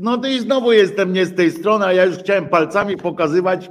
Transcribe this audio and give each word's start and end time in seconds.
No 0.00 0.18
to 0.18 0.28
i 0.28 0.40
znowu 0.40 0.72
jestem 0.72 1.12
nie 1.12 1.26
z 1.26 1.34
tej 1.34 1.50
strony, 1.50 1.86
a 1.86 1.92
ja 1.92 2.04
już 2.04 2.16
chciałem 2.16 2.48
palcami 2.48 2.96
pokazywać. 2.96 3.70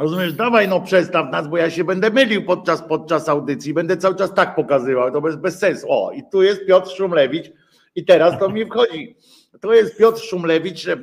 Rozumiesz, 0.00 0.32
dawaj 0.32 0.68
no 0.68 0.80
przestaw 0.80 1.32
nas, 1.32 1.48
bo 1.48 1.56
ja 1.56 1.70
się 1.70 1.84
będę 1.84 2.10
mylił 2.10 2.44
podczas, 2.44 2.82
podczas 2.82 3.28
audycji, 3.28 3.74
będę 3.74 3.96
cały 3.96 4.14
czas 4.14 4.34
tak 4.34 4.54
pokazywał, 4.54 5.12
to 5.12 5.20
bez, 5.20 5.36
bez 5.36 5.58
sensu. 5.58 5.86
O, 5.90 6.12
i 6.12 6.22
tu 6.32 6.42
jest 6.42 6.66
Piotr 6.66 6.90
Szumlewicz 6.90 7.52
i 7.94 8.04
teraz 8.04 8.38
to 8.38 8.48
mi 8.48 8.66
wchodzi. 8.66 9.16
To 9.60 9.72
jest 9.72 9.98
Piotr 9.98 10.20
Szumlewicz, 10.20 10.88
e, 10.88 10.96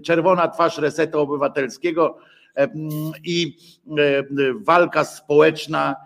czerwona 0.00 0.48
twarz 0.48 0.78
Resetu 0.78 1.20
Obywatelskiego 1.20 2.18
e, 2.56 2.68
i 3.24 3.56
e, 3.98 4.24
walka 4.60 5.04
społeczna, 5.04 5.96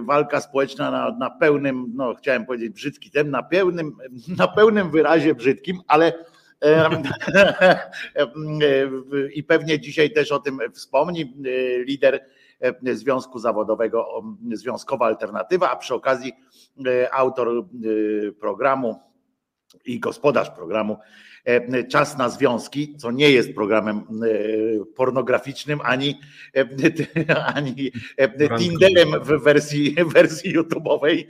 walka 0.00 0.40
społeczna 0.40 0.90
na, 0.90 1.16
na 1.18 1.30
pełnym, 1.30 1.92
no 1.94 2.14
chciałem 2.14 2.46
powiedzieć 2.46 2.70
brzydki 2.70 3.10
ten, 3.10 3.30
na 3.30 3.42
pełnym, 3.42 3.96
na 4.38 4.48
pełnym 4.48 4.90
wyrazie 4.90 5.34
brzydkim, 5.34 5.80
ale 5.88 6.12
i 9.34 9.44
pewnie 9.44 9.80
dzisiaj 9.80 10.12
też 10.12 10.32
o 10.32 10.38
tym 10.38 10.58
wspomni 10.72 11.34
lider 11.86 12.24
Związku 12.92 13.38
Zawodowego, 13.38 14.22
Związkowa 14.52 15.06
Alternatywa, 15.06 15.70
a 15.70 15.76
przy 15.76 15.94
okazji 15.94 16.32
autor 17.12 17.48
programu 18.40 19.00
i 19.84 20.00
gospodarz 20.00 20.50
programu 20.50 20.92
e, 20.92 21.29
Czas 21.88 22.18
na 22.18 22.28
Związki, 22.28 22.96
co 22.96 23.10
nie 23.10 23.30
jest 23.30 23.54
programem 23.54 23.98
e, 23.98 24.04
pornograficznym 24.84 25.80
ani, 25.82 26.20
e, 26.56 27.44
ani 27.54 27.92
Tinderem 28.58 29.08
w 29.22 29.42
wersji, 29.42 29.96
wersji 30.14 30.58
YouTube'owej. 30.58 31.24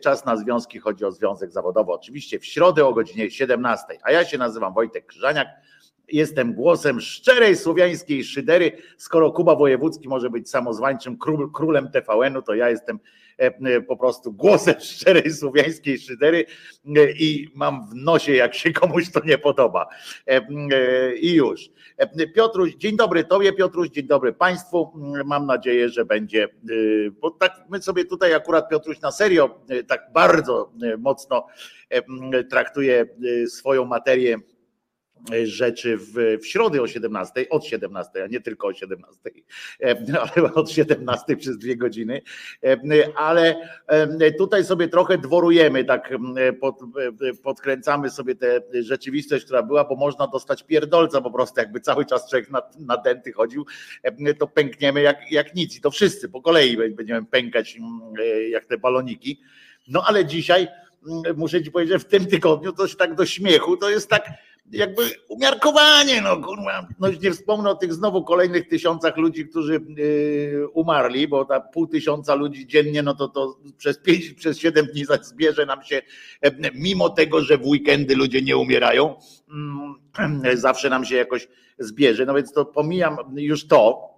Czas 0.00 0.24
na 0.24 0.36
Związki 0.36 0.78
chodzi 0.78 1.04
o 1.04 1.12
związek 1.12 1.52
zawodowy. 1.52 1.92
Oczywiście 1.92 2.38
w 2.38 2.46
środę 2.46 2.86
o 2.86 2.92
godzinie 2.92 3.30
17. 3.30 3.84
A 4.02 4.12
ja 4.12 4.24
się 4.24 4.38
nazywam 4.38 4.74
Wojtek 4.74 5.06
Krzyżaniak. 5.06 5.48
Jestem 6.08 6.54
głosem 6.54 7.00
szczerej 7.00 7.56
słowiańskiej 7.56 8.24
szydery. 8.24 8.72
Skoro 8.96 9.32
Kuba 9.32 9.56
Wojewódzki 9.56 10.08
może 10.08 10.30
być 10.30 10.50
samozwańczym 10.50 11.18
królem 11.52 11.90
TVN-u, 11.90 12.42
to 12.42 12.54
ja 12.54 12.70
jestem 12.70 12.98
E, 12.98 13.00
e, 13.00 13.21
po 13.88 13.96
prostu 13.96 14.32
głosem 14.32 14.74
szczerej 14.94 15.32
słowiańskiej 15.32 15.98
szydery 15.98 16.44
e, 16.96 17.12
i 17.12 17.48
mam 17.54 17.88
w 17.90 17.94
nosie, 17.94 18.32
jak 18.32 18.54
się 18.54 18.72
komuś 18.72 19.10
to 19.10 19.20
nie 19.24 19.38
podoba. 19.38 19.86
I 21.20 21.34
już. 21.34 21.70
Piotruś, 22.34 22.74
dzień 22.74 22.96
dobry 22.96 23.24
Tobie, 23.24 23.52
Piotruś, 23.52 23.88
dzień 23.88 24.06
dobry 24.06 24.32
Państwu. 24.32 24.92
Mam 25.24 25.46
nadzieję, 25.46 25.88
że 25.88 26.04
będzie, 26.04 26.48
bo 27.20 27.30
tak 27.30 27.64
my 27.68 27.82
sobie 27.82 28.04
tutaj 28.04 28.34
akurat 28.34 28.68
Piotruś 28.68 29.00
na 29.00 29.10
serio 29.10 29.60
tak 29.88 30.10
bardzo 30.14 30.72
mocno 30.98 31.46
traktuje 32.50 33.06
swoją 33.48 33.84
materię 33.84 34.38
rzeczy 35.44 35.96
w, 35.96 36.38
w 36.42 36.46
środę 36.46 36.82
o 36.82 36.86
17, 36.86 37.48
od 37.48 37.64
17, 37.64 38.24
a 38.24 38.26
nie 38.26 38.40
tylko 38.40 38.66
o 38.66 38.72
17, 38.72 39.30
ale 40.36 40.54
od 40.54 40.70
17 40.70 41.36
przez 41.36 41.58
dwie 41.58 41.76
godziny. 41.76 42.22
Ale 43.16 43.56
tutaj 44.38 44.64
sobie 44.64 44.88
trochę 44.88 45.18
dworujemy, 45.18 45.84
tak 45.84 46.14
pod, 46.60 46.80
podkręcamy 47.42 48.10
sobie 48.10 48.34
tę 48.34 48.60
rzeczywistość, 48.80 49.44
która 49.44 49.62
była, 49.62 49.84
bo 49.84 49.96
można 49.96 50.26
dostać 50.26 50.62
pierdolca 50.62 51.20
po 51.20 51.30
prostu, 51.30 51.60
jakby 51.60 51.80
cały 51.80 52.06
czas 52.06 52.30
człowiek 52.30 52.50
na, 52.50 52.62
na 52.78 52.96
denty 52.96 53.32
chodził, 53.32 53.66
to 54.38 54.46
pękniemy 54.46 55.02
jak, 55.02 55.32
jak 55.32 55.54
nic 55.54 55.76
i 55.76 55.80
to 55.80 55.90
wszyscy 55.90 56.28
po 56.28 56.42
kolei 56.42 56.76
będziemy 56.90 57.26
pękać 57.26 57.78
jak 58.50 58.66
te 58.66 58.78
baloniki. 58.78 59.40
No 59.88 60.04
ale 60.06 60.26
dzisiaj 60.26 60.68
muszę 61.36 61.62
ci 61.62 61.70
powiedzieć, 61.70 61.92
że 61.92 61.98
w 61.98 62.04
tym 62.04 62.26
tygodniu 62.26 62.72
to 62.72 62.88
się 62.88 62.96
tak 62.96 63.14
do 63.14 63.26
śmiechu, 63.26 63.76
to 63.76 63.90
jest 63.90 64.08
tak 64.08 64.30
jakby 64.70 65.02
umiarkowanie, 65.28 66.20
no 66.20 66.36
kurwa, 66.36 66.88
no 67.00 67.08
już 67.08 67.20
nie 67.20 67.32
wspomnę 67.32 67.70
o 67.70 67.74
tych 67.74 67.94
znowu 67.94 68.24
kolejnych 68.24 68.68
tysiącach 68.68 69.16
ludzi, 69.16 69.48
którzy 69.48 69.80
yy, 69.96 70.68
umarli, 70.68 71.28
bo 71.28 71.44
ta 71.44 71.60
pół 71.60 71.86
tysiąca 71.86 72.34
ludzi 72.34 72.66
dziennie, 72.66 73.02
no 73.02 73.14
to 73.14 73.28
to 73.28 73.58
przez 73.76 73.98
pięć, 73.98 74.32
przez 74.32 74.58
siedem 74.58 74.86
dni 74.86 75.04
zbierze 75.22 75.66
nam 75.66 75.82
się, 75.82 76.02
mimo 76.74 77.10
tego, 77.10 77.40
że 77.40 77.58
w 77.58 77.66
weekendy 77.66 78.16
ludzie 78.16 78.42
nie 78.42 78.56
umierają, 78.56 79.14
yy, 80.44 80.56
zawsze 80.66 80.90
nam 80.90 81.04
się 81.04 81.16
jakoś 81.16 81.48
zbierze, 81.78 82.26
no 82.26 82.34
więc 82.34 82.52
to 82.52 82.64
pomijam 82.64 83.16
już 83.36 83.66
to, 83.66 84.12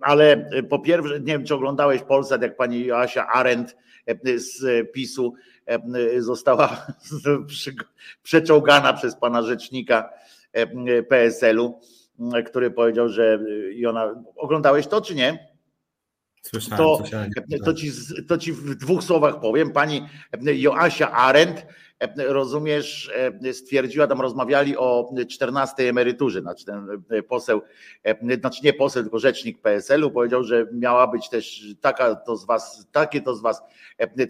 ale 0.00 0.50
po 0.68 0.78
pierwsze, 0.78 1.20
nie 1.20 1.32
wiem, 1.32 1.44
czy 1.44 1.54
oglądałeś 1.54 2.02
Polsat, 2.02 2.42
jak 2.42 2.56
pani 2.56 2.84
Joasia 2.84 3.26
Arendt 3.26 3.76
z 4.36 4.92
PiSu 4.92 5.34
została 6.18 6.86
przeczołgana 8.22 8.92
przez 8.92 9.16
pana 9.16 9.42
rzecznika 9.42 10.10
PSL-u, 11.08 11.80
który 12.46 12.70
powiedział, 12.70 13.08
że 13.08 13.38
i 13.74 13.86
ona. 13.86 14.22
Oglądałeś 14.36 14.86
to 14.86 15.00
czy 15.00 15.14
nie? 15.14 15.52
Słyszałem, 16.42 16.78
to, 16.78 16.96
słyszałem. 16.96 17.30
To, 17.64 17.74
ci, 17.74 17.90
to 18.28 18.38
ci 18.38 18.52
w 18.52 18.74
dwóch 18.74 19.04
słowach 19.04 19.40
powiem. 19.40 19.72
Pani 19.72 20.08
Joasia 20.42 21.12
Arendt 21.12 21.66
rozumiesz, 22.16 23.12
stwierdziła, 23.52 24.06
tam 24.06 24.20
rozmawiali 24.20 24.76
o 24.76 25.14
14 25.30 25.88
emeryturze, 25.88 26.40
znaczy 26.40 26.64
ten 26.64 27.02
poseł, 27.28 27.62
znaczy 28.40 28.60
nie 28.64 28.72
poseł, 28.72 29.02
tylko 29.02 29.18
rzecznik 29.18 29.62
PSL-u 29.62 30.10
powiedział, 30.10 30.44
że 30.44 30.66
miała 30.72 31.06
być 31.06 31.28
też 31.28 31.64
taka 31.80 32.14
to 32.14 32.36
z 32.36 32.46
was, 32.46 32.86
takie 32.92 33.20
to 33.20 33.34
z 33.34 33.40
was 33.40 33.62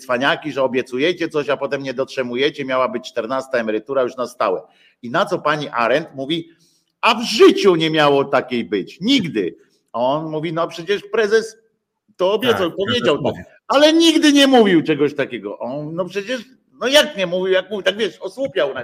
cwaniaki, 0.01 0.53
że 0.53 0.63
obiecujecie 0.63 1.29
coś, 1.29 1.49
a 1.49 1.57
potem 1.57 1.83
nie 1.83 1.95
dotrzymujecie, 1.95 2.65
miała 2.65 2.89
być 2.89 3.09
14 3.11 3.49
emerytura 3.53 4.03
już 4.03 4.17
na 4.17 4.27
stałe. 4.27 4.63
I 5.03 5.11
na 5.11 5.27
co 5.27 5.39
pani 5.39 5.69
Arendt 5.69 6.15
mówi, 6.15 6.49
a 7.01 7.15
w 7.15 7.23
życiu 7.23 7.77
nie 7.77 7.91
miało 7.91 8.25
takiej 8.25 8.65
być, 8.65 9.01
nigdy. 9.01 9.57
A 9.93 9.99
on 9.99 10.31
mówi, 10.31 10.53
no 10.53 10.69
przecież 10.69 11.03
prezes 11.13 11.57
to 12.17 12.33
obiecał, 12.33 12.71
tak, 12.71 12.77
powiedział 12.77 13.23
tak, 13.23 13.35
ale 13.69 13.93
nigdy 13.93 14.33
nie 14.33 14.47
mówił 14.47 14.83
czegoś 14.83 15.15
takiego. 15.15 15.59
On, 15.59 15.95
no 15.95 16.05
przecież 16.05 16.45
no 16.73 16.87
jak 16.87 17.17
nie 17.17 17.27
mówił, 17.27 17.53
jak 17.53 17.71
mówił, 17.71 17.83
tak 17.83 17.97
wiesz, 17.97 18.19
osłupiał. 18.21 18.75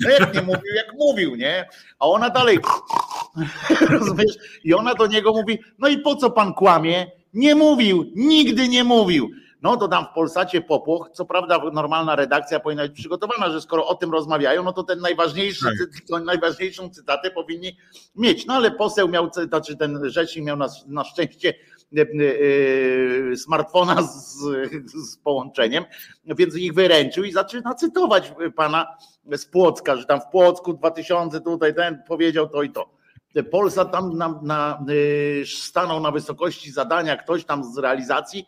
No 0.00 0.10
jak 0.10 0.34
nie 0.34 0.42
mówił, 0.42 0.74
jak 0.74 0.94
mówił, 0.98 1.36
nie? 1.36 1.68
A 1.98 2.06
ona 2.06 2.30
dalej, 2.30 2.58
rozumiesz? 3.90 4.36
I 4.64 4.74
ona 4.74 4.94
do 4.94 5.06
niego 5.06 5.32
mówi, 5.32 5.58
no 5.78 5.88
i 5.88 5.98
po 5.98 6.16
co 6.16 6.30
pan 6.30 6.54
kłamie? 6.54 7.06
Nie 7.34 7.54
mówił, 7.54 8.12
nigdy 8.14 8.68
nie 8.68 8.84
mówił. 8.84 9.30
No 9.62 9.76
to 9.76 9.88
tam 9.88 10.04
w 10.04 10.14
Polsacie 10.14 10.60
popłoch, 10.60 11.10
co 11.12 11.24
prawda 11.24 11.60
normalna 11.72 12.16
redakcja 12.16 12.60
powinna 12.60 12.82
być 12.82 12.92
przygotowana, 12.92 13.50
że 13.50 13.60
skoro 13.60 13.86
o 13.86 13.94
tym 13.94 14.10
rozmawiają, 14.10 14.62
no 14.62 14.72
to 14.72 14.82
ten 14.82 15.00
najważniejszy, 15.00 15.64
tak. 16.10 16.24
najważniejszą 16.24 16.90
cytatę 16.90 17.30
powinni 17.30 17.76
mieć. 18.16 18.46
No 18.46 18.54
ale 18.54 18.70
poseł 18.70 19.08
miał, 19.08 19.30
znaczy 19.48 19.76
ten 19.76 20.10
rzecznik 20.10 20.44
miał 20.44 20.56
na, 20.56 20.68
na 20.86 21.04
szczęście 21.04 21.54
smartfona 23.36 24.02
z, 24.02 24.38
z 24.86 25.16
połączeniem, 25.16 25.84
więc 26.24 26.56
ich 26.56 26.74
wyręczył 26.74 27.24
i 27.24 27.32
zaczyna 27.32 27.74
cytować 27.74 28.32
pana 28.56 28.96
z 29.32 29.46
Płocka, 29.46 29.96
że 29.96 30.04
tam 30.04 30.20
w 30.20 30.26
Płocku 30.26 30.74
2000 30.74 31.40
tutaj 31.40 31.74
ten 31.74 32.02
powiedział 32.08 32.48
to 32.48 32.62
i 32.62 32.70
to. 32.70 33.00
Polsat 33.50 33.92
tam 33.92 34.18
na, 34.18 34.40
na, 34.42 34.84
e, 35.42 35.46
stanął 35.46 36.00
na 36.00 36.10
wysokości 36.10 36.72
zadania, 36.72 37.16
ktoś 37.16 37.44
tam 37.44 37.64
z 37.64 37.78
realizacji 37.78 38.46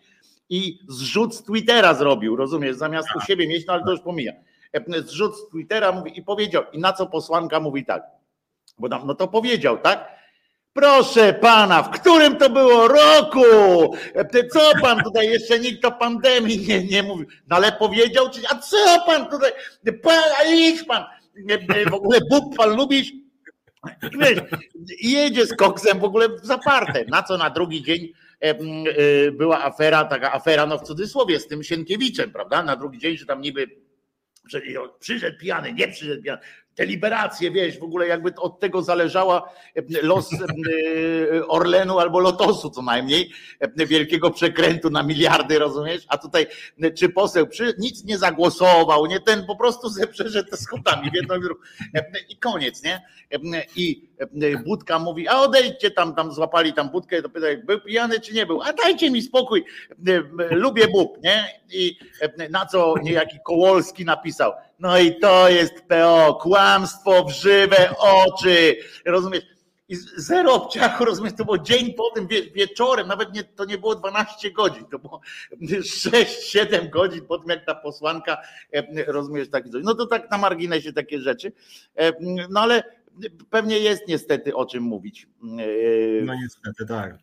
i 0.48 0.78
zrzut 0.88 1.34
z 1.34 1.42
Twittera 1.42 1.94
zrobił, 1.94 2.36
rozumiesz, 2.36 2.76
zamiast 2.76 3.08
u 3.16 3.20
siebie 3.20 3.48
mieć, 3.48 3.66
no 3.66 3.72
ale 3.72 3.84
to 3.84 3.90
już 3.90 4.00
pomija. 4.00 4.32
Zrzut 5.04 5.36
z 5.36 5.48
Twittera 5.48 5.92
mówi, 5.92 6.18
i 6.18 6.22
powiedział, 6.22 6.62
i 6.72 6.78
na 6.78 6.92
co 6.92 7.06
posłanka 7.06 7.60
mówi 7.60 7.84
tak, 7.84 8.02
bo 8.78 8.88
tam, 8.88 9.06
no 9.06 9.14
to 9.14 9.28
powiedział, 9.28 9.78
tak? 9.78 10.21
Proszę 10.74 11.34
pana, 11.34 11.82
w 11.82 11.90
którym 11.90 12.36
to 12.36 12.50
było 12.50 12.88
roku? 12.88 13.44
Co 14.52 14.72
pan 14.82 15.02
tutaj 15.04 15.28
jeszcze 15.28 15.58
nikt 15.58 15.84
o 15.84 15.92
pandemii 15.92 16.58
nie, 16.58 16.84
nie 16.84 17.02
mówił? 17.02 17.26
No 17.48 17.56
ale 17.56 17.72
powiedział, 17.72 18.30
czy, 18.30 18.40
a 18.48 18.58
co 18.58 18.76
pan 19.06 19.30
tutaj? 19.30 19.52
Pan, 20.02 20.22
a 20.40 20.44
idź 20.44 20.82
pan. 20.82 21.04
W 21.90 21.94
ogóle 21.94 22.18
Bóg 22.30 22.56
pan 22.56 22.76
lubisz? 22.76 23.12
Wiesz, 24.20 24.38
jedzie 25.00 25.46
z 25.46 25.56
koksem 25.56 26.00
w 26.00 26.04
ogóle 26.04 26.28
zaparte. 26.42 27.04
Na 27.08 27.22
co 27.22 27.38
na 27.38 27.50
drugi 27.50 27.82
dzień 27.82 28.12
e, 28.40 28.54
była 29.32 29.64
afera, 29.64 30.04
taka 30.04 30.32
afera, 30.32 30.66
no 30.66 30.78
w 30.78 30.82
cudzysłowie, 30.82 31.40
z 31.40 31.46
tym 31.46 31.62
Sienkiewiczem, 31.62 32.32
prawda? 32.32 32.62
Na 32.62 32.76
drugi 32.76 32.98
dzień, 32.98 33.16
że 33.16 33.26
tam 33.26 33.40
niby 33.40 33.66
przyszedł 35.00 35.38
pijany, 35.38 35.72
nie 35.72 35.88
przyszedł 35.88 36.22
pijany 36.22 36.42
te 36.74 36.86
liberacje, 36.86 37.50
wiesz, 37.50 37.78
w 37.78 37.82
ogóle 37.82 38.06
jakby 38.06 38.34
od 38.34 38.60
tego 38.60 38.82
zależała 38.82 39.52
e, 39.74 39.82
los 40.02 40.32
e, 40.32 41.46
Orlenu 41.46 41.98
albo 41.98 42.20
Lotosu 42.20 42.70
co 42.70 42.82
najmniej, 42.82 43.32
e, 43.60 43.86
wielkiego 43.86 44.30
przekrętu 44.30 44.90
na 44.90 45.02
miliardy, 45.02 45.58
rozumiesz? 45.58 46.04
A 46.08 46.18
tutaj 46.18 46.46
czy 46.98 47.08
poseł 47.08 47.46
przy, 47.46 47.74
nic 47.78 48.04
nie 48.04 48.18
zagłosował, 48.18 49.06
nie 49.06 49.20
ten 49.20 49.46
po 49.46 49.56
prostu 49.56 49.90
se 49.90 50.06
przeszedł 50.06 50.56
schodami 50.56 51.10
w 51.10 51.14
jedną 51.14 51.34
i 52.28 52.36
koniec, 52.36 52.82
nie? 52.82 53.02
I 53.76 54.08
Budka 54.64 54.98
mówi, 54.98 55.28
a 55.28 55.40
odejdźcie 55.40 55.90
tam, 55.90 56.14
tam 56.14 56.32
złapali 56.32 56.72
tam 56.72 56.90
Budkę, 56.90 57.22
to 57.22 57.28
pytaj, 57.28 57.58
był 57.58 57.80
pijany 57.80 58.20
czy 58.20 58.34
nie 58.34 58.46
był? 58.46 58.62
A 58.62 58.72
dajcie 58.72 59.10
mi 59.10 59.22
spokój, 59.22 59.64
lubię 60.50 60.88
Bóg, 60.88 61.22
nie? 61.22 61.44
I 61.72 61.98
na 62.50 62.66
co 62.66 62.94
niejaki 63.02 63.38
Kołolski 63.44 64.04
napisał, 64.04 64.52
No 64.82 64.98
i 64.98 65.20
to 65.20 65.48
jest 65.48 65.74
PO, 65.88 66.38
kłamstwo 66.40 67.24
w 67.24 67.32
żywe 67.32 67.94
oczy, 67.98 68.76
rozumiesz? 69.06 69.42
I 69.88 69.96
zero 70.16 70.54
obciachu, 70.54 71.04
rozumiesz, 71.04 71.32
to 71.32 71.44
było 71.44 71.58
dzień 71.58 71.94
po 71.94 72.10
tym 72.10 72.28
wieczorem, 72.54 73.08
nawet 73.08 73.34
nie, 73.34 73.44
to 73.44 73.64
nie 73.64 73.78
było 73.78 73.94
12 73.94 74.50
godzin, 74.50 74.84
to 74.84 74.98
było 74.98 75.20
6-7 75.62 76.90
godzin 76.90 77.26
po 77.26 77.38
tym, 77.38 77.48
jak 77.48 77.66
ta 77.66 77.74
posłanka, 77.74 78.38
e, 78.72 79.12
rozumiesz, 79.12 79.50
takie 79.50 79.70
coś. 79.70 79.84
No 79.84 79.94
to 79.94 80.06
tak 80.06 80.30
na 80.30 80.38
marginesie 80.38 80.92
takie 80.92 81.20
rzeczy. 81.20 81.52
E, 81.96 82.12
no 82.50 82.60
ale 82.60 82.82
pewnie 83.50 83.78
jest 83.78 84.08
niestety 84.08 84.54
o 84.54 84.66
czym 84.66 84.82
mówić. 84.82 85.26
E, 85.42 86.24
no 86.24 86.34
niestety, 86.34 86.86
tak. 86.88 87.14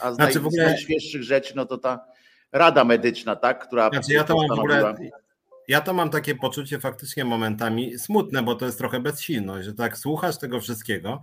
A 0.00 0.12
z 0.12 0.16
znaczy, 0.16 0.34
naj, 0.34 0.46
ogóle... 0.46 0.64
najświeższych 0.64 1.22
rzeczy, 1.22 1.52
no 1.56 1.66
to 1.66 1.78
ta 1.78 2.04
Rada 2.52 2.84
Medyczna, 2.84 3.36
tak, 3.36 3.66
która. 3.66 3.88
Znaczy, 3.88 4.12
ja 4.12 4.24
to 4.24 4.36
mam 4.36 4.48
w 4.48 4.60
ogóle. 4.60 4.94
Ja 5.68 5.80
to 5.80 5.94
mam 5.94 6.10
takie 6.10 6.34
poczucie 6.34 6.80
faktycznie 6.80 7.24
momentami 7.24 7.98
smutne, 7.98 8.42
bo 8.42 8.54
to 8.54 8.66
jest 8.66 8.78
trochę 8.78 9.00
bezsilność, 9.00 9.64
że 9.64 9.74
tak 9.74 9.98
słuchasz 9.98 10.38
tego 10.38 10.60
wszystkiego 10.60 11.22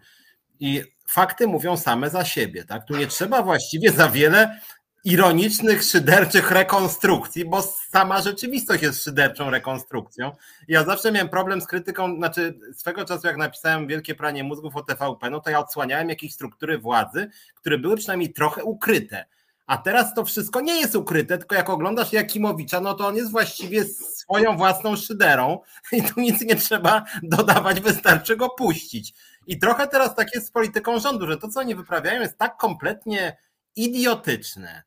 i 0.60 0.84
fakty 1.08 1.48
mówią 1.48 1.78
same 1.78 2.10
za 2.10 2.26
siebie, 2.26 2.66
tak? 2.66 2.86
Tu 2.86 2.98
nie 2.98 3.08
trzeba 3.08 3.44
właściwie 3.44 3.92
za 3.92 4.10
wiele 4.10 4.60
ironicznych, 5.04 5.84
szyderczych 5.84 6.52
rekonstrukcji, 6.52 7.46
bo 7.46 7.62
sama 7.62 8.22
rzeczywistość 8.22 8.84
jest 8.84 9.04
szyderczą 9.04 9.50
rekonstrukcją. 9.50 10.32
Ja 10.68 10.84
zawsze 10.84 11.12
miałem 11.12 11.30
problem 11.30 11.62
z 11.62 11.68
krytyką, 11.68 12.16
znaczy 12.16 12.60
swego 12.74 13.06
czasu 13.06 13.28
jak 13.28 13.38
napisałem 13.38 13.88
Wielkie 13.88 14.16
Pranie 14.16 14.44
Mózgów 14.44 14.76
o 14.76 14.84
TVP, 14.84 15.30
no 15.30 15.40
to 15.40 15.50
ja 15.50 15.60
odsłaniałem 15.60 16.10
jakieś 16.10 16.34
struktury 16.34 16.78
władzy, 16.78 17.30
które 17.56 17.78
były 17.78 17.98
przynajmniej 17.98 18.34
trochę 18.34 18.64
ukryte. 18.64 19.26
A 19.70 19.78
teraz 19.78 20.14
to 20.14 20.26
wszystko 20.26 20.62
nie 20.62 20.80
jest 20.80 20.96
ukryte, 20.96 21.38
tylko 21.38 21.56
jak 21.56 21.70
oglądasz 21.70 22.14
Jakimowicza, 22.14 22.82
no 22.82 22.94
to 22.94 23.08
on 23.08 23.16
jest 23.16 23.32
właściwie 23.32 23.86
swoją 23.86 24.58
własną 24.58 24.96
szyderą 24.96 25.60
i 25.92 26.04
tu 26.04 26.22
nic 26.22 26.42
nie 26.42 26.56
trzeba 26.56 27.06
dodawać, 27.24 27.82
wystarczy 27.82 28.38
go 28.38 28.50
puścić. 28.50 29.14
I 29.48 29.60
trochę 29.60 29.88
teraz 29.88 30.16
tak 30.16 30.36
jest 30.36 30.48
z 30.48 30.52
polityką 30.52 31.00
rządu, 31.00 31.28
że 31.28 31.38
to, 31.38 31.48
co 31.48 31.60
oni 31.60 31.76
wyprawiają, 31.76 32.22
jest 32.22 32.38
tak 32.38 32.58
kompletnie 32.58 33.38
idiotyczne, 33.76 34.84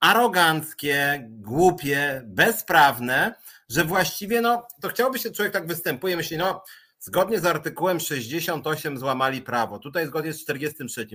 aroganckie, 0.00 1.28
głupie, 1.28 2.22
bezprawne, 2.24 3.34
że 3.68 3.84
właściwie 3.84 4.40
no, 4.40 4.66
to 4.82 4.88
chciałoby 4.88 5.18
się, 5.18 5.30
człowiek 5.30 5.52
tak 5.52 5.66
występuje, 5.66 6.16
myśli, 6.16 6.36
no 6.36 6.62
zgodnie 6.98 7.40
z 7.40 7.46
artykułem 7.46 8.00
68 8.00 8.98
złamali 8.98 9.42
prawo, 9.42 9.78
tutaj 9.78 10.06
zgodnie 10.06 10.32
z 10.32 10.42
43, 10.42 11.06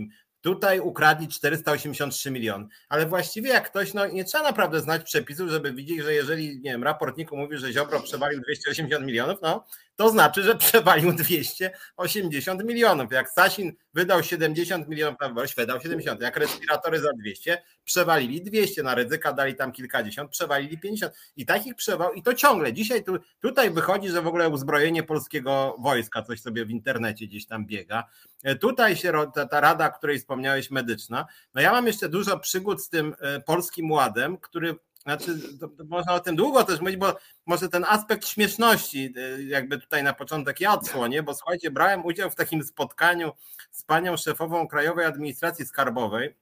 Tutaj 0.47 0.79
ukradli 0.79 1.27
483 1.27 2.31
miliony. 2.31 2.67
Ale 2.89 3.05
właściwie 3.05 3.49
jak 3.49 3.69
ktoś, 3.69 3.93
no 3.93 4.07
nie 4.07 4.23
trzeba 4.23 4.43
naprawdę 4.43 4.79
znać 4.79 5.03
przepisów, 5.03 5.49
żeby 5.49 5.73
widzieć, 5.73 6.01
że 6.01 6.13
jeżeli, 6.13 6.47
nie 6.47 6.71
wiem, 6.71 6.83
raportniku 6.83 7.37
mówi, 7.37 7.57
że 7.57 7.73
Ziobro 7.73 7.99
przewalił 7.99 8.41
280 8.41 9.05
milionów, 9.05 9.39
no 9.41 9.65
to 9.97 10.09
znaczy, 10.09 10.43
że 10.43 10.55
przewalił 10.55 11.13
280 11.13 12.63
milionów. 12.63 13.11
Jak 13.11 13.29
Sasin 13.29 13.73
wydał 13.93 14.23
70 14.23 14.87
milionów 14.87 15.19
na 15.21 15.27
wybory, 15.27 15.47
wydał 15.57 15.81
70. 15.81 16.21
Jak 16.21 16.37
respiratory 16.37 16.99
za 16.99 17.09
200, 17.13 17.63
przewalili 17.83 18.41
200, 18.41 18.83
na 18.83 18.95
ryzyka 18.95 19.33
dali 19.33 19.55
tam 19.55 19.71
kilkadziesiąt, 19.71 20.31
przewalili 20.31 20.77
50. 20.77 21.13
I 21.37 21.45
takich 21.45 21.75
przewał, 21.75 22.13
i 22.13 22.23
to 22.23 22.33
ciągle. 22.33 22.73
Dzisiaj 22.73 23.03
tu, 23.03 23.17
tutaj 23.39 23.71
wychodzi, 23.71 24.09
że 24.09 24.21
w 24.21 24.27
ogóle 24.27 24.49
uzbrojenie 24.49 25.03
polskiego 25.03 25.75
wojska, 25.79 26.23
coś 26.23 26.41
sobie 26.41 26.65
w 26.65 26.69
internecie 26.69 27.27
gdzieś 27.27 27.45
tam 27.45 27.65
biega. 27.65 28.03
E, 28.43 28.55
tutaj 28.55 28.95
się 28.95 29.11
ta, 29.35 29.45
ta 29.45 29.61
rada, 29.61 29.87
o 29.87 29.97
której 29.97 30.19
wspomniałeś, 30.19 30.71
medyczna. 30.71 31.25
No 31.53 31.61
ja 31.61 31.71
mam 31.71 31.87
jeszcze 31.87 32.09
dużo 32.09 32.39
przygód 32.39 32.83
z 32.83 32.89
tym 32.89 33.15
e, 33.19 33.39
polskim 33.39 33.91
ładem, 33.91 34.37
który 34.37 34.75
znaczy, 35.07 35.57
to, 35.59 35.67
to 35.67 35.83
można 35.85 36.13
o 36.13 36.19
tym 36.19 36.35
długo 36.35 36.63
też 36.63 36.79
mówić, 36.79 36.97
bo 36.97 37.17
może 37.45 37.69
ten 37.69 37.85
aspekt 37.85 38.27
śmieszności, 38.27 39.13
y, 39.17 39.43
jakby 39.43 39.79
tutaj 39.79 40.03
na 40.03 40.13
początek 40.13 40.61
ja 40.61 40.73
odsłonię, 40.73 41.23
bo 41.23 41.33
słuchajcie, 41.33 41.71
brałem 41.71 42.05
udział 42.05 42.29
w 42.31 42.35
takim 42.35 42.63
spotkaniu 42.63 43.31
z 43.71 43.83
panią 43.83 44.17
szefową 44.17 44.67
Krajowej 44.67 45.05
Administracji 45.05 45.65
Skarbowej. 45.65 46.35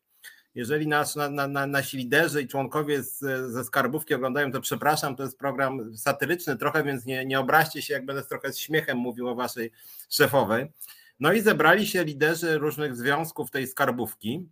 Jeżeli 0.55 0.87
nas, 0.87 1.15
na, 1.15 1.47
na, 1.47 1.67
nasi 1.67 1.97
liderzy 1.97 2.41
i 2.41 2.47
członkowie 2.47 3.03
z, 3.03 3.19
ze 3.51 3.63
skarbówki 3.63 4.13
oglądają, 4.13 4.51
to 4.51 4.61
przepraszam, 4.61 5.15
to 5.15 5.23
jest 5.23 5.37
program 5.37 5.97
satyryczny 5.97 6.57
trochę, 6.57 6.83
więc 6.83 7.05
nie, 7.05 7.25
nie 7.25 7.39
obraźcie 7.39 7.81
się, 7.81 7.93
jak 7.93 8.05
będę 8.05 8.23
trochę 8.23 8.53
z 8.53 8.59
śmiechem 8.59 8.97
mówił 8.97 9.27
o 9.27 9.35
waszej 9.35 9.71
szefowej. 10.09 10.71
No 11.19 11.33
i 11.33 11.41
zebrali 11.41 11.87
się 11.87 12.03
liderzy 12.03 12.57
różnych 12.57 12.95
związków 12.95 13.51
tej 13.51 13.67
skarbówki. 13.67 14.49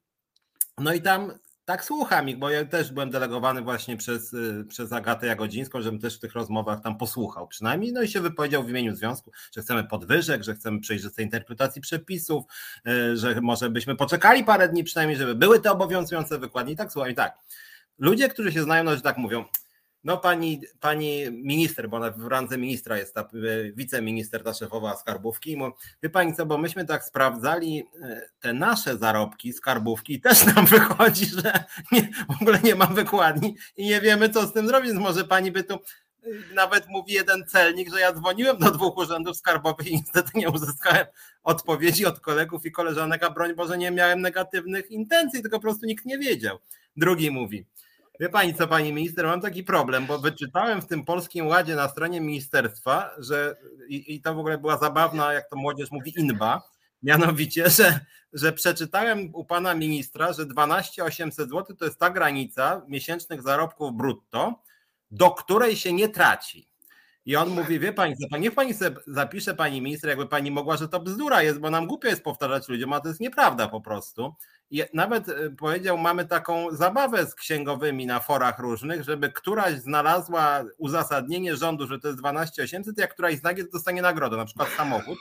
No 0.77 0.93
i 0.93 1.01
tam 1.01 1.31
tak 1.65 1.85
słucham 1.85 2.29
ich, 2.29 2.37
bo 2.37 2.49
ja 2.49 2.65
też 2.65 2.91
byłem 2.91 3.11
delegowany 3.11 3.61
właśnie 3.61 3.97
przez, 3.97 4.33
y, 4.33 4.65
przez 4.69 4.93
Agatę 4.93 5.27
Jagodzińską, 5.27 5.81
żebym 5.81 5.99
też 5.99 6.17
w 6.17 6.19
tych 6.19 6.33
rozmowach 6.33 6.81
tam 6.81 6.97
posłuchał 6.97 7.47
przynajmniej, 7.47 7.93
no 7.93 8.01
i 8.01 8.07
się 8.07 8.21
wypowiedział 8.21 8.63
w 8.63 8.69
imieniu 8.69 8.95
związku, 8.95 9.31
że 9.55 9.61
chcemy 9.61 9.83
podwyżek, 9.83 10.43
że 10.43 10.55
chcemy 10.55 10.79
przejrzystej 10.79 11.25
interpretacji 11.25 11.81
przepisów, 11.81 12.43
y, 12.87 13.17
że 13.17 13.41
może 13.41 13.69
byśmy 13.69 13.95
poczekali 13.95 14.43
parę 14.43 14.69
dni 14.69 14.83
przynajmniej, 14.83 15.17
żeby 15.17 15.35
były 15.35 15.59
te 15.59 15.71
obowiązujące 15.71 16.39
wykładnie 16.39 16.73
i 16.73 16.75
tak 16.75 16.91
słucham 16.91 17.11
i 17.11 17.15
tak. 17.15 17.37
Ludzie, 17.99 18.29
którzy 18.29 18.51
się 18.51 18.63
znają, 18.63 18.83
no, 18.83 18.95
że 18.95 19.01
tak 19.01 19.17
mówią, 19.17 19.45
no 20.03 20.17
pani, 20.17 20.61
pani 20.79 21.31
minister, 21.31 21.89
bo 21.89 21.97
ona 21.97 22.11
w 22.11 22.27
randze 22.27 22.57
ministra 22.57 22.97
jest 22.97 23.13
ta 23.13 23.21
e, 23.21 23.25
wiceminister, 23.75 24.43
ta 24.43 24.53
szefowa 24.53 24.97
skarbówki. 24.97 25.51
I 25.51 25.57
mówi, 25.57 25.73
wie 26.03 26.09
pani 26.09 26.35
co, 26.35 26.45
bo 26.45 26.57
myśmy 26.57 26.85
tak 26.85 27.03
sprawdzali 27.03 27.83
e, 28.01 28.29
te 28.39 28.53
nasze 28.53 28.97
zarobki 28.97 29.53
skarbówki 29.53 30.13
i 30.13 30.21
też 30.21 30.45
nam 30.45 30.65
wychodzi, 30.75 31.25
że 31.25 31.63
nie, 31.91 32.01
w 32.29 32.41
ogóle 32.41 32.59
nie 32.63 32.75
ma 32.75 32.85
wykładni 32.85 33.55
i 33.77 33.85
nie 33.85 34.01
wiemy 34.01 34.29
co 34.29 34.47
z 34.47 34.53
tym 34.53 34.67
zrobić, 34.67 34.93
może 34.93 35.23
pani 35.23 35.51
by 35.51 35.63
tu 35.63 35.73
e, 35.73 35.79
nawet 36.53 36.87
mówi 36.87 37.13
jeden 37.13 37.45
celnik, 37.47 37.93
że 37.93 37.99
ja 37.99 38.13
dzwoniłem 38.13 38.57
do 38.57 38.71
dwóch 38.71 38.97
urzędów 38.97 39.37
skarbowych 39.37 39.87
i 39.87 39.95
niestety 39.95 40.31
nie 40.35 40.49
uzyskałem 40.49 41.05
odpowiedzi 41.43 42.05
od 42.05 42.19
kolegów 42.19 42.65
i 42.65 42.71
koleżanek, 42.71 43.23
a 43.23 43.29
broń 43.29 43.55
Boże 43.55 43.77
nie 43.77 43.91
miałem 43.91 44.21
negatywnych 44.21 44.91
intencji, 44.91 45.41
tylko 45.41 45.57
po 45.57 45.61
prostu 45.61 45.85
nikt 45.85 46.05
nie 46.05 46.17
wiedział. 46.17 46.57
Drugi 46.95 47.31
mówi, 47.31 47.65
Wie 48.19 48.29
pani 48.29 48.53
co, 48.53 48.67
pani 48.67 48.93
minister, 48.93 49.25
mam 49.25 49.41
taki 49.41 49.63
problem, 49.63 50.05
bo 50.05 50.19
wyczytałem 50.19 50.81
w 50.81 50.87
tym 50.87 51.05
polskim 51.05 51.47
ładzie 51.47 51.75
na 51.75 51.89
stronie 51.89 52.21
ministerstwa, 52.21 53.09
że 53.17 53.55
i, 53.87 54.15
i 54.15 54.21
to 54.21 54.35
w 54.35 54.39
ogóle 54.39 54.57
była 54.57 54.77
zabawna, 54.77 55.33
jak 55.33 55.49
to 55.49 55.55
młodzież 55.55 55.91
mówi, 55.91 56.13
inba, 56.19 56.61
mianowicie, 57.03 57.69
że, 57.77 57.99
że 58.33 58.53
przeczytałem 58.53 59.29
u 59.35 59.45
pana 59.45 59.75
ministra, 59.75 60.33
że 60.33 60.45
12 60.45 61.03
800 61.03 61.49
zł 61.49 61.75
to 61.75 61.85
jest 61.85 61.99
ta 61.99 62.09
granica 62.09 62.81
miesięcznych 62.87 63.41
zarobków 63.41 63.93
brutto, 63.93 64.63
do 65.11 65.31
której 65.31 65.75
się 65.75 65.93
nie 65.93 66.09
traci. 66.09 66.67
I 67.25 67.35
on 67.35 67.49
mówi, 67.49 67.79
wie 67.79 67.93
pani, 67.93 68.15
niech 68.39 68.55
pani 68.55 68.73
sobie 68.73 68.95
zapisze 69.07 69.55
pani 69.55 69.81
minister, 69.81 70.09
jakby 70.09 70.27
pani 70.27 70.51
mogła, 70.51 70.77
że 70.77 70.87
to 70.87 70.99
bzdura 70.99 71.43
jest, 71.43 71.59
bo 71.59 71.69
nam 71.69 71.87
głupio 71.87 72.07
jest 72.07 72.23
powtarzać 72.23 72.69
ludziom, 72.69 72.93
a 72.93 72.99
to 72.99 73.07
jest 73.07 73.19
nieprawda 73.19 73.67
po 73.67 73.81
prostu. 73.81 74.35
Nawet 74.93 75.29
e, 75.29 75.49
powiedział, 75.49 75.97
mamy 75.97 76.25
taką 76.25 76.75
zabawę 76.75 77.25
z 77.25 77.35
księgowymi 77.35 78.05
na 78.05 78.19
forach 78.19 78.59
różnych, 78.59 79.03
żeby 79.03 79.31
któraś 79.31 79.73
znalazła 79.73 80.63
uzasadnienie 80.77 81.55
rządu, 81.55 81.87
że 81.87 81.99
to 81.99 82.07
jest 82.07 82.19
12 82.19 82.63
800, 82.63 82.97
jak 82.97 83.13
któraś 83.13 83.35
znajdzie, 83.35 83.63
to 83.63 83.71
dostanie 83.71 84.01
nagrodę, 84.01 84.37
na 84.37 84.45
przykład 84.45 84.69
samochód. 84.69 85.19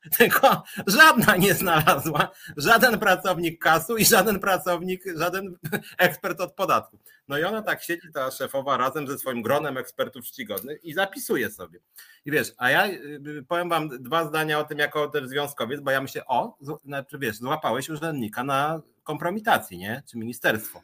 Tylko 0.18 0.62
żadna 0.86 1.36
nie 1.36 1.54
znalazła, 1.54 2.30
żaden 2.56 2.98
pracownik 2.98 3.62
kasu 3.62 3.96
i 3.96 4.04
żaden 4.04 4.40
pracownik, 4.40 5.04
żaden 5.16 5.56
ekspert 5.98 6.40
od 6.40 6.54
podatku. 6.54 6.98
No 7.28 7.38
i 7.38 7.44
ona 7.44 7.62
tak 7.62 7.82
siedzi, 7.82 8.12
ta 8.12 8.30
szefowa, 8.30 8.76
razem 8.76 9.08
ze 9.08 9.18
swoim 9.18 9.42
gronem 9.42 9.76
ekspertów 9.76 10.24
czcigodnych 10.24 10.84
i 10.84 10.94
zapisuje 10.94 11.50
sobie. 11.50 11.80
I 12.24 12.30
wiesz, 12.30 12.52
a 12.56 12.70
ja 12.70 12.86
y, 12.86 13.20
y, 13.26 13.44
powiem 13.48 13.68
wam 13.68 13.88
dwa 13.88 14.24
zdania 14.24 14.58
o 14.58 14.64
tym 14.64 14.78
jako 14.78 15.08
ten 15.08 15.28
związkowiec, 15.28 15.80
bo 15.80 15.90
ja 15.90 16.00
myślę, 16.00 16.26
o, 16.26 16.56
znaczy 16.84 17.18
wiesz, 17.18 17.36
złapałeś 17.36 17.88
urzędnika 17.88 18.44
na 18.44 18.82
kompromitacji, 19.02 19.78
nie? 19.78 20.02
Czy 20.10 20.18
ministerstwo. 20.18 20.80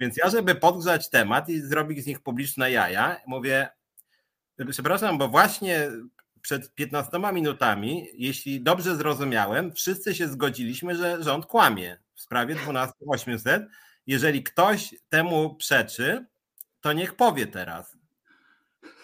Więc 0.00 0.16
ja, 0.16 0.30
żeby 0.30 0.54
podgrzać 0.54 1.10
temat 1.10 1.48
i 1.48 1.60
zrobić 1.60 2.04
z 2.04 2.06
nich 2.06 2.20
publiczne 2.20 2.70
jaja, 2.70 3.16
mówię, 3.26 3.68
przepraszam, 4.70 5.18
bo 5.18 5.28
właśnie 5.28 5.90
przed 6.46 6.74
15 6.74 7.18
minutami, 7.32 8.08
jeśli 8.14 8.60
dobrze 8.62 8.96
zrozumiałem, 8.96 9.72
wszyscy 9.72 10.14
się 10.14 10.28
zgodziliśmy, 10.28 10.96
że 10.96 11.22
rząd 11.22 11.46
kłamie 11.46 11.98
w 12.14 12.20
sprawie 12.20 12.54
12800. 12.54 13.62
Jeżeli 14.06 14.42
ktoś 14.42 14.94
temu 15.08 15.54
przeczy, 15.54 16.26
to 16.80 16.92
niech 16.92 17.14
powie 17.14 17.46
teraz. 17.46 17.96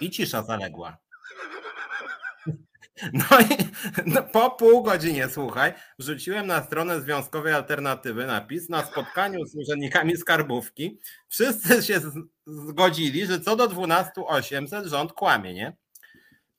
I 0.01 0.11
cisza 0.11 0.43
zaległa. 0.43 0.97
No 3.13 3.41
i 3.41 3.57
no, 4.07 4.23
po 4.23 4.51
pół 4.51 4.83
godzinie, 4.83 5.29
słuchaj, 5.29 5.73
wrzuciłem 5.99 6.47
na 6.47 6.63
stronę 6.65 7.01
Związkowej 7.01 7.53
Alternatywy 7.53 8.27
napis 8.27 8.69
na 8.69 8.85
spotkaniu 8.87 9.47
z 9.47 9.57
urzędnikami 9.57 10.17
skarbówki. 10.17 10.99
Wszyscy 11.29 11.83
się 11.83 12.01
zgodzili, 12.47 13.27
że 13.27 13.41
co 13.41 13.57
do 13.57 13.69
12800 13.69 14.87
rząd 14.87 15.13
kłamie, 15.13 15.55
nie? 15.55 15.77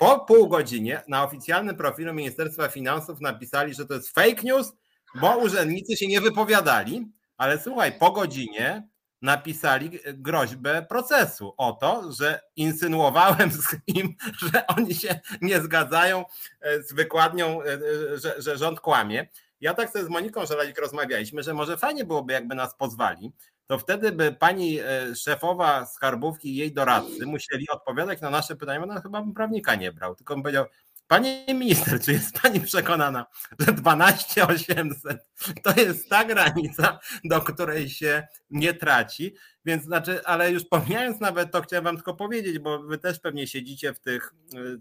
Po 0.04 0.20
pół 0.20 0.48
godzinie 0.48 1.02
na 1.08 1.24
oficjalnym 1.24 1.76
profilu 1.76 2.14
Ministerstwa 2.14 2.68
Finansów 2.68 3.22
napisali, 3.22 3.74
że 3.74 3.86
to 3.86 3.94
jest 3.94 4.10
fake 4.10 4.44
news, 4.44 4.74
bo 5.16 5.38
urzędnicy 5.38 5.98
się 5.98 6.08
nie 6.08 6.22
wypowiadali, 6.22 7.12
ale 7.38 7.60
słuchaj, 7.60 8.00
po 8.00 8.12
godzinie 8.12 8.88
napisali 9.22 10.00
groźbę 10.14 10.86
procesu 10.90 11.54
o 11.58 11.72
to, 11.74 12.12
że 12.12 12.40
insynuowałem 12.56 13.52
z 13.52 13.76
nim, 13.88 14.16
że 14.52 14.68
oni 14.68 14.96
się 14.96 15.20
nie 15.42 15.62
zgadzają 15.62 16.26
e, 16.62 16.84
z 16.84 16.94
wykładnią, 16.94 17.62
e, 17.62 17.74
e, 17.74 17.80
że, 18.18 18.36
że 18.38 18.58
rząd 18.58 18.80
kłamie. 18.80 19.28
Ja 19.62 19.74
tak 19.74 19.90
sobie 19.90 20.06
z 20.06 20.10
Moniką 20.10 20.46
Żelalik 20.46 20.80
rozmawialiśmy, 20.80 21.44
że 21.44 21.54
może 21.54 21.78
fajnie 21.78 22.06
byłoby, 22.06 22.34
jakby 22.34 22.56
nas 22.56 22.76
pozwali, 22.76 23.32
to 23.68 23.80
wtedy 23.80 24.12
by 24.12 24.32
pani 24.32 24.80
szefowa 25.16 25.86
skarbówki 25.86 26.50
i 26.50 26.56
jej 26.56 26.74
doradcy 26.74 27.26
musieli 27.26 27.70
odpowiadać 27.70 28.22
na 28.22 28.30
nasze 28.30 28.56
pytania, 28.56 28.86
no 28.86 29.02
chyba 29.02 29.22
bym 29.22 29.34
prawnika 29.34 29.76
nie 29.76 29.92
brał, 29.92 30.16
tylko 30.16 30.34
bym 30.34 30.44
powiedział, 30.44 30.66
Pani 31.08 31.46
minister, 31.48 32.02
czy 32.02 32.12
jest 32.12 32.42
Pani 32.42 32.62
przekonana, 32.62 33.26
że 33.60 33.74
12800 33.74 35.26
to 35.64 35.82
jest 35.82 36.10
ta 36.10 36.26
granica, 36.26 37.00
do 37.24 37.42
której 37.42 37.90
się 37.90 38.28
nie 38.50 38.74
traci? 38.74 39.36
Więc 39.66 39.84
znaczy, 39.84 40.26
ale 40.26 40.52
już 40.52 40.66
pomijając 40.66 41.20
nawet 41.20 41.52
to, 41.52 41.62
chciałem 41.62 41.84
Wam 41.84 41.96
tylko 41.96 42.14
powiedzieć, 42.14 42.60
bo 42.60 42.80
Wy 42.80 42.98
też 42.98 43.20
pewnie 43.20 43.48
siedzicie 43.48 43.94
w 43.94 44.00
tych, 44.00 44.34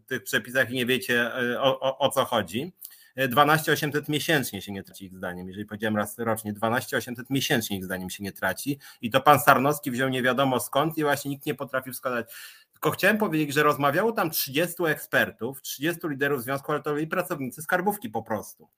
tych 0.07 0.23
przepisach 0.23 0.71
i 0.71 0.75
nie 0.75 0.87
wiecie 0.87 1.31
o, 1.59 1.81
o, 1.81 1.99
o 1.99 2.11
co 2.11 2.25
chodzi. 2.25 2.73
12 3.17 3.73
800 3.73 4.09
miesięcznie 4.09 4.63
się 4.63 4.73
nie 4.73 4.83
traci 4.83 5.05
ich 5.05 5.17
zdaniem. 5.17 5.49
Jeżeli 5.49 5.67
powiedziałem 5.67 5.97
raz 5.97 6.19
rocznie, 6.19 6.53
12 6.53 6.97
800 6.97 7.31
miesięcznie 7.31 7.77
ich 7.77 7.85
zdaniem 7.85 8.11
się 8.11 8.25
nie 8.25 8.33
traci. 8.33 8.79
I 9.01 9.11
to 9.11 9.21
pan 9.21 9.41
Sarnowski 9.41 9.91
wziął 9.91 10.09
nie 10.09 10.23
wiadomo 10.23 10.61
skąd 10.61 10.99
i 10.99 11.03
właśnie 11.03 11.31
nikt 11.31 11.47
nie 11.47 11.55
potrafił 11.55 11.93
wskazać. 11.93 12.35
Tylko 12.73 12.91
chciałem 12.91 13.19
powiedzieć, 13.19 13.55
że 13.55 13.63
rozmawiało 13.63 14.13
tam 14.13 14.31
30 14.31 14.85
ekspertów, 14.85 15.63
30 15.63 16.09
liderów 16.09 16.43
związku, 16.43 16.73
ale 16.73 16.83
to 16.83 16.95
byli 16.95 17.07
pracownicy 17.07 17.63
skarbówki 17.63 18.09
po 18.09 18.23
prostu. 18.23 18.69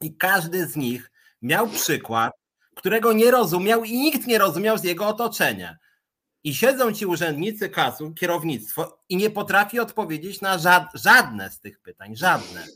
I 0.00 0.16
każdy 0.16 0.66
z 0.66 0.76
nich 0.76 1.10
miał 1.42 1.68
przykład, 1.68 2.32
którego 2.74 3.12
nie 3.12 3.30
rozumiał 3.30 3.84
i 3.84 3.92
nikt 3.92 4.26
nie 4.26 4.38
rozumiał 4.38 4.78
z 4.78 4.84
jego 4.84 5.06
otoczenia. 5.08 5.76
I 6.44 6.54
siedzą 6.54 6.92
ci 6.92 7.06
urzędnicy 7.06 7.68
kasu, 7.68 8.14
kierownictwo 8.14 9.02
i 9.08 9.16
nie 9.16 9.30
potrafi 9.30 9.80
odpowiedzieć 9.80 10.40
na 10.40 10.58
żadne 10.94 11.50
z 11.50 11.60
tych 11.60 11.80
pytań, 11.80 12.16
żadne. 12.16 12.66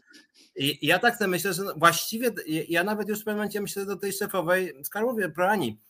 I 0.57 0.87
ja 0.87 0.99
tak 0.99 1.17
sobie 1.17 1.29
myślę, 1.29 1.53
że 1.53 1.63
właściwie 1.77 2.31
ja 2.69 2.85
nawet 2.85 3.09
już 3.09 3.21
w 3.21 3.25
pewnym 3.25 3.37
momencie 3.37 3.61
myślę 3.61 3.87
do 3.87 3.97
tej 3.97 4.13
szefowej 4.13 4.75
skarbówie, 4.85 5.29
proani, 5.29 5.81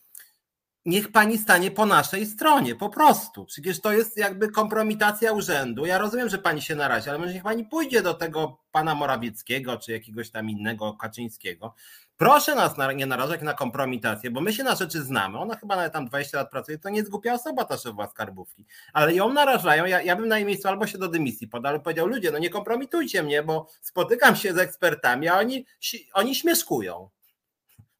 niech 0.85 1.11
pani 1.11 1.37
stanie 1.37 1.71
po 1.71 1.85
naszej 1.85 2.25
stronie, 2.25 2.75
po 2.75 2.89
prostu. 2.89 3.45
Przecież 3.45 3.81
to 3.81 3.93
jest 3.93 4.17
jakby 4.17 4.51
kompromitacja 4.51 5.31
urzędu. 5.31 5.85
Ja 5.85 5.97
rozumiem, 5.97 6.29
że 6.29 6.37
pani 6.37 6.61
się 6.61 6.75
narazi, 6.75 7.09
ale 7.09 7.19
może 7.19 7.33
niech 7.33 7.43
pani 7.43 7.65
pójdzie 7.65 8.01
do 8.01 8.13
tego 8.13 8.57
pana 8.71 8.95
Morawieckiego 8.95 9.77
czy 9.77 9.91
jakiegoś 9.91 10.29
tam 10.29 10.49
innego 10.49 10.93
Kaczyńskiego. 10.93 11.75
Proszę 12.17 12.55
nas 12.55 12.73
nie 12.95 13.05
narażać 13.05 13.41
na 13.41 13.53
kompromitację, 13.53 14.31
bo 14.31 14.41
my 14.41 14.53
się 14.53 14.63
na 14.63 14.75
rzeczy 14.75 15.01
znamy. 15.03 15.37
Ona 15.37 15.55
chyba 15.55 15.75
nawet 15.75 15.93
tam 15.93 16.05
20 16.05 16.37
lat 16.37 16.49
pracuje, 16.49 16.77
to 16.77 16.89
nie 16.89 16.97
jest 16.97 17.09
głupia 17.09 17.33
osoba 17.33 17.65
ta 17.65 17.77
szefowa 17.77 18.07
skarbówki. 18.07 18.65
Ale 18.93 19.13
ją 19.13 19.33
narażają, 19.33 19.85
ja, 19.85 20.01
ja 20.01 20.15
bym 20.15 20.27
na 20.27 20.37
jej 20.37 20.45
miejscu 20.45 20.67
albo 20.67 20.87
się 20.87 20.97
do 20.97 21.07
dymisji 21.07 21.47
podał, 21.47 21.69
ale 21.69 21.79
powiedział, 21.79 22.07
ludzie, 22.07 22.31
no 22.31 22.37
nie 22.37 22.49
kompromitujcie 22.49 23.23
mnie, 23.23 23.43
bo 23.43 23.67
spotykam 23.81 24.35
się 24.35 24.53
z 24.53 24.57
ekspertami, 24.57 25.27
a 25.27 25.37
oni, 25.37 25.65
oni 26.13 26.35
śmieszkują. 26.35 27.09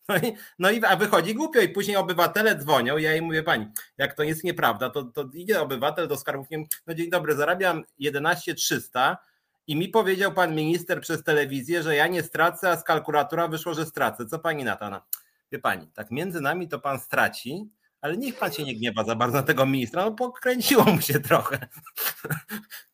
No 0.10 0.17
i, 0.17 0.34
no 0.60 0.72
i 0.72 0.86
a 0.86 0.95
wychodzi 0.95 1.36
głupio 1.36 1.60
i 1.60 1.69
później 1.69 1.98
obywatele 1.98 2.55
dzwonią. 2.55 2.98
Ja 2.98 3.12
jej 3.12 3.22
mówię, 3.22 3.43
pani, 3.43 3.67
jak 3.98 4.13
to 4.13 4.24
jest 4.24 4.43
nieprawda, 4.43 4.89
to, 4.89 5.03
to 5.03 5.25
idzie 5.34 5.62
obywatel 5.62 6.07
do 6.07 6.17
skarbówki, 6.17 6.55
no 6.88 6.93
dzień 6.93 7.10
dobry, 7.10 7.36
zarabiam 7.36 7.84
11 8.00 8.55
300 8.55 9.17
i 9.67 9.75
mi 9.75 9.89
powiedział 9.89 10.34
pan 10.34 10.55
minister 10.55 11.01
przez 11.01 11.24
telewizję, 11.24 11.84
że 11.84 11.95
ja 11.95 12.07
nie 12.07 12.24
stracę, 12.24 12.69
a 12.69 12.75
z 12.77 12.84
kalkulatora 12.84 13.48
wyszło, 13.48 13.74
że 13.74 13.86
stracę. 13.86 14.25
Co 14.25 14.39
pani 14.39 14.63
na 14.63 14.75
to? 14.75 15.01
Wie 15.51 15.60
pani, 15.60 15.88
tak 15.88 16.12
między 16.12 16.41
nami 16.41 16.67
to 16.67 16.79
pan 16.79 17.00
straci, 17.00 17.69
ale 18.05 18.17
niech 18.17 18.35
pan 18.35 18.51
się 18.51 18.63
nie 18.63 18.75
gniewa 18.75 19.03
za 19.03 19.15
bardzo 19.15 19.38
na 19.38 19.43
tego 19.43 19.65
ministra, 19.65 20.05
no 20.05 20.12
pokręciło 20.12 20.83
mu 20.83 21.01
się 21.01 21.19
trochę. 21.19 21.57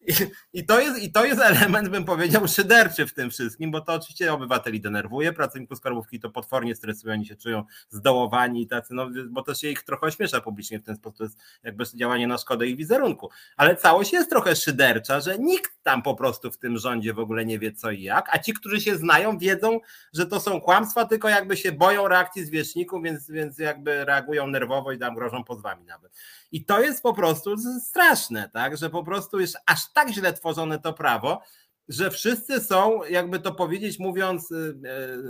I, 0.07 0.13
I, 0.53 0.65
to 0.65 0.79
jest, 0.79 1.03
I 1.03 1.11
to 1.11 1.25
jest 1.25 1.41
element, 1.41 1.89
bym 1.89 2.05
powiedział, 2.05 2.47
szyderczy 2.47 3.07
w 3.07 3.13
tym 3.13 3.29
wszystkim, 3.29 3.71
bo 3.71 3.81
to 3.81 3.93
oczywiście 3.93 4.33
obywateli 4.33 4.81
denerwuje, 4.81 5.33
pracowników 5.33 5.77
skarbówki 5.77 6.19
to 6.19 6.29
potwornie 6.29 6.75
stresują, 6.75 7.13
oni 7.13 7.25
się 7.25 7.35
czują 7.35 7.63
zdołowani 7.89 8.61
i 8.61 8.67
tacy, 8.67 8.93
no 8.93 9.09
bo 9.29 9.43
to 9.43 9.55
się 9.55 9.69
ich 9.69 9.83
trochę 9.83 10.07
ośmiesza 10.07 10.41
publicznie 10.41 10.79
w 10.79 10.83
ten 10.83 10.95
sposób, 10.95 11.17
to 11.17 11.23
jest 11.23 11.37
jakby 11.63 11.83
działanie 11.95 12.27
na 12.27 12.37
szkodę 12.37 12.67
ich 12.67 12.77
wizerunku. 12.77 13.29
Ale 13.57 13.75
całość 13.75 14.13
jest 14.13 14.29
trochę 14.29 14.55
szydercza, 14.55 15.19
że 15.19 15.39
nikt 15.39 15.83
tam 15.83 16.01
po 16.01 16.15
prostu 16.15 16.51
w 16.51 16.57
tym 16.57 16.77
rządzie 16.77 17.13
w 17.13 17.19
ogóle 17.19 17.45
nie 17.45 17.59
wie 17.59 17.71
co 17.71 17.91
i 17.91 18.03
jak, 18.03 18.29
a 18.35 18.39
ci, 18.39 18.53
którzy 18.53 18.81
się 18.81 18.95
znają, 18.95 19.37
wiedzą, 19.37 19.79
że 20.13 20.25
to 20.25 20.39
są 20.39 20.61
kłamstwa, 20.61 21.05
tylko 21.05 21.29
jakby 21.29 21.57
się 21.57 21.71
boją 21.71 22.07
reakcji 22.07 22.45
zwierzchników, 22.45 23.03
więc, 23.03 23.31
więc 23.31 23.57
jakby 23.57 24.05
reagują 24.05 24.47
nerwowo 24.47 24.91
i 24.91 24.97
tam 25.01 25.15
grożą 25.15 25.43
pozwami 25.43 25.85
nawet. 25.85 26.11
I 26.51 26.65
to 26.65 26.81
jest 26.81 27.03
po 27.03 27.13
prostu 27.13 27.55
straszne, 27.79 28.49
tak, 28.53 28.77
że 28.77 28.89
po 28.89 29.03
prostu 29.03 29.39
jest 29.39 29.57
aż 29.65 29.93
tak 29.93 30.09
źle 30.09 30.33
tworzone 30.33 30.79
to 30.79 30.93
prawo, 30.93 31.41
że 31.87 32.11
wszyscy 32.11 32.61
są, 32.61 33.03
jakby 33.03 33.39
to 33.39 33.51
powiedzieć, 33.51 33.99
mówiąc 33.99 34.51
y, 34.51 34.55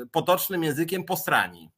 y, 0.04 0.08
potocznym 0.12 0.64
językiem, 0.64 1.04
postrani. 1.04 1.72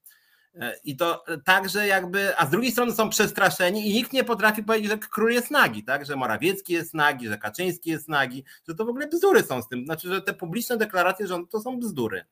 E, 0.56 0.80
I 0.84 0.98
to 0.98 1.24
także 1.46 1.88
jakby, 1.88 2.38
a 2.38 2.46
z 2.46 2.50
drugiej 2.50 2.72
strony 2.72 2.92
są 2.92 3.10
przestraszeni 3.10 3.90
i 3.90 3.94
nikt 3.94 4.14
nie 4.14 4.24
potrafi 4.24 4.64
powiedzieć, 4.64 4.92
że 4.92 4.98
król 4.98 5.32
jest 5.32 5.52
nagi, 5.52 5.84
tak? 5.84 6.06
Że 6.06 6.16
Morawiecki 6.16 6.74
jest 6.74 6.94
nagi, 6.94 7.28
że 7.28 7.38
Kaczyński 7.38 7.90
jest 7.90 8.10
nagi, 8.10 8.44
że 8.68 8.76
to 8.76 8.86
w 8.86 8.90
ogóle 8.90 9.08
bzdury 9.08 9.44
są 9.44 9.62
z 9.62 9.68
tym. 9.68 9.86
Znaczy, 9.86 10.08
że 10.08 10.22
te 10.22 10.34
publiczne 10.34 10.78
deklaracje 10.78 11.28
rządu 11.28 11.48
to 11.48 11.60
są 11.60 11.80
bzdury. 11.80 12.26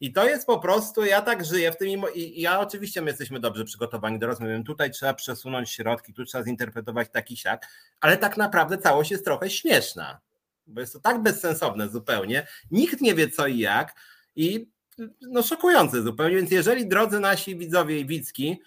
I 0.00 0.12
to 0.12 0.24
jest 0.24 0.46
po 0.46 0.58
prostu, 0.58 1.04
ja 1.04 1.22
tak 1.22 1.44
żyję 1.44 1.72
w 1.72 1.76
tym 1.76 2.02
i 2.14 2.40
ja 2.40 2.60
oczywiście 2.60 3.02
my 3.02 3.10
jesteśmy 3.10 3.40
dobrze 3.40 3.64
przygotowani 3.64 4.18
do 4.18 4.26
rozmowy. 4.26 4.62
Tutaj 4.66 4.90
trzeba 4.90 5.14
przesunąć 5.14 5.70
środki, 5.70 6.14
tu 6.14 6.24
trzeba 6.24 6.44
zinterpretować 6.44 7.08
taki 7.12 7.36
siak, 7.36 7.66
ale 8.00 8.16
tak 8.16 8.36
naprawdę 8.36 8.78
całość 8.78 9.10
jest 9.10 9.24
trochę 9.24 9.50
śmieszna, 9.50 10.20
bo 10.66 10.80
jest 10.80 10.92
to 10.92 11.00
tak 11.00 11.22
bezsensowne 11.22 11.88
zupełnie. 11.88 12.46
Nikt 12.70 13.00
nie 13.00 13.14
wie 13.14 13.30
co 13.30 13.46
i 13.46 13.58
jak 13.58 13.94
i 14.36 14.68
no 15.20 15.42
szokujące 15.42 16.02
zupełnie. 16.02 16.36
Więc 16.36 16.50
jeżeli 16.50 16.88
drodzy 16.88 17.20
nasi 17.20 17.56
widzowie 17.56 18.00
i 18.00 18.06
widzki, 18.06 18.62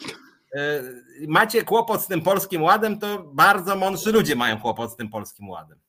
e, 0.56 0.84
macie 1.28 1.64
kłopot 1.64 2.02
z 2.02 2.08
tym 2.08 2.22
polskim 2.22 2.64
ładem, 2.64 3.00
to 3.00 3.24
bardzo 3.24 3.76
mądrzy 3.76 4.12
ludzie 4.12 4.36
mają 4.36 4.62
kłopot 4.62 4.92
z 4.92 4.96
tym 4.96 5.10
polskim 5.10 5.50
ładem. 5.50 5.80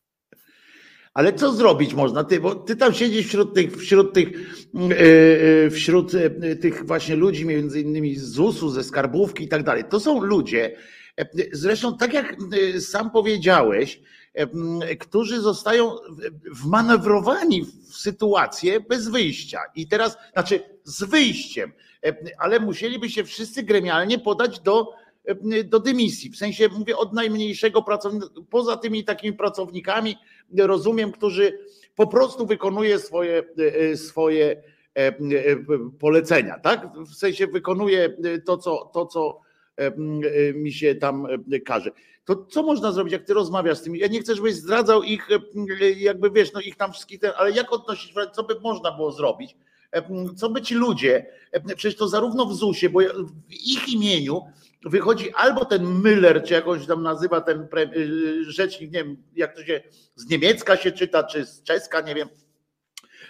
Ale 1.21 1.33
co 1.33 1.53
zrobić 1.53 1.95
można? 1.95 2.25
Ty, 2.25 2.41
bo 2.41 2.55
ty 2.55 2.77
tam 2.77 2.95
siedzisz 2.95 3.27
wśród 3.27 3.55
tych, 3.55 3.77
wśród 3.77 4.13
tych, 4.13 4.29
yy, 4.75 5.71
wśród 5.71 6.13
tych 6.61 6.87
właśnie 6.87 7.17
ludzi, 7.17 7.47
między 7.47 7.81
innymi 7.81 8.17
z 8.17 8.23
ZUS-u, 8.23 8.69
ze 8.69 8.85
skarbówki 8.85 9.45
i 9.45 9.49
tak 9.49 9.63
dalej. 9.63 9.85
To 9.91 10.01
są 10.01 10.25
ludzie, 10.25 10.77
zresztą 11.53 11.97
tak 11.97 12.13
jak 12.13 12.37
sam 12.81 13.11
powiedziałeś, 13.11 14.01
którzy 15.01 15.41
zostają 15.41 15.93
wmanewrowani 16.53 17.65
w 17.65 17.97
sytuację 17.97 18.81
bez 18.81 19.09
wyjścia. 19.09 19.61
I 19.75 19.89
teraz, 19.89 20.19
znaczy 20.33 20.61
z 20.85 21.05
wyjściem, 21.05 21.73
ale 22.39 22.61
musieliby 22.61 23.11
się 23.11 23.25
wszyscy 23.25 23.63
gremialnie 23.63 24.19
podać 24.19 24.61
do 24.61 25.01
E, 25.25 25.65
do 25.65 25.81
dymisji. 25.81 26.31
W 26.31 26.37
sensie 26.37 26.69
mówię 26.69 26.97
od 26.97 27.13
najmniejszego 27.13 27.83
pracownika, 27.83 28.27
poza 28.51 28.77
tymi 28.77 29.05
takimi 29.05 29.37
pracownikami, 29.37 30.17
rozumiem, 30.59 31.13
którzy 31.13 31.59
po 31.97 32.07
prostu 32.07 32.47
wykonuje 32.47 32.99
swoje, 32.99 33.43
e, 33.59 33.77
e, 33.77 33.97
swoje 33.97 34.63
polecenia, 35.99 36.59
tak? 36.59 36.89
W 36.97 37.15
sensie 37.15 37.47
wykonuje 37.47 38.17
to, 38.45 38.57
co, 38.57 38.91
to, 38.95 39.07
co 39.07 39.41
mi 40.55 40.73
się 40.73 40.95
tam 40.95 41.27
każe. 41.65 41.91
To 42.25 42.47
co 42.51 42.63
można 42.63 42.93
zrobić, 42.93 43.13
jak 43.13 43.25
ty 43.25 43.35
rozmawiasz 43.35 43.79
z 43.79 43.83
tymi? 43.83 43.99
Ja 43.99 44.07
nie 44.07 44.21
chcę, 44.21 44.35
żebyś 44.35 44.55
zdradzał 44.55 45.03
ich, 45.03 45.29
jakby 45.97 46.31
wiesz, 46.31 46.53
no 46.53 46.61
ich 46.61 46.77
tam 46.77 46.93
wszystkich, 46.93 47.21
ale 47.37 47.51
jak 47.51 47.73
odnosić, 47.73 48.15
co 48.33 48.43
by 48.43 48.61
można 48.61 48.93
było 48.93 49.13
zrobić? 49.13 49.57
Co 50.37 50.51
by 50.51 50.63
ci 50.63 50.75
ludzie, 50.75 51.27
przecież 51.77 51.97
to 51.97 52.09
zarówno 52.09 52.47
w 52.47 52.55
ZUS-ie, 52.55 52.91
bo 52.91 53.01
w 53.01 53.53
ich 53.53 53.89
imieniu 53.89 54.43
wychodzi 54.85 55.33
albo 55.35 55.65
ten 55.65 55.85
Müller, 56.03 56.43
czy 56.43 56.55
jakąś 56.55 56.87
tam 56.87 57.03
nazywa 57.03 57.41
ten 57.41 57.69
y, 57.97 58.45
rzecznik, 58.45 58.93
nie 58.93 59.05
wiem, 59.05 59.17
jak 59.37 59.57
to 59.57 59.65
się 59.65 59.83
z 60.17 60.31
niemiecka 60.31 60.77
się 60.77 60.93
czyta, 60.93 61.25
czy 61.25 61.47
z 61.47 61.63
czeska, 61.63 62.01
nie 62.01 62.15
wiem. 62.15 62.29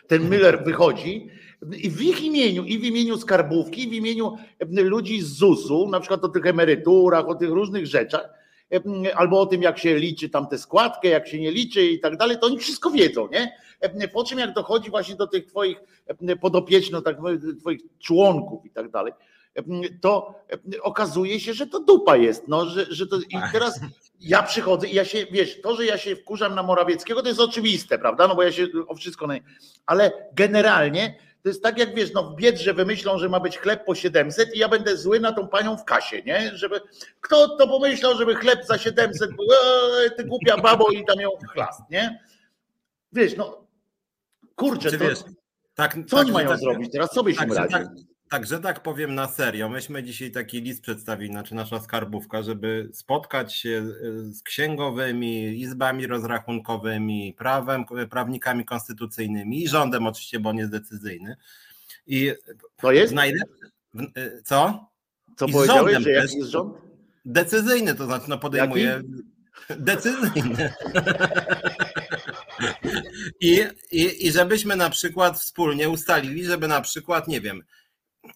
Ten 0.06 0.30
Müller 0.30 0.64
wychodzi 0.64 1.30
i 1.76 1.90
w 1.90 2.02
ich 2.02 2.22
imieniu, 2.22 2.64
i 2.64 2.78
w 2.78 2.84
imieniu 2.84 3.18
skarbówki, 3.18 3.82
i 3.82 3.90
w 3.90 3.92
imieniu 3.92 4.36
ludzi 4.70 5.22
z 5.22 5.26
ZUS-u, 5.26 5.88
na 5.88 6.00
przykład 6.00 6.24
o 6.24 6.28
tych 6.28 6.46
emeryturach, 6.46 7.28
o 7.28 7.34
tych 7.34 7.50
różnych 7.50 7.86
rzeczach, 7.86 8.28
albo 9.14 9.40
o 9.40 9.46
tym, 9.46 9.62
jak 9.62 9.78
się 9.78 9.98
liczy 9.98 10.28
tam 10.28 10.46
tę 10.46 10.58
składkę, 10.58 11.08
jak 11.08 11.28
się 11.28 11.40
nie 11.40 11.50
liczy 11.50 11.82
i 11.82 12.00
tak 12.00 12.16
dalej, 12.16 12.36
to 12.40 12.46
oni 12.46 12.58
wszystko 12.58 12.90
wiedzą, 12.90 13.28
nie? 13.32 13.52
Po 14.12 14.24
czym 14.24 14.38
jak 14.38 14.52
dochodzi 14.52 14.90
właśnie 14.90 15.16
do 15.16 15.26
tych 15.26 15.46
twoich 15.46 15.80
podopiecznych, 16.40 17.02
tak, 17.02 17.16
twoich 17.60 17.80
członków 17.98 18.66
i 18.66 18.70
tak 18.70 18.90
dalej, 18.90 19.12
to 20.00 20.34
okazuje 20.82 21.40
się, 21.40 21.54
że 21.54 21.66
to 21.66 21.80
dupa 21.80 22.16
jest. 22.16 22.48
No, 22.48 22.66
że, 22.66 22.86
że 22.88 23.06
to, 23.06 23.16
I 23.16 23.38
teraz 23.52 23.80
ja 24.20 24.42
przychodzę 24.42 24.88
i 24.88 24.94
ja 24.94 25.04
się, 25.04 25.26
wiesz, 25.30 25.60
to, 25.60 25.76
że 25.76 25.86
ja 25.86 25.98
się 25.98 26.16
wkurzam 26.16 26.54
na 26.54 26.62
Morawieckiego, 26.62 27.22
to 27.22 27.28
jest 27.28 27.40
oczywiste, 27.40 27.98
prawda? 27.98 28.28
No 28.28 28.34
bo 28.34 28.42
ja 28.42 28.52
się 28.52 28.66
o 28.88 28.94
wszystko. 28.94 29.28
Ale 29.86 30.12
generalnie 30.32 31.18
To 31.42 31.48
jest 31.48 31.62
tak 31.62 31.78
jak 31.78 31.94
wiesz, 31.94 32.12
no 32.12 32.22
w 32.22 32.36
Biedrze 32.36 32.74
wymyślą, 32.74 33.18
że 33.18 33.28
ma 33.28 33.40
być 33.40 33.58
chleb 33.58 33.84
po 33.84 33.94
700 33.94 34.54
i 34.54 34.58
ja 34.58 34.68
będę 34.68 34.96
zły 34.96 35.20
na 35.20 35.32
tą 35.32 35.48
panią 35.48 35.76
w 35.76 35.84
kasie, 35.84 36.22
nie? 36.22 36.50
Żeby, 36.54 36.80
kto 37.20 37.56
to 37.56 37.68
pomyślał, 37.68 38.16
żeby 38.16 38.34
chleb 38.34 38.64
za 38.66 38.78
700, 38.78 39.30
był, 39.36 39.44
eee, 39.44 40.10
ty 40.16 40.24
głupia 40.24 40.56
babo 40.56 40.88
i 40.88 41.04
tam 41.04 41.20
ją 41.20 41.30
chlast, 41.52 41.80
nie? 41.90 42.20
Wiesz, 43.12 43.36
no 43.36 43.66
kurczę, 44.54 44.92
to, 44.92 44.98
wiesz, 44.98 45.18
tak, 45.74 45.94
co 45.94 46.16
tak, 46.16 46.24
oni 46.24 46.32
mają 46.32 46.48
tak, 46.48 46.58
zrobić 46.58 46.92
teraz? 46.92 47.10
Co 47.10 47.22
byśmy 47.22 47.54
tak, 47.54 47.70
tak, 47.70 47.88
Także 48.30 48.60
tak 48.60 48.82
powiem 48.82 49.14
na 49.14 49.28
serio, 49.28 49.68
myśmy 49.68 50.02
dzisiaj 50.02 50.30
taki 50.30 50.60
list 50.60 50.82
przedstawili, 50.82 51.32
znaczy 51.32 51.54
nasza 51.54 51.80
skarbówka, 51.80 52.42
żeby 52.42 52.88
spotkać 52.92 53.54
się 53.54 53.70
e, 53.70 54.32
z 54.32 54.42
księgowymi, 54.42 55.60
izbami 55.60 56.06
rozrachunkowymi, 56.06 57.34
prawem, 57.38 57.84
prawnikami 58.10 58.64
konstytucyjnymi 58.64 59.62
i 59.62 59.68
rządem 59.68 60.06
oczywiście, 60.06 60.40
bo 60.40 60.50
on 60.50 60.56
jest 60.56 60.70
decyzyjny. 60.70 61.36
I 62.06 62.32
to 62.76 62.92
jest? 62.92 63.14
E, 63.16 64.42
co? 64.44 64.88
Co 65.36 65.46
I 65.46 65.52
powiedziałeś, 65.52 65.98
że 65.98 66.10
jaki 66.10 66.38
jest 66.38 66.50
rząd? 66.50 66.74
Decyzyjny, 67.24 67.94
to 67.94 68.06
znaczy 68.06 68.24
no 68.28 68.38
podejmuje... 68.38 68.84
Jaki? 68.84 69.06
Decyzyjny. 69.78 70.72
I, 73.40 73.64
i, 73.90 74.26
I 74.26 74.32
żebyśmy 74.32 74.76
na 74.76 74.90
przykład 74.90 75.38
wspólnie 75.38 75.88
ustalili, 75.88 76.44
żeby 76.44 76.68
na 76.68 76.80
przykład, 76.80 77.28
nie 77.28 77.40
wiem, 77.40 77.62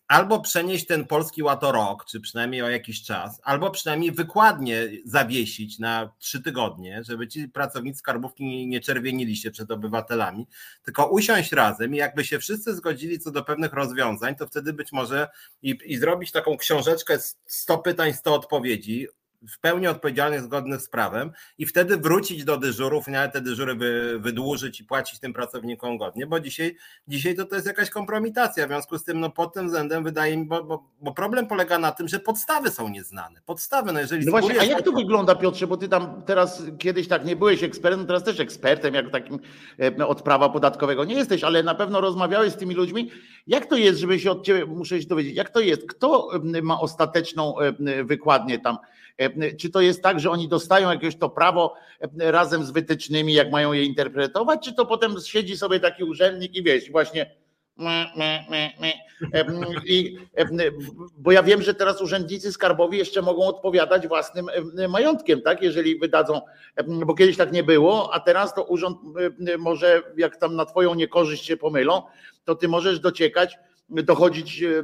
albo 0.09 0.41
przenieść 0.41 0.87
ten 0.87 1.07
polski 1.07 1.43
ład 1.43 1.62
rok, 1.62 2.05
czy 2.05 2.21
przynajmniej 2.21 2.62
o 2.62 2.69
jakiś 2.69 3.03
czas, 3.03 3.41
albo 3.45 3.71
przynajmniej 3.71 4.12
wykładnie 4.12 4.88
zawiesić 5.05 5.79
na 5.79 6.12
trzy 6.19 6.43
tygodnie, 6.43 7.03
żeby 7.05 7.29
ci 7.29 7.49
pracownicy 7.49 7.99
skarbówki 7.99 8.67
nie 8.67 8.81
czerwienili 8.81 9.37
się 9.37 9.50
przed 9.50 9.71
obywatelami, 9.71 10.47
tylko 10.83 11.07
usiąść 11.07 11.53
razem 11.53 11.95
i 11.95 11.99
jakby 11.99 12.25
się 12.25 12.38
wszyscy 12.38 12.75
zgodzili 12.75 13.19
co 13.19 13.31
do 13.31 13.45
pewnych 13.45 13.73
rozwiązań, 13.73 14.37
to 14.37 14.47
wtedy 14.47 14.73
być 14.73 14.93
może 14.93 15.29
i, 15.62 15.79
i 15.85 15.97
zrobić 15.97 16.33
taką 16.33 16.57
książeczkę 16.57 17.19
100 17.47 17.79
pytań, 17.79 18.12
100 18.12 18.35
odpowiedzi, 18.35 19.07
w 19.51 19.59
pełni 19.59 19.87
odpowiedzialnych, 19.87 20.43
zgodnych 20.43 20.81
z 20.81 20.89
prawem 20.89 21.33
i 21.59 21.67
wtedy 21.67 21.97
wrócić 21.97 22.45
do 22.45 22.57
dyżurów, 22.57 23.09
nawet 23.09 23.33
te 23.33 23.41
dyżury 23.41 23.75
wy, 23.75 24.19
wydłużyć 24.19 24.81
i 24.81 24.85
płacić 24.85 25.21
tym 25.21 25.33
pracownikom 25.33 25.99
godnie, 25.99 26.27
bo 26.27 26.41
dzisiaj, 26.41 26.77
dzisiaj 27.09 27.35
to, 27.35 27.45
to 27.45 27.55
jest 27.55 27.67
jakaś 27.67 27.91
kompromitacja, 27.91 28.67
w 28.67 28.69
związku 28.69 28.99
z 28.99 29.05
tym 29.05 29.21
no 29.21 29.31
pod 29.31 29.55
tym 29.55 29.67
względem 29.67 30.05
wydaje 30.05 30.37
mi, 30.37 30.45
bo, 30.47 30.65
bo, 30.65 30.89
bo 31.01 31.13
problem 31.13 31.47
polega 31.47 31.79
na 31.79 31.93
tym, 31.93 32.09
że 32.09 32.21
podstawy 32.21 32.71
są 32.71 32.89
nieznane. 32.89 33.41
Podstawy, 33.47 33.93
no 33.93 34.01
jeżeli... 34.01 34.25
No 34.25 34.31
właśnie, 34.31 34.61
a 34.61 34.65
jak 34.65 34.83
to 34.83 34.93
wygląda 34.93 35.35
Piotrze, 35.35 35.67
bo 35.67 35.77
ty 35.77 35.89
tam 35.89 36.23
teraz 36.27 36.63
kiedyś 36.79 37.09
tak 37.09 37.25
nie 37.25 37.37
byłeś 37.37 37.63
ekspertem, 37.63 38.07
teraz 38.07 38.25
też 38.25 38.41
ekspertem, 38.41 38.95
jak 38.95 39.11
takim 39.11 39.39
e, 40.01 40.07
od 40.07 40.23
prawa 40.23 40.49
podatkowego 40.49 41.05
nie 41.05 41.15
jesteś, 41.15 41.45
ale 41.45 41.63
na 41.63 41.75
pewno 41.75 42.01
rozmawiałeś 42.01 42.53
z 42.53 42.57
tymi 42.57 42.75
ludźmi. 42.75 43.11
Jak 43.47 43.67
to 43.67 43.77
jest, 43.77 43.99
żeby 43.99 44.21
się 44.21 44.31
od 44.31 44.45
ciebie, 44.47 44.67
muszę 44.67 45.03
się 45.03 45.09
dowiedzieć, 45.09 45.37
jak 45.37 45.51
to 45.51 45.61
jest, 45.61 45.87
kto 45.87 46.31
ma 46.63 46.81
ostateczną 46.81 47.55
wykładnię 48.05 48.59
tam 48.59 48.79
E, 48.79 49.04
czy 49.61 49.71
to 49.71 49.80
jest 49.80 50.02
tak, 50.02 50.21
że 50.21 50.30
oni 50.30 50.49
dostają 50.49 50.90
jakieś 50.90 51.16
to 51.16 51.30
prawo 51.30 51.75
e, 52.00 52.33
razem 52.33 52.64
z 52.64 52.71
wytycznymi, 52.71 53.35
jak 53.35 53.50
mają 53.50 53.73
je 53.73 53.85
interpretować, 53.85 54.64
czy 54.64 54.75
to 54.75 54.87
potem 54.87 55.14
siedzi 55.25 55.56
sobie 55.56 55.80
taki 55.80 56.04
urzędnik 56.04 56.54
i 56.54 56.62
wiesz, 56.62 56.90
właśnie 56.90 57.35
e, 59.35 59.44
i, 59.87 60.18
bo 61.18 61.33
ja 61.33 61.42
wiem, 61.42 61.62
że 61.62 61.75
teraz 61.75 62.02
urzędnicy 62.02 62.52
skarbowi 62.52 62.99
jeszcze 62.99 63.23
mogą 63.23 63.47
odpowiadać 63.47 64.09
własnym 64.09 64.47
majątkiem, 64.88 65.42
tak? 65.42 65.62
Jeżeli 65.62 65.99
wydadzą, 65.99 66.40
bo 66.87 67.14
kiedyś 67.14 67.37
tak 67.37 67.52
nie 67.52 67.62
było, 67.62 68.14
a 68.14 68.21
teraz 68.21 68.54
to 68.54 68.64
urząd 68.64 68.99
może, 69.59 70.02
jak 70.16 70.37
tam 70.37 70.56
na 70.56 70.64
twoją 70.64 70.94
niekorzyść 70.94 71.47
się 71.47 71.56
pomylą, 71.56 72.02
to 72.44 72.54
ty 72.54 72.68
możesz 72.68 73.00
dociekać 73.00 73.59
dochodzić 73.88 74.62
e, 74.62 74.69
e, 74.69 74.79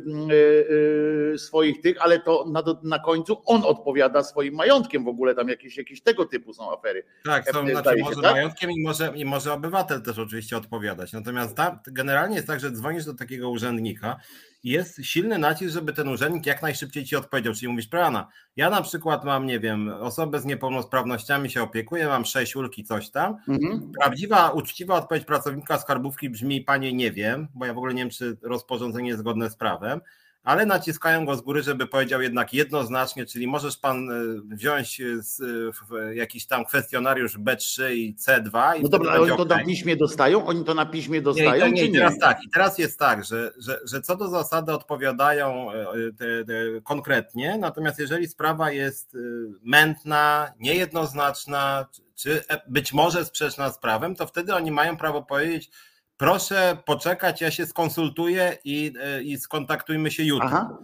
e, 1.35 1.39
swoich 1.39 1.81
tych, 1.81 2.03
ale 2.03 2.21
to 2.21 2.45
na, 2.49 2.63
na 2.83 2.99
końcu 2.99 3.43
on 3.45 3.63
odpowiada 3.65 4.23
swoim 4.23 4.55
majątkiem 4.55 5.05
w 5.05 5.09
ogóle, 5.09 5.35
tam 5.35 5.49
jakieś, 5.49 5.77
jakieś 5.77 6.03
tego 6.03 6.25
typu 6.25 6.55
są 6.55 6.73
afery. 6.79 7.05
Tak, 7.25 7.51
są, 7.51 7.69
znaczy 7.69 7.99
się, 7.99 8.05
może 8.05 8.23
tak? 8.23 8.33
majątkiem 8.33 8.71
i 8.71 8.83
może, 8.83 9.13
i 9.17 9.25
może 9.25 9.53
obywatel 9.53 10.03
też 10.03 10.19
oczywiście 10.19 10.57
odpowiadać. 10.57 11.13
Natomiast 11.13 11.57
tam 11.57 11.79
generalnie 11.87 12.37
jest 12.37 12.47
tak, 12.47 12.61
że 12.61 12.71
dzwonisz 12.71 13.05
do 13.05 13.15
takiego 13.15 13.51
urzędnika 13.51 14.21
jest 14.63 15.01
silny 15.03 15.39
nacisk, 15.39 15.75
żeby 15.75 15.93
ten 15.93 16.09
urzędnik 16.09 16.47
jak 16.47 16.63
najszybciej 16.63 17.05
ci 17.05 17.17
odpowiedział. 17.17 17.55
Czyli 17.55 17.69
mówisz, 17.69 17.87
prana, 17.87 18.29
ja 18.57 18.71
na 18.71 18.83
przykład 18.83 19.25
mam, 19.25 19.47
nie 19.47 19.61
wiem, 19.61 19.89
osobę 19.89 20.41
z 20.41 20.45
niepełnosprawnościami 20.45 21.51
się 21.51 21.63
opiekuję, 21.63 22.07
mam 22.07 22.25
sześć 22.25 22.57
ulki, 22.57 22.85
coś 22.85 23.11
tam. 23.11 23.37
Mhm. 23.49 23.93
Prawdziwa, 24.01 24.51
uczciwa 24.51 24.95
odpowiedź 24.95 25.25
pracownika 25.25 25.79
skarbówki 25.79 26.31
brzmi, 26.31 26.61
panie, 26.61 26.93
nie 26.93 27.13
wiem, 27.13 27.49
bo 27.55 27.67
ja 27.67 27.75
w 27.75 27.79
ogóle 27.79 27.95
nie 27.95 28.03
wiem, 28.03 28.11
czy 28.11 28.39
rozporządzenie 28.43 29.09
jest 29.09 29.21
zgodne 29.21 29.51
z 29.51 29.57
prawem 29.57 30.01
ale 30.45 30.67
naciskają 30.67 31.27
go 31.27 31.37
z 31.37 31.41
góry, 31.41 31.63
żeby 31.63 31.87
powiedział 31.87 32.23
jednak 32.23 32.55
jednoznacznie, 32.55 33.27
czyli 33.27 33.47
możesz 33.47 33.77
pan 33.77 34.11
e, 34.11 34.15
wziąć 34.55 35.01
e, 35.01 35.05
e, 35.97 36.15
jakiś 36.15 36.47
tam 36.47 36.65
kwestionariusz 36.65 37.39
B3 37.39 37.93
i 37.95 38.15
C2. 38.15 38.79
I 38.79 38.83
no 38.83 38.89
dobra, 38.89 39.13
ale 39.13 39.21
oni 39.21 39.37
to 39.37 39.45
na 39.45 39.65
piśmie 39.65 39.97
dostają? 39.97 40.47
Oni 40.47 40.65
to 40.65 40.75
na 40.75 40.87
piśmie 40.87 41.23
dostają? 41.23 41.67
Nie, 41.67 41.73
nie, 41.73 41.89
nie, 41.89 41.99
teraz 41.99 42.19
tak, 42.19 42.45
i 42.45 42.51
teraz 42.51 42.79
jest 42.79 42.99
tak, 42.99 43.25
że, 43.25 43.53
że, 43.59 43.81
że 43.85 44.01
co 44.01 44.17
do 44.17 44.29
zasady 44.29 44.73
odpowiadają 44.73 45.69
te, 46.19 46.45
te 46.45 46.81
konkretnie, 46.85 47.59
natomiast 47.59 47.99
jeżeli 47.99 48.29
sprawa 48.29 48.71
jest 48.71 49.17
mętna, 49.63 50.53
niejednoznaczna, 50.61 51.87
czy 52.15 52.41
być 52.69 52.93
może 52.93 53.25
sprzeczna 53.25 53.71
z 53.71 53.79
prawem, 53.79 54.15
to 54.15 54.27
wtedy 54.27 54.55
oni 54.55 54.71
mają 54.71 54.97
prawo 54.97 55.23
powiedzieć, 55.23 55.71
proszę 56.21 56.77
poczekać, 56.85 57.41
ja 57.41 57.51
się 57.51 57.67
skonsultuję 57.67 58.59
i, 58.65 58.93
e, 59.01 59.23
i 59.23 59.39
skontaktujmy 59.39 60.11
się 60.11 60.23
jutro. 60.23 60.49
Aha. 60.49 60.79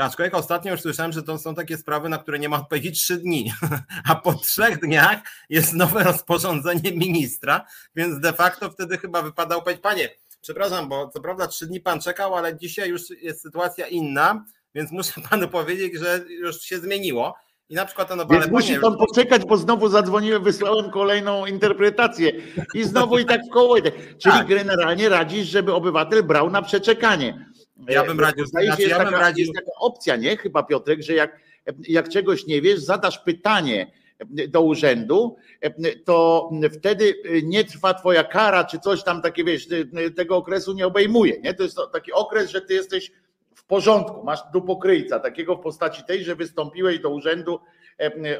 Aczkolwiek 0.00 0.34
ostatnio 0.34 0.72
już 0.72 0.80
słyszałem, 0.80 1.12
że 1.12 1.22
to 1.22 1.38
są 1.38 1.54
takie 1.54 1.76
sprawy, 1.76 2.08
na 2.08 2.18
które 2.18 2.38
nie 2.38 2.48
ma 2.48 2.56
odpowiedzi 2.56 2.92
trzy 2.92 3.16
dni, 3.16 3.52
a 4.10 4.14
po 4.14 4.34
trzech 4.34 4.80
dniach 4.80 5.18
jest 5.48 5.72
nowe 5.72 6.04
rozporządzenie 6.04 6.92
ministra, 6.92 7.66
więc 7.94 8.20
de 8.20 8.32
facto 8.32 8.70
wtedy 8.70 8.98
chyba 8.98 9.22
wypadał 9.22 9.62
powiedzieć, 9.62 9.82
panie, 9.82 10.08
przepraszam, 10.40 10.88
bo 10.88 11.08
co 11.08 11.20
prawda 11.20 11.46
trzy 11.46 11.66
dni 11.66 11.80
pan 11.80 12.00
czekał, 12.00 12.34
ale 12.34 12.58
dzisiaj 12.58 12.88
już 12.88 13.02
jest 13.10 13.42
sytuacja 13.42 13.86
inna, 13.86 14.44
więc 14.74 14.92
muszę 14.92 15.20
panu 15.30 15.48
powiedzieć, 15.48 15.98
że 15.98 16.24
już 16.28 16.60
się 16.60 16.78
zmieniło. 16.78 17.34
I 17.68 17.74
na 17.74 17.84
przykład 17.84 18.08
ten 18.08 18.20
Więc 18.30 18.48
musi 18.48 18.78
pan 18.78 18.96
poczekać, 18.96 19.44
bo 19.44 19.56
znowu 19.56 19.88
zadzwoniłem, 19.88 20.42
wysłałem 20.42 20.90
kolejną 20.90 21.46
interpretację 21.46 22.32
i 22.74 22.84
znowu 22.84 23.18
i 23.18 23.24
tak 23.24 23.40
w 23.46 23.50
koło. 23.50 23.76
Czyli 24.18 24.36
tak. 24.36 24.46
generalnie 24.46 25.08
radzisz, 25.08 25.48
żeby 25.48 25.74
obywatel 25.74 26.22
brał 26.22 26.50
na 26.50 26.62
przeczekanie. 26.62 27.46
Ja 27.88 28.04
bym 28.04 28.20
radził. 28.20 28.46
Zdaje 28.46 28.66
znaczy, 28.66 28.82
się, 28.82 28.88
jest, 28.88 28.98
ja 28.98 29.04
taka, 29.04 29.18
radził... 29.18 29.44
jest 29.44 29.54
taka 29.54 29.70
opcja, 29.80 30.16
nie? 30.16 30.36
Chyba 30.36 30.62
Piotrek, 30.62 31.02
że 31.02 31.14
jak, 31.14 31.40
jak 31.88 32.08
czegoś 32.08 32.46
nie 32.46 32.62
wiesz, 32.62 32.80
zadasz 32.80 33.18
pytanie 33.18 33.92
do 34.48 34.60
urzędu, 34.60 35.36
to 36.04 36.50
wtedy 36.72 37.14
nie 37.42 37.64
trwa 37.64 37.94
twoja 37.94 38.24
kara, 38.24 38.64
czy 38.64 38.78
coś 38.78 39.02
tam 39.02 39.22
takie, 39.22 39.44
wiesz, 39.44 39.68
tego 40.16 40.36
okresu 40.36 40.72
nie 40.72 40.86
obejmuje. 40.86 41.40
Nie? 41.40 41.54
To 41.54 41.62
jest 41.62 41.78
taki 41.92 42.12
okres, 42.12 42.50
że 42.50 42.60
ty 42.60 42.74
jesteś 42.74 43.10
w 43.66 43.68
porządku, 43.68 44.24
masz 44.24 44.40
dupokryjca, 44.52 45.20
takiego 45.20 45.56
w 45.56 45.60
postaci 45.60 46.04
tej, 46.04 46.24
że 46.24 46.36
wystąpiłeś 46.36 47.00
do 47.00 47.10
urzędu 47.10 47.60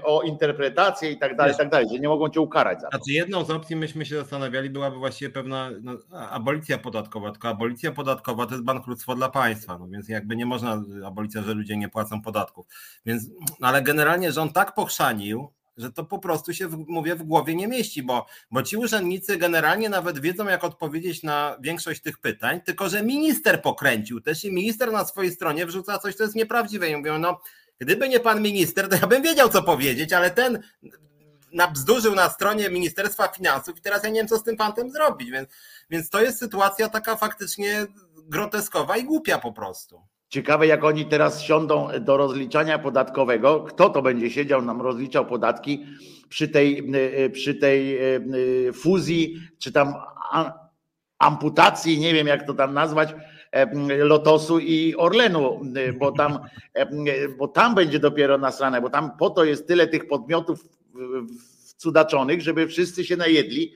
o 0.04 0.22
interpretację 0.22 1.10
i 1.10 1.18
tak 1.18 1.36
dalej, 1.36 1.54
i 1.54 1.56
tak 1.56 1.70
dalej, 1.70 1.88
że 1.92 1.98
nie 1.98 2.08
mogą 2.08 2.28
cię 2.28 2.40
ukarać 2.40 2.80
za 2.80 2.88
to. 2.88 2.96
Znaczy 2.96 3.12
jedną 3.12 3.44
z 3.44 3.50
opcji 3.50 3.76
myśmy 3.76 4.06
się 4.06 4.16
zastanawiali 4.16 4.70
byłaby 4.70 4.96
właściwie 4.96 5.30
pewna 5.30 5.70
no, 5.82 5.92
abolicja 6.18 6.78
podatkowa, 6.78 7.30
tylko 7.30 7.48
abolicja 7.48 7.92
podatkowa 7.92 8.46
to 8.46 8.52
jest 8.52 8.64
bankructwo 8.64 9.14
dla 9.14 9.28
państwa, 9.28 9.78
no 9.78 9.88
więc 9.88 10.08
jakby 10.08 10.36
nie 10.36 10.46
można 10.46 10.82
abolicja, 11.04 11.42
że 11.42 11.54
ludzie 11.54 11.76
nie 11.76 11.88
płacą 11.88 12.22
podatków. 12.22 12.66
Więc, 13.06 13.30
no, 13.60 13.68
ale 13.68 13.82
generalnie 13.82 14.32
rząd 14.32 14.52
tak 14.52 14.74
pochrzanił, 14.74 15.48
że 15.76 15.92
to 15.92 16.04
po 16.04 16.18
prostu 16.18 16.54
się, 16.54 16.68
w, 16.68 16.76
mówię, 16.88 17.14
w 17.14 17.22
głowie 17.22 17.54
nie 17.54 17.68
mieści, 17.68 18.02
bo, 18.02 18.26
bo 18.50 18.62
ci 18.62 18.76
urzędnicy 18.76 19.36
generalnie 19.36 19.88
nawet 19.88 20.18
wiedzą, 20.18 20.48
jak 20.48 20.64
odpowiedzieć 20.64 21.22
na 21.22 21.56
większość 21.60 22.02
tych 22.02 22.18
pytań, 22.18 22.60
tylko 22.60 22.88
że 22.88 23.02
minister 23.02 23.62
pokręcił 23.62 24.20
też 24.20 24.44
i 24.44 24.52
minister 24.52 24.92
na 24.92 25.04
swojej 25.04 25.32
stronie 25.32 25.66
wrzuca 25.66 25.98
coś, 25.98 26.14
co 26.14 26.22
jest 26.22 26.36
nieprawdziwe 26.36 26.88
i 26.88 26.96
mówią, 26.96 27.18
no 27.18 27.40
gdyby 27.78 28.08
nie 28.08 28.20
pan 28.20 28.42
minister, 28.42 28.88
to 28.88 28.96
ja 28.96 29.06
bym 29.06 29.22
wiedział, 29.22 29.48
co 29.48 29.62
powiedzieć, 29.62 30.12
ale 30.12 30.30
ten 30.30 30.62
nabzdurzył 31.52 32.14
na 32.14 32.28
stronie 32.30 32.70
Ministerstwa 32.70 33.28
Finansów 33.28 33.78
i 33.78 33.80
teraz 33.80 34.04
ja 34.04 34.10
nie 34.10 34.20
wiem, 34.20 34.28
co 34.28 34.38
z 34.38 34.44
tym 34.44 34.56
pantem 34.56 34.90
zrobić, 34.90 35.30
więc, 35.30 35.48
więc 35.90 36.10
to 36.10 36.22
jest 36.22 36.38
sytuacja 36.38 36.88
taka 36.88 37.16
faktycznie 37.16 37.86
groteskowa 38.16 38.96
i 38.96 39.04
głupia 39.04 39.38
po 39.38 39.52
prostu. 39.52 40.02
Ciekawe, 40.28 40.66
jak 40.66 40.84
oni 40.84 41.04
teraz 41.04 41.42
siądą 41.42 41.88
do 42.00 42.16
rozliczania 42.16 42.78
podatkowego. 42.78 43.60
Kto 43.60 43.90
to 43.90 44.02
będzie 44.02 44.30
siedział, 44.30 44.62
nam 44.62 44.82
rozliczał 44.82 45.26
podatki 45.26 45.86
przy 46.28 46.48
tej, 46.48 46.94
y, 47.24 47.30
przy 47.30 47.54
tej 47.54 47.98
y, 47.98 48.24
y, 48.68 48.72
fuzji, 48.72 49.40
czy 49.58 49.72
tam 49.72 49.94
amputacji, 51.18 51.98
nie 51.98 52.14
wiem 52.14 52.26
jak 52.26 52.46
to 52.46 52.54
tam 52.54 52.74
nazwać, 52.74 53.14
Lotosu 53.98 54.58
i 54.58 54.94
Orlenu, 54.96 55.60
bo 55.98 56.12
tam, 56.12 56.38
bo 57.38 57.48
tam 57.48 57.74
będzie 57.74 57.98
dopiero 57.98 58.38
nasrane, 58.38 58.80
bo 58.80 58.90
tam 58.90 59.16
po 59.16 59.30
to 59.30 59.44
jest 59.44 59.66
tyle 59.66 59.86
tych 59.86 60.06
podmiotów 60.06 60.64
cudaczonych, 61.76 62.42
żeby 62.42 62.66
wszyscy 62.66 63.04
się 63.04 63.16
najedli 63.16 63.72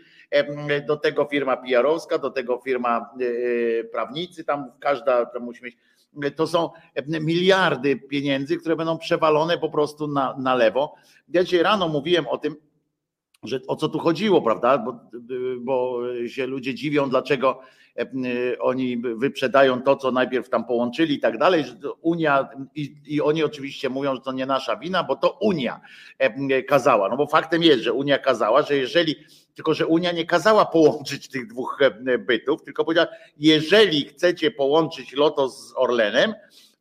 do 0.87 0.97
tego 0.97 1.25
firma 1.25 1.57
PR-owska, 1.57 2.19
do 2.19 2.31
tego 2.31 2.61
firma 2.65 3.11
prawnicy, 3.93 4.45
tam 4.45 4.73
każda 4.81 5.27
tam 5.27 5.43
musi 5.43 5.65
mieć 5.65 5.77
to 6.37 6.47
są 6.47 6.71
miliardy 7.21 7.97
pieniędzy, 7.97 8.57
które 8.57 8.77
będą 8.77 8.99
przewalone 8.99 9.59
po 9.59 9.71
prostu 9.71 10.07
na, 10.07 10.37
na 10.39 10.55
lewo. 10.55 10.95
Ja 11.29 11.45
dzisiaj 11.45 11.63
rano 11.63 11.89
mówiłem 11.89 12.27
o 12.27 12.39
tym, 12.39 12.57
że 13.43 13.61
o 13.69 13.77
co 13.77 13.89
tu 13.89 13.99
chodziło, 13.99 14.43
prawda? 14.43 14.79
Bo, 14.79 15.01
bo 15.61 16.01
się 16.27 16.47
ludzie 16.47 16.75
dziwią, 16.75 17.11
dlaczego 17.11 17.61
oni 18.61 18.99
wyprzedają 18.99 19.83
to, 19.83 19.97
co 19.97 20.11
najpierw 20.11 20.49
tam 20.49 20.65
połączyli 20.65 21.15
i 21.15 21.21
tak 21.21 21.39
dalej, 21.39 21.65
że 21.65 21.75
Unia 22.01 22.49
i, 22.75 22.95
i, 23.07 23.21
oni 23.21 23.45
oczywiście 23.45 23.89
mówią, 23.89 24.15
że 24.15 24.21
to 24.21 24.33
nie 24.33 24.47
nasza 24.47 24.77
wina, 24.77 25.05
bo 25.05 25.17
to 25.17 25.39
Unia 25.41 25.81
kazała. 26.69 27.09
No 27.09 27.17
bo 27.17 27.27
faktem 27.27 27.63
jest, 27.63 27.83
że 27.83 27.93
Unia 27.93 28.19
kazała, 28.19 28.63
że 28.63 28.77
jeżeli 28.77 29.17
tylko 29.55 29.75
że 29.75 29.87
Unia 29.87 30.13
nie 30.13 30.27
kazała 30.27 30.67
połączyć 30.67 31.29
tych 31.29 31.47
dwóch 31.47 31.79
bytów, 32.19 32.63
tylko 32.63 32.85
powiedziała, 32.85 33.09
jeżeli 33.39 34.05
chcecie 34.05 34.51
połączyć 34.51 35.13
Lotos 35.13 35.69
z 35.69 35.73
Orlenem, 35.77 36.35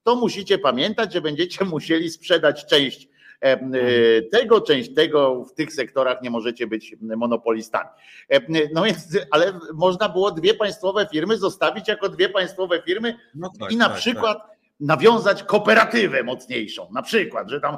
to 0.03 0.15
musicie 0.15 0.57
pamiętać, 0.57 1.13
że 1.13 1.21
będziecie 1.21 1.65
musieli 1.75 2.09
sprzedać 2.09 2.65
część 2.65 3.08
E, 3.08 3.08
tego, 4.31 4.61
część 4.61 4.93
tego 4.93 5.45
w 5.45 5.53
tych 5.53 5.73
sektorach 5.73 6.21
nie 6.21 6.29
możecie 6.29 6.67
być 6.67 6.95
monopolistami. 7.01 7.89
No 8.73 8.83
więc, 8.83 9.17
ale 9.31 9.59
można 9.73 10.09
było 10.09 10.31
dwie 10.31 10.53
państwowe 10.53 11.07
firmy 11.11 11.37
zostawić 11.37 11.87
jako 11.87 12.09
dwie 12.09 12.29
państwowe 12.29 12.81
firmy 12.85 13.15
no 13.35 13.51
tak, 13.59 13.71
i 13.71 13.77
na 13.77 13.89
tak, 13.89 13.97
przykład 13.97 14.37
tak. 14.37 14.57
nawiązać 14.79 15.43
kooperatywę 15.43 16.23
mocniejszą. 16.23 16.87
Na 16.93 17.01
przykład, 17.01 17.49
że 17.49 17.61
tam 17.61 17.77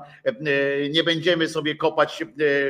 nie 0.91 1.03
będziemy 1.03 1.47
sobie 1.47 1.75
kopać 1.75 2.23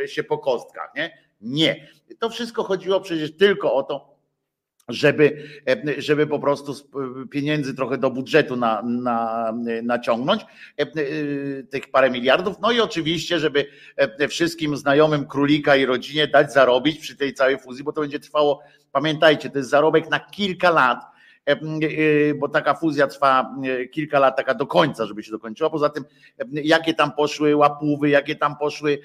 się 0.06 0.24
po 0.24 0.38
kostkach. 0.38 0.92
Nie? 0.96 1.18
Nie. 1.42 1.88
To 2.20 2.30
wszystko 2.30 2.64
chodziło 2.64 3.02
przecież 3.02 3.38
tylko 3.38 3.74
o 3.74 3.84
to, 3.84 4.11
żeby, 4.94 5.44
e, 5.68 6.02
żeby 6.02 6.28
po 6.28 6.40
prostu 6.40 6.74
pieniędzy 7.30 7.76
trochę 7.76 7.98
do 7.98 8.10
budżetu 8.10 8.56
na, 8.56 8.82
na, 8.82 9.54
naciągnąć, 9.84 10.42
e, 10.42 10.82
e, 10.82 10.88
tych 11.64 11.92
parę 11.92 12.10
miliardów. 12.10 12.60
No 12.62 12.72
i 12.72 12.80
oczywiście, 12.80 13.40
żeby 13.40 13.66
wszystkim 14.30 14.78
znajomym 14.78 15.28
królika 15.28 15.76
i 15.76 15.86
rodzinie 15.86 16.28
dać 16.28 16.54
zarobić 16.54 17.00
przy 17.00 17.16
tej 17.16 17.34
całej 17.34 17.60
fuzji, 17.60 17.84
bo 17.84 17.94
to 17.94 18.02
będzie 18.02 18.20
trwało, 18.20 18.62
pamiętajcie, 18.92 19.50
to 19.50 19.58
jest 19.58 19.70
zarobek 19.70 20.10
na 20.10 20.20
kilka 20.20 20.70
lat 20.70 21.00
E, 21.00 21.11
e, 21.11 21.11
bo 22.40 22.50
taka 22.50 22.74
fuzja 22.74 23.08
trwa 23.08 23.56
e, 23.64 23.86
kilka 23.86 24.20
lat, 24.20 24.38
taka 24.38 24.54
do 24.54 24.68
końca, 24.68 25.06
żeby 25.06 25.24
się 25.24 25.32
dokończyła. 25.32 25.70
Poza 25.70 25.90
tym, 25.90 26.06
jakie 26.52 26.94
tam 26.94 27.12
poszły 27.12 27.56
łapówy, 27.56 28.10
jakie 28.10 28.36
tam 28.36 28.58
poszły 28.58 29.00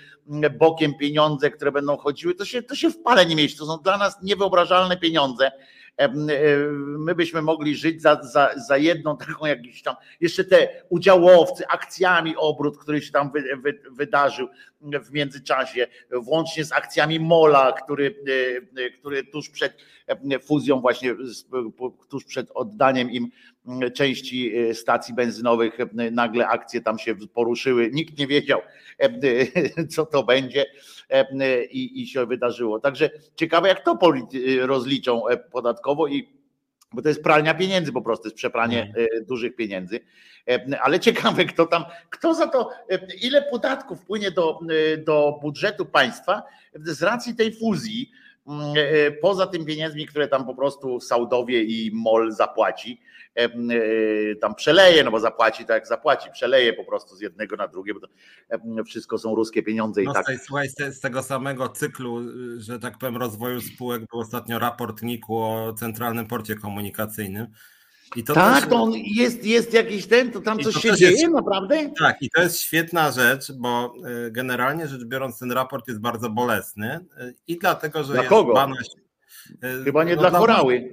bokiem 0.58 0.94
pieniądze, 0.94 1.50
które 1.50 1.72
będą 1.72 1.96
chodziły, 1.96 2.34
to 2.34 2.44
się, 2.44 2.62
to 2.62 2.74
się 2.74 2.90
w 2.90 3.02
pale 3.02 3.26
nie 3.26 3.36
mieści. 3.36 3.58
To 3.58 3.66
są 3.66 3.78
dla 3.78 3.98
nas 3.98 4.22
niewyobrażalne 4.22 4.96
pieniądze. 4.96 5.50
My 6.98 7.14
byśmy 7.14 7.42
mogli 7.42 7.76
żyć 7.76 8.02
za, 8.02 8.22
za, 8.22 8.50
za 8.68 8.76
jedną 8.76 9.16
taką 9.16 9.46
jakiś 9.46 9.82
tam, 9.82 9.94
jeszcze 10.20 10.44
te 10.44 10.68
udziałowcy, 10.88 11.68
akcjami 11.68 12.36
obrót, 12.36 12.78
który 12.78 13.02
się 13.02 13.12
tam 13.12 13.30
wy, 13.30 13.44
wy, 13.62 13.80
wydarzył 13.90 14.48
w 14.80 15.12
międzyczasie, 15.12 15.86
włącznie 16.10 16.64
z 16.64 16.72
akcjami 16.72 17.20
Mola, 17.20 17.72
który, 17.72 18.14
który 18.98 19.24
tuż 19.24 19.50
przed 19.50 19.76
fuzją 20.42 20.80
właśnie, 20.80 21.14
tuż 22.08 22.24
przed 22.24 22.50
oddaniem 22.54 23.10
im 23.10 23.30
części 23.94 24.52
stacji 24.74 25.14
benzynowych, 25.14 25.78
nagle 26.12 26.48
akcje 26.48 26.80
tam 26.80 26.98
się 26.98 27.14
poruszyły, 27.34 27.90
nikt 27.92 28.18
nie 28.18 28.26
wiedział, 28.26 28.60
co 29.94 30.06
to 30.06 30.22
będzie 30.22 30.66
i, 31.70 32.02
i 32.02 32.06
się 32.06 32.26
wydarzyło. 32.26 32.80
Także 32.80 33.10
ciekawe, 33.36 33.68
jak 33.68 33.84
to 33.84 33.98
rozliczą 34.60 35.22
podatkowo 35.86 36.06
i 36.06 36.36
bo 36.92 37.02
to 37.02 37.08
jest 37.08 37.22
pralnia 37.22 37.54
pieniędzy 37.54 37.92
po 37.92 38.02
prostu, 38.02 38.26
jest 38.26 38.36
przepranie 38.36 38.82
mm. 38.82 39.24
dużych 39.24 39.56
pieniędzy. 39.56 40.00
Ale 40.80 41.00
ciekawe, 41.00 41.44
kto 41.44 41.66
tam, 41.66 41.84
kto 42.10 42.34
za 42.34 42.46
to, 42.46 42.70
ile 43.22 43.42
podatków 43.42 44.00
wpłynie 44.00 44.30
do, 44.30 44.60
do 45.04 45.38
budżetu 45.42 45.86
państwa 45.86 46.42
z 46.74 47.02
racji 47.02 47.34
tej 47.34 47.52
fuzji, 47.52 48.10
poza 49.22 49.46
tym 49.46 49.64
pieniędzmi, 49.64 50.06
które 50.06 50.28
tam 50.28 50.46
po 50.46 50.54
prostu 50.54 51.00
Saudowie 51.00 51.62
i 51.62 51.90
MOL 51.94 52.32
zapłaci. 52.32 53.00
E, 53.34 53.48
tam 54.40 54.54
przeleje, 54.54 55.04
no 55.04 55.10
bo 55.10 55.20
zapłaci 55.20 55.64
tak 55.64 55.74
jak 55.74 55.86
zapłaci, 55.86 56.30
przeleje 56.32 56.72
po 56.72 56.84
prostu 56.84 57.16
z 57.16 57.20
jednego 57.20 57.56
na 57.56 57.68
drugie, 57.68 57.94
bo 57.94 58.00
to 58.00 58.08
wszystko 58.84 59.18
są 59.18 59.34
ruskie 59.34 59.62
pieniądze 59.62 60.02
i 60.02 60.06
no, 60.06 60.12
tak. 60.12 60.24
Słuchaj, 60.44 60.68
z 60.90 61.00
tego 61.00 61.22
samego 61.22 61.68
cyklu, 61.68 62.20
że 62.58 62.78
tak 62.78 62.98
powiem, 62.98 63.16
rozwoju 63.16 63.60
spółek 63.60 64.02
był 64.10 64.20
ostatnio 64.20 64.58
raport 64.58 65.02
NIK-u 65.02 65.36
o 65.36 65.74
Centralnym 65.78 66.26
Porcie 66.26 66.54
Komunikacyjnym. 66.54 67.46
To 68.26 68.34
tak, 68.34 68.60
też... 68.60 68.70
to 68.70 68.76
on 68.76 68.92
jest, 68.94 69.44
jest 69.44 69.72
jakiś 69.72 70.06
ten, 70.06 70.30
to 70.32 70.40
tam 70.40 70.58
coś 70.58 70.74
to 70.74 70.80
się 70.80 70.96
dzieje, 70.96 71.12
jest... 71.20 71.32
naprawdę? 71.32 71.90
Tak, 71.98 72.22
i 72.22 72.30
to 72.30 72.42
jest 72.42 72.60
świetna 72.60 73.10
rzecz, 73.10 73.52
bo 73.52 73.94
e, 74.26 74.30
generalnie 74.30 74.88
rzecz 74.88 75.04
biorąc, 75.04 75.38
ten 75.38 75.52
raport 75.52 75.88
jest 75.88 76.00
bardzo 76.00 76.30
bolesny 76.30 76.90
e, 76.92 77.32
i 77.46 77.58
dlatego, 77.58 78.04
że 78.04 78.12
dla 78.12 78.22
jest 78.22 78.30
kogo? 78.30 78.66
Chyba 79.84 80.04
nie 80.04 80.16
no, 80.16 80.20
dla 80.20 80.30
chorały. 80.30 80.92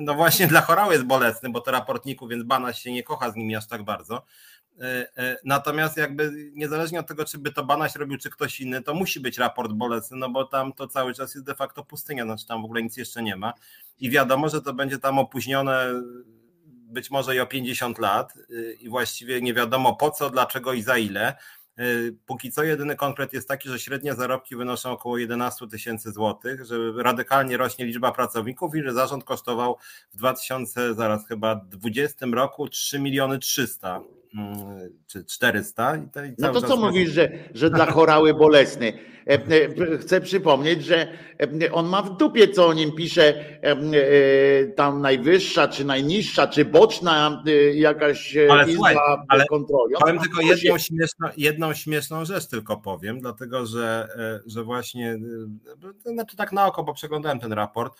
No 0.00 0.14
właśnie 0.14 0.46
dla 0.54 0.60
chorału 0.60 0.92
jest 0.92 1.04
bolesny, 1.04 1.50
bo 1.50 1.60
to 1.60 1.70
raportniku, 1.70 2.28
więc 2.28 2.44
Bana 2.44 2.72
się 2.72 2.92
nie 2.92 3.02
kocha 3.02 3.30
z 3.30 3.36
nimi 3.36 3.56
aż 3.56 3.66
tak 3.68 3.82
bardzo. 3.82 4.24
Natomiast 5.44 5.96
jakby 5.96 6.32
niezależnie 6.52 7.00
od 7.00 7.06
tego, 7.06 7.24
czy 7.24 7.38
by 7.38 7.52
to 7.52 7.64
Banaś 7.64 7.94
robił, 7.94 8.18
czy 8.18 8.30
ktoś 8.30 8.60
inny, 8.60 8.82
to 8.82 8.94
musi 8.94 9.20
być 9.20 9.38
raport 9.38 9.72
bolesny, 9.72 10.16
no 10.16 10.30
bo 10.30 10.44
tam 10.44 10.72
to 10.72 10.88
cały 10.88 11.14
czas 11.14 11.34
jest 11.34 11.46
de 11.46 11.54
facto 11.54 11.84
pustynia, 11.84 12.24
znaczy 12.24 12.46
tam 12.46 12.62
w 12.62 12.64
ogóle 12.64 12.82
nic 12.82 12.96
jeszcze 12.96 13.22
nie 13.22 13.36
ma. 13.36 13.52
I 14.00 14.10
wiadomo, 14.10 14.48
że 14.48 14.62
to 14.62 14.74
będzie 14.74 14.98
tam 14.98 15.18
opóźnione 15.18 15.86
być 16.84 17.10
może 17.10 17.36
i 17.36 17.40
o 17.40 17.46
50 17.46 17.98
lat 17.98 18.34
y, 18.50 18.76
i 18.80 18.88
właściwie 18.88 19.42
nie 19.42 19.54
wiadomo 19.54 19.96
po 19.96 20.10
co, 20.10 20.30
dlaczego 20.30 20.72
i 20.72 20.82
za 20.82 20.98
ile. 20.98 21.34
Y, 21.78 22.16
póki 22.26 22.52
co 22.52 22.62
jedyny 22.62 22.96
konkret 22.96 23.32
jest 23.32 23.48
taki, 23.48 23.68
że 23.68 23.78
średnie 23.78 24.14
zarobki 24.14 24.56
wynoszą 24.56 24.90
około 24.90 25.18
11 25.18 25.68
tysięcy 25.68 26.12
złotych, 26.12 26.64
że 26.64 26.76
radykalnie 26.96 27.56
rośnie 27.56 27.84
liczba 27.84 28.12
pracowników 28.12 28.76
i 28.76 28.82
że 28.82 28.92
zarząd 28.92 29.24
kosztował 29.24 29.78
w 30.12 30.16
2000, 30.16 30.94
zaraz 30.94 31.26
chyba 31.28 31.54
20 31.54 32.26
roku 32.26 32.68
3 32.68 32.98
miliony 32.98 33.38
300 33.38 33.96
mm, 33.96 34.23
czy 35.06 35.24
400. 35.24 35.96
I 35.96 36.08
to, 36.08 36.24
i 36.24 36.34
no 36.38 36.52
to 36.52 36.62
co 36.62 36.76
mówisz, 36.76 37.10
że, 37.10 37.30
że 37.54 37.70
dla 37.70 37.86
chorały 37.86 38.34
bolesny? 38.34 38.92
E, 39.26 39.32
e, 39.32 39.98
chcę 39.98 40.20
przypomnieć, 40.20 40.84
że 40.84 41.08
e, 41.62 41.72
on 41.72 41.86
ma 41.86 42.02
w 42.02 42.16
dupie, 42.16 42.48
co 42.48 42.66
o 42.66 42.72
nim 42.72 42.92
pisze 42.92 43.44
tam 44.76 45.00
najwyższa, 45.00 45.68
czy 45.68 45.84
najniższa, 45.84 46.46
czy 46.46 46.64
boczna 46.64 47.42
jakaś 47.74 48.36
ale 48.50 48.62
izba 48.62 48.74
słuchaj, 48.74 48.96
ale 49.28 49.46
kontroli. 49.46 49.94
Powiem 50.00 50.18
tylko 50.18 50.40
jedną 50.40 50.78
śmieszną, 50.78 51.28
jedną 51.36 51.74
śmieszną 51.74 52.24
rzecz 52.24 52.46
tylko 52.46 52.76
powiem, 52.76 53.20
dlatego 53.20 53.66
że, 53.66 54.08
że 54.46 54.64
właśnie, 54.64 55.16
znaczy 56.04 56.36
tak 56.36 56.52
na 56.52 56.66
oko, 56.66 56.84
bo 56.84 56.94
przeglądałem 56.94 57.40
ten 57.40 57.52
raport, 57.52 57.96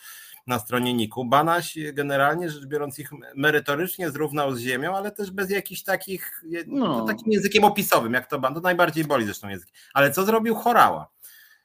na 0.47 0.59
stronie 0.59 0.93
Niku. 0.93 1.25
Banaś 1.25 1.77
generalnie 1.93 2.49
rzecz 2.49 2.65
biorąc 2.65 2.99
ich 2.99 3.09
merytorycznie 3.35 4.11
zrównał 4.11 4.55
z 4.55 4.59
ziemią, 4.59 4.95
ale 4.95 5.11
też 5.11 5.31
bez 5.31 5.49
jakichś 5.49 5.83
takich, 5.83 6.43
no. 6.67 7.05
takim 7.05 7.31
językiem 7.31 7.63
opisowym, 7.63 8.13
jak 8.13 8.27
to 8.27 8.39
ban, 8.39 8.53
to 8.53 8.59
najbardziej 8.59 9.05
boli 9.05 9.25
zresztą 9.25 9.49
język. 9.49 9.69
Ale 9.93 10.11
co 10.11 10.25
zrobił 10.25 10.55
Chorała? 10.55 11.07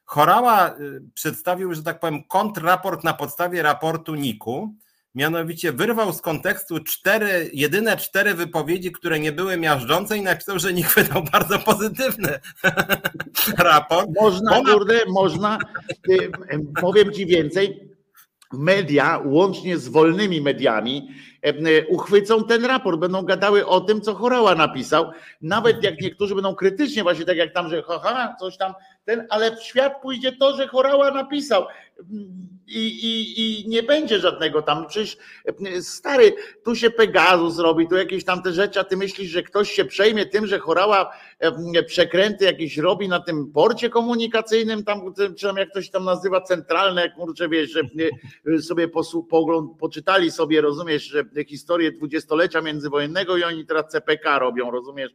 Chorała 0.04 0.76
y, 0.78 1.02
przedstawił, 1.14 1.74
że 1.74 1.82
tak 1.82 2.00
powiem, 2.00 2.24
kontrraport 2.24 3.04
na 3.04 3.14
podstawie 3.14 3.62
raportu 3.62 4.14
NIK-u, 4.14 4.74
mianowicie 5.14 5.72
wyrwał 5.72 6.12
z 6.12 6.20
kontekstu 6.20 6.84
cztery, 6.84 7.50
jedyne 7.52 7.96
cztery 7.96 8.34
wypowiedzi, 8.34 8.92
które 8.92 9.20
nie 9.20 9.32
były 9.32 9.56
miażdżące 9.56 10.18
i 10.18 10.22
napisał, 10.22 10.58
że 10.58 10.72
NIK 10.72 10.94
wydał 10.94 11.24
bardzo 11.32 11.58
pozytywny 11.58 12.38
raport. 13.58 14.08
Można, 14.20 14.58
Ona... 14.58 14.72
kurde, 14.72 15.00
można, 15.08 15.58
y, 16.10 16.30
powiem 16.80 17.12
Ci 17.12 17.26
więcej, 17.26 17.89
media, 18.52 19.22
łącznie 19.24 19.78
z 19.78 19.88
wolnymi 19.88 20.40
mediami, 20.40 21.08
uchwycą 21.88 22.44
ten 22.44 22.64
raport, 22.64 23.00
będą 23.00 23.22
gadały 23.22 23.66
o 23.66 23.80
tym, 23.80 24.00
co 24.00 24.14
Chorała 24.14 24.54
napisał, 24.54 25.10
nawet 25.42 25.84
jak 25.84 26.00
niektórzy 26.00 26.34
będą 26.34 26.54
krytycznie, 26.54 27.02
właśnie 27.02 27.24
tak 27.24 27.36
jak 27.36 27.52
tam, 27.52 27.68
że 27.68 27.82
haha, 27.82 28.36
coś 28.40 28.56
tam, 28.56 28.74
ten, 29.04 29.26
ale 29.30 29.56
w 29.56 29.62
świat 29.62 30.02
pójdzie 30.02 30.32
to, 30.32 30.56
że 30.56 30.68
Chorała 30.68 31.10
napisał 31.10 31.64
i, 32.66 32.86
i, 32.86 33.40
i 33.40 33.68
nie 33.68 33.82
będzie 33.82 34.20
żadnego 34.20 34.62
tam, 34.62 34.86
przecież 34.86 35.16
stary, 35.80 36.32
tu 36.64 36.76
się 36.76 36.90
Pegasus 36.90 37.58
robi, 37.58 37.88
tu 37.88 37.96
jakieś 37.96 38.24
tam 38.24 38.42
te 38.42 38.52
rzeczy, 38.52 38.80
a 38.80 38.84
ty 38.84 38.96
myślisz, 38.96 39.30
że 39.30 39.42
ktoś 39.42 39.70
się 39.70 39.84
przejmie 39.84 40.26
tym, 40.26 40.46
że 40.46 40.58
Chorała 40.58 41.12
przekręty 41.86 42.44
jakieś 42.44 42.78
robi 42.78 43.08
na 43.08 43.20
tym 43.20 43.52
porcie 43.52 43.90
komunikacyjnym, 43.90 44.84
tam, 44.84 45.14
czy 45.36 45.46
tam 45.46 45.56
jak 45.56 45.70
ktoś 45.70 45.90
tam 45.90 46.04
nazywa 46.04 46.40
centralne, 46.40 47.10
kurczę, 47.10 47.48
wiesz, 47.48 47.70
że 48.44 48.62
sobie 48.62 48.88
pogląd, 49.30 49.78
poczytali 49.78 50.30
sobie, 50.30 50.60
rozumiesz, 50.60 51.02
że 51.02 51.24
historię 51.48 51.92
dwudziestolecia 51.92 52.60
międzywojennego 52.60 53.36
i 53.36 53.44
oni 53.44 53.66
teraz 53.66 53.88
CPK 53.88 54.38
robią, 54.38 54.70
rozumiesz? 54.70 55.10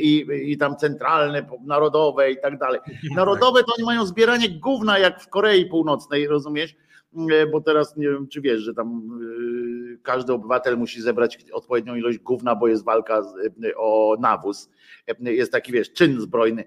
I, 0.00 0.26
i 0.44 0.58
tam 0.58 0.76
centralne, 0.76 1.48
narodowe 1.66 2.30
i 2.30 2.40
tak 2.40 2.58
dalej. 2.58 2.80
Narodowe 3.16 3.64
to 3.64 3.72
oni 3.78 3.84
mają 3.84 4.06
zbieranie 4.06 4.48
gówna 4.50 4.98
jak 4.98 5.22
w 5.22 5.28
Korei 5.28 5.47
Północnej, 5.70 6.28
rozumiesz? 6.28 6.76
Bo 7.52 7.60
teraz 7.60 7.96
nie 7.96 8.08
wiem, 8.08 8.28
czy 8.28 8.40
wiesz, 8.40 8.60
że 8.60 8.74
tam 8.74 9.20
każdy 10.02 10.32
obywatel 10.32 10.78
musi 10.78 11.02
zebrać 11.02 11.38
odpowiednią 11.52 11.94
ilość 11.94 12.18
gówna, 12.18 12.54
bo 12.54 12.68
jest 12.68 12.84
walka 12.84 13.22
o 13.76 14.16
nawóz. 14.20 14.70
Jest 15.20 15.52
taki, 15.52 15.72
wiesz, 15.72 15.92
czyn 15.92 16.20
zbrojny 16.20 16.64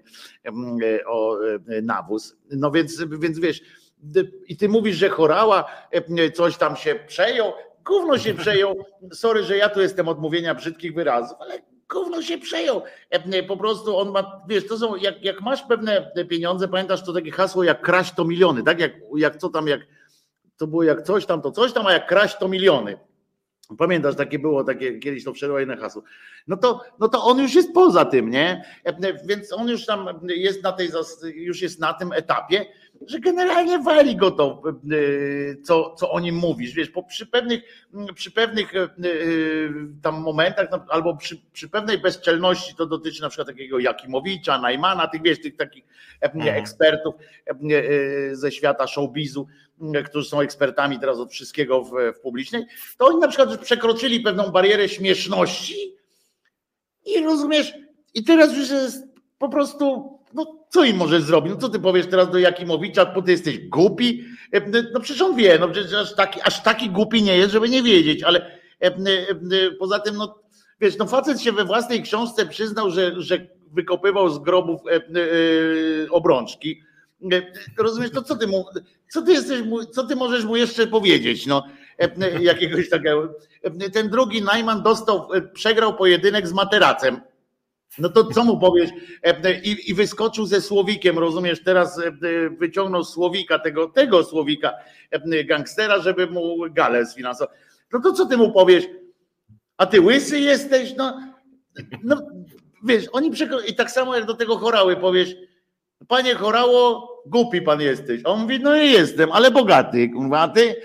o 1.06 1.38
nawóz. 1.82 2.36
No 2.50 2.70
więc, 2.70 3.04
więc 3.18 3.38
wiesz, 3.38 3.62
i 4.48 4.56
ty 4.56 4.68
mówisz, 4.68 4.96
że 4.96 5.08
chorała, 5.08 5.64
coś 6.34 6.56
tam 6.56 6.76
się 6.76 6.94
przejął, 7.06 7.52
gówno 7.84 8.18
się 8.18 8.34
przejął. 8.34 8.84
Sorry, 9.12 9.42
że 9.42 9.56
ja 9.56 9.68
tu 9.68 9.80
jestem 9.80 10.08
odmówienia 10.08 10.54
brzydkich 10.54 10.94
wyrazów, 10.94 11.36
ale 11.40 11.58
gówno 11.92 12.22
się 12.22 12.38
przejął. 12.38 12.82
Po 13.48 13.56
prostu 13.56 13.96
on 13.96 14.10
ma, 14.10 14.42
wiesz, 14.48 14.66
to 14.66 14.78
są, 14.78 14.96
jak, 14.96 15.24
jak 15.24 15.40
masz 15.40 15.62
pewne 15.62 16.12
pieniądze, 16.28 16.68
pamiętasz 16.68 17.04
to 17.04 17.12
takie 17.12 17.30
hasło 17.30 17.64
jak 17.64 17.82
kraść 17.82 18.14
to 18.14 18.24
miliony, 18.24 18.62
tak? 18.62 18.80
Jak, 18.80 18.92
jak 19.16 19.36
co 19.36 19.48
tam, 19.48 19.66
jak 19.66 19.80
to 20.56 20.66
było 20.66 20.82
jak 20.82 21.02
coś 21.02 21.26
tam, 21.26 21.42
to 21.42 21.50
coś 21.50 21.72
tam, 21.72 21.86
a 21.86 21.92
jak 21.92 22.06
kraść 22.06 22.36
to 22.38 22.48
miliony. 22.48 22.98
Pamiętasz, 23.78 24.16
takie 24.16 24.38
było, 24.38 24.64
takie 24.64 24.98
kiedyś 24.98 25.24
to 25.24 25.58
inne 25.60 25.76
hasło. 25.76 26.02
No 26.46 26.56
to, 26.56 26.80
no 26.98 27.08
to 27.08 27.24
on 27.24 27.38
już 27.38 27.54
jest 27.54 27.72
poza 27.72 28.04
tym, 28.04 28.30
nie? 28.30 28.64
Więc 29.24 29.52
on 29.52 29.68
już 29.68 29.86
tam 29.86 30.20
jest 30.28 30.62
na 30.62 30.72
tej, 30.72 30.90
już 31.34 31.62
jest 31.62 31.80
na 31.80 31.94
tym 31.94 32.12
etapie, 32.12 32.66
że 33.06 33.20
generalnie 33.20 33.78
wali 33.78 34.16
go 34.16 34.30
to, 34.30 34.62
co, 35.64 35.94
co 35.94 36.10
o 36.10 36.20
nim 36.20 36.34
mówisz. 36.34 36.72
Wiesz, 36.72 36.90
bo 36.90 37.02
przy 37.02 37.26
pewnych, 37.26 37.62
przy 38.14 38.30
pewnych 38.30 38.72
tam 40.02 40.20
momentach, 40.20 40.68
no, 40.70 40.84
albo 40.88 41.16
przy, 41.16 41.36
przy 41.52 41.68
pewnej 41.68 41.98
bezczelności, 41.98 42.74
to 42.74 42.86
dotyczy 42.86 43.22
na 43.22 43.28
przykład 43.28 43.48
takiego 43.48 43.78
Jakimowicza, 43.78 44.58
Najmana, 44.58 45.06
tych 45.06 45.22
wiesz, 45.22 45.40
tych 45.40 45.56
takich 45.56 45.84
mhm. 46.20 46.56
ekspertów 46.56 47.14
ze 48.32 48.52
świata 48.52 48.86
showbizu, 48.86 49.46
którzy 50.04 50.28
są 50.28 50.40
ekspertami 50.40 51.00
teraz 51.00 51.18
od 51.18 51.32
wszystkiego 51.32 51.84
w, 51.84 51.90
w 52.16 52.20
publicznej, 52.20 52.66
to 52.98 53.06
oni 53.06 53.18
na 53.18 53.28
przykład 53.28 53.60
przekroczyli 53.60 54.20
pewną 54.20 54.50
barierę 54.50 54.88
śmieszności 54.88 55.96
i 57.06 57.24
rozumiesz, 57.24 57.74
i 58.14 58.24
teraz 58.24 58.56
już 58.56 58.70
jest 58.70 59.04
po 59.38 59.48
prostu, 59.48 60.18
co 60.72 60.84
im 60.84 60.96
możesz 60.96 61.22
zrobić? 61.22 61.52
No 61.52 61.58
co 61.60 61.68
ty 61.68 61.80
powiesz 61.80 62.06
teraz 62.06 62.30
do 62.30 62.38
Jakimowicza, 62.38 63.06
bo 63.06 63.22
ty 63.22 63.30
jesteś 63.30 63.68
głupi? 63.68 64.24
No 64.92 65.00
przecież 65.00 65.22
on 65.22 65.36
wie, 65.36 65.58
no 65.60 65.68
przecież 65.68 65.94
aż 65.94 66.14
taki, 66.14 66.40
aż 66.40 66.62
taki 66.62 66.90
głupi 66.90 67.22
nie 67.22 67.36
jest, 67.36 67.52
żeby 67.52 67.68
nie 67.68 67.82
wiedzieć, 67.82 68.22
ale 68.22 68.58
poza 69.78 69.98
tym, 69.98 70.16
no 70.16 70.38
wiesz, 70.80 70.98
no 70.98 71.06
facet 71.06 71.40
się 71.40 71.52
we 71.52 71.64
własnej 71.64 72.02
książce 72.02 72.46
przyznał, 72.46 72.90
że, 72.90 73.12
że 73.16 73.46
wykopywał 73.72 74.28
z 74.28 74.38
grobów 74.38 74.80
obrączki 76.10 76.82
Rozumiesz, 77.78 78.10
to 78.10 78.22
co 78.22 78.36
ty 78.36 78.46
mu, 78.46 78.64
co 79.08 79.22
ty 79.22 79.32
jesteś, 79.32 79.60
co 79.90 80.06
ty 80.06 80.16
możesz 80.16 80.44
mu 80.44 80.56
jeszcze 80.56 80.86
powiedzieć? 80.86 81.46
No, 81.46 81.64
jakiegoś 82.40 82.90
takiego. 82.90 83.34
Ten 83.92 84.08
drugi 84.10 84.42
Najman 84.42 84.82
dostał, 84.82 85.28
przegrał 85.52 85.96
pojedynek 85.96 86.48
z 86.48 86.52
materacem. 86.52 87.20
No 87.98 88.08
to 88.08 88.24
co 88.24 88.44
mu 88.44 88.58
powiesz? 88.58 88.90
I, 89.62 89.90
I, 89.90 89.94
wyskoczył 89.94 90.46
ze 90.46 90.60
słowikiem, 90.60 91.18
rozumiesz? 91.18 91.64
Teraz 91.64 92.00
wyciągnął 92.58 93.04
słowika, 93.04 93.58
tego, 93.58 93.88
tego 93.88 94.24
słowika, 94.24 94.72
gangstera, 95.44 96.00
żeby 96.00 96.26
mu 96.26 96.56
galę 96.70 97.06
sfinansował. 97.06 97.54
No 97.92 98.00
to 98.00 98.12
co 98.12 98.26
ty 98.26 98.36
mu 98.36 98.52
powiesz? 98.52 98.84
A 99.76 99.86
ty 99.86 100.00
łysy 100.00 100.40
jesteś? 100.40 100.94
No, 100.96 101.20
no 102.02 102.16
wiesz, 102.84 103.04
oni 103.12 103.30
przekroczyli. 103.30 103.72
I 103.72 103.74
tak 103.74 103.90
samo 103.90 104.14
jak 104.14 104.24
do 104.24 104.34
tego 104.34 104.56
chorały 104.56 104.96
powiesz, 104.96 105.34
panie 106.08 106.34
chorało, 106.34 107.11
głupi 107.26 107.62
pan 107.62 107.80
jesteś. 107.80 108.20
On 108.24 108.40
mówi, 108.40 108.60
no 108.60 108.76
i 108.76 108.90
jestem, 108.90 109.32
ale 109.32 109.50
bogaty, 109.50 110.10
a 110.36 110.48
ty 110.48 110.82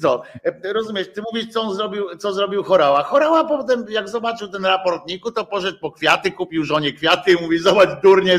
co? 0.00 0.22
Rozumiesz, 0.64 1.08
ty 1.08 1.22
mówisz, 1.32 1.52
co 1.52 1.74
zrobił, 1.74 2.16
co 2.16 2.32
zrobił 2.32 2.62
Chorała. 2.62 3.02
Chorała 3.02 3.44
potem, 3.44 3.84
jak 3.88 4.08
zobaczył 4.08 4.48
ten 4.48 4.64
raportniku, 4.64 5.32
to 5.32 5.44
poszedł 5.44 5.78
po 5.80 5.92
kwiaty, 5.92 6.32
kupił 6.32 6.64
żonie 6.64 6.92
kwiaty 6.92 7.32
i 7.32 7.42
mówi, 7.42 7.58
zobacz, 7.58 8.02
durnie, 8.02 8.38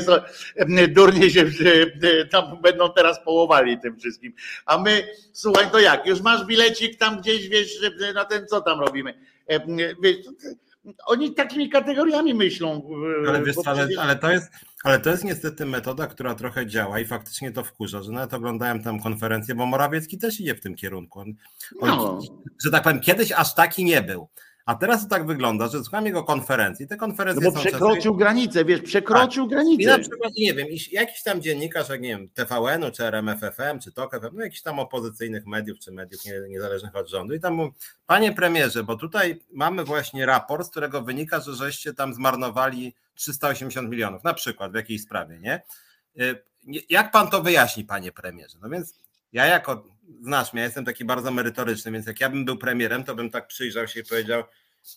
durnie 0.88 1.30
się 1.30 1.46
tam 2.32 2.62
będą 2.62 2.94
teraz 2.94 3.24
połowali 3.24 3.80
tym 3.80 4.00
wszystkim. 4.00 4.34
A 4.66 4.78
my, 4.78 5.08
słuchaj, 5.34 5.72
to 5.72 5.80
jak, 5.80 6.06
już 6.06 6.22
masz 6.22 6.46
bilecik 6.46 6.98
tam 6.98 7.20
gdzieś, 7.20 7.50
wiesz, 7.50 7.80
na 8.16 8.26
ten, 8.26 8.48
co 8.48 8.62
tam 8.62 8.80
robimy? 8.80 9.14
Wiesz, 10.04 10.18
oni 11.06 11.34
takimi 11.34 11.70
kategoriami 11.70 12.34
myślą. 12.34 12.90
Ale, 13.28 13.44
wiesz, 13.44 13.56
ale, 13.66 13.88
ale 14.00 14.16
to 14.16 14.32
jest 14.32 14.52
ale 14.84 15.00
to 15.00 15.10
jest 15.10 15.24
niestety 15.24 15.66
metoda, 15.66 16.08
która 16.08 16.36
trochę 16.36 16.68
działa 16.68 17.00
i 17.00 17.06
faktycznie 17.06 17.52
to 17.52 17.64
wkurza, 17.64 18.04
że 18.04 18.12
nawet 18.12 18.34
oglądałem 18.34 18.84
tam 18.84 19.00
konferencję, 19.00 19.56
bo 19.56 19.66
Morawiecki 19.66 20.18
też 20.18 20.40
idzie 20.40 20.56
w 20.56 20.62
tym 20.62 20.76
kierunku. 20.76 21.20
On, 21.20 21.36
no. 21.82 22.20
Że 22.64 22.72
tak 22.72 22.84
powiem, 22.84 23.00
kiedyś 23.00 23.32
aż 23.32 23.56
taki 23.56 23.84
nie 23.84 24.02
był. 24.02 24.28
A 24.70 24.76
teraz 24.76 25.04
to 25.04 25.10
tak 25.10 25.26
wygląda, 25.26 25.68
że 25.68 25.84
słucham 25.84 26.06
jego 26.06 26.24
konferencji. 26.24 26.88
Te 26.88 26.98
konferencje 26.98 27.46
no 27.46 27.52
bo 27.52 27.60
przekroczył 27.60 27.96
czasem... 27.96 28.18
granicę, 28.18 28.66
wiesz, 28.66 28.82
przekroczył 28.82 29.46
tak. 29.46 29.50
granicę. 29.50 29.84
I 29.84 29.86
na 29.86 30.00
przykład, 30.00 30.34
nie 30.38 30.54
wiem, 30.54 30.68
jakiś 30.92 31.24
tam 31.24 31.42
dziennikarz, 31.42 31.90
jak 31.90 32.02
nie 32.02 32.10
wiem, 32.10 32.30
TVN-u, 32.30 32.92
czy 32.92 33.04
RMFFM, 33.04 33.80
czy 33.84 33.92
TOK 33.92 34.20
FM, 34.20 34.30
no 34.34 34.44
jakichś 34.44 34.62
tam 34.62 34.80
opozycyjnych 34.80 35.46
mediów, 35.46 35.80
czy 35.80 35.92
mediów 35.92 36.22
niezależnych 36.50 36.96
od 36.96 37.10
rządu. 37.10 37.34
I 37.34 37.40
tam 37.40 37.54
mówią, 37.54 37.72
panie 38.06 38.32
premierze, 38.32 38.84
bo 38.84 38.96
tutaj 38.96 39.42
mamy 39.52 39.84
właśnie 39.84 40.26
raport, 40.26 40.68
z 40.68 40.70
którego 40.70 41.02
wynika, 41.02 41.40
że 41.40 41.54
żeście 41.54 41.94
tam 41.94 42.14
zmarnowali 42.14 42.96
380 43.16 43.90
milionów, 43.90 44.24
na 44.24 44.34
przykład 44.34 44.72
w 44.72 44.76
jakiejś 44.76 45.02
sprawie, 45.02 45.40
nie? 45.40 45.62
Y, 46.22 46.44
jak 46.90 47.12
pan 47.12 47.30
to 47.30 47.42
wyjaśni, 47.42 47.84
panie 47.84 48.12
premierze? 48.12 48.58
No 48.62 48.70
więc 48.70 48.94
ja 49.34 49.46
jako, 49.46 49.84
znasz 50.22 50.54
mnie, 50.54 50.62
ja 50.62 50.66
jestem 50.66 50.86
taki 50.86 51.06
bardzo 51.06 51.32
merytoryczny, 51.32 51.92
więc 51.92 52.08
jak 52.08 52.20
ja 52.20 52.30
bym 52.30 52.46
był 52.46 52.58
premierem, 52.58 53.04
to 53.04 53.16
bym 53.16 53.30
tak 53.30 53.48
przyjrzał 53.48 53.88
się 53.88 54.00
i 54.00 54.04
powiedział, 54.04 54.44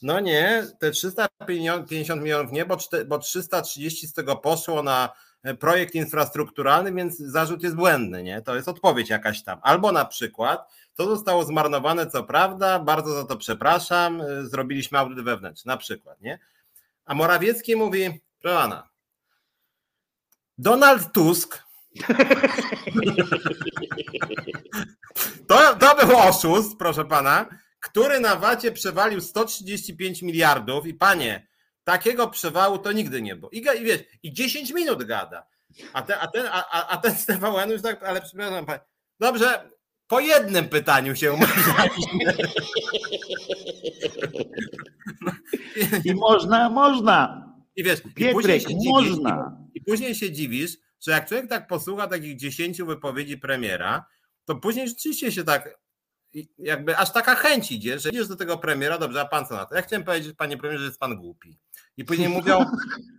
no 0.02 0.20
nie, 0.20 0.66
te 0.78 0.90
350 0.90 2.22
milionów 2.22 2.52
nie, 2.52 2.66
bo, 2.66 2.76
bo 3.06 3.18
330 3.18 4.06
z 4.06 4.12
tego 4.12 4.36
poszło 4.36 4.82
na 4.82 5.08
projekt 5.60 5.94
infrastrukturalny, 5.94 6.92
więc 6.92 7.18
zarzut 7.18 7.62
jest 7.62 7.76
błędny, 7.76 8.22
nie? 8.22 8.42
To 8.42 8.54
jest 8.54 8.68
odpowiedź 8.68 9.10
jakaś 9.10 9.42
tam. 9.42 9.58
Albo 9.62 9.92
na 9.92 10.04
przykład 10.04 10.72
to 10.94 11.06
zostało 11.06 11.44
zmarnowane, 11.44 12.06
co 12.06 12.24
prawda, 12.24 12.78
bardzo 12.78 13.14
za 13.14 13.24
to 13.24 13.36
przepraszam, 13.36 14.22
zrobiliśmy 14.42 14.98
audyt 14.98 15.24
wewnętrzny, 15.24 15.68
na 15.68 15.76
przykład, 15.76 16.20
nie? 16.20 16.38
A 17.04 17.14
Morawiecki 17.14 17.76
mówi, 17.76 18.20
proszę 18.40 18.56
pana, 18.56 18.88
Donald 20.58 21.12
Tusk 21.12 21.62
to, 25.48 25.76
to 25.76 26.06
był 26.06 26.16
oszust, 26.16 26.78
proszę 26.78 27.04
pana, 27.04 27.46
który 27.80 28.20
na 28.20 28.36
wacie 28.36 28.72
przewalił 28.72 29.20
135 29.20 30.22
miliardów 30.22 30.86
i 30.86 30.94
panie, 30.94 31.46
takiego 31.84 32.28
przewału 32.28 32.78
to 32.78 32.92
nigdy 32.92 33.22
nie 33.22 33.36
było. 33.36 33.50
I, 33.50 33.58
i 33.58 33.84
wiesz, 33.84 34.00
i 34.22 34.32
10 34.32 34.70
minut 34.70 35.04
gada. 35.04 35.46
A 35.92 36.02
ten, 36.02 36.16
a 36.20 36.26
ten, 36.26 36.46
a, 36.50 36.88
a 36.88 36.96
ten 36.96 37.14
z 37.14 37.26
TVN 37.26 37.70
już 37.70 37.82
tak, 37.82 38.02
ale 38.02 38.22
przepraszam, 38.22 38.66
panie, 38.66 38.80
dobrze, 39.20 39.70
po 40.06 40.20
jednym 40.20 40.68
pytaniu 40.68 41.16
się 41.16 41.32
umawialiśmy. 41.32 42.18
I 46.04 46.14
można, 46.14 46.70
można. 46.70 47.48
I 47.76 47.84
wiesz, 47.84 48.02
Pietrek, 48.14 48.70
i 48.70 48.88
można. 48.88 49.30
Dziwisz, 49.30 49.74
i, 49.74 49.78
I 49.78 49.84
później 49.84 50.14
się 50.14 50.32
dziwisz, 50.32 50.76
że 51.00 51.12
jak 51.12 51.28
człowiek 51.28 51.48
tak 51.48 51.66
posłucha 51.66 52.06
takich 52.06 52.36
dziesięciu 52.36 52.86
wypowiedzi 52.86 53.38
premiera, 53.38 54.06
to 54.44 54.56
później 54.56 54.88
rzeczywiście 54.88 55.32
się 55.32 55.44
tak 55.44 55.82
jakby 56.58 56.96
aż 56.96 57.12
taka 57.12 57.34
chęć 57.34 57.72
idzie, 57.72 57.98
że 57.98 58.08
idziesz 58.08 58.28
do 58.28 58.36
tego 58.36 58.58
premiera, 58.58 58.98
dobrze, 58.98 59.20
a 59.20 59.24
pan 59.24 59.46
co 59.46 59.54
na 59.54 59.66
to? 59.66 59.74
Ja 59.74 59.82
chciałem 59.82 60.04
powiedzieć, 60.04 60.36
panie 60.36 60.56
premierze, 60.56 60.78
że 60.78 60.86
jest 60.86 61.00
pan 61.00 61.16
głupi. 61.16 61.58
I 61.96 62.04
później 62.04 62.28
mówią, 62.38 62.66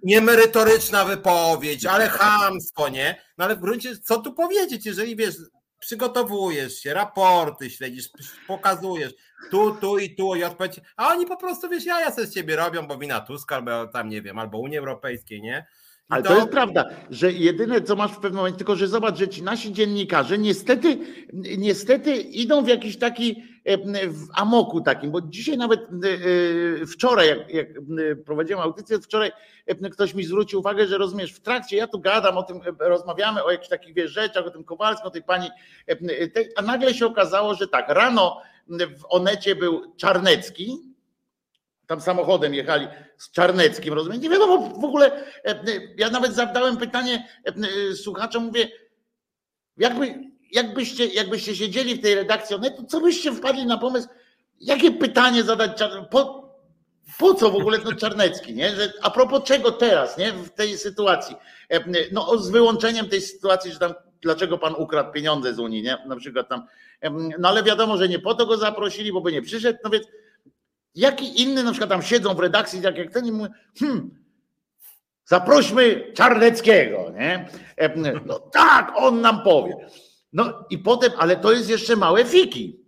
niemerytoryczna 0.04 1.06
wypowiedź, 1.06 1.86
ale 1.86 2.10
chamstwo, 2.10 2.90
nie? 2.90 3.22
No 3.38 3.46
ale 3.46 3.56
w 3.56 3.60
gruncie, 3.60 3.98
co 3.98 4.22
tu 4.22 4.34
powiedzieć, 4.34 4.86
jeżeli 4.86 5.16
wiesz, 5.16 5.36
przygotowujesz 5.80 6.80
się, 6.80 6.94
raporty 6.94 7.70
śledzisz, 7.70 8.10
pokazujesz 8.48 9.14
tu, 9.52 9.76
tu 9.76 9.98
i 9.98 10.16
tu 10.16 10.36
i 10.36 10.44
odpowiedź, 10.44 10.82
a 10.98 11.08
oni 11.08 11.26
po 11.26 11.38
prostu, 11.38 11.70
wiesz, 11.70 11.86
ja 11.86 12.12
sobie 12.12 12.28
z 12.28 12.34
ciebie 12.34 12.56
robią, 12.56 12.88
bo 12.88 12.98
wina 12.98 13.22
Tuska, 13.22 13.56
albo 13.56 13.88
tam, 13.88 14.10
nie 14.10 14.22
wiem, 14.22 14.40
albo 14.40 14.58
Unii 14.58 14.78
Europejskiej, 14.78 15.42
nie? 15.42 15.66
Ale 16.14 16.24
to... 16.24 16.30
to... 16.30 16.36
jest 16.36 16.50
prawda, 16.50 16.90
że 17.10 17.32
jedyne 17.32 17.82
co 17.82 17.96
masz 17.96 18.12
w 18.12 18.20
pewnym 18.20 18.36
momencie, 18.36 18.58
tylko 18.58 18.76
że 18.76 18.88
zobacz, 18.88 19.18
że 19.18 19.28
ci 19.28 19.44
nasi 19.44 19.74
dziennikarze 19.74 20.38
niestety, 20.38 20.98
niestety 21.58 22.16
idą 22.16 22.64
w 22.64 22.68
jakiś 22.68 22.98
taki 22.98 23.44
e, 23.66 23.78
w 24.08 24.28
amoku 24.34 24.82
takim, 24.82 25.12
bo 25.12 25.22
dzisiaj 25.22 25.58
nawet 25.58 25.80
e, 25.82 25.84
e, 26.82 26.86
wczoraj, 26.86 27.28
jak, 27.28 27.54
jak 27.54 27.68
prowadziłem 28.26 28.62
audycję, 28.62 29.00
wczoraj 29.00 29.32
ktoś 29.92 30.14
mi 30.14 30.24
zwrócił 30.24 30.60
uwagę, 30.60 30.88
że 30.88 30.98
rozumiesz, 30.98 31.34
w 31.34 31.40
trakcie 31.40 31.78
ja 31.78 31.88
tu 31.88 32.00
gadam 32.00 32.38
o 32.38 32.44
tym, 32.44 32.60
rozmawiamy 32.80 33.44
o 33.44 33.52
jakichś 33.52 33.70
takich 33.70 33.94
wiesz, 33.94 34.12
rzeczach, 34.12 34.46
o 34.48 34.52
tym 34.52 34.64
Kowalskim, 34.64 35.08
o 35.08 35.12
tej 35.12 35.24
pani, 35.24 35.50
a 36.56 36.62
nagle 36.62 36.94
się 36.94 37.06
okazało, 37.06 37.56
że 37.56 37.68
tak, 37.68 37.90
rano 37.90 38.42
w 38.70 39.06
Onecie 39.10 39.56
był 39.56 39.94
Czarnecki, 39.98 40.93
tam 41.88 42.02
samochodem 42.02 42.54
jechali 42.54 42.88
z 43.18 43.32
Czarneckim, 43.32 43.94
rozumiem, 43.94 44.22
nie 44.22 44.30
wiadomo 44.30 44.70
w 44.70 44.86
ogóle, 44.86 45.24
ja 45.98 46.10
nawet 46.10 46.34
zadałem 46.34 46.78
pytanie 46.78 47.28
słuchaczom, 47.96 48.44
mówię, 48.44 48.70
jakby, 49.78 50.16
jakbyście, 50.52 51.06
jakbyście 51.06 51.56
siedzieli 51.56 51.96
w 51.96 52.02
tej 52.02 52.16
redakcji 52.16 52.56
Onetu, 52.56 52.84
co 52.84 53.02
byście 53.02 53.32
wpadli 53.32 53.66
na 53.66 53.78
pomysł, 53.78 54.08
jakie 54.60 54.92
pytanie 54.92 55.44
zadać, 55.44 55.84
po, 56.12 56.44
po 57.20 57.34
co 57.34 57.52
w 57.52 57.56
ogóle 57.56 57.80
ten 57.80 57.98
Czarnecki, 57.98 58.54
nie? 58.54 58.76
Że 58.76 58.94
a 59.02 59.12
propos 59.12 59.44
czego 59.44 59.72
teraz, 59.72 60.18
nie? 60.18 60.32
W 60.32 60.50
tej 60.50 60.78
sytuacji. 60.78 61.36
No 62.12 62.38
z 62.38 62.50
wyłączeniem 62.50 63.10
tej 63.10 63.22
sytuacji, 63.22 63.72
że 63.72 63.80
tam 63.80 63.94
dlaczego 64.22 64.58
pan 64.58 64.76
ukradł 64.76 65.12
pieniądze 65.12 65.54
z 65.54 65.60
Unii, 65.60 65.84
nie? 65.84 65.98
Na 66.08 66.16
przykład 66.16 66.50
tam. 66.50 66.68
No 67.40 67.50
ale 67.50 67.64
wiadomo, 67.64 67.98
że 67.98 68.10
nie 68.10 68.20
po 68.20 68.34
to 68.34 68.46
go 68.46 68.58
zaprosili, 68.58 69.14
bo 69.14 69.22
by 69.22 69.32
nie 69.32 69.42
przyszedł. 69.42 69.80
No 69.84 69.90
więc 69.90 70.08
jaki 70.96 71.42
inny 71.42 71.64
na 71.64 71.72
przykład 71.72 71.90
tam 71.90 72.02
siedzą 72.02 72.34
w 72.34 72.40
redakcji, 72.40 72.82
tak 72.82 72.98
jak 72.98 73.14
ten 73.14 73.26
i 73.26 73.32
mówią, 73.32 73.52
hmm, 73.80 74.24
zaprośmy 75.26 76.14
Czarneckiego, 76.14 77.12
nie? 77.12 77.50
No 78.26 78.40
tak, 78.40 78.94
on 78.96 79.22
nam 79.22 79.44
powie. 79.44 79.76
No 80.34 80.66
i 80.70 80.78
potem, 80.78 81.12
ale 81.18 81.36
to 81.36 81.52
jest 81.52 81.70
jeszcze 81.70 81.96
małe 81.96 82.26
fiki, 82.26 82.80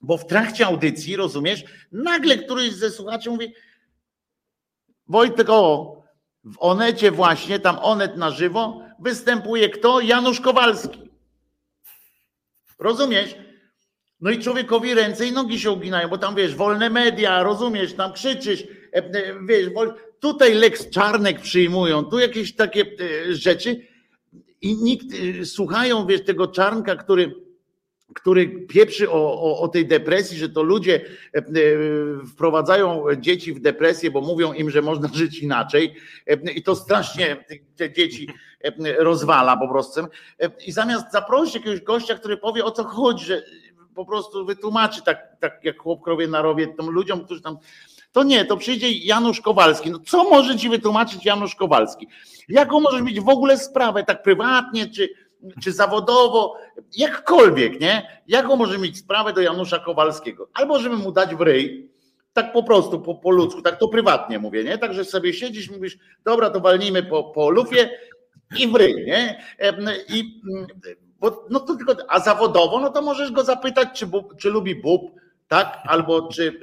bo 0.00 0.16
w 0.18 0.26
trakcie 0.26 0.66
audycji, 0.66 1.16
rozumiesz, 1.16 1.64
nagle 1.92 2.38
któryś 2.38 2.72
ze 2.72 2.90
słuchaczy 2.90 3.30
mówi, 3.30 3.54
Wojtek, 5.08 5.50
o, 5.50 5.96
w 6.44 6.56
Onecie 6.58 7.10
właśnie, 7.10 7.60
tam 7.60 7.78
Onet 7.82 8.16
na 8.16 8.30
żywo, 8.30 8.82
występuje 8.98 9.68
kto? 9.68 10.00
Janusz 10.00 10.40
Kowalski. 10.40 11.10
Rozumiesz? 12.78 13.34
No 14.20 14.30
i 14.30 14.38
człowiekowi 14.38 14.94
ręce 14.94 15.26
i 15.26 15.32
nogi 15.32 15.60
się 15.60 15.70
uginają, 15.70 16.08
bo 16.08 16.18
tam 16.18 16.34
wiesz, 16.34 16.54
wolne 16.54 16.90
media, 16.90 17.42
rozumiesz, 17.42 17.94
tam 17.94 18.12
krzyczysz, 18.12 18.62
e, 18.62 18.96
e, 18.96 19.34
wiesz, 19.46 19.68
tutaj 20.20 20.54
Lex 20.54 20.90
Czarnek 20.90 21.40
przyjmują, 21.40 22.04
tu 22.04 22.18
jakieś 22.18 22.56
takie 22.56 22.82
e, 22.82 23.34
rzeczy 23.34 23.80
i 24.62 24.74
nikt, 24.74 25.06
słuchają, 25.44 26.06
wiesz, 26.06 26.24
tego 26.24 26.46
Czarnka, 26.46 26.96
który 26.96 27.34
który 28.14 28.48
pieprzy 28.48 29.10
o, 29.10 29.42
o, 29.42 29.58
o, 29.60 29.68
tej 29.68 29.86
depresji, 29.86 30.38
że 30.38 30.48
to 30.48 30.62
ludzie 30.62 31.00
wprowadzają 32.32 33.04
dzieci 33.16 33.52
w 33.52 33.60
depresję, 33.60 34.10
bo 34.10 34.20
mówią 34.20 34.52
im, 34.52 34.70
że 34.70 34.82
można 34.82 35.08
żyć 35.14 35.38
inaczej 35.38 35.94
i 36.54 36.62
to 36.62 36.76
strasznie 36.76 37.44
te 37.76 37.92
dzieci 37.92 38.28
rozwala 38.98 39.56
po 39.56 39.68
prostu. 39.68 40.00
I 40.66 40.72
zamiast 40.72 41.12
zaprosić 41.12 41.54
jakiegoś 41.54 41.80
gościa, 41.80 42.14
który 42.14 42.36
powie 42.36 42.64
o 42.64 42.70
co 42.70 42.84
chodzi, 42.84 43.24
że 43.24 43.42
po 43.94 44.04
prostu 44.04 44.46
wytłumaczy 44.46 45.02
tak, 45.02 45.36
tak 45.40 45.64
jak 45.64 45.78
chłop 45.78 46.02
krowie 46.02 46.28
na 46.28 46.42
rowie 46.42 46.66
tym 46.66 46.90
ludziom, 46.90 47.24
którzy 47.24 47.42
tam 47.42 47.58
to 48.12 48.22
nie, 48.22 48.44
to 48.44 48.56
przyjdzie 48.56 48.92
Janusz 48.92 49.40
Kowalski. 49.40 49.90
No 49.90 49.98
co 50.06 50.30
może 50.30 50.56
ci 50.56 50.68
wytłumaczyć 50.68 51.24
Janusz 51.24 51.54
Kowalski? 51.54 52.06
Jaką 52.48 52.80
możesz 52.80 53.02
mieć 53.02 53.20
w 53.20 53.28
ogóle 53.28 53.58
sprawę, 53.58 54.04
tak 54.04 54.22
prywatnie, 54.22 54.90
czy, 54.90 55.08
czy 55.62 55.72
zawodowo, 55.72 56.56
jakkolwiek, 56.96 57.80
nie? 57.80 58.22
Jaką 58.26 58.56
może 58.56 58.78
mieć 58.78 58.98
sprawę 58.98 59.32
do 59.32 59.40
Janusza 59.40 59.78
Kowalskiego? 59.78 60.48
Albo 60.54 60.78
żeby 60.78 60.96
mu 60.96 61.12
dać 61.12 61.34
w 61.34 61.40
ryj, 61.40 61.90
tak 62.32 62.52
po 62.52 62.62
prostu, 62.62 63.00
po, 63.00 63.14
po 63.14 63.30
ludzku, 63.30 63.62
tak 63.62 63.78
to 63.78 63.88
prywatnie 63.88 64.38
mówię, 64.38 64.64
nie? 64.64 64.78
Także 64.78 65.04
sobie 65.04 65.34
siedzisz, 65.34 65.70
mówisz, 65.70 65.98
dobra, 66.24 66.50
to 66.50 66.60
walnijmy 66.60 67.02
po, 67.02 67.24
po 67.24 67.50
lufie 67.50 67.90
i 68.58 68.68
w 68.68 68.74
ryj, 68.74 69.06
nie? 69.06 69.42
I, 70.08 70.40
bo, 71.20 71.46
no 71.50 71.60
to 71.60 71.76
tylko, 71.76 71.96
a 72.08 72.20
zawodowo, 72.20 72.80
no 72.80 72.90
to 72.90 73.02
możesz 73.02 73.32
go 73.32 73.44
zapytać, 73.44 73.88
czy, 73.94 74.06
czy 74.38 74.50
lubi 74.50 74.74
bób, 74.74 75.20
tak? 75.48 75.78
Albo 75.84 76.28
czy 76.28 76.60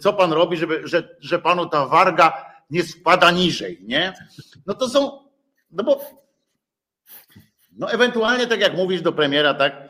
co 0.00 0.12
pan 0.12 0.32
robi, 0.32 0.56
żeby, 0.56 0.88
że, 0.88 1.16
że 1.20 1.38
panu 1.38 1.66
ta 1.66 1.86
warga 1.86 2.44
nie 2.70 2.82
spada 2.82 3.30
niżej, 3.30 3.78
nie? 3.82 4.12
No 4.66 4.74
to 4.74 4.88
są, 4.88 5.28
no 5.70 5.84
bo 5.84 6.00
no 7.72 7.90
ewentualnie 7.90 8.46
tak 8.46 8.60
jak 8.60 8.76
mówisz 8.76 9.02
do 9.02 9.12
premiera, 9.12 9.54
tak? 9.54 9.88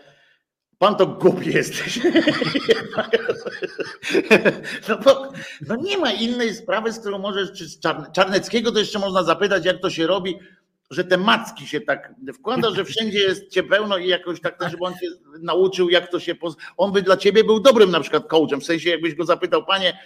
Pan 0.79 0.97
to 0.97 1.07
głupi 1.07 1.51
jesteś. 1.51 1.99
No, 4.89 4.99
bo, 4.99 5.33
no 5.67 5.77
nie 5.77 5.99
ma 5.99 6.13
innej 6.13 6.55
sprawy, 6.55 6.93
z 6.93 6.99
którą 6.99 7.19
możesz, 7.19 7.53
czy 7.53 7.69
z 7.69 7.81
Czarneckiego 8.13 8.73
to 8.73 8.79
jeszcze 8.79 8.99
można 8.99 9.23
zapytać, 9.23 9.65
jak 9.65 9.81
to 9.81 9.91
się 9.91 10.07
robi, 10.07 10.39
że 10.91 11.05
te 11.05 11.19
macki 11.19 11.67
się 11.67 11.81
tak 11.81 12.15
wkłada, 12.35 12.71
że 12.71 12.85
wszędzie 12.85 13.19
jest 13.19 13.49
cię 13.49 13.63
pełno 13.63 13.99
i 13.99 14.09
jakoś 14.09 14.41
tak, 14.41 14.59
żeby 14.71 14.85
on 14.85 14.95
cię 14.95 15.07
nauczył, 15.41 15.91
jak 15.91 16.11
to 16.11 16.21
się. 16.21 16.35
On 16.77 16.93
by 16.93 17.03
dla 17.03 17.17
ciebie 17.17 17.45
był 17.45 17.61
dobrym 17.61 17.91
na 17.91 18.01
przykład 18.01 18.27
coachem, 18.27 18.61
w 18.61 18.65
sensie 18.65 18.91
jakbyś 18.91 19.15
go 19.15 19.25
zapytał, 19.25 19.65
panie 19.65 19.99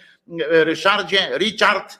Ryszardzie, 0.49 1.37
Richard, 1.37 1.99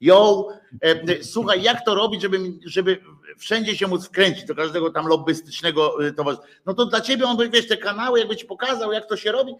yo, 0.00 0.48
e, 0.82 1.24
słuchaj, 1.24 1.62
jak 1.62 1.84
to 1.84 1.94
robić, 1.94 2.22
żeby, 2.22 2.38
żeby 2.66 3.00
wszędzie 3.38 3.76
się 3.76 3.86
móc 3.86 4.06
wkręcić, 4.06 4.44
do 4.44 4.54
każdego 4.54 4.90
tam 4.90 5.06
lobbystycznego 5.06 6.06
y, 6.06 6.12
towarzystwa. 6.12 6.48
No 6.66 6.74
to 6.74 6.86
dla 6.86 7.00
ciebie 7.00 7.24
on 7.24 7.36
by, 7.36 7.50
wiesz, 7.50 7.68
te 7.68 7.76
kanały, 7.76 8.18
jakby 8.18 8.36
ci 8.36 8.46
pokazał, 8.46 8.92
jak 8.92 9.08
to 9.08 9.16
się 9.16 9.32
robi, 9.32 9.54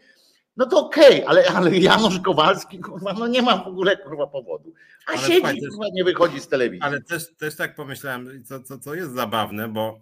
no 0.56 0.66
to 0.66 0.86
okej, 0.86 1.24
okay, 1.24 1.28
ale, 1.28 1.46
ale 1.46 1.78
Janusz 1.78 2.20
Kowalski, 2.20 2.78
kurwa, 2.78 3.12
no 3.12 3.26
nie 3.26 3.42
ma 3.42 3.64
w 3.64 3.66
ogóle 3.66 3.96
kurwa 3.96 4.26
powodu. 4.26 4.72
A 5.06 5.10
ale 5.10 5.18
siedzi, 5.18 5.60
kurwa, 5.68 5.84
nie 5.92 6.04
wychodzi 6.04 6.40
z 6.40 6.48
telewizji. 6.48 6.82
Ale 6.82 7.02
też, 7.02 7.36
też 7.36 7.56
tak 7.56 7.74
pomyślałem, 7.74 8.44
co, 8.44 8.62
co, 8.62 8.78
co 8.78 8.94
jest 8.94 9.12
zabawne, 9.12 9.68
bo 9.68 10.00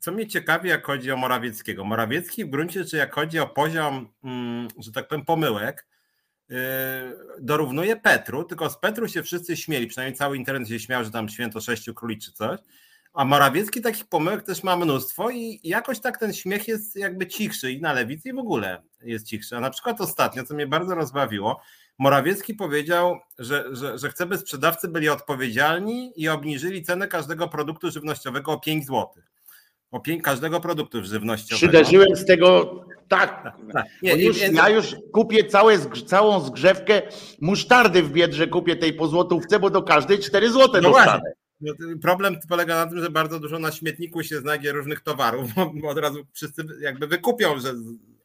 co 0.00 0.12
mnie 0.12 0.26
ciekawi, 0.26 0.68
jak 0.68 0.86
chodzi 0.86 1.12
o 1.12 1.16
Morawieckiego. 1.16 1.84
Morawiecki 1.84 2.44
w 2.44 2.50
gruncie 2.50 2.84
czy 2.84 2.96
jak 2.96 3.14
chodzi 3.14 3.38
o 3.38 3.46
poziom, 3.46 4.08
mm, 4.24 4.68
że 4.78 4.92
tak 4.92 5.08
powiem, 5.08 5.24
pomyłek, 5.24 5.86
yy, 6.48 6.56
dorównuje 7.40 7.96
Petru, 7.96 8.44
tylko 8.44 8.70
z 8.70 8.78
Petru 8.78 9.08
się 9.08 9.22
wszyscy 9.22 9.56
śmieli, 9.56 9.86
przynajmniej 9.86 10.18
cały 10.18 10.36
internet 10.36 10.68
się 10.68 10.80
śmiał, 10.80 11.04
że 11.04 11.10
tam 11.10 11.28
święto 11.28 11.60
sześciu 11.60 11.94
króli 11.94 12.18
czy 12.18 12.32
coś. 12.32 12.60
A 13.12 13.24
Morawiecki 13.24 13.80
takich 13.80 14.08
pomyłek 14.08 14.42
też 14.42 14.62
ma 14.62 14.76
mnóstwo 14.76 15.30
i 15.30 15.60
jakoś 15.64 16.00
tak 16.00 16.18
ten 16.18 16.32
śmiech 16.32 16.68
jest 16.68 16.96
jakby 16.96 17.26
cichszy 17.26 17.72
i 17.72 17.80
na 17.80 17.92
lewicy 17.92 18.28
i 18.28 18.32
w 18.32 18.38
ogóle 18.38 18.82
jest 19.02 19.26
cichszy. 19.26 19.56
A 19.56 19.60
na 19.60 19.70
przykład 19.70 20.00
ostatnio, 20.00 20.44
co 20.44 20.54
mnie 20.54 20.66
bardzo 20.66 20.94
rozbawiło, 20.94 21.60
Morawiecki 21.98 22.54
powiedział, 22.54 23.18
że, 23.38 23.64
że, 23.72 23.98
że 23.98 24.10
chce, 24.10 24.26
by 24.26 24.38
sprzedawcy 24.38 24.88
byli 24.88 25.08
odpowiedzialni 25.08 26.12
i 26.16 26.28
obniżyli 26.28 26.82
cenę 26.82 27.08
każdego 27.08 27.48
produktu 27.48 27.90
żywnościowego 27.90 28.52
o 28.52 28.60
5 28.60 28.86
zł. 28.86 29.08
O 29.90 30.00
5 30.00 30.22
każdego 30.22 30.60
produktu 30.60 31.04
żywnościowego. 31.04 31.72
Przyderzyłem 31.72 32.16
z 32.16 32.24
tego 32.26 32.74
tak. 33.08 33.42
tak, 33.42 33.54
tak. 33.72 33.86
Nie, 34.02 34.16
już, 34.16 34.38
ja 34.52 34.68
już 34.68 34.96
kupię 35.12 35.44
całe, 35.44 35.78
całą 36.06 36.40
zgrzewkę 36.40 37.02
musztardy 37.40 38.02
w 38.02 38.12
Biedrze, 38.12 38.46
kupię 38.46 38.76
tej 38.76 38.92
po 38.92 39.08
złotówce, 39.08 39.58
bo 39.58 39.70
do 39.70 39.82
każdej 39.82 40.18
4 40.18 40.50
złote 40.50 40.80
no 40.80 40.88
dostanę. 40.88 41.10
Właśnie. 41.10 41.39
No, 41.60 41.74
problem 42.02 42.36
polega 42.48 42.74
na 42.84 42.90
tym, 42.90 43.00
że 43.00 43.10
bardzo 43.10 43.40
dużo 43.40 43.58
na 43.58 43.72
śmietniku 43.72 44.22
się 44.22 44.40
znajdzie 44.40 44.72
różnych 44.72 45.00
towarów, 45.00 45.50
bo 45.74 45.88
od 45.88 45.98
razu 45.98 46.26
wszyscy 46.32 46.62
jakby 46.80 47.06
wykupią, 47.06 47.60
że 47.60 47.74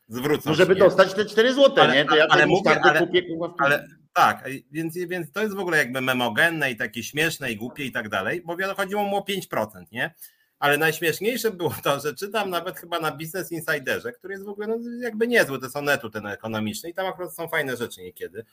zwrócą. 0.07 0.49
No 0.49 0.55
żeby 0.55 0.73
nie? 0.73 0.79
dostać 0.79 1.13
te 1.13 1.25
4 1.25 1.53
złote, 1.53 1.81
ale, 1.81 1.93
nie? 1.93 2.05
To 2.05 2.15
ja 2.15 2.27
ale, 2.29 2.45
mówię, 2.45 2.79
ale, 2.83 2.99
kupię 2.99 3.23
ale 3.59 3.87
tak, 4.13 4.49
więc, 4.71 4.97
więc 4.97 5.31
to 5.31 5.41
jest 5.41 5.55
w 5.55 5.59
ogóle 5.59 5.77
jakby 5.77 6.01
memogenne 6.01 6.71
i 6.71 6.75
takie 6.75 7.03
śmieszne 7.03 7.51
i 7.51 7.57
głupie 7.57 7.85
i 7.85 7.91
tak 7.91 8.09
dalej, 8.09 8.41
bo 8.45 8.57
chodziło 8.75 9.03
mu 9.03 9.17
o 9.17 9.21
5%, 9.21 9.67
nie? 9.91 10.13
Ale 10.59 10.77
najśmieszniejsze 10.77 11.51
było 11.51 11.75
to, 11.83 11.99
że 11.99 12.15
czytam 12.15 12.49
nawet 12.49 12.79
chyba 12.79 12.99
na 12.99 13.11
Business 13.11 13.51
Insiderze, 13.51 14.11
który 14.11 14.33
jest 14.33 14.45
w 14.45 14.49
ogóle 14.49 14.67
no, 14.67 14.77
jakby 15.01 15.27
niezły, 15.27 15.59
to 15.59 15.65
jest 15.65 15.77
onetu 15.77 16.09
ten 16.09 16.27
ekonomiczny 16.27 16.89
i 16.89 16.93
tam 16.93 17.05
akurat 17.07 17.35
są 17.35 17.47
fajne 17.47 17.77
rzeczy 17.77 18.01
niekiedy. 18.01 18.45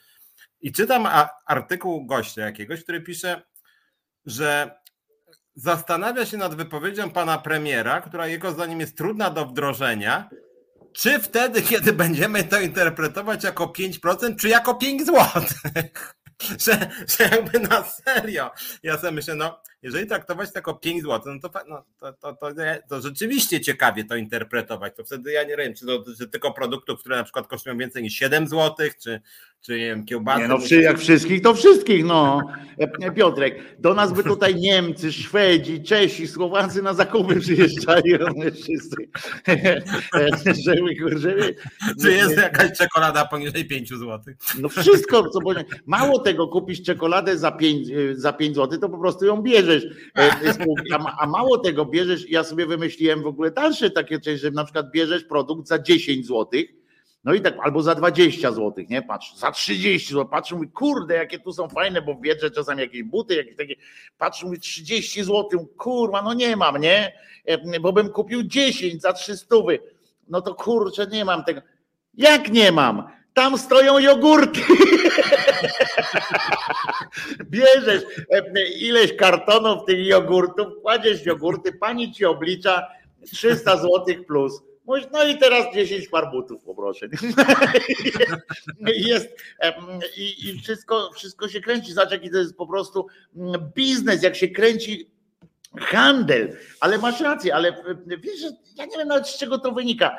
I 0.61 0.71
czytam 0.71 1.07
artykuł 1.45 2.05
gościa 2.05 2.41
jakiegoś, 2.41 2.83
który 2.83 3.01
pisze, 3.01 3.41
że 4.25 4.79
zastanawia 5.55 6.25
się 6.25 6.37
nad 6.37 6.55
wypowiedzią 6.55 7.09
pana 7.09 7.37
premiera, 7.37 8.01
która 8.01 8.27
jego 8.27 8.51
zdaniem 8.51 8.79
jest 8.79 8.97
trudna 8.97 9.29
do 9.29 9.45
wdrożenia, 9.45 10.29
czy 10.93 11.19
wtedy, 11.19 11.61
kiedy 11.71 11.93
będziemy 11.93 12.43
to 12.43 12.59
interpretować 12.59 13.43
jako 13.43 13.65
5%, 13.65 14.35
czy 14.35 14.49
jako 14.49 14.75
5 14.75 15.05
zł? 15.05 15.23
że, 16.65 16.89
że 17.07 17.23
jakby 17.23 17.59
na 17.59 17.83
serio. 17.83 18.51
Ja 18.83 18.97
sobie 18.97 19.11
myślę, 19.11 19.35
no 19.35 19.61
jeżeli 19.83 20.07
traktować 20.07 20.51
to 20.51 20.57
jako 20.59 20.73
5 20.73 21.03
zł, 21.03 21.33
no 21.33 21.49
to, 21.49 21.59
no, 21.67 21.85
to, 21.99 22.13
to, 22.13 22.33
to, 22.33 22.47
to, 22.89 23.01
rzeczywiście 23.01 23.61
ciekawie 23.61 24.03
to 24.03 24.15
interpretować. 24.15 24.95
To 24.95 25.03
wtedy 25.03 25.31
ja 25.31 25.43
nie 25.43 25.57
wiem, 25.57 25.73
czy 25.73 25.85
to 25.85 25.99
dotyczy 25.99 26.27
tylko 26.27 26.51
produktów, 26.51 26.99
które 26.99 27.15
na 27.15 27.23
przykład 27.23 27.47
kosztują 27.47 27.77
więcej 27.77 28.03
niż 28.03 28.13
7 28.13 28.47
zł, 28.47 28.87
czy, 29.03 29.21
czy 29.61 29.71
nie 29.79 29.85
wiem, 29.85 30.05
kiełbasy. 30.05 30.41
Nie, 30.41 30.47
no 30.47 30.57
przy, 30.57 30.81
jak 30.81 30.99
wszystkich, 30.99 31.41
to 31.41 31.53
wszystkich, 31.53 32.05
no. 32.05 32.41
Piotrek, 33.15 33.79
do 33.79 33.93
nas 33.93 34.13
by 34.13 34.23
tutaj 34.23 34.55
Niemcy, 34.55 35.13
Szwedzi, 35.13 35.83
Czesi, 35.83 36.27
Słowacy 36.27 36.81
na 36.81 36.93
zakupy 36.93 37.39
przyjeżdżali, 37.39 38.13
wszyscy. 38.63 38.95
żeby, 40.65 41.19
żeby, 41.19 41.55
czy 42.01 42.11
jest 42.11 42.37
jakaś 42.37 42.77
czekolada 42.77 43.25
poniżej 43.25 43.65
5 43.65 43.89
zł? 43.89 44.19
No 44.59 44.69
wszystko, 44.69 45.29
co 45.29 45.39
Mało 45.85 46.19
tego, 46.19 46.47
kupisz 46.47 46.83
czekoladę 46.83 47.37
za 47.37 47.51
5, 47.51 47.87
za 48.13 48.33
5 48.33 48.55
zł, 48.55 48.79
to 48.79 48.89
po 48.89 48.97
prostu 48.97 49.25
ją 49.25 49.41
bierzesz. 49.41 49.72
E, 50.17 50.31
a, 50.93 51.17
a 51.19 51.27
mało 51.27 51.57
tego 51.57 51.85
bierzesz, 51.85 52.29
ja 52.29 52.43
sobie 52.43 52.65
wymyśliłem 52.65 53.23
w 53.23 53.27
ogóle 53.27 53.51
dalsze 53.51 53.89
takie 53.89 54.19
coś, 54.19 54.39
że 54.39 54.51
na 54.51 54.63
przykład 54.63 54.91
bierzesz 54.91 55.23
produkt 55.23 55.67
za 55.67 55.79
10 55.79 56.25
złotych, 56.25 56.65
No 57.23 57.33
i 57.33 57.41
tak, 57.41 57.55
albo 57.61 57.81
za 57.81 57.95
20 57.95 58.51
zł, 58.51 58.85
nie? 58.89 59.01
Patrz, 59.01 59.35
za 59.35 59.51
30 59.51 60.13
zł. 60.13 60.25
Patrzę, 60.25 60.55
mówi, 60.55 60.67
kurde, 60.67 61.15
jakie 61.15 61.39
tu 61.39 61.53
są 61.53 61.69
fajne, 61.69 62.01
bo 62.01 62.15
wiedzę 62.21 62.51
czasami 62.51 62.81
jakieś 62.81 63.03
buty, 63.03 63.35
jakieś 63.35 63.55
takie. 63.57 63.75
Patrzę, 64.17 64.45
mówi, 64.45 64.59
30 64.59 65.23
zł, 65.23 65.67
kurwa, 65.77 66.21
no 66.21 66.33
nie 66.33 66.55
mam, 66.55 66.77
nie? 66.77 67.13
E, 67.45 67.79
bo 67.79 67.93
bym 67.93 68.09
kupił 68.09 68.43
10 68.43 69.01
za 69.01 69.13
300. 69.13 69.55
No 70.27 70.41
to 70.41 70.55
kurczę, 70.55 71.07
nie 71.07 71.25
mam 71.25 71.43
tego. 71.43 71.61
Jak 72.13 72.51
nie 72.51 72.71
mam? 72.71 73.03
Tam 73.33 73.57
stoją 73.57 73.99
jogurty. 73.99 74.61
Bierzesz 77.53 78.03
e, 78.29 78.69
ileś 78.69 79.15
kartonów 79.15 79.85
tych 79.85 80.07
jogurtów, 80.07 80.67
kładziesz 80.81 81.25
jogurty, 81.25 81.73
pani 81.73 82.11
ci 82.11 82.25
oblicza 82.25 82.87
300 83.31 83.77
zł 83.77 84.05
plus 84.27 84.61
no 85.11 85.23
i 85.23 85.37
teraz 85.37 85.73
10 85.73 86.07
par 86.07 86.31
butów 86.31 86.63
poproszę. 86.63 87.07
Jest, 88.95 89.27
i, 90.17 90.49
i 90.49 90.59
wszystko, 90.61 91.11
wszystko 91.15 91.47
się 91.47 91.61
kręci. 91.61 91.93
Zobacz, 91.93 92.11
jaki 92.11 92.29
to 92.29 92.37
jest 92.37 92.57
po 92.57 92.67
prostu 92.67 93.07
mm, 93.35 93.71
biznes, 93.75 94.23
jak 94.23 94.35
się 94.35 94.47
kręci 94.47 95.09
handel. 95.77 96.57
Ale 96.79 96.97
masz 96.97 97.21
rację, 97.21 97.55
ale 97.55 97.83
wiesz, 98.05 98.39
że 98.39 98.51
ja 98.75 98.85
nie 98.85 98.97
wiem 98.97 99.07
nawet 99.07 99.27
z 99.27 99.37
czego 99.37 99.59
to 99.59 99.71
wynika, 99.71 100.17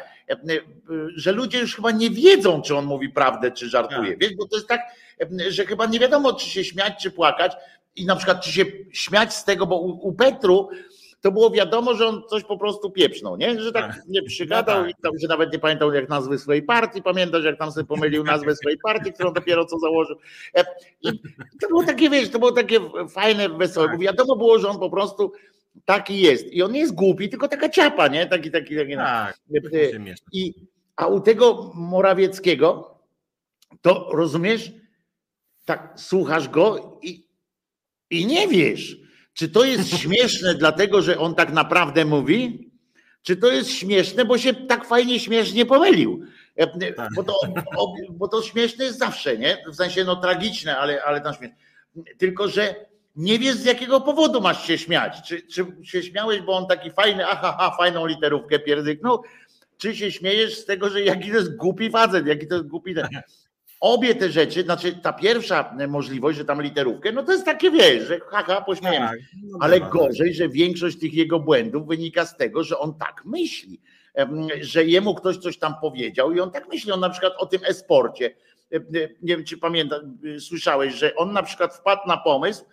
że 1.16 1.32
ludzie 1.32 1.58
już 1.58 1.76
chyba 1.76 1.90
nie 1.90 2.10
wiedzą, 2.10 2.62
czy 2.62 2.76
on 2.76 2.84
mówi 2.84 3.08
prawdę, 3.08 3.50
czy 3.50 3.68
żartuje. 3.68 4.10
Tak. 4.10 4.18
Wiesz, 4.18 4.34
bo 4.34 4.48
to 4.48 4.56
jest 4.56 4.68
tak, 4.68 4.80
że 5.48 5.66
chyba 5.66 5.86
nie 5.86 5.98
wiadomo, 5.98 6.32
czy 6.32 6.50
się 6.50 6.64
śmiać, 6.64 7.02
czy 7.02 7.10
płakać. 7.10 7.52
I 7.96 8.06
na 8.06 8.16
przykład, 8.16 8.40
czy 8.40 8.52
się 8.52 8.64
śmiać 8.92 9.34
z 9.34 9.44
tego, 9.44 9.66
bo 9.66 9.78
u, 9.78 10.08
u 10.08 10.12
Petru 10.12 10.68
to 11.24 11.32
było 11.32 11.50
wiadomo, 11.50 11.94
że 11.94 12.06
on 12.06 12.22
coś 12.30 12.44
po 12.44 12.58
prostu 12.58 12.90
pieprznął, 12.90 13.36
nie? 13.36 13.60
Że 13.60 13.72
tak, 13.72 13.94
tak. 13.94 14.02
nie 14.08 14.22
przygadał 14.22 14.78
no 14.78 14.86
tak. 14.86 14.98
i 14.98 15.02
tam 15.02 15.18
się 15.18 15.26
nawet 15.28 15.52
nie 15.52 15.58
pamiętał 15.58 15.92
jak 15.92 16.08
nazwy 16.08 16.38
swojej 16.38 16.62
partii, 16.62 17.02
pamiętasz 17.02 17.44
jak 17.44 17.58
tam 17.58 17.72
sobie 17.72 17.86
pomylił 17.86 18.24
nazwę 18.24 18.56
swojej 18.62 18.78
partii, 18.78 19.12
którą 19.12 19.32
dopiero 19.32 19.64
co 19.64 19.78
założył. 19.78 20.16
E, 20.56 20.64
I 21.02 21.20
to 21.60 21.68
było 21.68 21.84
takie, 21.84 22.10
wiesz, 22.10 22.30
to 22.30 22.38
było 22.38 22.52
takie 22.52 22.80
fajne, 23.10 23.48
wesołe, 23.48 23.88
bo 23.88 23.98
wiadomo 23.98 24.36
było, 24.36 24.58
że 24.58 24.68
on 24.68 24.78
po 24.78 24.90
prostu 24.90 25.32
taki 25.84 26.20
jest. 26.20 26.52
I 26.52 26.62
on 26.62 26.72
nie 26.72 26.80
jest 26.80 26.94
głupi, 26.94 27.28
tylko 27.28 27.48
taka 27.48 27.68
ciapa, 27.68 28.08
nie? 28.08 28.26
Taki, 28.26 28.50
taki, 28.50 28.76
taki. 28.76 28.96
Tak, 28.96 29.38
e, 29.72 30.14
I, 30.32 30.54
a 30.96 31.06
u 31.06 31.20
tego 31.20 31.70
Morawieckiego, 31.74 32.98
to 33.82 34.08
rozumiesz, 34.12 34.72
tak 35.64 35.92
słuchasz 35.96 36.48
go 36.48 36.98
i, 37.02 37.26
i 38.10 38.26
nie 38.26 38.48
wiesz 38.48 39.04
czy 39.34 39.48
to 39.48 39.64
jest 39.64 39.96
śmieszne, 40.02 40.54
dlatego 40.54 41.02
że 41.02 41.18
on 41.18 41.34
tak 41.34 41.52
naprawdę 41.52 42.04
mówi? 42.04 42.70
Czy 43.22 43.36
to 43.36 43.52
jest 43.52 43.70
śmieszne, 43.70 44.24
bo 44.24 44.38
się 44.38 44.54
tak 44.54 44.84
fajnie 44.84 45.20
śmiesznie 45.20 45.66
pomylił? 45.66 46.26
E, 46.56 46.92
tak. 46.92 47.08
Bo 47.16 47.24
to, 47.24 47.34
bo 48.10 48.28
to 48.28 48.42
śmieszne 48.42 48.84
jest 48.84 48.98
zawsze, 48.98 49.38
nie? 49.38 49.64
W 49.72 49.74
sensie 49.74 50.04
no 50.04 50.16
tragiczne, 50.16 50.78
ale, 50.78 51.04
ale 51.04 51.20
tam 51.20 51.34
śmieszne. 51.34 51.56
Tylko, 52.18 52.48
że 52.48 52.74
nie 53.16 53.38
wiesz 53.38 53.54
z 53.54 53.64
jakiego 53.64 54.00
powodu 54.00 54.40
masz 54.40 54.66
się 54.66 54.78
śmiać. 54.78 55.28
Czy, 55.28 55.42
czy 55.42 55.66
się 55.82 56.02
śmiałeś, 56.02 56.40
bo 56.40 56.56
on 56.56 56.66
taki 56.66 56.90
fajny, 56.90 57.26
aha, 57.26 57.56
aha 57.58 57.76
fajną 57.78 58.06
literówkę 58.06 58.58
pierdyknął, 58.58 59.22
czy 59.78 59.96
się 59.96 60.12
śmiejesz 60.12 60.58
z 60.58 60.64
tego, 60.64 60.90
że 60.90 61.02
jaki 61.02 61.30
to 61.30 61.36
jest 61.36 61.56
głupi 61.56 61.90
facet, 61.90 62.26
jaki 62.26 62.46
to 62.46 62.54
jest 62.54 62.66
głupi 62.66 62.94
ten 62.94 63.08
obie 63.80 64.14
te 64.14 64.30
rzeczy, 64.30 64.62
znaczy 64.62 64.92
ta 64.92 65.12
pierwsza 65.12 65.76
możliwość, 65.88 66.38
że 66.38 66.44
tam 66.44 66.62
literówkę, 66.62 67.12
no 67.12 67.22
to 67.22 67.32
jest 67.32 67.44
takie, 67.44 67.70
wiesz, 67.70 68.08
że 68.08 68.20
haha, 68.20 68.60
pośmiejemy 68.60 69.06
tak, 69.06 69.18
no 69.42 69.58
Ale 69.60 69.80
gorzej, 69.80 70.34
że 70.34 70.48
większość 70.48 70.98
tych 70.98 71.14
jego 71.14 71.40
błędów 71.40 71.86
wynika 71.86 72.26
z 72.26 72.36
tego, 72.36 72.64
że 72.64 72.78
on 72.78 72.94
tak 72.98 73.22
myśli, 73.24 73.80
że 74.60 74.84
jemu 74.84 75.14
ktoś 75.14 75.36
coś 75.36 75.58
tam 75.58 75.74
powiedział 75.80 76.32
i 76.32 76.40
on 76.40 76.50
tak 76.50 76.68
myśli, 76.68 76.92
on 76.92 77.00
na 77.00 77.10
przykład 77.10 77.32
o 77.38 77.46
tym 77.46 77.60
esporcie, 77.64 78.34
nie 79.22 79.36
wiem 79.36 79.44
czy 79.44 79.58
pamiętasz, 79.58 80.00
słyszałeś, 80.38 80.94
że 80.94 81.14
on 81.14 81.32
na 81.32 81.42
przykład 81.42 81.74
wpadł 81.74 82.08
na 82.08 82.16
pomysł 82.16 82.64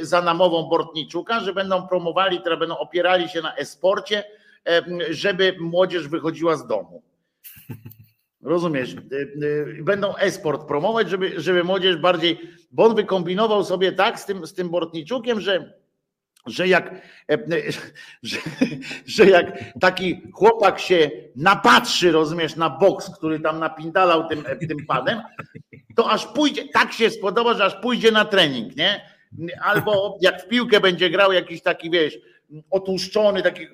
za 0.00 0.22
namową 0.22 0.68
Bortniczuka, 0.68 1.40
że 1.40 1.54
będą 1.54 1.88
promowali, 1.88 2.40
które 2.40 2.56
będą 2.56 2.78
opierali 2.78 3.28
się 3.28 3.42
na 3.42 3.56
esporcie, 3.56 4.24
żeby 5.10 5.56
młodzież 5.60 6.08
wychodziła 6.08 6.56
z 6.56 6.66
domu. 6.66 7.02
Rozumiesz? 8.44 8.94
Y, 8.94 9.32
y, 9.78 9.82
będą 9.82 10.16
esport 10.16 10.68
promować, 10.68 11.10
żeby, 11.10 11.40
żeby 11.40 11.64
młodzież 11.64 11.96
bardziej. 11.96 12.40
Bo 12.72 12.84
on 12.84 12.94
wykombinował 12.94 13.64
sobie 13.64 13.92
tak 13.92 14.20
z 14.20 14.26
tym, 14.26 14.46
z 14.46 14.54
tym 14.54 14.68
Bortniczukiem, 14.70 15.40
że, 15.40 15.74
że 16.46 16.68
jak, 16.68 16.94
e, 17.30 17.38
że, 18.22 18.38
że 19.06 19.26
jak 19.26 19.64
taki 19.80 20.22
chłopak 20.32 20.78
się 20.78 21.10
napatrzy, 21.36 22.12
rozumiesz, 22.12 22.56
na 22.56 22.70
boks, 22.70 23.10
który 23.16 23.40
tam 23.40 23.58
napindalał 23.58 24.28
tym, 24.28 24.44
e, 24.46 24.66
tym 24.66 24.86
padem, 24.86 25.22
to 25.96 26.10
aż 26.10 26.26
pójdzie, 26.26 26.68
tak 26.68 26.92
się 26.92 27.10
spodoba, 27.10 27.54
że 27.54 27.64
aż 27.64 27.74
pójdzie 27.74 28.10
na 28.10 28.24
trening, 28.24 28.76
nie? 28.76 29.14
Albo 29.62 30.18
jak 30.20 30.42
w 30.42 30.48
piłkę 30.48 30.80
będzie 30.80 31.10
grał 31.10 31.32
jakiś 31.32 31.62
taki, 31.62 31.90
wiesz, 31.90 32.18
otłuszczony, 32.70 33.42
taki 33.42 33.66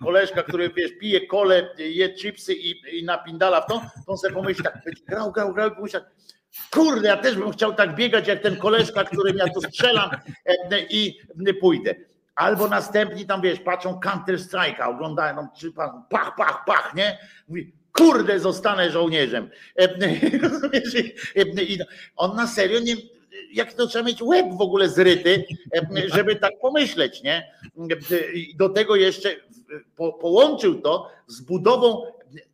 koleżka, 0.00 0.42
który 0.42 0.70
wiesz, 0.70 0.90
pije 1.00 1.26
kole, 1.26 1.68
je 1.78 2.14
chipsy 2.14 2.54
i, 2.54 2.98
i 2.98 3.04
napindala 3.04 3.60
w 3.60 3.66
to, 3.66 3.82
to 4.06 4.12
on 4.12 4.18
sobie 4.18 4.34
pomyśli 4.34 4.64
tak, 4.64 4.82
grał, 5.08 5.32
grał, 5.32 5.54
grał 5.54 5.70
i 5.86 5.90
tak, 5.90 6.10
kurde, 6.70 7.08
ja 7.08 7.16
też 7.16 7.36
bym 7.36 7.50
chciał 7.50 7.74
tak 7.74 7.94
biegać 7.94 8.28
jak 8.28 8.42
ten 8.42 8.56
koleżka, 8.56 9.04
którym 9.04 9.36
ja 9.36 9.48
tu 9.48 9.60
strzelam 9.60 10.10
e, 10.70 10.80
i 10.90 11.20
pójdę. 11.60 11.94
Albo 12.34 12.68
następni 12.68 13.26
tam, 13.26 13.40
wiesz, 13.40 13.60
patrzą 13.60 14.00
Counter 14.00 14.34
Strike'a, 14.34 14.88
oglądają, 14.88 15.36
no, 15.36 15.48
czy 15.56 15.72
pan, 15.72 16.02
pach, 16.10 16.34
pach, 16.36 16.64
pach, 16.66 16.94
nie? 16.94 17.18
Mówi, 17.48 17.72
kurde, 17.92 18.40
zostanę 18.40 18.90
żołnierzem. 18.90 19.50
E, 19.80 19.88
on 22.16 22.36
na 22.36 22.46
serio 22.46 22.80
nie, 22.80 22.94
jak 23.52 23.72
to 23.72 23.86
trzeba 23.86 24.04
mieć 24.04 24.22
łeb 24.22 24.46
w 24.58 24.60
ogóle 24.60 24.88
zryty, 24.88 25.44
żeby 26.14 26.36
tak 26.36 26.52
pomyśleć, 26.60 27.22
nie? 27.22 27.52
Do 28.56 28.68
tego 28.68 28.96
jeszcze 28.96 29.36
po, 29.96 30.12
połączył 30.12 30.80
to 30.80 31.10
z 31.26 31.40
budową, 31.40 32.02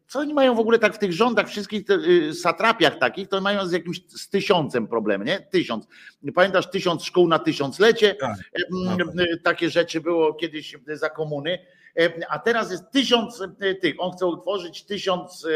co 0.08 0.18
oni 0.18 0.34
mają 0.34 0.54
w 0.54 0.58
ogóle 0.58 0.78
tak 0.78 0.94
w 0.94 0.98
tych 0.98 1.12
rządach, 1.12 1.48
wszystkich 1.48 1.90
y, 1.90 2.34
satrapiach 2.34 2.98
takich, 2.98 3.28
to 3.28 3.40
mają 3.40 3.66
z 3.66 3.72
jakimś 3.72 4.00
z 4.08 4.28
tysiącem 4.28 4.86
problem, 4.86 5.24
nie? 5.24 5.40
Tysiąc. 5.40 5.86
Pamiętasz 6.34 6.70
tysiąc 6.70 7.04
szkół 7.04 7.28
na 7.28 7.38
tysiąclecie? 7.38 8.14
Tak, 8.14 8.38
Takie 9.42 9.70
rzeczy 9.70 10.00
było 10.00 10.34
kiedyś 10.34 10.76
za 10.86 11.10
komuny. 11.10 11.58
A 12.28 12.38
teraz 12.38 12.70
jest 12.70 12.90
tysiąc 12.90 13.42
tych. 13.80 13.94
On 13.98 14.12
chce 14.12 14.26
utworzyć 14.26 14.84
tysiąc 14.84 15.46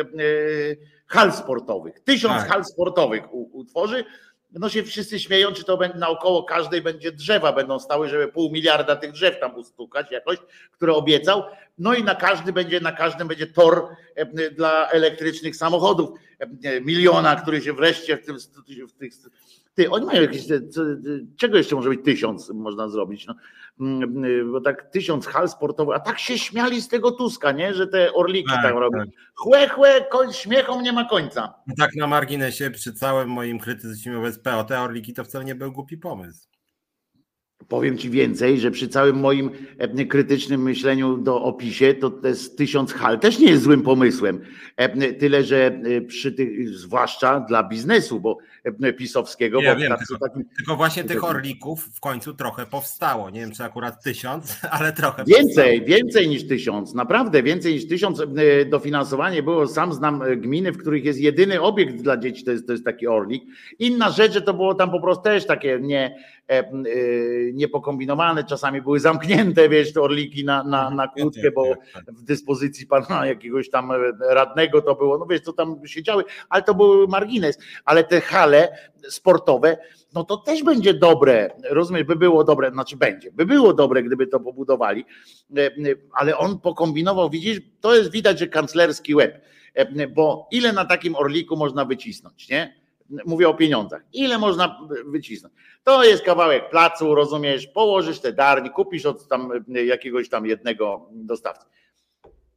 hal 1.07 1.33
sportowych. 1.33 2.01
Tysiąc 2.01 2.41
tak. 2.41 2.49
hal 2.49 2.65
sportowych 2.65 3.35
utworzy 3.35 4.05
no 4.53 4.69
się 4.69 4.83
wszyscy 4.83 5.21
śmieją, 5.21 5.53
czy 5.53 5.65
to 5.65 5.77
będzie 5.77 5.99
naokoło 5.99 6.43
każdej 6.43 6.83
będzie 6.83 7.13
drzewa 7.13 7.53
będą 7.53 7.79
stały, 7.79 8.09
żeby 8.09 8.29
pół 8.29 8.51
miliarda 8.51 8.97
tych 8.97 9.13
drzew 9.13 9.41
tam 9.41 9.55
ustukać 9.55 10.11
jakoś, 10.11 10.39
które 10.73 10.95
obiecał. 10.95 11.43
No 11.79 11.95
i 11.95 12.05
na 12.05 12.15
każdy 12.15 12.53
będzie, 12.53 12.81
na 12.81 12.93
każdym 12.93 13.29
będzie 13.29 13.47
tor 13.47 13.89
e, 14.15 14.51
dla 14.51 14.91
elektrycznych 14.91 15.57
samochodów. 15.57 16.11
E, 16.65 16.81
miliona, 16.81 17.37
który 17.37 17.61
się 17.61 17.73
wreszcie 17.73 18.17
w, 18.17 18.27
tym, 18.27 18.37
w 18.89 18.93
tych. 18.93 19.13
Ty, 19.75 19.91
oni 19.91 20.07
mają 20.07 20.23
jakieś. 20.23 20.45
Czego 21.37 21.57
jeszcze 21.57 21.77
może 21.77 21.89
być 21.89 22.05
tysiąc 22.05 22.51
można 22.51 22.89
zrobić? 22.89 23.27
No, 23.27 23.35
bo 24.53 24.61
tak 24.61 24.91
tysiąc 24.91 25.27
hal 25.27 25.49
sportowych, 25.49 25.97
a 25.97 26.01
tak 26.01 26.19
się 26.19 26.39
śmiali 26.39 26.81
z 26.81 26.89
tego 26.89 27.11
Tuska, 27.11 27.53
nie? 27.53 27.75
Że 27.75 27.87
te 27.87 28.13
orliki 28.13 28.51
tak, 28.51 28.63
tam 28.63 28.79
robią. 28.79 28.99
Tak. 28.99 29.09
Chłe, 29.35 29.69
chłe, 29.69 30.05
koń, 30.11 30.33
śmiechom 30.33 30.83
nie 30.83 30.93
ma 30.93 31.05
końca. 31.05 31.55
Tak 31.79 31.95
na 31.95 32.07
marginesie, 32.07 32.71
przy 32.71 32.93
całym 32.93 33.29
moim 33.29 33.59
krytycyzmie 33.59 34.15
wobec 34.15 34.39
PO, 34.39 34.65
te 34.65 34.81
orliki 34.81 35.15
to 35.15 35.25
wcale 35.25 35.45
nie 35.45 35.55
był 35.55 35.73
głupi 35.73 35.99
pomysł. 35.99 36.48
Powiem 37.69 37.99
Ci 37.99 38.11
więcej, 38.11 38.61
że 38.61 38.71
przy 38.71 38.89
całym 38.89 39.17
moim 39.17 39.51
e, 39.79 40.05
krytycznym 40.05 40.63
myśleniu 40.63 41.17
do 41.17 41.43
opisie, 41.43 41.95
to 41.95 42.13
jest 42.25 42.59
tysiąc 42.59 42.93
hal 42.93 43.19
też 43.19 43.39
nie 43.39 43.51
jest 43.51 43.63
złym 43.63 43.83
pomysłem. 43.83 44.41
E, 44.77 45.13
tyle, 45.13 45.45
że 45.45 45.67
e, 45.67 46.01
przy 46.01 46.33
tych, 46.33 46.69
zwłaszcza 46.69 47.41
dla 47.41 47.69
biznesu, 47.69 48.21
bo 48.21 48.39
pisowskiego. 48.99 49.61
Ja 49.61 49.75
bo 49.75 49.81
wiem, 49.81 49.93
tylko, 50.09 50.29
takim, 50.29 50.45
tylko, 50.57 50.77
właśnie 50.77 51.05
tych 51.05 51.25
orlików 51.25 51.85
w 51.95 52.01
końcu 52.01 52.35
trochę 52.35 52.67
powstało. 52.67 53.31
Nie 53.31 53.41
wiem, 53.41 53.53
czy 53.53 53.65
akurat 53.65 54.03
tysiąc, 54.05 54.61
ale 54.71 54.93
trochę. 54.93 55.25
Więcej, 55.25 55.81
powstało. 55.81 55.99
więcej 55.99 56.29
niż 56.29 56.49
tysiąc, 56.49 56.95
naprawdę 56.95 57.43
więcej 57.43 57.75
niż 57.75 57.89
tysiąc. 57.89 58.23
Dofinansowanie 58.71 59.43
było, 59.43 59.67
sam 59.67 59.93
znam 59.93 60.23
gminy, 60.37 60.73
w 60.73 60.79
których 60.79 61.05
jest 61.05 61.21
jedyny 61.21 61.61
obiekt 61.61 62.03
dla 62.03 62.17
dzieci, 62.17 62.45
to 62.45 62.51
jest, 62.51 62.67
to 62.67 62.73
jest 62.73 62.85
taki 62.85 63.07
orlik. 63.07 63.45
Inna 63.79 64.11
rzecz, 64.11 64.33
że 64.33 64.43
to 64.43 64.55
było 64.55 64.75
tam 64.75 64.91
po 64.91 65.01
prostu 65.01 65.23
też 65.23 65.47
takie 65.47 65.79
nie 65.83 66.15
niepokombinowane, 67.53 68.45
czasami 68.45 68.83
były 68.83 69.01
zamknięte, 69.01 69.69
wiesz, 69.69 69.93
te 69.93 70.01
orliki 70.01 70.45
na, 70.45 70.65
na, 70.65 70.79
mhm. 70.79 70.97
na 70.97 71.09
kłódkę, 71.09 71.51
bo 71.51 71.75
w 72.09 72.23
dyspozycji 72.23 72.87
pana 72.87 73.27
jakiegoś 73.27 73.71
tam 73.71 73.93
radnego 74.21 74.83
to 74.83 74.95
było, 74.95 75.19
no 75.19 75.27
wiesz, 75.27 75.41
co 75.41 75.53
tam 75.53 75.81
siedziały, 75.87 76.25
ale 76.49 76.63
to 76.63 76.75
był 76.75 77.09
margines, 77.09 77.59
ale 77.85 78.05
te 78.05 78.21
hale 78.21 78.69
sportowe, 79.09 79.77
no 80.15 80.25
to 80.25 80.37
też 80.37 80.63
będzie 80.63 80.95
dobre, 80.95 81.51
rozumiesz, 81.71 82.05
by 82.05 82.17
było 82.17 82.45
dobre, 82.45 82.71
znaczy 82.71 82.97
będzie, 82.97 83.33
by 83.33 83.47
było 83.47 83.75
dobre, 83.75 84.03
gdyby 84.03 84.27
to 84.27 84.41
pobudowali, 84.41 85.05
e, 85.57 85.71
ale 86.13 86.37
on 86.37 86.61
pokombinował, 86.61 87.31
widzisz, 87.31 87.61
to 87.81 87.97
jest 87.97 88.11
widać, 88.11 88.39
że 88.39 88.47
kanclerski 88.47 89.15
łeb, 89.15 89.45
bo 90.15 90.49
ile 90.51 90.73
na 90.73 90.85
takim 90.85 91.15
orliku 91.15 91.57
można 91.57 91.85
wycisnąć, 91.85 92.49
nie? 92.49 92.75
Mówię 93.27 93.49
o 93.49 93.55
pieniądzach. 93.55 94.03
Ile 94.13 94.39
można 94.39 94.81
wycisnąć? 95.07 95.55
To 95.85 96.05
jest 96.05 96.23
kawałek 96.23 96.71
placu, 96.71 97.15
rozumiesz? 97.15 97.67
Położysz 97.67 98.21
te 98.21 98.33
darni, 98.33 98.71
kupisz 98.71 99.07
od 99.07 99.29
tam 99.29 99.51
jakiegoś 99.69 100.29
tam 100.29 100.47
jednego 100.47 101.09
dostawcy. 101.13 101.67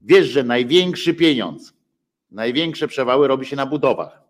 Wiesz, 0.02 0.28
że 0.28 0.44
największy 0.44 1.14
pieniądz, 1.14 1.74
największe 2.32 2.88
przewały 2.88 3.28
robi 3.28 3.46
się 3.46 3.56
na 3.56 3.66
budowach, 3.66 4.22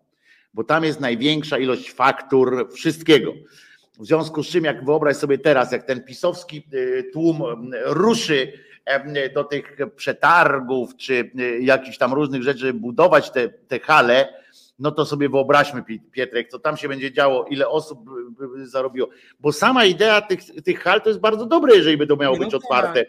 bo 0.54 0.64
tam 0.64 0.84
jest 0.84 1.00
największa 1.00 1.58
ilość 1.58 1.92
faktur, 1.92 2.68
wszystkiego. 2.74 3.32
W 3.98 4.06
związku 4.06 4.42
z 4.42 4.48
czym, 4.48 4.64
jak 4.64 4.84
wyobraź 4.84 5.16
sobie 5.16 5.38
teraz, 5.38 5.72
jak 5.72 5.82
ten 5.82 6.04
pisowski 6.04 6.68
y, 6.74 7.10
tłum 7.12 7.42
ruszy 7.84 8.52
do 9.34 9.44
tych 9.44 9.76
przetargów, 9.96 10.96
czy 10.96 11.30
y, 11.40 11.58
jakichś 11.60 11.98
tam 11.98 12.12
różnych 12.12 12.42
rzeczy, 12.42 12.72
budować 12.72 13.30
te, 13.30 13.48
te 13.48 13.80
hale, 13.80 14.41
no 14.78 14.90
to 14.90 15.06
sobie 15.06 15.28
wyobraźmy, 15.28 15.84
Pietrek, 16.12 16.48
co 16.48 16.58
tam 16.58 16.76
się 16.76 16.88
będzie 16.88 17.12
działo, 17.12 17.44
ile 17.50 17.68
osób 17.68 18.10
zarobiło. 18.64 19.08
Bo 19.40 19.52
sama 19.52 19.84
idea 19.84 20.20
tych, 20.20 20.40
tych 20.64 20.80
hal 20.80 21.02
to 21.02 21.08
jest 21.08 21.20
bardzo 21.20 21.46
dobre, 21.46 21.76
jeżeli 21.76 21.96
będą 21.96 22.16
miały 22.16 22.38
być 22.38 22.52
no 22.52 22.58
tak. 22.58 22.64
otwarte. 22.64 23.04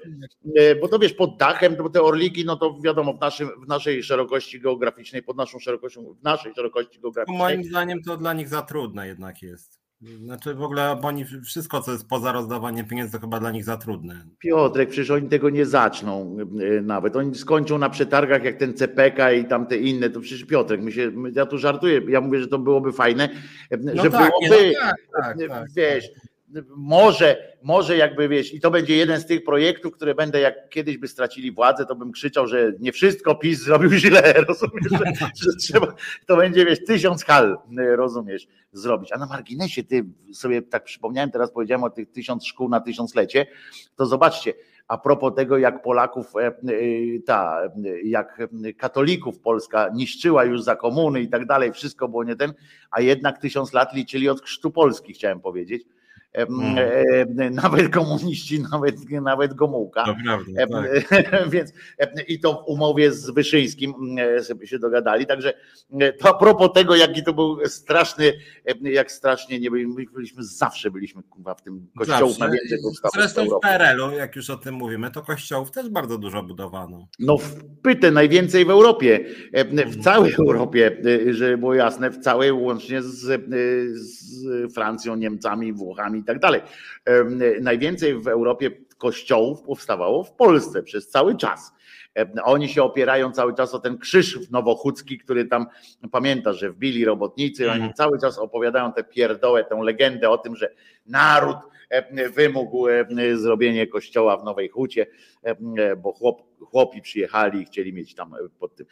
E, 0.55 0.75
bo 0.75 0.87
to 0.87 0.99
wiesz, 0.99 1.13
pod 1.13 1.37
dachem, 1.37 1.75
bo 1.75 1.89
te 1.89 2.01
orliki, 2.01 2.45
no 2.45 2.55
to 2.55 2.77
wiadomo, 2.83 3.13
w, 3.13 3.19
naszym, 3.19 3.49
w 3.65 3.67
naszej 3.67 4.03
szerokości 4.03 4.59
geograficznej, 4.59 5.23
pod 5.23 5.37
naszą 5.37 5.59
szerokością, 5.59 6.15
w 6.21 6.23
naszej 6.23 6.53
szerokości 6.53 6.99
geograficznej. 6.99 7.37
Moim 7.37 7.63
zdaniem 7.63 8.01
to 8.03 8.17
dla 8.17 8.33
nich 8.33 8.47
za 8.47 8.61
trudne 8.61 9.07
jednak 9.07 9.41
jest. 9.41 9.82
Znaczy 10.23 10.53
w 10.53 10.63
ogóle 10.63 11.01
oni 11.01 11.25
wszystko, 11.45 11.81
co 11.81 11.91
jest 11.91 12.07
poza 12.07 12.31
rozdawaniem 12.31 12.85
pieniędzy, 12.85 13.11
to 13.11 13.19
chyba 13.19 13.39
dla 13.39 13.51
nich 13.51 13.63
za 13.63 13.77
trudne. 13.77 14.25
Piotrek, 14.39 14.89
przecież 14.89 15.11
oni 15.11 15.29
tego 15.29 15.49
nie 15.49 15.65
zaczną 15.65 16.37
e, 16.77 16.81
nawet. 16.81 17.15
Oni 17.15 17.35
skończą 17.35 17.77
na 17.77 17.89
przetargach 17.89 18.43
jak 18.43 18.57
ten 18.57 18.73
CPK 18.73 19.31
i 19.31 19.45
tamte 19.45 19.77
inne. 19.77 20.09
To 20.09 20.19
przecież 20.19 20.45
Piotrek, 20.45 20.81
my 20.81 20.91
się, 20.91 21.11
ja 21.35 21.45
tu 21.45 21.57
żartuję. 21.57 22.01
Ja 22.09 22.21
mówię, 22.21 22.39
że 22.39 22.47
to 22.47 22.59
byłoby 22.59 22.91
fajne, 22.91 23.29
e, 23.71 23.77
no 23.77 24.03
że 24.03 24.09
tak, 24.09 24.31
byłoby, 24.31 24.73
no 24.73 24.79
tak, 24.81 24.95
tak, 25.23 25.49
tak, 25.49 25.67
wiesz, 25.75 26.09
może, 26.75 27.55
może 27.63 27.97
jakby 27.97 28.27
wiesz, 28.27 28.53
i 28.53 28.59
to 28.59 28.71
będzie 28.71 28.95
jeden 28.95 29.21
z 29.21 29.25
tych 29.25 29.43
projektów, 29.43 29.93
które 29.93 30.15
będę, 30.15 30.39
jak 30.39 30.69
kiedyś 30.69 30.97
by 30.97 31.07
stracili 31.07 31.51
władzę, 31.51 31.85
to 31.85 31.95
bym 31.95 32.11
krzyczał, 32.11 32.47
że 32.47 32.71
nie 32.79 32.91
wszystko 32.91 33.35
PiS 33.35 33.59
zrobił 33.59 33.91
źle, 33.91 34.33
rozumiesz, 34.47 34.91
że, 34.91 35.27
że 35.35 35.55
trzeba, 35.59 35.87
to 36.25 36.37
będzie 36.37 36.65
wiesz, 36.65 36.85
tysiąc 36.85 37.23
hal, 37.23 37.57
rozumiesz, 37.95 38.47
zrobić. 38.71 39.11
A 39.11 39.17
na 39.17 39.25
marginesie, 39.25 39.83
ty 39.83 40.05
sobie 40.33 40.61
tak 40.61 40.83
przypomniałem, 40.83 41.31
teraz 41.31 41.51
powiedziałem 41.51 41.83
o 41.83 41.89
tych 41.89 42.11
tysiąc 42.11 42.45
szkół 42.45 42.69
na 42.69 42.79
tysiąclecie, 42.79 43.45
to 43.95 44.05
zobaczcie, 44.05 44.53
a 44.87 44.97
propos 44.97 45.35
tego, 45.35 45.57
jak 45.57 45.81
Polaków, 45.81 46.35
e, 46.35 46.47
e, 46.47 46.53
ta, 47.25 47.61
jak 48.03 48.41
katolików 48.77 49.39
Polska 49.39 49.89
niszczyła 49.93 50.43
już 50.43 50.61
za 50.61 50.75
komuny 50.75 51.21
i 51.21 51.27
tak 51.27 51.45
dalej, 51.45 51.73
wszystko 51.73 52.07
było 52.07 52.23
nie 52.23 52.35
ten, 52.35 52.53
a 52.91 53.01
jednak 53.01 53.37
tysiąc 53.37 53.73
lat 53.73 53.93
liczyli 53.93 54.29
od 54.29 54.41
chrztu 54.41 54.71
Polski, 54.71 55.13
chciałem 55.13 55.39
powiedzieć 55.39 55.83
Hmm. 56.37 57.53
nawet 57.53 57.89
komuniści, 57.89 58.61
nawet, 58.71 58.95
nawet 59.11 59.53
Gomułka. 59.53 60.05
Naprawdę, 60.07 60.67
tak. 60.67 61.49
Więc 61.53 61.73
i 62.27 62.39
to 62.39 62.53
w 62.53 62.67
umowie 62.67 63.11
z 63.11 63.29
Wyszyńskim 63.29 63.93
sobie 64.41 64.67
się 64.67 64.79
dogadali. 64.79 65.25
Także 65.25 65.53
to 66.19 66.29
a 66.29 66.33
propos 66.33 66.69
tego, 66.73 66.95
jaki 66.95 67.23
to 67.23 67.33
był 67.33 67.65
straszny, 67.65 68.33
jak 68.81 69.11
strasznie 69.11 69.59
nie 69.59 69.71
byliśmy, 69.71 70.05
byliśmy 70.13 70.43
zawsze 70.43 70.91
byliśmy 70.91 71.21
w 71.57 71.61
tym 71.61 71.87
kościołów 71.97 72.39
na 72.39 72.49
więcej 72.49 72.79
Zresztą 73.13 73.45
w 73.45 73.59
PRL-u, 73.61 74.11
jak 74.11 74.35
już 74.35 74.49
o 74.49 74.57
tym 74.57 74.75
mówimy, 74.75 75.11
to 75.11 75.21
kościołów 75.21 75.71
też 75.71 75.89
bardzo 75.89 76.17
dużo 76.17 76.43
budowano. 76.43 77.07
No 77.19 77.37
w 77.37 77.55
pytę 77.81 78.11
najwięcej 78.11 78.65
w 78.65 78.69
Europie, 78.69 79.25
w 79.53 79.57
mhm. 79.57 80.01
całej 80.01 80.33
Europie, 80.33 81.01
żeby 81.29 81.57
było 81.57 81.73
jasne, 81.73 82.09
w 82.09 82.17
całej 82.17 82.51
łącznie 82.51 83.01
z, 83.01 83.41
z 83.93 84.73
Francją, 84.73 85.15
Niemcami, 85.15 85.73
Włochami 85.73 86.22
i 86.23 86.25
tak 86.25 86.39
dalej. 86.39 86.61
Najwięcej 87.61 88.19
w 88.19 88.27
Europie 88.27 88.71
kościołów 88.97 89.61
powstawało 89.61 90.23
w 90.23 90.31
Polsce 90.31 90.83
przez 90.83 91.09
cały 91.09 91.37
czas. 91.37 91.73
Oni 92.43 92.69
się 92.69 92.83
opierają 92.83 93.31
cały 93.31 93.55
czas 93.55 93.73
o 93.73 93.79
ten 93.79 93.97
krzyż 93.97 94.49
nowochódzki, 94.49 95.17
który 95.17 95.45
tam 95.45 95.65
pamięta, 96.11 96.53
że 96.53 96.71
wbili 96.71 97.05
robotnicy, 97.05 97.65
oni 97.65 97.75
mhm. 97.75 97.93
cały 97.93 98.19
czas 98.19 98.39
opowiadają 98.39 98.93
tę 98.93 99.03
pierdołę, 99.03 99.63
tę 99.63 99.79
legendę 99.83 100.29
o 100.29 100.37
tym, 100.37 100.55
że 100.55 100.73
naród 101.05 101.57
wymógł 102.35 102.87
zrobienie 103.33 103.87
kościoła 103.87 104.37
w 104.37 104.43
Nowej 104.43 104.69
Hucie, 104.69 105.05
bo 105.97 106.13
chłop, 106.13 106.41
chłopi 106.59 107.01
przyjechali 107.01 107.61
i 107.61 107.65
chcieli 107.65 107.93
mieć 107.93 108.15
tam 108.15 108.35
pod 108.59 108.75
tym. 108.75 108.85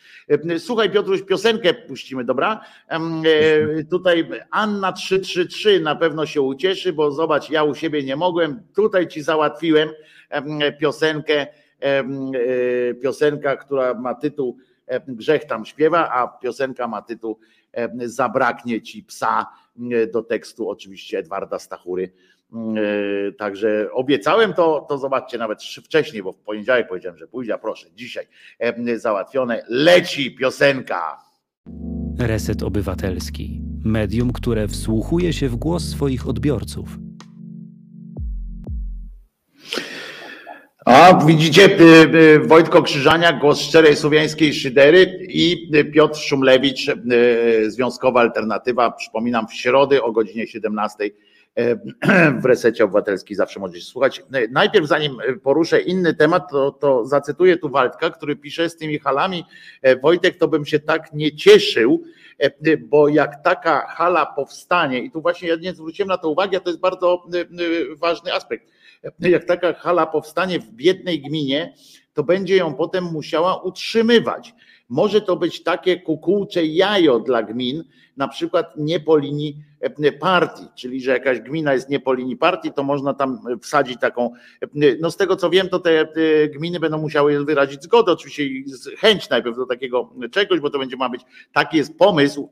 Słuchaj 0.60 0.90
Piotruś, 0.90 1.22
piosenkę 1.22 1.74
puścimy, 1.74 2.24
dobra? 2.24 2.62
Tutaj 3.90 4.30
Anna 4.52 4.92
333 4.92 5.80
na 5.80 5.96
pewno 5.96 6.26
się 6.26 6.42
ucieszy, 6.42 6.94
bo 6.94 7.12
zobacz, 7.12 7.50
ja 7.50 7.64
u 7.64 7.76
siebie 7.76 8.04
nie 8.04 8.16
mogłem, 8.16 8.64
tutaj 8.76 9.08
ci 9.08 9.22
załatwiłem 9.22 9.90
piosenkę, 10.80 11.48
piosenka, 13.02 13.58
która 13.58 13.94
ma 13.94 14.16
tytuł 14.16 14.58
Grzech 15.08 15.46
tam 15.46 15.66
śpiewa, 15.66 16.10
a 16.10 16.28
piosenka 16.28 16.88
ma 16.88 17.02
tytuł 17.02 17.40
Zabraknie 18.06 18.82
ci 18.82 19.04
psa 19.04 19.48
do 20.14 20.24
tekstu 20.24 20.70
oczywiście 20.70 21.18
Edwarda 21.18 21.60
Stachury 21.60 22.12
E, 22.54 23.32
także 23.32 23.90
obiecałem 23.94 24.54
to, 24.54 24.86
to 24.90 24.98
zobaczcie 24.98 25.38
nawet 25.38 25.64
wcześniej, 25.64 26.24
bo 26.24 26.32
w 26.32 26.38
poniedziałek 26.38 26.88
powiedziałem, 26.88 27.18
że 27.18 27.28
pójdzie, 27.28 27.54
a 27.54 27.58
proszę, 27.58 27.88
dzisiaj 27.96 28.28
załatwione, 28.96 29.64
leci 29.70 30.36
piosenka. 30.36 31.18
Reset 32.20 32.64
Obywatelski. 32.64 33.62
Medium, 33.84 34.34
które 34.34 34.68
wsłuchuje 34.68 35.34
się 35.34 35.50
w 35.50 35.56
głos 35.56 35.84
swoich 35.84 36.28
odbiorców. 36.28 36.98
A 40.86 41.26
widzicie, 41.26 41.66
e, 41.66 42.40
Wojtko 42.40 42.84
Krzyżania, 42.84 43.34
głos 43.34 43.60
szczerej 43.60 43.96
słowiańskiej 43.96 44.54
szydery 44.54 45.28
i 45.30 45.72
Piotr 45.94 46.20
Szumlewicz, 46.20 46.86
Związkowa 47.68 48.20
Alternatywa. 48.20 48.92
Przypominam, 48.92 49.48
w 49.48 49.54
środę 49.54 50.04
o 50.04 50.12
godzinie 50.12 50.48
17 50.48 51.12
E, 51.58 51.76
w 52.42 52.46
resecie 52.46 52.84
obywatelskiej 52.84 53.38
zawsze 53.38 53.60
możecie 53.60 53.82
słuchać. 53.82 54.24
Najpierw, 54.52 54.88
zanim 54.88 55.18
poruszę 55.44 55.82
inny 55.82 56.14
temat, 56.14 56.52
to, 56.52 56.72
to 56.72 57.06
zacytuję 57.06 57.58
tu 57.58 57.70
Waldka, 57.70 58.10
który 58.10 58.36
pisze 58.36 58.70
z 58.70 58.78
tymi 58.78 59.00
halami. 59.00 59.46
E, 59.82 59.96
Wojtek, 59.96 60.38
to 60.38 60.48
bym 60.48 60.66
się 60.66 60.80
tak 60.80 61.14
nie 61.14 61.36
cieszył, 61.36 62.04
e, 62.40 62.78
bo 62.78 63.08
jak 63.08 63.44
taka 63.44 63.88
hala 63.88 64.26
powstanie, 64.26 65.00
i 65.00 65.12
tu 65.12 65.22
właśnie 65.22 65.50
ja 65.50 65.56
nie 65.56 65.74
zwróciłem 65.74 66.10
na 66.10 66.18
to 66.18 66.30
uwagi, 66.30 66.56
a 66.56 66.60
to 66.60 66.70
jest 66.70 66.82
bardzo 66.82 67.24
ważny 67.96 68.34
aspekt. 68.34 68.68
Jak 69.20 69.46
taka 69.46 69.74
hala 69.74 70.06
powstanie 70.06 70.60
w 70.60 70.72
biednej 70.72 71.22
gminie, 71.22 71.74
to 72.14 72.24
będzie 72.24 72.56
ją 72.56 72.74
potem 72.74 73.04
musiała 73.04 73.62
utrzymywać. 73.62 74.54
Może 74.90 75.22
to 75.22 75.36
być 75.36 75.64
takie 75.64 76.02
kukułcze 76.02 76.66
jajo 76.66 77.20
dla 77.20 77.44
gmin, 77.44 77.84
na 78.18 78.28
przykład 78.28 78.74
nie 78.78 79.00
po 79.00 79.18
linii 79.18 79.58
e, 79.80 80.12
partii, 80.12 80.68
czyli 80.76 81.02
że 81.02 81.12
jakaś 81.12 81.40
gmina 81.40 81.74
jest 81.74 81.90
nie 81.90 82.00
po 82.00 82.14
linii 82.14 82.38
partii, 82.38 82.72
to 82.74 82.84
można 82.84 83.14
tam 83.14 83.40
wsadzić 83.62 84.00
taką, 84.00 84.32
e, 84.62 84.68
no 85.00 85.12
z 85.12 85.18
tego 85.18 85.36
co 85.36 85.50
wiem, 85.50 85.70
to 85.70 85.80
te 85.80 86.06
gminy 86.48 86.80
będą 86.80 86.98
musiały 86.98 87.46
wyrazić 87.46 87.84
zgodę, 87.84 88.12
oczywiście 88.12 88.44
chęć 88.98 89.30
najpierw 89.30 89.58
do 89.58 89.66
takiego 89.66 90.14
czegoś, 90.32 90.60
bo 90.60 90.70
to 90.70 90.80
będzie 90.80 90.98
ma 90.98 91.10
być, 91.10 91.22
taki 91.54 91.78
jest 91.78 91.98
pomysł, 91.98 92.50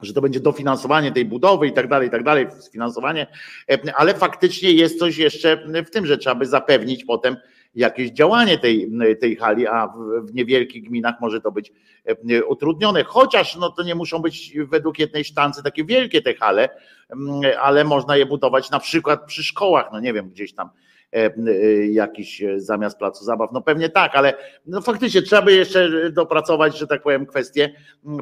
że 0.00 0.12
to 0.12 0.20
będzie 0.20 0.40
dofinansowanie 0.40 1.12
tej 1.12 1.24
budowy 1.24 1.66
i 1.66 1.72
tak 1.72 1.88
dalej, 1.88 2.08
i 2.08 2.10
tak 2.10 2.22
dalej, 2.22 2.46
sfinansowanie, 2.60 3.26
e, 3.70 3.78
ale 3.96 4.14
faktycznie 4.14 4.72
jest 4.72 4.98
coś 4.98 5.18
jeszcze 5.18 5.66
w 5.86 5.90
tym, 5.90 6.06
że 6.06 6.18
trzeba 6.18 6.34
by 6.34 6.46
zapewnić 6.46 7.04
potem 7.04 7.36
jakieś 7.74 8.10
działanie 8.10 8.58
tej, 8.58 8.90
tej 9.20 9.36
hali, 9.36 9.66
a 9.66 9.86
w, 9.86 10.34
niewielkich 10.34 10.84
gminach 10.84 11.14
może 11.20 11.40
to 11.40 11.52
być 11.52 11.72
e, 12.04 12.44
utrudnione. 12.44 13.04
Chociaż 13.04 13.56
no 13.56 13.70
to 13.70 13.82
nie 13.82 13.94
muszą 13.94 14.18
być 14.18 14.52
według 14.68 14.98
jednej 14.98 15.24
sztancy 15.24 15.62
takie 15.62 15.84
wielkie 15.84 16.22
te 16.22 16.34
hale, 16.34 16.68
ale 17.60 17.84
można 17.84 18.16
je 18.16 18.26
budować 18.26 18.70
na 18.70 18.80
przykład 18.80 19.24
przy 19.26 19.44
szkołach, 19.44 19.88
no 19.92 20.00
nie 20.00 20.12
wiem, 20.12 20.30
gdzieś 20.30 20.52
tam 20.54 20.70
jakiś 21.90 22.42
e, 22.42 22.60
zamiast 22.60 22.98
placu 22.98 23.24
zabaw. 23.24 23.52
No 23.52 23.62
pewnie 23.62 23.88
tak, 23.88 24.14
ale 24.14 24.34
no 24.66 24.80
faktycznie 24.80 25.22
trzeba 25.22 25.42
by 25.42 25.52
jeszcze 25.52 26.10
dopracować, 26.10 26.78
że 26.78 26.86
tak 26.86 27.02
powiem, 27.02 27.26
kwestię 27.26 27.74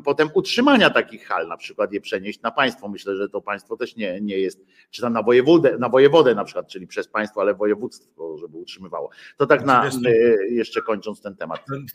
potem 0.04 0.30
utrzymania 0.34 0.90
takich 0.90 1.26
hal, 1.26 1.48
na 1.48 1.56
przykład 1.56 1.92
je 1.92 2.00
przenieść 2.00 2.42
na 2.42 2.50
państwo. 2.50 2.88
Myślę, 2.88 3.16
że 3.16 3.28
to 3.28 3.40
państwo 3.40 3.76
też 3.76 3.96
nie, 3.96 4.20
nie 4.20 4.38
jest, 4.38 4.64
czy 4.90 5.02
tam 5.02 5.12
na 5.12 5.22
wojewodę, 5.22 5.78
na 5.78 5.88
wojewodę 5.88 6.34
na 6.34 6.44
przykład, 6.44 6.68
czyli 6.68 6.86
przez 6.86 7.08
państwo, 7.08 7.40
ale 7.40 7.54
województwo, 7.54 8.38
żeby 8.38 8.56
utrzymywało. 8.56 9.10
To 9.36 9.46
tak 9.46 9.64
na, 9.64 9.90
jeszcze 10.50 10.82
kończąc 10.82 11.20
ten 11.20 11.36
temat. 11.36 11.60
Ten, 11.66 11.86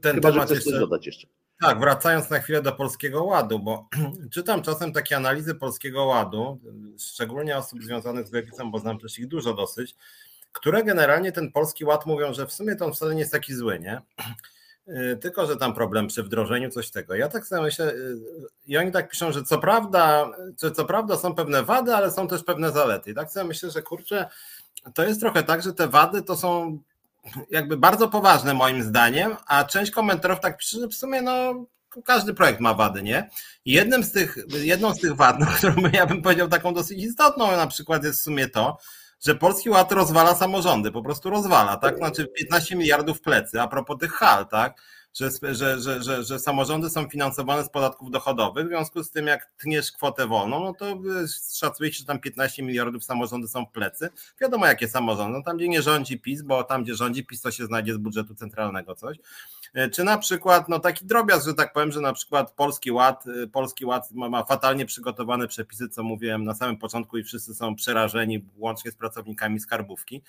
ten 0.00 0.14
Chyba, 0.14 0.32
temat 0.32 0.50
jeszcze, 0.50 0.78
dodać 0.78 1.06
jeszcze. 1.06 1.28
Tak, 1.60 1.80
wracając 1.80 2.30
na 2.30 2.38
chwilę 2.38 2.62
do 2.62 2.72
Polskiego 2.72 3.24
Ładu, 3.24 3.58
bo 3.58 3.88
czytam 4.34 4.62
czasem 4.62 4.92
takie 4.92 5.16
analizy 5.16 5.54
Polskiego 5.54 6.04
Ładu, 6.04 6.60
szczególnie 6.98 7.56
osób 7.56 7.82
związanych 7.82 8.26
z 8.26 8.32
lewicą, 8.32 8.70
bo 8.70 8.78
znam 8.78 8.98
też 8.98 9.18
ich 9.18 9.28
dużo 9.28 9.54
dosyć, 9.54 9.96
które 10.52 10.84
generalnie 10.84 11.32
ten 11.32 11.52
polski 11.52 11.84
ład 11.84 12.06
mówią, 12.06 12.34
że 12.34 12.46
w 12.46 12.52
sumie 12.52 12.76
to 12.76 12.84
on 12.86 12.92
wcale 12.92 13.14
nie 13.14 13.20
jest 13.20 13.32
taki 13.32 13.54
zły, 13.54 13.78
nie? 13.78 14.02
tylko 15.20 15.46
że 15.46 15.56
tam 15.56 15.74
problem 15.74 16.06
przy 16.06 16.22
wdrożeniu 16.22 16.70
coś 16.70 16.90
tego. 16.90 17.14
Ja 17.14 17.28
tak 17.28 17.46
sobie 17.46 17.62
myślę, 17.62 17.94
i 18.66 18.78
oni 18.78 18.92
tak 18.92 19.10
piszą, 19.10 19.32
że 19.32 19.42
co 19.42 19.58
prawda, 19.58 20.30
co 20.74 20.84
prawda 20.84 21.16
są 21.16 21.34
pewne 21.34 21.62
wady, 21.62 21.94
ale 21.94 22.10
są 22.10 22.28
też 22.28 22.44
pewne 22.44 22.70
zalety. 22.70 23.10
I 23.10 23.14
tak 23.14 23.30
sobie 23.30 23.46
myślę, 23.46 23.70
że 23.70 23.82
kurczę, 23.82 24.28
to 24.94 25.04
jest 25.04 25.20
trochę 25.20 25.42
tak, 25.42 25.62
że 25.62 25.72
te 25.74 25.88
wady 25.88 26.22
to 26.22 26.36
są 26.36 26.78
jakby 27.50 27.76
bardzo 27.76 28.08
poważne 28.08 28.54
moim 28.54 28.82
zdaniem, 28.82 29.36
a 29.46 29.64
część 29.64 29.90
komentarów 29.90 30.40
tak 30.40 30.58
pisze, 30.58 30.80
że 30.80 30.88
w 30.88 30.94
sumie 30.94 31.22
no 31.22 31.64
każdy 32.04 32.34
projekt 32.34 32.60
ma 32.60 32.74
wady, 32.74 33.02
nie? 33.02 33.30
Jednym 33.64 34.04
z 34.04 34.12
tych, 34.12 34.38
jedną 34.48 34.94
z 34.94 35.00
tych 35.00 35.16
wad, 35.16 35.40
no, 35.40 35.46
którą 35.56 35.74
ja 35.92 36.06
bym 36.06 36.22
powiedział 36.22 36.48
taką 36.48 36.74
dosyć 36.74 37.04
istotną 37.04 37.56
na 37.56 37.66
przykład 37.66 38.04
jest 38.04 38.20
w 38.20 38.22
sumie 38.22 38.48
to, 38.48 38.78
że 39.26 39.34
Polski 39.34 39.70
Ład 39.70 39.92
rozwala 39.92 40.34
samorządy, 40.34 40.90
po 40.90 41.02
prostu 41.02 41.30
rozwala, 41.30 41.76
tak? 41.76 41.96
Znaczy 41.96 42.26
15 42.26 42.76
miliardów 42.76 43.20
plecy, 43.20 43.60
a 43.60 43.68
propos 43.68 43.98
tych 43.98 44.12
hal, 44.12 44.46
tak? 44.46 44.80
Że, 45.14 45.30
że, 45.54 45.80
że, 45.80 46.02
że, 46.02 46.24
że 46.24 46.38
samorządy 46.38 46.90
są 46.90 47.08
finansowane 47.08 47.64
z 47.64 47.68
podatków 47.68 48.10
dochodowych, 48.10 48.66
w 48.66 48.68
związku 48.68 49.04
z 49.04 49.10
tym 49.10 49.26
jak 49.26 49.50
tniesz 49.56 49.92
kwotę 49.92 50.26
wolną, 50.26 50.64
no 50.64 50.74
to 50.74 50.98
szacuje 51.52 51.92
się, 51.92 51.98
że 51.98 52.04
tam 52.04 52.20
15 52.20 52.62
miliardów 52.62 53.04
samorządy 53.04 53.48
są 53.48 53.66
w 53.66 53.70
plecy. 53.70 54.10
Wiadomo 54.40 54.66
jakie 54.66 54.88
samorządy, 54.88 55.38
no 55.38 55.44
tam 55.44 55.56
gdzie 55.56 55.68
nie 55.68 55.82
rządzi 55.82 56.20
PiS, 56.20 56.42
bo 56.42 56.64
tam 56.64 56.84
gdzie 56.84 56.94
rządzi 56.94 57.26
PiS 57.26 57.42
to 57.42 57.50
się 57.50 57.66
znajdzie 57.66 57.94
z 57.94 57.98
budżetu 57.98 58.34
centralnego 58.34 58.94
coś. 58.94 59.16
E, 59.74 59.90
czy 59.90 60.04
na 60.04 60.18
przykład, 60.18 60.68
no 60.68 60.78
taki 60.78 61.06
drobiazg, 61.06 61.46
że 61.46 61.54
tak 61.54 61.72
powiem, 61.72 61.92
że 61.92 62.00
na 62.00 62.12
przykład 62.12 62.50
Polski 62.52 62.92
Ład, 62.92 63.24
e, 63.26 63.46
Polski 63.46 63.84
Ład 63.84 64.12
ma, 64.12 64.28
ma 64.28 64.44
fatalnie 64.44 64.86
przygotowane 64.86 65.48
przepisy, 65.48 65.88
co 65.88 66.02
mówiłem 66.02 66.44
na 66.44 66.54
samym 66.54 66.76
początku 66.76 67.18
i 67.18 67.24
wszyscy 67.24 67.54
są 67.54 67.74
przerażeni, 67.74 68.44
łącznie 68.56 68.90
z 68.90 68.94
pracownikami 68.94 69.60
skarbówki. 69.60 70.22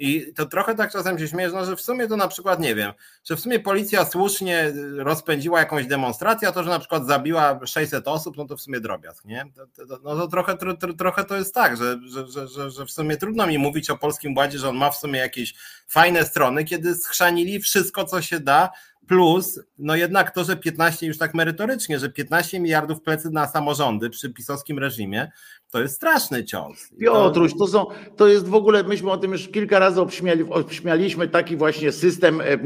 I 0.00 0.32
to 0.34 0.46
trochę 0.46 0.74
tak 0.74 0.92
czasem 0.92 1.18
się 1.18 1.28
śmieję, 1.28 1.50
no, 1.52 1.64
że 1.64 1.76
w 1.76 1.80
sumie 1.80 2.08
to 2.08 2.16
na 2.16 2.28
przykład 2.28 2.60
nie 2.60 2.74
wiem, 2.74 2.92
że 3.24 3.36
w 3.36 3.40
sumie 3.40 3.60
policja 3.60 4.04
słusznie 4.04 4.72
rozpędziła 4.96 5.58
jakąś 5.58 5.86
demonstrację, 5.86 6.48
a 6.48 6.52
to, 6.52 6.64
że 6.64 6.70
na 6.70 6.78
przykład 6.78 7.06
zabiła 7.06 7.60
600 7.66 8.08
osób, 8.08 8.36
no 8.36 8.44
to 8.44 8.56
w 8.56 8.60
sumie 8.60 8.80
drobiazg, 8.80 9.24
nie? 9.24 9.44
To, 9.76 9.86
to, 9.86 9.98
no 10.04 10.16
to 10.16 10.28
trochę, 10.28 10.56
tro, 10.56 10.76
tro, 10.76 10.92
trochę 10.92 11.24
to 11.24 11.36
jest 11.36 11.54
tak, 11.54 11.76
że, 11.76 12.00
że, 12.06 12.48
że, 12.48 12.70
że 12.70 12.86
w 12.86 12.90
sumie 12.90 13.16
trudno 13.16 13.46
mi 13.46 13.58
mówić 13.58 13.90
o 13.90 13.98
Polskim 13.98 14.36
Ładzie, 14.36 14.58
że 14.58 14.68
on 14.68 14.76
ma 14.76 14.90
w 14.90 14.96
sumie 14.96 15.18
jakieś 15.18 15.54
fajne 15.88 16.24
strony, 16.24 16.64
kiedy 16.64 16.94
schrzanili 16.94 17.60
wszystko, 17.60 18.04
co 18.04 18.22
się 18.22 18.40
da, 18.40 18.70
plus 19.10 19.60
no 19.78 19.96
jednak 19.96 20.30
to, 20.30 20.44
że 20.44 20.56
15 20.56 21.06
już 21.06 21.18
tak 21.18 21.34
merytorycznie, 21.34 21.98
że 21.98 22.10
15 22.10 22.60
miliardów 22.60 23.02
plecy 23.02 23.30
na 23.30 23.46
samorządy 23.48 24.10
przy 24.10 24.30
pisowskim 24.30 24.78
reżimie, 24.78 25.30
to 25.70 25.80
jest 25.82 25.94
straszny 25.94 26.44
cios. 26.44 26.90
Piotruś, 27.00 27.52
to, 27.58 27.66
są, 27.66 27.86
to 28.16 28.28
jest 28.28 28.48
w 28.48 28.54
ogóle, 28.54 28.82
myśmy 28.82 29.10
o 29.10 29.16
tym 29.16 29.32
już 29.32 29.48
kilka 29.48 29.78
razy 29.78 30.00
obśmiali, 30.00 30.44
obśmialiśmy 30.50 31.28
taki 31.28 31.56
właśnie 31.56 31.92
system 31.92 32.40
e, 32.40 32.44
e, 32.44 32.58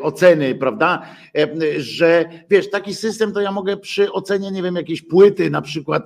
oceny, 0.00 0.54
prawda, 0.54 1.06
e, 1.38 1.80
że 1.80 2.24
wiesz, 2.50 2.70
taki 2.70 2.94
system 2.94 3.32
to 3.32 3.40
ja 3.40 3.52
mogę 3.52 3.76
przy 3.76 4.12
ocenie, 4.12 4.50
nie 4.50 4.62
wiem, 4.62 4.76
jakiejś 4.76 5.02
płyty 5.02 5.50
na 5.50 5.62
przykład 5.62 6.04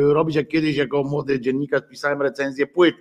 robić, 0.00 0.36
jak 0.36 0.48
kiedyś 0.48 0.76
jako 0.76 1.04
młody 1.04 1.40
dziennikarz 1.40 1.82
pisałem 1.90 2.22
recenzję 2.22 2.66
płyt, 2.66 2.94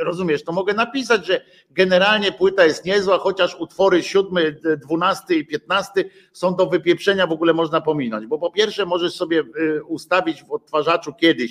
rozumiesz, 0.00 0.44
to 0.44 0.52
mogę 0.52 0.74
napisać, 0.74 1.26
że 1.26 1.40
generalnie 1.70 2.32
płyta 2.32 2.64
jest 2.64 2.84
niezła, 2.84 3.18
chociaż 3.18 3.56
utwory 3.58 4.02
siódmy, 4.02 4.60
dwunasty 4.82 5.34
i 5.34 5.46
piętnasty 5.46 6.10
są 6.32 6.54
do 6.54 6.66
wypieprzenia, 6.66 7.26
w 7.26 7.32
ogóle 7.32 7.52
można 7.52 7.80
pominąć, 7.80 8.26
bo 8.26 8.38
po 8.38 8.50
pierwsze 8.50 8.86
możesz 8.86 9.12
sobie 9.14 9.42
ustawić 9.88 10.44
w 10.44 10.52
odtwarzaczu 10.52 11.12
kiedyś 11.12 11.49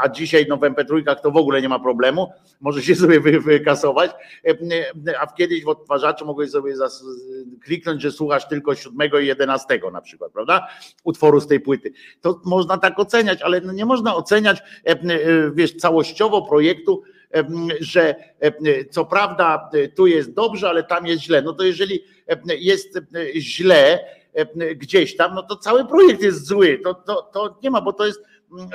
a 0.00 0.08
dzisiaj 0.08 0.46
no 0.48 0.56
w 0.56 0.60
MP3 0.60 1.16
to 1.22 1.30
w 1.30 1.36
ogóle 1.36 1.62
nie 1.62 1.68
ma 1.68 1.78
problemu, 1.78 2.32
może 2.60 2.82
się 2.82 2.94
sobie 2.94 3.20
wykasować, 3.20 4.10
a 5.20 5.26
w 5.26 5.34
kiedyś 5.34 5.64
w 5.64 5.68
odtwarzaczu 5.68 6.26
mogłeś 6.26 6.50
sobie 6.50 6.74
kliknąć, 7.64 8.02
że 8.02 8.12
słuchasz 8.12 8.48
tylko 8.48 8.74
7 8.74 9.10
i 9.22 9.26
11 9.26 9.80
na 9.92 10.00
przykład, 10.00 10.32
prawda? 10.32 10.68
Utworu 11.04 11.40
z 11.40 11.46
tej 11.46 11.60
płyty. 11.60 11.92
To 12.20 12.40
można 12.44 12.78
tak 12.78 12.98
oceniać, 12.98 13.42
ale 13.42 13.60
no 13.60 13.72
nie 13.72 13.84
można 13.84 14.14
oceniać, 14.14 14.62
wiesz, 15.54 15.76
całościowo 15.76 16.42
projektu, 16.42 17.02
że 17.80 18.14
co 18.90 19.04
prawda 19.04 19.70
tu 19.96 20.06
jest 20.06 20.32
dobrze, 20.32 20.68
ale 20.68 20.82
tam 20.82 21.06
jest 21.06 21.22
źle. 21.22 21.42
No 21.42 21.52
to 21.52 21.62
jeżeli 21.62 22.04
jest 22.58 22.98
źle 23.36 24.04
gdzieś 24.76 25.16
tam, 25.16 25.34
no 25.34 25.42
to 25.42 25.56
cały 25.56 25.84
projekt 25.84 26.22
jest 26.22 26.46
zły. 26.46 26.80
To, 26.84 26.94
to, 26.94 27.30
to 27.32 27.58
nie 27.62 27.70
ma, 27.70 27.80
bo 27.80 27.92
to 27.92 28.06
jest 28.06 28.22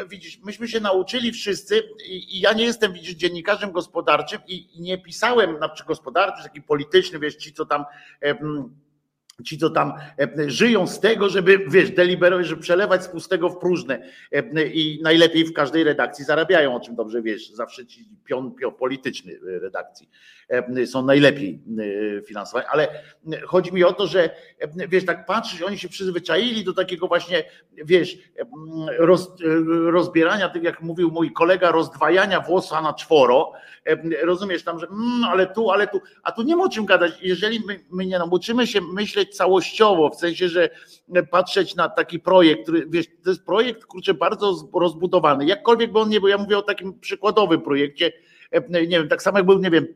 widzisz, 0.10 0.40
myśmy 0.44 0.68
się 0.68 0.80
nauczyli 0.80 1.32
wszyscy 1.32 1.84
i, 2.10 2.40
ja 2.40 2.54
nie 2.54 2.66
jestem, 2.66 2.94
widzisz, 2.94 3.16
dziennikarzem 3.16 3.72
gospodarczym 3.72 4.42
i, 4.48 4.82
nie 4.82 4.98
pisałem, 4.98 5.60
na 5.60 5.70
przykład 5.70 5.88
gospodarczy, 5.88 6.44
taki 6.44 6.62
polityczny, 6.62 7.20
wiesz, 7.20 7.36
ci 7.36 7.54
co 7.54 7.66
tam 7.66 7.86
ci, 9.44 9.58
co 9.58 9.70
tam 9.70 9.94
żyją 10.48 10.88
z 10.88 11.00
tego, 11.00 11.30
żeby, 11.30 11.66
wiesz, 11.68 11.92
deliberować, 11.92 12.48
żeby 12.48 12.62
przelewać 12.62 13.04
z 13.04 13.08
pustego 13.08 13.50
w 13.50 13.58
próżne 13.58 14.10
i 14.74 15.00
najlepiej 15.04 15.46
w 15.46 15.54
każdej 15.54 15.84
redakcji 15.84 16.26
zarabiają, 16.26 16.76
o 16.76 16.80
czym 16.80 16.96
dobrze 16.96 17.22
wiesz, 17.22 17.50
zawsze 17.50 17.86
ci 17.86 18.10
pion, 18.26 18.56
pion 18.56 18.74
polityczny 18.74 19.32
e, 19.34 19.60
redakcji 19.60 20.10
są 20.86 21.06
najlepiej 21.06 21.60
e, 22.18 22.22
finansowani, 22.22 22.68
ale 22.72 22.88
chodzi 23.46 23.74
mi 23.74 23.84
o 23.84 23.94
to, 23.94 24.08
że 24.08 24.30
wiesz, 24.90 25.06
tak 25.06 25.26
patrzysz, 25.26 25.62
oni 25.62 25.78
się 25.78 25.90
przyzwyczaili 25.90 26.64
do 26.64 26.74
takiego 26.74 27.08
właśnie, 27.08 27.44
wiesz, 27.86 28.18
roz, 29.00 29.28
e, 29.28 29.92
rozbierania, 29.92 30.50
tak 30.50 30.64
jak 30.64 30.82
mówił 30.82 31.12
mój 31.12 31.34
kolega, 31.34 31.72
rozdwajania 31.72 32.42
włosa 32.42 32.82
na 32.82 32.94
czworo, 32.94 33.52
rozumiesz 34.24 34.64
tam, 34.64 34.80
że 34.80 34.88
mm, 34.88 35.24
ale 35.24 35.48
tu, 35.48 35.72
ale 35.72 35.88
tu, 35.88 36.02
a 36.24 36.32
tu 36.32 36.42
nie 36.42 36.56
ma 36.56 36.64
o 36.64 36.70
czym 36.70 36.86
gadać, 36.86 37.12
jeżeli 37.22 37.60
my, 37.60 37.80
my 37.92 38.06
nie 38.06 38.20
nauczymy 38.20 38.68
się 38.68 38.82
myśleć 38.82 39.36
całościowo, 39.36 40.10
w 40.10 40.16
sensie, 40.16 40.50
że 40.50 40.70
patrzeć 41.32 41.76
na 41.76 41.90
taki 41.90 42.20
projekt, 42.20 42.64
który, 42.64 42.86
wiesz, 42.90 43.06
to 43.24 43.30
jest 43.30 43.46
projekt, 43.46 43.86
kurczę, 43.86 44.14
bardzo 44.14 44.70
rozbudowany, 44.74 45.46
jakkolwiek 45.46 45.92
by 45.92 46.00
on 46.00 46.10
nie 46.10 46.20
był, 46.20 46.30
ja 46.30 46.38
mówię 46.38 46.58
o 46.58 46.62
takim 46.62 47.00
przykładowym 47.00 47.62
projekcie, 47.62 48.12
nie 48.70 48.88
wiem, 48.88 49.08
tak 49.08 49.22
samo 49.22 49.38
jak 49.38 49.46
był, 49.46 49.60
nie 49.60 49.72
wiem, 49.72 49.88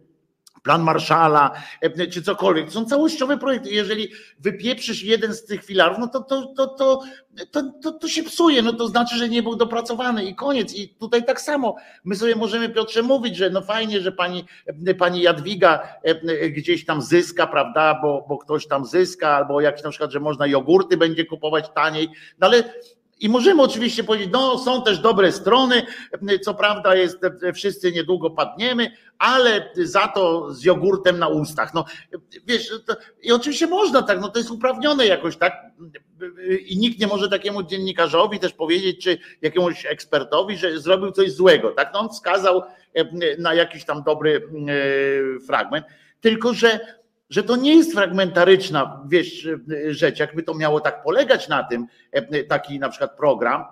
plan 0.64 0.82
Marszala, 0.82 1.51
e, 1.82 2.07
czy 2.07 2.22
cokolwiek. 2.22 2.66
To 2.66 2.72
są 2.72 2.86
całościowe 2.86 3.38
projekty. 3.38 3.70
Jeżeli 3.70 4.12
wypieprzysz 4.39 5.03
jeden 5.03 5.34
z 5.34 5.45
tych 5.45 5.66
filarów, 5.66 5.97
no 5.99 6.07
to, 6.07 6.22
to, 6.22 6.53
to, 6.57 6.68
to, 6.68 7.01
to, 7.51 7.72
to, 7.84 7.91
to 7.91 8.07
się 8.07 8.24
psuje. 8.24 8.62
No 8.62 8.74
to 8.74 8.88
znaczy, 8.88 9.16
że 9.16 9.30
nie 9.30 9.43
był 9.43 9.55
dopracowany 9.55 10.26
i 10.26 10.36
koniec. 10.36 10.76
I 10.76 10.89
tutaj 10.89 11.26
tak 11.26 11.41
samo. 11.41 11.76
My 12.03 12.16
sobie 12.16 12.36
możemy, 12.36 12.70
Piotrze, 12.70 13.03
mówić, 13.03 13.36
że 13.36 13.49
no 13.49 13.62
fajnie, 13.62 14.01
że 14.01 14.12
pani, 14.12 14.45
pani 14.99 15.22
Jadwiga 15.22 15.80
e, 16.03 16.49
gdzieś 16.49 16.86
tam 16.86 17.01
zyska, 17.01 17.47
prawda, 17.47 17.99
bo, 18.01 18.26
bo 18.30 18.38
ktoś 18.38 18.68
tam 18.68 18.86
zyska, 18.86 19.36
albo 19.36 19.62
jak 19.62 19.84
na 19.84 19.89
przykład, 19.89 20.12
że 20.12 20.20
można 20.20 20.47
jogurty 20.47 20.97
będzie 20.97 21.26
kupować 21.26 21.70
taniej, 21.70 22.09
no 22.39 22.47
ale 22.47 22.64
i 23.22 23.30
możemy 23.30 23.61
oczywiście 23.61 24.03
powiedzieć, 24.03 24.30
no 24.32 24.59
są 24.59 24.84
też 24.84 24.99
dobre 24.99 25.32
strony, 25.32 25.86
co 26.41 26.53
prawda 26.53 26.95
jest, 26.95 27.19
wszyscy 27.53 27.91
niedługo 27.91 28.30
padniemy, 28.30 28.91
ale 29.17 29.69
za 29.76 30.07
to 30.07 30.53
z 30.53 30.63
jogurtem 30.63 31.19
na 31.19 31.28
ustach. 31.28 31.74
No 31.74 31.86
wiesz, 32.45 32.69
to, 32.86 32.95
i 33.22 33.32
oczywiście 33.32 33.67
można 33.67 34.01
tak, 34.01 34.22
no 34.22 34.30
to 34.30 34.39
jest 34.39 34.51
uprawnione 34.51 35.05
jakoś 35.05 35.38
tak 35.38 35.53
i 36.65 36.78
nikt 36.78 36.99
nie 36.99 37.07
może 37.07 37.30
takiemu 37.30 37.63
dziennikarzowi 37.63 38.39
też 38.39 38.53
powiedzieć, 38.53 39.03
czy 39.03 39.17
jakiemuś 39.41 39.86
ekspertowi, 39.86 40.57
że 40.57 40.80
zrobił 40.80 41.11
coś 41.11 41.32
złego, 41.32 41.72
tak? 41.72 41.89
No 41.93 41.99
on 41.99 42.09
wskazał 42.09 42.61
na 43.38 43.53
jakiś 43.53 43.86
tam 43.86 44.03
dobry 44.03 44.36
e, 44.36 45.39
fragment, 45.39 45.86
tylko 46.22 46.53
że 46.53 47.00
że 47.32 47.43
to 47.43 47.55
nie 47.55 47.75
jest 47.75 47.93
fragmentaryczna 47.93 49.03
wiesz, 49.07 49.47
rzecz, 49.88 50.19
jakby 50.19 50.43
to 50.43 50.53
miało 50.53 50.79
tak 50.79 51.03
polegać 51.03 51.47
na 51.47 51.63
tym, 51.63 51.88
e, 52.11 52.43
taki 52.43 52.79
na 52.79 52.89
przykład 52.89 53.17
program, 53.17 53.65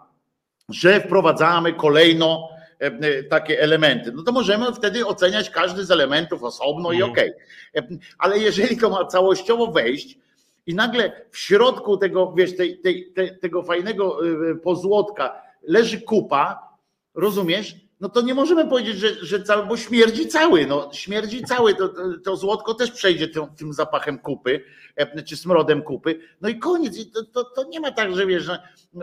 że 0.70 1.02
wprowadzamy 1.02 1.74
kolejno 1.74 2.50
e, 2.80 3.24
takie 3.24 3.62
elementy, 3.62 4.12
no 4.12 4.24
to 4.24 4.32
możemy 4.32 4.74
wtedy 4.74 5.06
oceniać 5.06 5.50
każdy 5.50 5.86
z 5.86 5.92
elementów 5.92 6.44
osobno 6.44 6.92
i 6.92 6.96
mhm. 6.96 7.12
okej. 7.12 7.34
Okay. 7.76 7.98
E, 7.98 8.00
ale 8.18 8.40
jeżeli 8.40 8.78
to 8.78 8.90
ma 8.90 9.06
całościowo 9.06 9.68
wejść 9.68 10.18
i 10.66 10.76
nagle 10.76 11.12
w 11.32 11.38
środku 11.38 11.98
tego, 11.98 12.34
wiesz, 12.38 12.56
tej, 12.56 12.80
tej, 12.80 13.14
tego 13.42 13.64
fajnego 13.64 14.20
pozłotka 14.64 15.42
leży 15.64 16.02
kupa, 16.02 16.70
rozumiesz? 17.16 17.76
No 18.00 18.10
to 18.10 18.22
nie 18.22 18.34
możemy 18.34 18.68
powiedzieć, 18.68 18.98
że, 18.98 19.26
że 19.26 19.44
cały, 19.44 19.66
bo 19.66 19.78
śmierdzi 19.78 20.28
cały, 20.28 20.66
no 20.66 20.90
śmierdzi 20.94 21.44
cały, 21.44 21.76
to, 21.76 21.90
to 22.24 22.38
złotko 22.38 22.74
też 22.74 22.92
przejdzie 22.92 23.28
tym, 23.28 23.44
tym 23.58 23.74
zapachem 23.74 24.20
kupy, 24.20 24.64
e, 24.96 25.24
czy 25.24 25.38
smrodem 25.38 25.82
kupy, 25.82 26.20
no 26.42 26.50
i 26.50 26.60
koniec, 26.60 26.98
I 26.98 27.12
to, 27.12 27.24
to, 27.24 27.44
to 27.44 27.64
nie 27.64 27.80
ma 27.80 27.92
tak, 27.92 28.16
że 28.16 28.26
wiesz, 28.26 28.44
że 28.44 28.60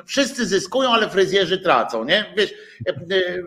wszyscy 0.07 0.47
zyskują, 0.47 0.91
ale 0.91 1.11
fryzjerzy 1.11 1.59
tracą, 1.59 2.05
nie, 2.05 2.35
wiesz, 2.37 2.55
e, 2.87 2.91
e, 2.91 3.43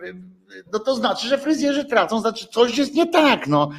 no 0.72 0.78
to 0.78 0.94
znaczy, 0.94 1.28
że 1.28 1.38
fryzjerzy 1.38 1.84
tracą, 1.84 2.20
znaczy 2.20 2.46
coś 2.46 2.78
jest 2.78 2.94
nie 2.94 3.06
tak, 3.06 3.46
no 3.46 3.70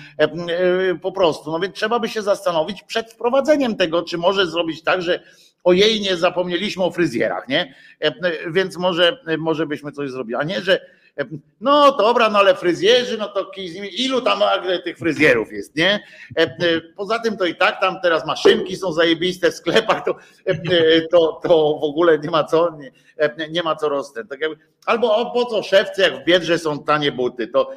po 1.01 1.11
prostu, 1.11 1.51
no 1.51 1.59
więc 1.59 1.75
trzeba 1.75 1.99
by 1.99 2.09
się 2.09 2.21
zastanowić 2.21 2.83
przed 2.83 3.11
wprowadzeniem 3.11 3.75
tego, 3.75 4.03
czy 4.03 4.17
może 4.17 4.47
zrobić 4.47 4.83
tak, 4.83 5.01
że 5.01 5.23
ojej, 5.63 6.01
nie 6.01 6.17
zapomnieliśmy 6.17 6.83
o 6.83 6.91
fryzjerach, 6.91 7.47
nie, 7.47 7.75
więc 8.51 8.77
może, 8.77 9.17
może 9.37 9.67
byśmy 9.67 9.91
coś 9.91 10.11
zrobili, 10.11 10.35
a 10.35 10.43
nie, 10.43 10.61
że 10.61 10.79
No 11.61 11.97
dobra, 11.97 12.29
no 12.29 12.39
ale 12.39 12.55
fryzjerzy, 12.55 13.17
no 13.17 13.27
to 13.27 13.51
ilu 13.91 14.21
tam 14.21 14.39
tych 14.79 14.97
fryzjerów 14.97 15.51
jest, 15.51 15.75
nie? 15.75 16.03
Poza 16.95 17.19
tym 17.19 17.37
to 17.37 17.45
i 17.45 17.55
tak 17.55 17.81
tam 17.81 18.01
teraz 18.01 18.25
maszynki 18.25 18.75
są 18.75 18.93
zajebiste 18.93 19.51
w 19.51 19.55
sklepach, 19.55 20.05
to, 20.05 20.15
to, 21.11 21.39
to 21.43 21.49
w 21.81 21.83
ogóle 21.83 22.19
nie 22.19 22.29
ma 22.29 22.43
co, 22.43 22.77
nie, 22.79 22.91
nie 23.49 23.63
ma 23.63 23.75
co 23.75 23.89
rosnąć. 23.89 24.29
Tak 24.29 24.39
albo 24.85 25.15
o, 25.15 25.31
po 25.31 25.45
co 25.45 25.63
szewcy, 25.63 26.01
jak 26.01 26.21
w 26.21 26.25
Biedrze 26.25 26.59
są 26.59 26.83
tanie 26.83 27.11
buty, 27.11 27.47
to, 27.47 27.71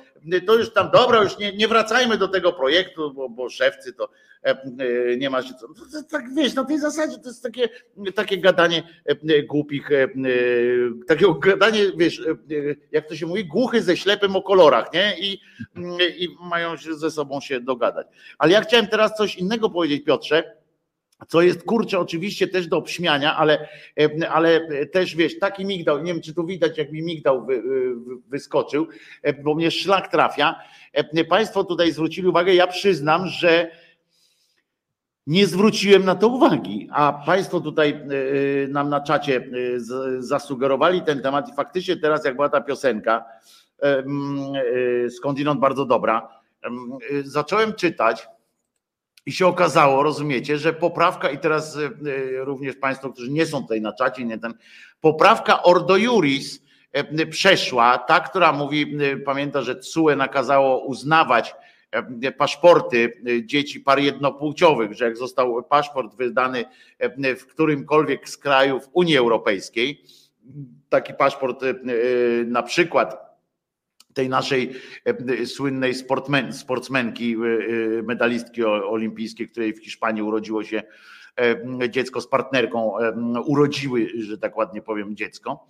to 0.46 0.54
już 0.54 0.72
tam 0.72 0.90
dobra, 0.90 1.22
już 1.22 1.38
nie, 1.38 1.52
nie 1.52 1.68
wracajmy 1.68 2.18
do 2.18 2.28
tego 2.28 2.52
projektu, 2.52 3.12
bo, 3.14 3.28
bo 3.28 3.48
szewcy 3.48 3.92
to 3.92 4.08
E, 4.44 4.50
e, 4.50 5.16
nie 5.16 5.30
ma 5.30 5.42
się 5.42 5.54
co. 5.54 5.66
Tak 6.10 6.34
wiesz, 6.34 6.54
na 6.54 6.64
tej 6.64 6.78
zasadzie 6.78 7.18
to 7.18 7.28
jest 7.28 7.42
takie, 7.42 7.68
takie 8.14 8.38
gadanie 8.38 8.82
e, 9.04 9.42
głupich, 9.42 9.88
takiego 11.06 11.34
gadanie, 11.34 11.80
wiesz, 11.96 12.22
jak 12.92 13.08
to 13.08 13.16
się 13.16 13.26
mówi, 13.26 13.44
głuchy 13.44 13.82
ze 13.82 13.96
ślepym 13.96 14.36
o 14.36 14.42
kolorach, 14.42 14.92
nie? 14.92 15.14
I, 15.20 15.40
i 16.24 16.28
mają 16.40 16.76
się 16.76 16.94
ze 16.94 17.10
sobą 17.10 17.40
się 17.40 17.60
dogadać. 17.60 18.06
Ale 18.38 18.52
ja 18.52 18.60
chciałem 18.60 18.86
teraz 18.86 19.16
coś 19.16 19.36
innego 19.36 19.70
powiedzieć, 19.70 20.04
Piotrze 20.04 20.56
co 21.28 21.42
jest 21.42 21.62
kurczę 21.62 21.98
oczywiście 21.98 22.48
też 22.48 22.66
do 22.66 22.76
obśmiania, 22.76 23.36
ale, 23.36 23.68
ale 24.30 24.60
też 24.86 25.16
wiesz, 25.16 25.38
taki 25.38 25.64
migdał, 25.64 26.02
nie 26.02 26.12
wiem 26.12 26.22
czy 26.22 26.34
tu 26.34 26.46
widać 26.46 26.78
jak 26.78 26.92
mi 26.92 27.02
migdał 27.02 27.46
wy, 27.46 27.62
wyskoczył, 28.28 28.86
bo 29.42 29.54
mnie 29.54 29.70
szlak 29.70 30.10
trafia. 30.10 30.60
Państwo 31.28 31.64
tutaj 31.64 31.92
zwrócili 31.92 32.28
uwagę, 32.28 32.54
ja 32.54 32.66
przyznam, 32.66 33.26
że 33.26 33.70
nie 35.26 35.46
zwróciłem 35.46 36.04
na 36.04 36.14
to 36.14 36.28
uwagi, 36.28 36.88
a 36.92 37.22
Państwo 37.26 37.60
tutaj 37.60 37.90
e, 37.90 37.94
e, 38.64 38.68
nam 38.68 38.88
na 38.88 39.00
czacie 39.00 39.36
e, 39.36 39.40
zasugerowali 40.18 41.02
ten 41.02 41.22
temat 41.22 41.48
i 41.48 41.54
faktycznie 41.54 41.96
teraz 41.96 42.24
jak 42.24 42.34
była 42.34 42.48
ta 42.48 42.60
piosenka, 42.60 43.24
skądinąd 45.16 45.60
bardzo 45.60 45.86
dobra, 45.86 46.28
zacząłem 47.24 47.74
czytać 47.74 48.28
i 49.26 49.32
się 49.32 49.46
okazało, 49.46 50.02
rozumiecie, 50.02 50.58
że 50.58 50.72
poprawka 50.72 51.30
i 51.30 51.38
teraz 51.38 51.78
również 52.38 52.76
Państwo, 52.76 53.10
którzy 53.10 53.30
nie 53.30 53.46
są 53.46 53.62
tutaj 53.62 53.80
na 53.80 53.92
czacie, 53.92 54.24
nie 54.24 54.38
ten, 54.38 54.54
poprawka 55.00 55.62
Ordo 55.62 55.96
Juris 55.96 56.62
przeszła, 57.30 57.98
ta, 57.98 58.20
która 58.20 58.52
mówi, 58.52 58.96
pamięta, 59.24 59.62
że 59.62 59.76
CUE 59.76 60.16
nakazało 60.16 60.84
uznawać 60.84 61.54
E, 62.22 62.32
paszporty 62.32 63.12
e, 63.26 63.46
dzieci 63.46 63.80
par 63.80 63.98
jednopłciowych, 63.98 64.92
że 64.92 65.04
jak 65.04 65.16
został 65.16 65.62
paszport 65.62 66.14
wydany 66.16 66.64
e, 66.98 67.36
w 67.36 67.46
którymkolwiek 67.46 68.28
z 68.28 68.36
krajów 68.36 68.88
Unii 68.92 69.16
Europejskiej, 69.16 70.04
taki 70.88 71.14
paszport 71.14 71.64
na 72.46 72.62
przykład 72.62 73.23
tej 74.14 74.28
naszej 74.28 74.72
słynnej 75.46 75.94
sportmen, 75.94 76.52
sportsmenki, 76.52 77.36
medalistki 78.02 78.64
olimpijskiej, 78.64 79.48
której 79.48 79.74
w 79.74 79.84
Hiszpanii 79.84 80.22
urodziło 80.22 80.64
się 80.64 80.82
dziecko 81.88 82.20
z 82.20 82.28
partnerką, 82.28 82.92
urodziły, 83.46 84.08
że 84.18 84.38
tak 84.38 84.56
ładnie 84.56 84.82
powiem, 84.82 85.16
dziecko 85.16 85.66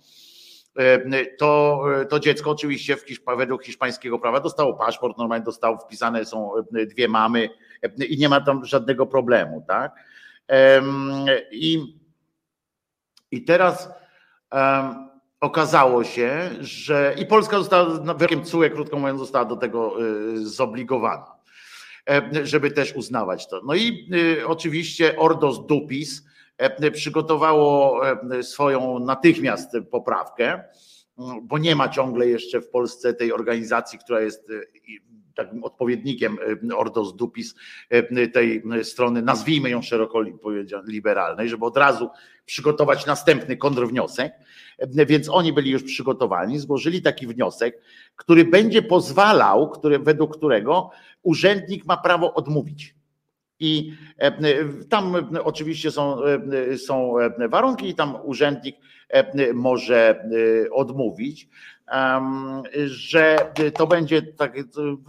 E, 0.79 1.25
to, 1.25 1.83
to 2.09 2.19
dziecko 2.19 2.51
oczywiście 2.51 2.95
w 2.95 3.01
Hiszp 3.01 3.23
według 3.37 3.63
hiszpańskiego 3.63 4.19
prawa 4.19 4.39
dostało 4.39 4.73
paszport, 4.73 5.17
normalnie 5.17 5.45
dostało, 5.45 5.77
wpisane 5.77 6.25
są 6.25 6.51
e, 6.57 6.85
dwie 6.85 7.07
mamy 7.07 7.49
e, 7.81 8.05
i 8.05 8.17
nie 8.17 8.29
ma 8.29 8.41
tam 8.41 8.65
żadnego 8.65 9.05
problemu, 9.05 9.65
tak? 9.67 9.95
I, 11.51 11.95
i 13.31 13.43
teraz 13.43 13.89
okazało 15.41 16.03
się, 16.03 16.49
że 16.59 17.15
i 17.17 17.25
Polska 17.25 17.57
została, 17.57 18.13
wyrokiem 18.13 18.43
CUE, 18.43 18.69
krótko 18.69 18.99
mówiąc, 18.99 19.19
została 19.19 19.45
do 19.45 19.55
tego 19.55 19.97
zobligowana, 20.35 21.35
żeby 22.43 22.71
też 22.71 22.95
uznawać 22.95 23.47
to. 23.47 23.61
No 23.65 23.75
i 23.75 24.09
oczywiście 24.47 25.17
Ordos 25.17 25.65
Dupis, 25.67 26.23
E, 26.57 26.91
przygotowało 26.91 28.01
e, 28.09 28.43
swoją 28.43 28.99
natychmiast 28.99 29.77
poprawkę, 29.91 30.63
bo 31.41 31.57
nie 31.57 31.75
ma 31.75 31.89
ciągle 31.89 32.27
jeszcze 32.27 32.61
w 32.61 32.69
Polsce 32.69 33.13
tej 33.13 33.33
organizacji, 33.33 33.99
która 33.99 34.21
jest 34.21 34.49
e, 34.49 34.53
takim 35.35 35.63
odpowiednikiem 35.63 36.37
Ordos 36.75 37.15
Dupis 37.15 37.55
tej 38.33 38.63
strony, 38.83 39.21
nazwijmy 39.21 39.69
ją 39.69 39.81
szeroko 39.81 40.21
liberalnej, 40.87 41.49
żeby 41.49 41.65
od 41.65 41.77
razu 41.77 42.09
przygotować 42.45 43.05
następny 43.05 43.57
kontrwniosek, 43.57 44.33
więc 45.07 45.29
oni 45.29 45.53
byli 45.53 45.71
już 45.71 45.83
przygotowani, 45.83 46.59
złożyli 46.59 47.01
taki 47.01 47.27
wniosek, 47.27 47.81
który 48.15 48.45
będzie 48.45 48.81
pozwalał, 48.81 49.69
który, 49.69 49.99
według 49.99 50.37
którego 50.37 50.91
urzędnik 51.23 51.85
ma 51.85 51.97
prawo 51.97 52.33
odmówić 52.33 52.95
i 53.59 53.93
e, 54.17 54.31
tam 54.89 55.15
oczywiście 55.43 55.91
są, 55.91 56.23
e, 56.23 56.77
są 56.77 57.13
warunki, 57.49 57.89
i 57.89 57.95
tam 57.95 58.17
urzędnik 58.23 58.75
e, 59.09 59.53
może 59.53 60.29
odmówić, 60.71 61.49
że 62.85 63.51
to 63.77 63.87
będzie 63.87 64.21
tak, 64.21 64.57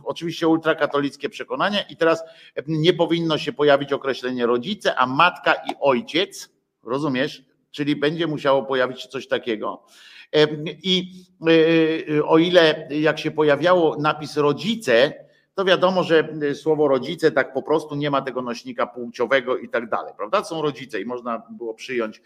oczywiście 0.04 0.48
ultrakatolickie 0.48 1.28
przekonanie, 1.28 1.84
i 1.90 1.96
teraz 1.96 2.24
nie 2.66 2.92
powinno 2.92 3.38
się 3.38 3.52
pojawić 3.52 3.92
określenie 3.92 4.46
rodzice, 4.46 4.94
a 4.94 5.06
matka 5.06 5.54
i 5.54 5.74
ojciec, 5.80 6.50
rozumiesz? 6.82 7.44
Czyli 7.70 7.96
będzie 7.96 8.26
musiało 8.26 8.62
pojawić 8.62 9.02
się 9.02 9.08
coś 9.08 9.28
takiego. 9.28 9.82
I 10.82 11.12
o 12.24 12.38
ile 12.38 12.88
jak 12.90 13.18
się 13.18 13.30
pojawiało 13.30 13.96
napis 13.96 14.36
rodzice, 14.36 15.26
to 15.56 15.64
wiadomo, 15.64 16.02
że 16.02 16.28
y, 16.42 16.54
słowo 16.54 16.88
rodzice 16.88 17.32
tak 17.32 17.52
po 17.52 17.62
prostu 17.62 17.94
nie 17.94 18.10
ma 18.10 18.22
tego 18.22 18.42
nośnika 18.42 18.86
płciowego 18.86 19.58
i 19.58 19.68
tak 19.68 19.88
dalej, 19.88 20.12
prawda? 20.16 20.44
Są 20.44 20.62
rodzice 20.62 21.00
i 21.00 21.04
można 21.04 21.42
było 21.50 21.74
przyjąć 21.74 22.22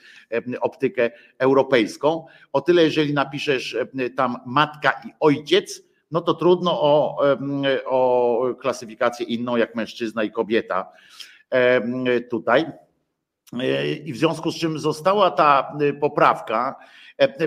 optykę 0.60 1.10
europejską. 1.38 2.26
O 2.52 2.60
tyle, 2.60 2.82
jeżeli 2.82 3.14
napiszesz 3.14 3.76
tam 4.16 4.36
matka 4.46 4.90
i 5.06 5.12
ojciec, 5.20 5.82
no 6.10 6.20
to 6.20 6.34
trudno 6.34 6.82
o, 6.82 7.18
o 7.86 8.40
klasyfikację 8.60 9.26
inną 9.26 9.56
jak 9.56 9.74
mężczyzna 9.74 10.24
i 10.24 10.30
kobieta 10.30 10.92
tutaj. 12.30 12.64
E, 13.58 13.92
I 13.94 14.12
w 14.12 14.16
związku 14.16 14.50
z 14.50 14.56
czym 14.56 14.78
została 14.78 15.30
ta 15.30 15.72
y, 15.82 15.94
poprawka 15.94 16.76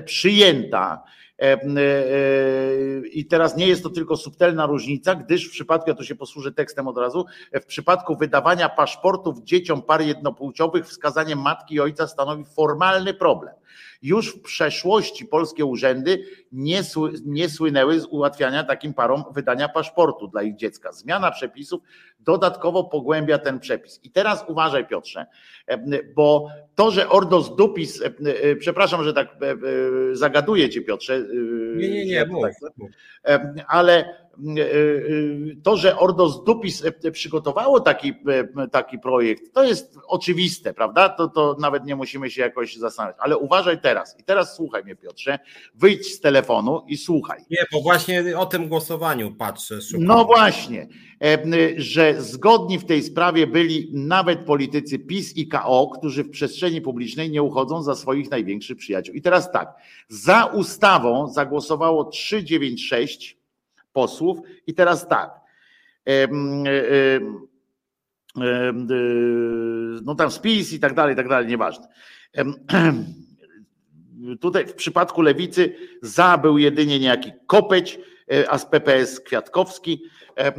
przyjęta 0.06 1.04
E, 1.44 1.54
e, 1.54 3.08
I 3.08 3.26
teraz 3.26 3.58
nie 3.58 3.68
jest 3.68 3.84
to 3.84 3.90
tylko 3.90 4.18
subtelna 4.18 4.66
różnica, 4.66 5.16
gdyż 5.16 5.48
w 5.48 5.52
przypadku, 5.52 5.90
ja 5.90 5.96
tu 5.96 6.04
się 6.04 6.16
posłużę 6.16 6.52
tekstem 6.52 6.88
od 6.88 6.98
razu, 6.98 7.26
w 7.54 7.66
przypadku 7.66 8.16
wydawania 8.16 8.70
paszportów 8.70 9.44
dzieciom 9.44 9.82
par 9.82 10.02
jednopłciowych 10.02 10.88
wskazanie 10.88 11.36
matki 11.36 11.76
i 11.76 11.80
ojca 11.80 12.08
stanowi 12.08 12.44
formalny 12.46 13.14
problem. 13.14 13.54
Już 14.02 14.36
w 14.36 14.42
przeszłości 14.42 15.26
polskie 15.26 15.66
urzędy 15.66 16.26
nie, 16.52 16.82
nie 17.26 17.50
słynęły 17.50 18.00
z 18.00 18.06
ułatwiania 18.06 18.64
takim 18.64 18.94
parom 18.94 19.24
wydania 19.34 19.70
paszportu 19.70 20.28
dla 20.28 20.42
ich 20.44 20.56
dziecka. 20.56 20.92
Zmiana 20.92 21.32
przepisów 21.32 21.82
dodatkowo 22.20 22.84
pogłębia 22.84 23.38
ten 23.38 23.60
przepis. 23.60 24.00
I 24.04 24.12
teraz 24.12 24.46
uważaj, 24.48 24.88
Piotrze, 24.88 25.26
bo 26.16 26.48
to, 26.76 26.92
że 26.92 27.10
Ordos 27.10 27.56
Dupis, 27.56 28.04
przepraszam, 28.60 29.04
że 29.04 29.14
tak 29.14 29.38
zagaduję 30.14 30.70
cię, 30.70 30.82
Piotrze. 30.82 31.22
Nie, 31.76 31.90
nie, 31.90 32.06
nie, 32.06 32.26
mów, 32.26 32.46
ale 33.68 34.24
to, 35.64 35.78
że 35.78 36.00
Ordos 36.00 36.44
Dupis 36.44 36.84
przygotowało 37.12 37.80
taki, 37.80 38.14
taki 38.72 39.00
projekt, 39.00 39.54
to 39.54 39.64
jest 39.64 39.98
oczywiste, 40.08 40.74
prawda? 40.74 41.10
To, 41.10 41.28
to 41.28 41.56
nawet 41.60 41.86
nie 41.86 41.96
musimy 41.96 42.30
się 42.30 42.42
jakoś 42.42 42.76
zastanawiać. 42.76 43.18
Ale 43.20 43.38
uważaj 43.38 43.82
teraz. 43.82 44.20
I 44.20 44.24
teraz 44.24 44.56
słuchaj 44.56 44.84
mnie, 44.84 44.96
Piotrze. 44.96 45.40
Wyjdź 45.76 46.14
z 46.14 46.20
telefonu 46.20 46.84
i 46.88 46.98
słuchaj. 46.98 47.40
Nie, 47.52 47.66
bo 47.72 47.82
właśnie 47.82 48.38
o 48.38 48.46
tym 48.46 48.68
głosowaniu 48.68 49.36
patrzę. 49.36 49.82
Szukam. 49.82 50.06
No 50.06 50.26
właśnie, 50.26 50.88
że 51.78 52.22
zgodni 52.22 52.80
w 52.80 52.86
tej 52.86 53.04
sprawie 53.04 53.48
byli 53.48 53.90
nawet 53.94 54.40
politycy 54.40 55.00
PiS 55.00 55.38
i 55.38 55.48
KO, 55.48 55.92
którzy 55.98 56.24
w 56.24 56.30
przestrzeni 56.30 56.82
publicznej 56.82 57.32
nie 57.32 57.44
uchodzą 57.44 57.84
za 57.84 57.96
swoich 57.96 58.32
największych 58.32 58.78
przyjaciół. 58.78 59.16
I 59.16 59.22
teraz 59.22 59.52
tak, 59.52 59.74
za 60.10 60.46
ustawą 60.46 61.28
zagłosowało 61.28 62.06
396 62.06 63.43
posłów. 63.94 64.40
I 64.68 64.74
teraz 64.74 65.08
tak. 65.08 65.44
No 70.04 70.16
tam 70.16 70.32
spis 70.32 70.74
i 70.74 70.80
tak 70.80 70.94
dalej, 70.94 71.14
i 71.14 71.18
tak 71.18 71.30
dalej, 71.30 71.48
nieważne. 71.48 71.88
Tutaj 74.42 74.68
w 74.68 74.74
przypadku 74.74 75.22
lewicy 75.22 75.76
za 76.02 76.38
był 76.38 76.58
jedynie 76.58 77.00
niejaki 77.00 77.32
Kopeć, 77.48 78.00
e, 78.32 78.52
a 78.52 78.58
z 78.58 78.66
PPS 78.66 79.20
Kwiatkowski 79.20 80.04
e, 80.38 80.48
e, 80.48 80.54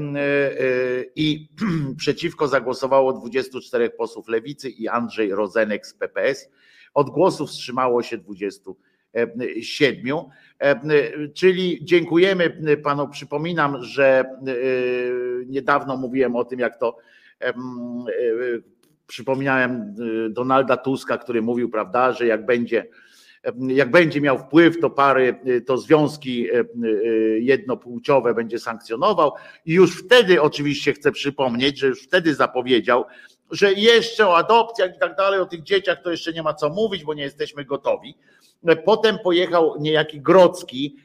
i 1.17 1.49
przeciwko 1.97 2.49
zagłosowało 2.49 3.13
24 3.13 3.91
posłów 3.91 4.29
lewicy 4.29 4.71
i 4.71 4.89
Andrzej 4.89 5.35
Rozenek 5.35 5.87
z 5.87 5.95
PPS. 5.95 6.49
Od 6.95 7.11
głosu 7.11 7.47
wstrzymało 7.47 8.03
się 8.03 8.19
20 8.19 8.71
siedmiu. 9.61 10.29
Czyli 11.35 11.85
dziękujemy 11.85 12.51
panu. 12.85 13.09
Przypominam, 13.09 13.83
że 13.83 14.25
niedawno 15.47 15.97
mówiłem 15.97 16.37
o 16.37 16.45
tym, 16.45 16.59
jak 16.59 16.79
to 16.79 16.97
przypomniałem 19.07 19.95
Donalda 20.31 20.77
Tuska, 20.77 21.19
który 21.19 21.43
mówił, 21.43 21.71
prawda, 21.71 22.13
że 22.13 22.27
jak 22.27 22.47
będzie 22.47 22.87
jak 23.69 23.91
będzie 23.91 24.21
miał 24.21 24.39
wpływ, 24.39 24.81
to 24.81 24.91
pary, 24.91 25.41
to 25.67 25.79
związki 25.79 26.49
jednopłciowe 27.39 28.35
będzie 28.35 28.59
sankcjonował. 28.59 29.33
I 29.67 29.73
już 29.73 30.05
wtedy 30.05 30.43
oczywiście 30.43 30.93
chcę 30.93 31.13
przypomnieć, 31.13 31.79
że 31.79 31.87
już 31.87 32.03
wtedy 32.03 32.35
zapowiedział, 32.35 33.05
że 33.55 33.73
jeszcze 33.73 34.29
o 34.29 34.37
adopcjach 34.37 34.97
i 34.97 34.99
tak 34.99 35.17
dalej, 35.17 35.41
o 35.41 35.47
tych 35.47 35.63
dzieciach 35.63 36.03
to 36.03 36.11
jeszcze 36.11 36.33
nie 36.33 36.43
ma 36.43 36.55
co 36.55 36.69
mówić, 36.69 37.05
bo 37.05 37.15
nie 37.15 37.23
jesteśmy 37.23 37.65
gotowi. 37.65 38.17
Potem 38.85 39.19
pojechał 39.19 39.75
niejaki 39.81 40.21
Grocki, 40.21 40.97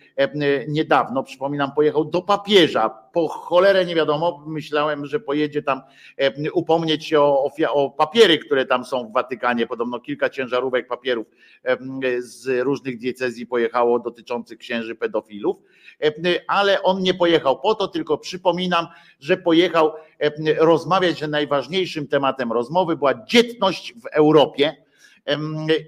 niedawno, 0.68 1.24
przypominam, 1.24 1.72
pojechał 1.72 2.06
do 2.06 2.22
papieża. 2.22 2.90
Po 2.90 3.28
cholerę 3.28 3.86
nie 3.86 3.96
wiadomo, 3.96 4.44
myślałem, 4.48 5.06
że 5.06 5.20
pojedzie 5.20 5.64
tam 5.64 5.82
e, 6.18 6.52
upomnieć 6.52 7.06
się 7.06 7.22
o, 7.22 7.52
o 7.74 7.90
papiery, 7.90 8.38
które 8.38 8.66
tam 8.66 8.86
są 8.86 9.08
w 9.08 9.14
Watykanie. 9.14 9.68
Podobno 9.68 10.00
kilka 10.00 10.30
ciężarówek 10.30 10.88
papierów 10.88 11.28
e, 11.64 11.78
z 12.22 12.64
różnych 12.64 12.98
diecezji 12.98 13.48
pojechało 13.48 14.00
dotyczących 14.00 14.58
księży 14.58 14.96
pedofilów, 14.96 15.58
ale 16.48 16.84
on 16.84 17.02
nie 17.02 17.14
pojechał 17.14 17.60
po 17.60 17.76
to, 17.76 17.88
tylko 17.88 18.18
przypominam, 18.18 18.88
że 19.20 19.38
pojechał 19.38 19.94
rozmawiać, 20.58 21.20
że 21.20 21.28
najważniejszym 21.28 22.08
tematem 22.08 22.52
rozmowy 22.52 22.98
była 22.98 23.14
dzietność 23.26 23.94
w 23.94 24.06
Europie 24.06 24.76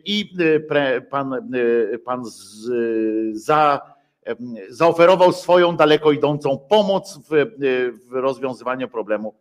i 0.05 0.33
e, 0.69 1.01
pan, 1.01 1.33
e, 1.33 1.97
pan 1.97 2.25
z, 2.25 2.69
za, 3.33 3.81
zaoferował 4.69 5.33
swoją 5.33 5.77
daleko 5.77 6.11
idącą 6.11 6.57
pomoc 6.57 7.19
w, 7.29 7.33
e, 7.33 7.45
w 7.91 8.11
rozwiązywaniu 8.11 8.87
problemu 8.87 9.35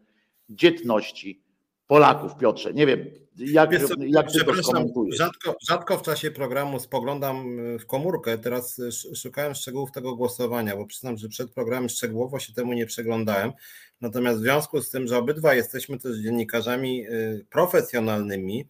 dzietności 0.49 1.43
Polaków, 1.87 2.37
Piotrze. 2.37 2.75
Nie 2.75 2.87
wiem, 2.87 3.05
jak, 3.37 3.71
Wiesz, 3.71 3.83
jak 3.99 4.33
ty 4.33 4.45
to 4.45 4.55
skomentujesz? 4.55 5.17
Rzadko, 5.17 5.57
rzadko 5.69 5.99
w 5.99 6.03
czasie 6.03 6.31
programu 6.31 6.81
spoglądam 6.81 7.57
w 7.79 7.87
komórkę. 7.87 8.39
Teraz 8.39 8.81
szukałem 9.15 9.55
szczegółów 9.55 9.93
tego 9.93 10.17
głosowania, 10.17 10.77
bo 10.77 10.87
przyznam, 10.87 11.17
że 11.17 11.29
przed 11.29 11.51
programem 11.51 11.89
szczegółowo 11.89 12.39
się 12.39 12.53
temu 12.53 12.73
nie 12.73 12.87
przeglądałem. 12.87 13.53
Natomiast 14.01 14.39
w 14.39 14.43
związku 14.43 14.83
z 14.83 14.91
tym, 14.91 15.07
że 15.07 15.19
obydwa 15.19 15.55
jesteśmy 15.55 15.99
też 15.99 16.17
dziennikarzami 16.17 17.07
profesjonalnymi, 17.51 18.69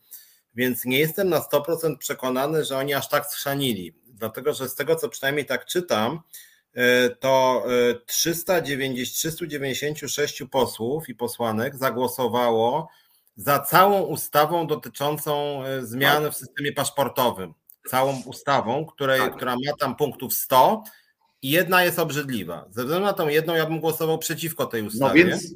więc 0.54 0.84
nie 0.84 0.98
jestem 0.98 1.28
na 1.28 1.40
100% 1.40 1.98
przekonany, 1.98 2.64
że 2.64 2.76
oni 2.76 2.94
aż 2.94 3.08
tak 3.08 3.26
schrzanili. 3.26 3.94
Dlatego, 4.21 4.55
że 4.55 4.68
z 4.68 4.75
tego, 4.75 4.97
co 4.97 5.09
przynajmniej 5.09 5.47
tak 5.47 5.66
czytam, 5.66 6.21
e, 6.75 7.11
to 7.11 7.64
390, 8.07 9.09
e, 9.09 9.12
396 9.12 10.47
posłów 10.47 11.09
i 11.09 11.14
posłanek 11.14 11.77
zagłosowało 11.77 12.89
za 13.37 13.59
całą 13.59 14.01
ustawą 14.01 14.66
dotyczącą 14.66 15.64
e, 15.64 15.87
zmian 15.87 16.31
w 16.31 16.37
systemie 16.37 16.73
paszportowym. 16.73 17.55
Całą 17.91 18.23
ustawą, 18.27 18.87
której, 18.87 19.21
tak. 19.21 19.37
która 19.37 19.55
ma 19.55 19.73
tam 19.79 19.97
punktów 19.97 20.35
100 20.35 20.85
i 21.43 21.51
jedna 21.51 21.85
jest 21.85 21.99
obrzydliwa. 21.99 22.66
Ze 22.71 22.83
względu 22.83 23.07
na 23.07 23.12
tą 23.12 23.29
jedną 23.29 23.55
ja 23.55 23.66
bym 23.66 23.81
głosował 23.81 24.18
przeciwko 24.18 24.66
tej 24.66 24.83
no 24.83 24.89
ustawie. 24.89 25.25
No 25.25 25.31
więc 25.31 25.55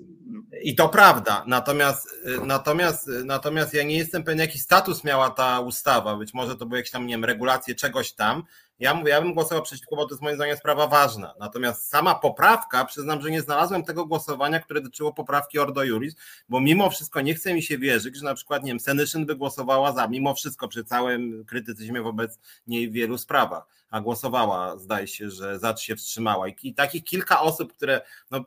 i 0.62 0.74
to 0.74 0.88
prawda, 0.88 1.44
natomiast, 1.46 2.09
y, 2.26 2.46
natomiast, 2.46 3.09
y, 3.09 3.24
natomiast 3.24 3.74
ja 3.74 3.82
nie 3.82 3.96
jestem 3.96 4.24
pewien, 4.24 4.38
jaki 4.38 4.59
status 4.59 5.05
miała 5.05 5.30
ta 5.30 5.61
ustawa. 5.61 6.16
Być 6.16 6.34
może 6.34 6.57
to 6.57 6.66
były 6.66 6.78
jakieś 6.78 6.90
tam, 6.90 7.07
nie 7.07 7.14
wiem, 7.14 7.24
regulacje 7.24 7.74
czegoś 7.74 8.12
tam. 8.12 8.42
Ja 8.79 8.95
mówię, 8.95 9.11
ja 9.11 9.20
bym 9.20 9.35
głosował 9.35 9.62
przeciwko, 9.62 9.97
bo 9.97 10.07
to 10.07 10.14
jest 10.14 10.22
moim 10.22 10.37
zdaniem 10.37 10.57
sprawa 10.57 10.87
ważna. 10.87 11.35
Natomiast 11.41 11.89
sama 11.89 12.14
poprawka, 12.14 12.85
przyznam, 12.85 13.22
że 13.22 13.31
nie 13.31 13.43
znalazłem 13.43 13.85
tego 13.85 14.07
głosowania, 14.07 14.61
które 14.61 14.81
dotyczyło 14.81 15.12
poprawki 15.12 15.59
Ordo 15.59 15.85
Juris, 15.85 16.14
bo 16.49 16.61
mimo 16.61 16.91
wszystko 16.91 17.20
nie 17.20 17.35
chce 17.35 17.55
mi 17.55 17.62
się 17.62 17.79
wierzyć, 17.79 18.16
że 18.16 18.25
na 18.25 18.35
przykład, 18.35 18.62
nie 18.62 18.70
wiem, 18.70 18.81
Senyszyn 18.81 19.27
by 19.27 19.37
głosowała 19.37 19.93
za, 19.93 20.09
mimo 20.09 20.35
wszystko 20.35 20.68
przy 20.68 20.85
całym 20.85 21.45
krytycyzmie 21.45 22.03
wobec 22.03 22.39
niej 22.66 22.91
w 22.91 22.93
wielu 22.93 23.18
sprawach, 23.18 23.66
a 23.91 24.01
głosowała, 24.01 24.79
zdaje 24.79 25.09
się, 25.09 25.31
że 25.31 25.59
za 25.59 25.77
się 25.77 25.97
wstrzymała. 25.97 26.49
I, 26.49 26.75
takich 26.75 27.05
kilka 27.05 27.41
osób, 27.41 27.72
które 27.72 28.01
no, 28.31 28.45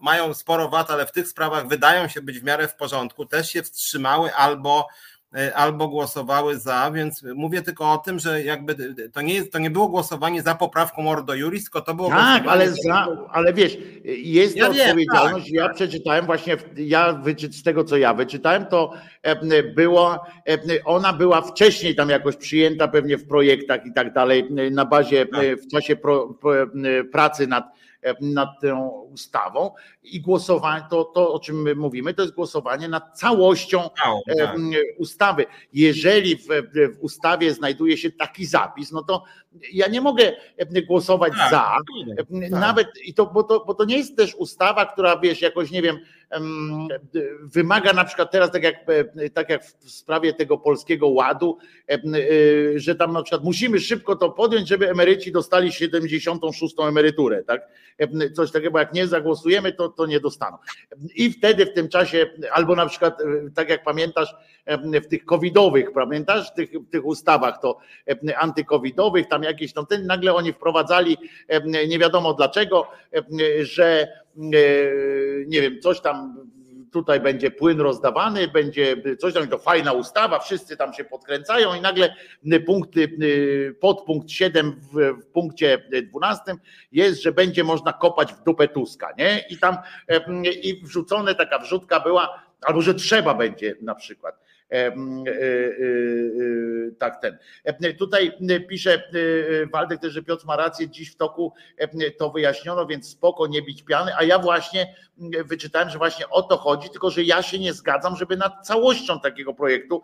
mają 0.00 0.34
sporo 0.34 0.68
wad, 0.68 0.90
ale 0.90 1.06
w 1.06 1.12
tych 1.12 1.28
sprawach 1.28 1.68
wydają 1.68 2.08
się 2.08 2.22
być 2.22 2.40
w 2.40 2.44
miarę 2.44 2.68
w 2.68 2.76
porządku, 2.76 3.26
też 3.26 3.50
się 3.50 3.62
wstrzymały 3.62 4.34
albo 4.34 4.88
albo 5.54 5.88
głosowały 5.88 6.58
za, 6.58 6.90
więc 6.90 7.22
mówię 7.34 7.62
tylko 7.62 7.92
o 7.92 7.98
tym, 7.98 8.18
że 8.18 8.42
jakby 8.42 8.94
to 9.12 9.20
nie, 9.20 9.34
jest, 9.34 9.52
to 9.52 9.58
nie 9.58 9.70
było 9.70 9.88
głosowanie 9.88 10.42
za 10.42 10.54
poprawką 10.54 11.10
Ordo 11.10 11.34
Juris, 11.34 11.64
tylko 11.64 11.80
to 11.80 11.94
było 11.94 12.08
Tak, 12.08 12.46
ale, 12.46 12.70
za, 12.70 13.06
ale 13.32 13.52
wiesz, 13.52 13.78
jest 14.04 14.56
ja 14.56 14.66
to 14.66 14.72
wiem, 14.72 14.82
odpowiedzialność, 14.82 15.46
tak, 15.46 15.54
ja 15.54 15.66
tak. 15.66 15.74
przeczytałem 15.74 16.26
właśnie, 16.26 16.56
ja 16.76 17.22
z 17.50 17.62
tego 17.62 17.84
co 17.84 17.96
ja 17.96 18.14
wyczytałem, 18.14 18.66
to 18.66 18.92
e, 19.22 19.62
było, 19.62 20.14
e, 20.48 20.84
ona 20.84 21.12
była 21.12 21.42
wcześniej 21.42 21.94
tam 21.94 22.08
jakoś 22.08 22.36
przyjęta 22.36 22.88
pewnie 22.88 23.18
w 23.18 23.28
projektach 23.28 23.86
i 23.86 23.92
tak 23.92 24.12
dalej, 24.12 24.48
na 24.70 24.84
bazie, 24.84 25.26
tak. 25.26 25.40
w 25.60 25.70
czasie 25.70 25.96
pro, 25.96 26.34
pracy 27.12 27.46
nad 27.46 27.64
nad 28.20 28.48
tą 28.60 28.88
ustawą 28.88 29.70
i 30.02 30.20
głosowanie, 30.20 30.84
to, 30.90 31.04
to 31.04 31.32
o 31.32 31.38
czym 31.38 31.62
my 31.62 31.74
mówimy, 31.74 32.14
to 32.14 32.22
jest 32.22 32.34
głosowanie 32.34 32.88
nad 32.88 33.18
całością 33.18 33.90
tak. 34.36 34.54
ustawy. 34.98 35.46
Jeżeli 35.72 36.36
w, 36.36 36.46
w, 36.46 36.98
ustawie 37.00 37.54
znajduje 37.54 37.96
się 37.96 38.10
taki 38.10 38.46
zapis, 38.46 38.92
no 38.92 39.02
to 39.02 39.24
ja 39.72 39.88
nie 39.88 40.00
mogę 40.00 40.32
głosować 40.86 41.32
tak, 41.38 41.50
za, 41.50 41.76
tak. 42.16 42.50
nawet 42.50 42.88
i 43.04 43.14
to 43.14 43.26
bo, 43.26 43.42
to, 43.42 43.64
bo 43.64 43.74
to 43.74 43.84
nie 43.84 43.96
jest 43.96 44.16
też 44.16 44.34
ustawa, 44.34 44.86
która 44.86 45.16
wiesz, 45.16 45.42
jakoś 45.42 45.70
nie 45.70 45.82
wiem, 45.82 45.98
wymaga 47.42 47.92
na 47.92 48.04
przykład 48.04 48.30
teraz, 48.30 48.50
tak 48.50 48.62
jak, 48.62 48.76
tak 49.34 49.50
jak 49.50 49.64
w 49.64 49.90
sprawie 49.90 50.32
tego 50.32 50.58
polskiego 50.58 51.08
ładu, 51.08 51.58
y, 52.14 52.74
że 52.76 52.94
tam 52.94 53.12
na 53.12 53.22
przykład 53.22 53.44
musimy 53.44 53.80
szybko 53.80 54.16
to 54.16 54.30
podjąć, 54.30 54.68
żeby 54.68 54.90
emeryci 54.90 55.32
dostali 55.32 55.72
76. 55.72 56.74
emeryturę, 56.88 57.44
tak? 57.44 57.68
Coś 58.34 58.52
takiego, 58.52 58.78
jak 58.78 58.94
nie 58.94 59.06
zagłosujemy, 59.06 59.72
to, 59.72 59.88
to 59.88 60.06
nie 60.06 60.20
dostaną. 60.20 60.56
I 61.14 61.32
wtedy 61.32 61.66
w 61.66 61.72
tym 61.72 61.88
czasie, 61.88 62.26
albo 62.52 62.76
na 62.76 62.86
przykład, 62.86 63.20
y, 63.20 63.50
tak 63.54 63.68
jak 63.68 63.84
pamiętasz, 63.84 64.34
w 65.04 65.06
tych 65.06 65.24
covidowych, 65.24 65.92
pamiętasz, 65.92 66.50
w 66.50 66.54
tych, 66.54 66.70
tych 66.90 67.06
ustawach 67.06 67.60
to 67.60 67.78
antykowidowych, 68.36 69.28
tam 69.28 69.42
jakieś 69.42 69.72
tam, 69.72 69.86
ten, 69.86 70.06
nagle 70.06 70.34
oni 70.34 70.52
wprowadzali, 70.52 71.16
nie 71.88 71.98
wiadomo 71.98 72.34
dlaczego, 72.34 72.88
że 73.60 74.08
nie 75.46 75.60
wiem, 75.62 75.80
coś 75.80 76.00
tam 76.00 76.44
tutaj 76.94 77.20
będzie 77.20 77.50
płyn 77.50 77.80
rozdawany, 77.80 78.48
będzie 78.48 78.96
coś 79.18 79.34
tam, 79.34 79.48
to 79.48 79.58
fajna 79.58 79.92
ustawa, 79.92 80.38
wszyscy 80.38 80.76
tam 80.76 80.92
się 80.92 81.04
podkręcają 81.04 81.74
i 81.74 81.80
nagle 81.80 82.14
punkty, 82.66 83.18
podpunkt 83.80 84.30
7 84.30 84.80
w, 84.80 85.22
w 85.22 85.26
punkcie 85.26 85.88
12 86.10 86.42
jest, 86.92 87.22
że 87.22 87.32
będzie 87.32 87.64
można 87.64 87.92
kopać 87.92 88.32
w 88.32 88.42
dupę 88.42 88.68
Tuska, 88.68 89.12
nie? 89.18 89.44
I 89.50 89.58
tam 89.58 89.76
i 90.62 90.80
wrzucone 90.84 91.34
taka 91.34 91.58
wrzutka 91.58 92.00
była, 92.00 92.42
albo 92.62 92.82
że 92.82 92.94
trzeba 92.94 93.34
będzie 93.34 93.74
na 93.82 93.94
przykład. 93.94 94.40
E, 94.70 94.76
e, 94.76 94.90
e, 94.90 94.94
tak 96.98 97.20
ten. 97.20 97.38
Tutaj 97.98 98.32
pisze 98.68 99.02
Waldek 99.72 100.00
też, 100.00 100.12
że 100.12 100.22
Piotr 100.22 100.46
ma 100.46 100.56
rację, 100.56 100.88
dziś 100.88 101.12
w 101.12 101.16
toku 101.16 101.52
to 102.18 102.30
wyjaśniono, 102.30 102.86
więc 102.86 103.08
spoko 103.08 103.46
nie 103.46 103.62
bić 103.62 103.82
piany, 103.82 104.12
a 104.16 104.24
ja 104.24 104.38
właśnie 104.38 104.94
wyczytałem, 105.44 105.90
że 105.90 105.98
właśnie 105.98 106.28
o 106.28 106.42
to 106.42 106.56
chodzi, 106.56 106.90
tylko 106.90 107.10
że 107.10 107.22
ja 107.22 107.42
się 107.42 107.58
nie 107.58 107.72
zgadzam, 107.72 108.16
żeby 108.16 108.36
nad 108.36 108.66
całością 108.66 109.20
takiego 109.20 109.54
projektu 109.54 110.02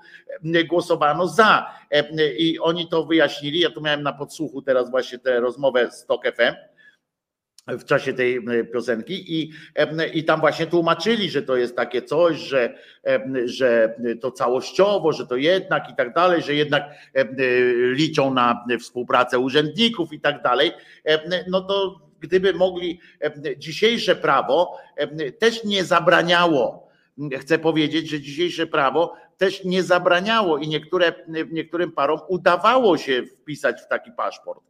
głosowano 0.68 1.28
za. 1.28 1.74
I 2.38 2.58
oni 2.58 2.88
to 2.88 3.04
wyjaśnili, 3.04 3.60
ja 3.60 3.70
tu 3.70 3.80
miałem 3.80 4.02
na 4.02 4.12
podsłuchu 4.12 4.62
teraz 4.62 4.90
właśnie 4.90 5.18
tę 5.18 5.40
rozmowę 5.40 5.90
z 5.90 6.06
TOK 6.06 6.24
FM, 6.24 6.54
w 7.78 7.84
czasie 7.84 8.12
tej 8.12 8.36
e, 8.36 8.64
piosenki 8.64 9.40
i, 9.40 9.52
e, 9.76 10.08
i 10.08 10.24
tam 10.24 10.40
właśnie 10.40 10.66
tłumaczyli, 10.66 11.30
że 11.30 11.42
to 11.42 11.56
jest 11.56 11.76
takie 11.76 12.02
coś, 12.02 12.38
że, 12.38 12.74
e, 13.06 13.20
że 13.44 13.94
to 14.20 14.32
całościowo, 14.32 15.12
że 15.12 15.26
to 15.26 15.36
jednak 15.36 15.90
i 15.90 15.94
tak 15.94 16.14
dalej, 16.14 16.42
że 16.42 16.54
jednak 16.54 16.82
liczą 17.92 18.34
na 18.34 18.64
współpracę 18.80 19.38
urzędników 19.38 20.12
i 20.12 20.20
tak 20.20 20.42
dalej, 20.42 20.72
no 21.48 21.60
to 21.60 22.00
gdyby 22.20 22.54
mogli, 22.54 23.00
dzisiejsze 23.56 24.16
prawo 24.16 24.78
też 25.38 25.64
nie 25.64 25.84
zabraniało, 25.84 26.88
chcę 27.40 27.58
powiedzieć, 27.58 28.10
że 28.10 28.20
dzisiejsze 28.20 28.66
prawo 28.66 29.14
też 29.40 29.64
nie 29.64 29.82
zabraniało 29.82 30.58
i 30.58 30.68
niektóre, 30.68 31.12
niektórym 31.50 31.92
parom 31.92 32.20
udawało 32.28 32.98
się 32.98 33.22
wpisać 33.22 33.82
w 33.82 33.88
taki 33.88 34.12
paszport. 34.12 34.60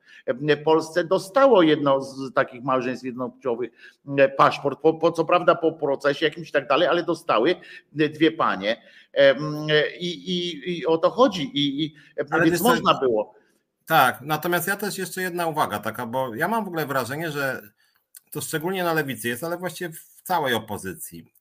Polsce 0.65 1.05
dostało 1.05 1.63
jedno 1.63 2.01
z 2.01 2.35
takich 2.35 2.63
małżeństw 2.63 3.05
jednopłciowych 3.05 3.71
paszport, 4.37 4.81
po, 4.81 4.95
po 4.95 5.13
co 5.13 5.25
prawda 5.25 5.55
po 5.55 5.73
procesie 5.73 6.27
jakimś 6.27 6.49
i 6.49 6.53
tak 6.53 6.69
dalej, 6.69 6.89
ale 6.89 7.03
dostały 7.03 7.57
dwie 7.93 8.33
panie 8.33 8.83
i, 10.01 10.09
i, 10.09 10.79
i 10.79 10.87
o 10.87 10.99
to 10.99 11.11
chodzi 11.11 11.43
i, 11.43 11.85
i 11.85 11.95
więc 12.45 12.61
można 12.61 13.01
było. 13.01 13.35
Tak, 13.87 14.21
natomiast 14.21 14.69
ja 14.69 14.77
też 14.77 14.99
jeszcze 14.99 15.23
jedna 15.23 15.47
uwaga 15.47 15.79
taka, 15.79 16.07
bo 16.07 16.35
ja 16.35 16.49
mam 16.49 16.65
w 16.65 16.69
ogóle 16.69 16.87
wrażenie, 16.87 17.31
że 17.31 17.63
to 18.31 18.41
szczególnie 18.41 18.85
na 18.85 18.93
lewicy 18.93 19.29
jest, 19.29 19.45
ale 19.45 19.59
właściwie 19.59 19.93
w 19.93 20.23
całej 20.23 20.55
opozycji. 20.55 21.40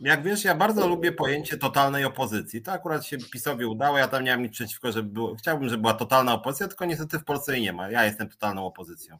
Jak 0.00 0.22
wiesz, 0.22 0.44
ja 0.44 0.54
bardzo 0.54 0.86
lubię 0.86 1.12
pojęcie 1.12 1.58
totalnej 1.58 2.04
opozycji. 2.04 2.62
To 2.62 2.72
akurat 2.72 3.06
się 3.06 3.18
PiSowi 3.18 3.64
udało, 3.64 3.98
ja 3.98 4.08
tam 4.08 4.24
nie 4.24 4.30
mam 4.30 4.42
nic 4.42 4.52
przeciwko, 4.52 4.92
żeby 4.92 5.08
było, 5.08 5.34
chciałbym, 5.34 5.68
żeby 5.68 5.80
była 5.80 5.94
totalna 5.94 6.34
opozycja, 6.34 6.68
tylko 6.68 6.84
niestety 6.84 7.18
w 7.18 7.24
Polsce 7.24 7.52
jej 7.52 7.62
nie 7.62 7.72
ma. 7.72 7.90
Ja 7.90 8.04
jestem 8.04 8.28
totalną 8.28 8.66
opozycją. 8.66 9.18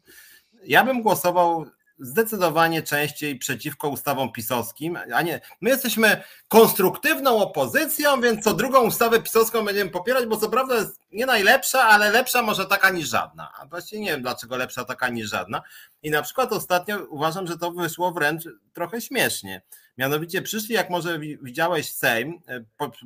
Ja 0.63 0.83
bym 0.83 1.01
głosował 1.01 1.65
zdecydowanie 1.99 2.83
częściej 2.83 3.37
przeciwko 3.37 3.89
ustawom 3.89 4.31
pisowskim, 4.31 4.97
a 5.13 5.21
nie, 5.21 5.41
my 5.61 5.69
jesteśmy 5.69 6.23
konstruktywną 6.47 7.37
opozycją, 7.37 8.21
więc 8.21 8.43
co 8.43 8.53
drugą 8.53 8.87
ustawę 8.87 9.21
pisowską 9.21 9.65
będziemy 9.65 9.89
popierać, 9.89 10.25
bo 10.25 10.37
co 10.37 10.49
prawda 10.49 10.75
jest 10.75 10.99
nie 11.11 11.25
najlepsza, 11.25 11.83
ale 11.83 12.11
lepsza 12.11 12.41
może 12.41 12.65
taka 12.65 12.89
niż 12.89 13.09
żadna. 13.09 13.51
A 13.59 13.65
właściwie 13.65 14.01
nie 14.01 14.11
wiem, 14.11 14.21
dlaczego 14.21 14.57
lepsza 14.57 14.85
taka 14.85 15.09
niż 15.09 15.29
żadna. 15.29 15.61
I 16.03 16.11
na 16.11 16.21
przykład 16.21 16.53
ostatnio 16.53 16.97
uważam, 17.09 17.47
że 17.47 17.57
to 17.57 17.71
wyszło 17.71 18.11
wręcz 18.11 18.43
trochę 18.73 19.01
śmiesznie. 19.01 19.61
Mianowicie 19.99 20.41
przyszli, 20.41 20.75
jak 20.75 20.89
może 20.89 21.19
widziałeś 21.19 21.93
Sejm, 21.93 22.41
e, 22.47 22.63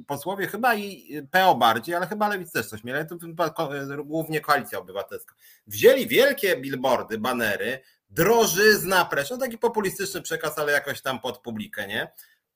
posłowie 0.07 0.47
chyba 0.47 0.75
i 0.75 1.21
PO 1.31 1.55
bardziej, 1.55 1.95
ale 1.95 2.07
chyba 2.07 2.27
Lewic 2.27 2.51
też 2.51 2.65
coś 2.65 2.83
mieli, 2.83 2.99
ale 2.99 3.05
to 3.05 3.17
głównie 4.03 4.41
Koalicja 4.41 4.79
Obywatelska. 4.79 5.35
Wzięli 5.67 6.07
wielkie 6.07 6.57
billboardy, 6.57 7.17
banery, 7.17 7.79
drożyzna, 8.09 9.05
precz, 9.05 9.29
no 9.29 9.37
taki 9.37 9.57
populistyczny 9.57 10.21
przekaz, 10.21 10.59
ale 10.59 10.71
jakoś 10.71 11.01
tam 11.01 11.19
pod 11.19 11.37
publikę, 11.37 11.87
nie? 11.87 12.11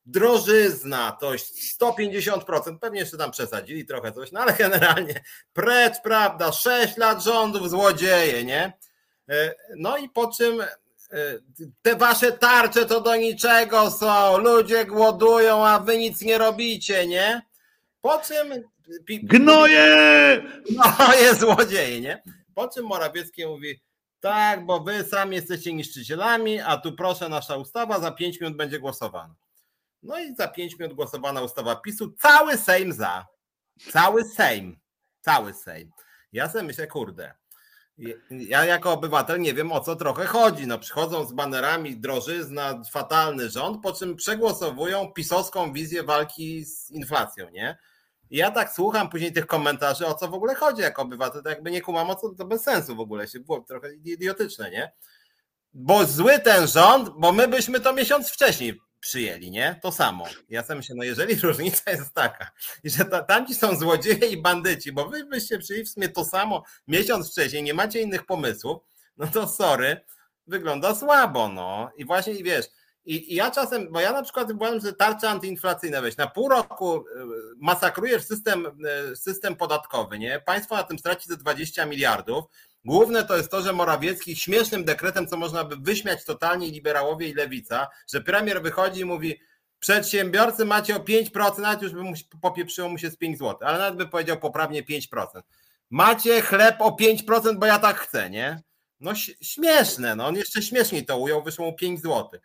Drożyzna 0.06 1.12
to 1.20 1.32
150%, 1.32 2.78
pewnie 2.78 3.00
jeszcze 3.00 3.16
tam 3.16 3.30
przesadzili 3.30 3.86
trochę 3.86 4.12
coś, 4.12 4.32
no 4.32 4.40
ale 4.40 4.52
generalnie 4.52 5.20
precz, 5.52 5.94
prawda, 6.02 6.52
6 6.52 6.96
lat 6.96 7.24
rządów 7.24 7.70
złodzieje, 7.70 8.44
nie? 8.44 8.72
E, 9.28 9.54
no 9.76 9.96
i 9.96 10.08
po 10.08 10.32
czym 10.32 10.60
e, 10.60 10.68
te 11.82 11.96
wasze 11.96 12.32
tarcze 12.32 12.86
to 12.86 13.00
do 13.00 13.16
niczego 13.16 13.90
są, 13.90 14.38
ludzie 14.38 14.86
głodują, 14.86 15.66
a 15.66 15.78
wy 15.78 15.98
nic 15.98 16.22
nie 16.22 16.38
robicie, 16.38 17.06
nie? 17.06 17.42
Po 18.00 18.18
czym... 18.18 18.64
Gnoje! 19.22 20.42
Gnoje 20.70 21.34
złodzieje, 21.40 22.00
nie? 22.00 22.22
Po 22.54 22.68
czym 22.68 22.86
Morawiecki 22.86 23.46
mówi, 23.46 23.80
tak, 24.20 24.66
bo 24.66 24.80
wy 24.80 25.04
sami 25.04 25.36
jesteście 25.36 25.72
niszczycielami, 25.72 26.60
a 26.60 26.76
tu 26.76 26.92
proszę 26.92 27.28
nasza 27.28 27.56
ustawa, 27.56 28.00
za 28.00 28.10
5 28.10 28.40
minut 28.40 28.56
będzie 28.56 28.78
głosowana. 28.78 29.34
No 30.02 30.18
i 30.18 30.34
za 30.34 30.48
5 30.48 30.78
minut 30.78 30.94
głosowana 30.94 31.42
ustawa 31.42 31.76
PiSu, 31.76 32.12
cały 32.12 32.56
Sejm 32.56 32.92
za. 32.92 33.26
Cały 33.92 34.24
Sejm. 34.24 34.78
Cały 35.20 35.54
Sejm. 35.54 35.90
Ja 36.32 36.48
sobie 36.48 36.64
myślę, 36.64 36.86
kurde, 36.86 37.34
ja 38.30 38.64
jako 38.64 38.92
obywatel 38.92 39.40
nie 39.40 39.54
wiem 39.54 39.72
o 39.72 39.80
co 39.80 39.96
trochę 39.96 40.26
chodzi. 40.26 40.66
No, 40.66 40.78
przychodzą 40.78 41.26
z 41.26 41.32
banerami 41.32 41.96
drożyzna, 41.96 42.82
fatalny 42.90 43.50
rząd, 43.50 43.82
po 43.82 43.92
czym 43.92 44.16
przegłosowują 44.16 45.12
pisowską 45.12 45.72
wizję 45.72 46.02
walki 46.02 46.64
z 46.64 46.90
inflacją, 46.90 47.50
nie? 47.50 47.78
I 48.30 48.36
ja 48.36 48.50
tak 48.50 48.72
słucham 48.72 49.08
później 49.08 49.32
tych 49.32 49.46
komentarzy, 49.46 50.06
o 50.06 50.14
co 50.14 50.28
w 50.28 50.34
ogóle 50.34 50.54
chodzi 50.54 50.82
jako 50.82 51.02
obywatel, 51.02 51.42
to 51.42 51.48
jakby 51.48 51.70
nie 51.70 51.80
kumam, 51.80 52.10
o 52.10 52.14
co 52.14 52.34
to 52.34 52.44
bez 52.44 52.62
sensu 52.62 52.96
w 52.96 53.00
ogóle, 53.00 53.28
się 53.28 53.40
było 53.40 53.60
trochę 53.60 53.94
idiotyczne, 53.94 54.70
nie? 54.70 54.92
Bo 55.74 56.04
zły 56.04 56.38
ten 56.38 56.66
rząd, 56.66 57.08
bo 57.18 57.32
my 57.32 57.48
byśmy 57.48 57.80
to 57.80 57.92
miesiąc 57.92 58.30
wcześniej 58.30 58.80
przyjęli, 59.00 59.50
nie? 59.50 59.80
To 59.82 59.92
samo. 59.92 60.24
Ja 60.48 60.62
sam 60.62 60.82
się, 60.82 60.94
no 60.94 61.04
jeżeli 61.04 61.34
różnica 61.46 61.90
jest 61.90 62.14
taka, 62.14 62.50
że 62.84 63.04
ta, 63.04 63.22
tamci 63.22 63.54
są 63.54 63.76
złodzieje 63.76 64.26
i 64.26 64.42
bandyci, 64.42 64.92
bo 64.92 65.08
wy 65.08 65.24
byście 65.24 65.58
przyjęli 65.58 65.84
w 65.84 65.88
sumie 65.88 66.08
to 66.08 66.24
samo 66.24 66.62
miesiąc 66.88 67.30
wcześniej, 67.30 67.62
nie 67.62 67.74
macie 67.74 68.00
innych 68.00 68.26
pomysłów, 68.26 68.82
no 69.16 69.26
to 69.26 69.48
sorry, 69.48 70.00
wygląda 70.46 70.94
słabo, 70.94 71.48
no. 71.48 71.90
I 71.96 72.04
właśnie, 72.04 72.32
i 72.32 72.44
wiesz, 72.44 72.66
i, 73.08 73.32
I, 73.32 73.34
ja 73.34 73.50
czasem, 73.50 73.92
bo 73.92 74.00
ja 74.00 74.12
na 74.12 74.22
przykład 74.22 74.50
uważam, 74.50 74.80
że 74.80 74.92
tarcza 74.92 75.30
antyinflacyjna 75.30 76.02
weź, 76.02 76.16
na 76.16 76.26
pół 76.26 76.48
roku 76.48 76.96
e, 76.96 77.02
masakrujesz 77.56 78.24
system, 78.24 78.66
e, 78.66 79.16
system 79.16 79.56
podatkowy, 79.56 80.18
nie? 80.18 80.40
Państwo 80.46 80.74
na 80.74 80.82
tym 80.82 80.98
straci 80.98 81.28
ze 81.28 81.36
20 81.36 81.86
miliardów. 81.86 82.44
Główne 82.84 83.24
to 83.24 83.36
jest 83.36 83.50
to, 83.50 83.62
że 83.62 83.72
Morawiecki 83.72 84.36
śmiesznym 84.36 84.84
dekretem, 84.84 85.26
co 85.26 85.36
można 85.36 85.64
by 85.64 85.76
wyśmiać 85.76 86.24
totalnie 86.24 86.70
liberałowie 86.70 87.28
i 87.28 87.34
lewica, 87.34 87.88
że 88.12 88.20
premier 88.20 88.62
wychodzi 88.62 89.00
i 89.00 89.04
mówi, 89.04 89.40
przedsiębiorcy 89.78 90.64
macie 90.64 90.96
o 90.96 90.98
5%, 90.98 91.58
nawet 91.58 91.82
już 91.82 91.92
by 91.92 92.02
mu 92.02 92.12
popieprzyło 92.42 92.88
mu 92.88 92.98
się 92.98 93.10
z 93.10 93.16
5 93.16 93.38
zł, 93.38 93.56
ale 93.60 93.78
nawet 93.78 93.96
by 93.96 94.08
powiedział 94.08 94.38
poprawnie 94.38 94.82
5%. 94.82 95.26
Macie 95.90 96.42
chleb 96.42 96.76
o 96.80 96.96
5%, 96.96 97.58
bo 97.58 97.66
ja 97.66 97.78
tak 97.78 97.96
chcę, 97.96 98.30
nie? 98.30 98.62
No 99.00 99.14
śmieszne, 99.42 100.16
no 100.16 100.26
on 100.26 100.36
jeszcze 100.36 100.62
śmieszniej 100.62 101.06
to 101.06 101.18
ujął, 101.18 101.42
wyszło 101.42 101.66
mu 101.66 101.76
5 101.76 102.02
zł 102.02 102.40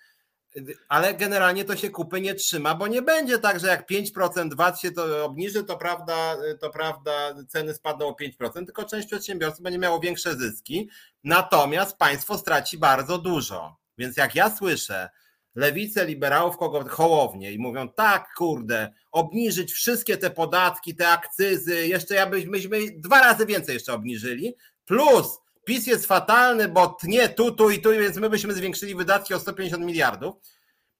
ale 0.88 1.14
generalnie 1.14 1.66
to 1.66 1.76
się 1.76 1.90
kupy 1.90 2.22
nie 2.22 2.36
trzyma, 2.36 2.76
bo 2.76 2.88
nie 2.88 3.02
będzie 3.02 3.40
tak, 3.40 3.60
że 3.60 3.68
jak 3.68 3.90
5% 3.90 4.56
VAT 4.56 4.80
się 4.80 4.92
to 4.92 5.26
obniży, 5.26 5.64
to 5.64 5.78
prawda, 5.78 6.38
to 6.60 6.70
prawda, 6.70 7.36
ceny 7.48 7.74
spadną 7.74 8.08
o 8.08 8.16
5%, 8.42 8.66
tylko 8.66 8.84
część 8.84 9.08
przedsiębiorców 9.08 9.62
będzie 9.62 9.80
miało 9.80 10.00
większe 10.00 10.36
zyski, 10.36 10.90
natomiast 11.24 11.98
państwo 11.98 12.38
straci 12.38 12.78
bardzo 12.78 13.18
dużo. 13.18 13.76
Więc 13.98 14.18
jak 14.18 14.36
ja 14.36 14.56
słyszę 14.56 15.10
lewicę 15.56 16.06
liberałów 16.06 16.58
kogo 16.58 16.90
hołownie 16.90 17.52
i 17.52 17.60
mówią 17.60 17.90
tak, 17.90 18.28
kurde, 18.38 18.94
obniżyć 19.12 19.72
wszystkie 19.74 20.18
te 20.18 20.30
podatki, 20.30 20.96
te 20.96 21.10
akcyzy, 21.10 21.88
jeszcze 21.88 22.16
ja 22.16 22.28
byśmy 22.28 22.80
dwa 22.96 23.22
razy 23.22 23.46
więcej 23.46 23.74
jeszcze 23.74 23.94
obniżyli, 23.94 24.56
plus 24.86 25.43
PiS 25.66 25.88
jest 25.88 26.06
fatalny, 26.06 26.68
bo 26.68 26.88
tnie 26.88 27.30
tu, 27.30 27.52
tu 27.52 27.70
i 27.70 27.82
tu, 27.82 27.92
więc 27.92 28.18
my 28.18 28.30
byśmy 28.30 28.54
zwiększyli 28.54 28.96
wydatki 28.96 29.34
o 29.34 29.40
150 29.40 29.84
miliardów. 29.86 30.36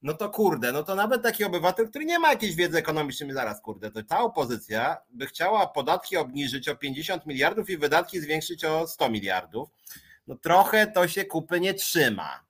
No 0.02 0.14
to 0.14 0.30
kurde, 0.30 0.72
no 0.72 0.84
to 0.84 0.96
nawet 0.96 1.24
taki 1.24 1.44
obywatel, 1.44 1.90
który 1.90 2.06
nie 2.06 2.20
ma 2.20 2.30
jakiejś 2.30 2.56
wiedzy 2.56 2.78
ekonomicznej, 2.78 3.34
zaraz 3.34 3.62
kurde, 3.62 3.92
to 3.92 4.04
ta 4.04 4.20
opozycja 4.20 4.98
by 5.10 5.26
chciała 5.26 5.68
podatki 5.68 6.18
obniżyć 6.18 6.70
o 6.70 6.76
50 6.76 7.26
miliardów 7.26 7.70
i 7.70 7.78
wydatki 7.78 8.20
zwiększyć 8.20 8.66
o 8.66 8.88
100 8.88 9.10
miliardów. 9.10 9.70
No 10.28 10.36
trochę 10.36 10.88
to 10.88 11.08
się 11.08 11.26
kupy 11.26 11.60
nie 11.60 11.74
trzyma. 11.74 12.46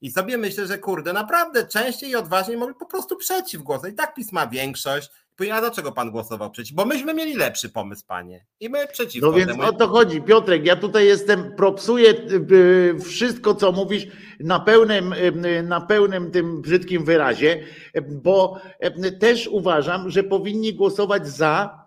I 0.00 0.10
sobie 0.10 0.38
myślę, 0.38 0.66
że 0.66 0.78
kurde, 0.78 1.12
naprawdę 1.12 1.66
częściej 1.66 2.10
i 2.10 2.16
odważniej 2.16 2.56
mogli 2.56 2.74
po 2.74 2.86
prostu 2.86 3.16
przeciw 3.16 3.62
głosać. 3.62 3.92
I 3.92 3.94
tak 3.94 4.14
PiS 4.14 4.32
ma 4.32 4.46
większość, 4.46 5.10
a 5.52 5.60
dlaczego 5.60 5.92
pan 5.92 6.10
głosował 6.10 6.50
przeciw? 6.50 6.76
Bo 6.76 6.84
myśmy 6.84 7.14
mieli 7.14 7.34
lepszy 7.34 7.68
pomysł, 7.68 8.04
panie. 8.06 8.46
I 8.60 8.68
my 8.68 8.86
przeciwko 8.88 9.26
No 9.26 9.32
więc 9.32 9.50
temu. 9.50 9.62
o 9.62 9.72
to 9.72 9.88
chodzi, 9.88 10.22
Piotrek. 10.22 10.66
Ja 10.66 10.76
tutaj 10.76 11.06
jestem, 11.06 11.56
propsuję 11.56 12.10
y, 12.10 12.96
wszystko, 13.04 13.54
co 13.54 13.72
mówisz 13.72 14.06
na 14.40 14.60
pełnym, 14.60 15.12
y, 15.12 15.62
na 15.62 15.80
pełnym 15.80 16.30
tym 16.30 16.62
brzydkim 16.62 17.04
wyrazie, 17.04 17.64
bo 18.10 18.60
y, 19.04 19.12
też 19.12 19.48
uważam, 19.48 20.10
że 20.10 20.22
powinni 20.22 20.74
głosować 20.74 21.28
za 21.28 21.84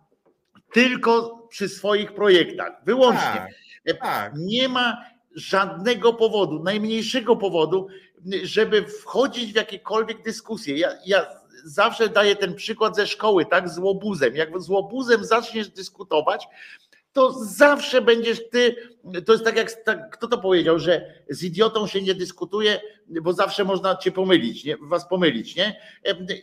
tylko 0.73 1.47
przy 1.49 1.69
swoich 1.69 2.13
projektach. 2.13 2.73
Wyłącznie. 2.85 3.47
Tak, 3.85 3.97
tak. 3.99 4.33
Nie 4.37 4.69
ma 4.69 4.97
żadnego 5.35 6.13
powodu, 6.13 6.63
najmniejszego 6.63 7.35
powodu, 7.35 7.87
żeby 8.43 8.83
wchodzić 8.83 9.53
w 9.53 9.55
jakiekolwiek 9.55 10.23
dyskusje. 10.23 10.77
Ja, 10.77 10.89
ja 11.05 11.25
zawsze 11.67 12.09
daję 12.09 12.35
ten 12.35 12.55
przykład 12.55 12.95
ze 12.95 13.07
szkoły, 13.07 13.45
tak, 13.45 13.69
z 13.69 13.77
łobuzem. 13.77 14.35
Jak 14.35 14.61
z 14.61 14.69
łobuzem 14.69 15.25
zaczniesz 15.25 15.69
dyskutować, 15.69 16.47
to 17.13 17.33
zawsze 17.43 18.01
będziesz 18.01 18.49
ty, 18.49 18.75
to 19.25 19.31
jest 19.31 19.45
tak 19.45 19.57
jak, 19.57 19.71
tak, 19.71 20.09
kto 20.09 20.27
to 20.27 20.37
powiedział, 20.37 20.79
że 20.79 21.13
z 21.29 21.43
idiotą 21.43 21.87
się 21.87 22.01
nie 22.01 22.15
dyskutuje, 22.15 22.79
bo 23.21 23.33
zawsze 23.33 23.63
można 23.63 23.95
cię 23.95 24.11
pomylić, 24.11 24.63
nie? 24.63 24.77
was 24.81 25.07
pomylić, 25.07 25.55
nie? 25.55 25.81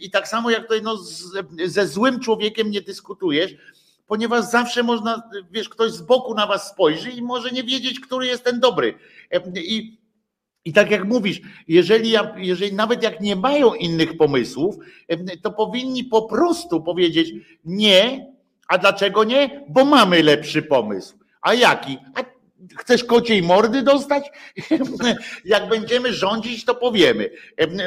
I 0.01 0.11
tak 0.11 0.29
samo 0.29 0.51
jak 0.51 0.63
tutaj 0.63 0.83
no, 0.83 0.97
z, 0.97 1.33
ze 1.65 1.87
złym 1.87 2.21
człowiekiem 2.21 2.71
nie 2.71 2.81
dyskutujesz, 2.81 3.55
ponieważ 4.07 4.45
zawsze 4.45 4.83
można, 4.83 5.23
wiesz, 5.51 5.69
ktoś 5.69 5.93
z 5.93 6.03
boku 6.03 6.35
na 6.35 6.47
was 6.47 6.71
spojrzy 6.71 7.11
i 7.11 7.23
może 7.23 7.51
nie 7.51 7.65
wiedzieć, 7.65 8.01
który 8.01 8.27
jest 8.27 8.45
ten 8.45 8.61
dobry. 8.61 8.99
I 9.55 9.99
i 10.65 10.73
tak 10.73 10.91
jak 10.91 11.05
mówisz, 11.05 11.41
jeżeli, 11.69 12.11
ja, 12.11 12.35
jeżeli 12.37 12.75
nawet 12.75 13.03
jak 13.03 13.21
nie 13.21 13.37
mają 13.37 13.75
innych 13.75 14.17
pomysłów, 14.17 14.77
to 15.43 15.53
powinni 15.53 16.05
po 16.05 16.23
prostu 16.23 16.83
powiedzieć 16.83 17.33
nie. 17.65 18.35
A 18.69 18.79
dlaczego 18.79 19.25
nie? 19.25 19.65
Bo 19.69 19.85
mamy 19.85 20.23
lepszy 20.23 20.63
pomysł. 20.63 21.19
A 21.43 21.55
jaki? 21.55 21.99
A 22.15 22.21
chcesz 22.79 23.05
kociej 23.05 23.43
mordy 23.43 23.83
dostać? 23.83 24.25
jak 25.45 25.69
będziemy 25.69 26.13
rządzić, 26.13 26.65
to 26.65 26.75
powiemy. 26.75 27.31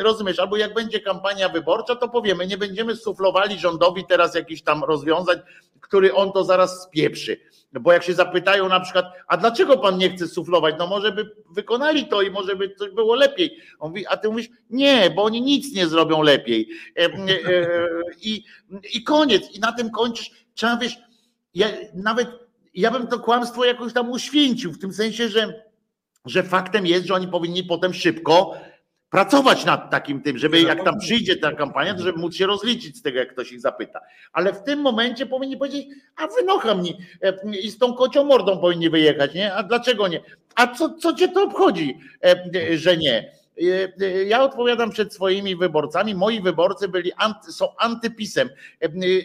Rozumiesz? 0.01 0.39
Albo 0.39 0.57
jak 0.57 0.73
będzie 0.73 0.99
kampania 0.99 1.49
wyborcza, 1.49 1.95
to 1.95 2.09
powiemy. 2.09 2.47
Nie 2.47 2.57
będziemy 2.57 2.95
suflowali 2.95 3.59
rządowi 3.59 4.05
teraz 4.09 4.35
jakichś 4.35 4.61
tam 4.61 4.83
rozwiązań, 4.83 5.37
który 5.81 6.13
on 6.13 6.31
to 6.31 6.43
zaraz 6.43 6.83
spieprzy. 6.83 7.37
Bo 7.73 7.93
jak 7.93 8.03
się 8.03 8.13
zapytają 8.13 8.69
na 8.69 8.79
przykład, 8.79 9.05
a 9.27 9.37
dlaczego 9.37 9.77
pan 9.77 9.97
nie 9.97 10.09
chce 10.09 10.27
suflować? 10.27 10.75
No 10.79 10.87
może 10.87 11.11
by 11.11 11.31
wykonali 11.51 12.07
to 12.07 12.21
i 12.21 12.31
może 12.31 12.55
by 12.55 12.75
coś 12.75 12.91
było 12.91 13.15
lepiej. 13.15 13.57
On 13.79 13.89
mówi, 13.89 14.07
a 14.07 14.17
ty 14.17 14.29
mówisz, 14.29 14.49
nie, 14.69 15.09
bo 15.09 15.23
oni 15.23 15.41
nic 15.41 15.75
nie 15.75 15.87
zrobią 15.87 16.21
lepiej. 16.21 16.69
E, 16.97 17.05
e, 17.05 17.09
I, 18.21 18.43
i 18.93 19.03
koniec. 19.03 19.51
I 19.55 19.59
na 19.59 19.71
tym 19.71 19.91
kończysz. 19.91 20.31
Trzeba 20.53 20.77
wiesz, 20.77 20.97
ja, 21.53 21.67
nawet 21.93 22.29
ja 22.73 22.91
bym 22.91 23.07
to 23.07 23.19
kłamstwo 23.19 23.65
jakoś 23.65 23.93
tam 23.93 24.11
uświęcił, 24.11 24.71
w 24.71 24.79
tym 24.79 24.93
sensie, 24.93 25.29
że, 25.29 25.63
że 26.25 26.43
faktem 26.43 26.87
jest, 26.87 27.05
że 27.05 27.13
oni 27.13 27.27
powinni 27.27 27.63
potem 27.63 27.93
szybko 27.93 28.53
pracować 29.09 29.65
nad 29.65 29.91
takim 29.91 30.21
tym, 30.21 30.37
żeby 30.37 30.61
jak 30.61 30.83
tam 30.83 30.99
przyjdzie 30.99 31.35
ta 31.35 31.51
kampania, 31.51 31.93
to 31.93 32.03
żeby 32.03 32.19
móc 32.19 32.35
się 32.35 32.45
rozliczyć 32.45 32.97
z 32.97 33.01
tego, 33.01 33.19
jak 33.19 33.33
ktoś 33.33 33.51
ich 33.51 33.61
zapyta. 33.61 33.99
Ale 34.33 34.53
w 34.53 34.63
tym 34.63 34.79
momencie 34.79 35.25
powinni 35.25 35.57
powiedzieć, 35.57 35.87
a 36.15 36.27
wynocha 36.27 36.75
mnie 36.75 36.93
i 37.61 37.71
z 37.71 37.77
tą 37.77 37.93
kocią 37.93 38.23
mordą 38.23 38.57
powinni 38.57 38.89
wyjechać, 38.89 39.33
nie? 39.33 39.53
A 39.53 39.63
dlaczego 39.63 40.07
nie? 40.07 40.21
A 40.55 40.67
co, 40.67 40.89
co 40.93 41.13
cię 41.13 41.27
to 41.27 41.43
obchodzi, 41.43 41.99
że 42.75 42.97
nie? 42.97 43.37
Ja 44.27 44.43
odpowiadam 44.43 44.89
przed 44.89 45.13
swoimi 45.13 45.55
wyborcami. 45.55 46.15
Moi 46.15 46.41
wyborcy 46.41 46.87
byli 46.87 47.13
anty, 47.13 47.51
są 47.51 47.75
antypisem, 47.77 48.49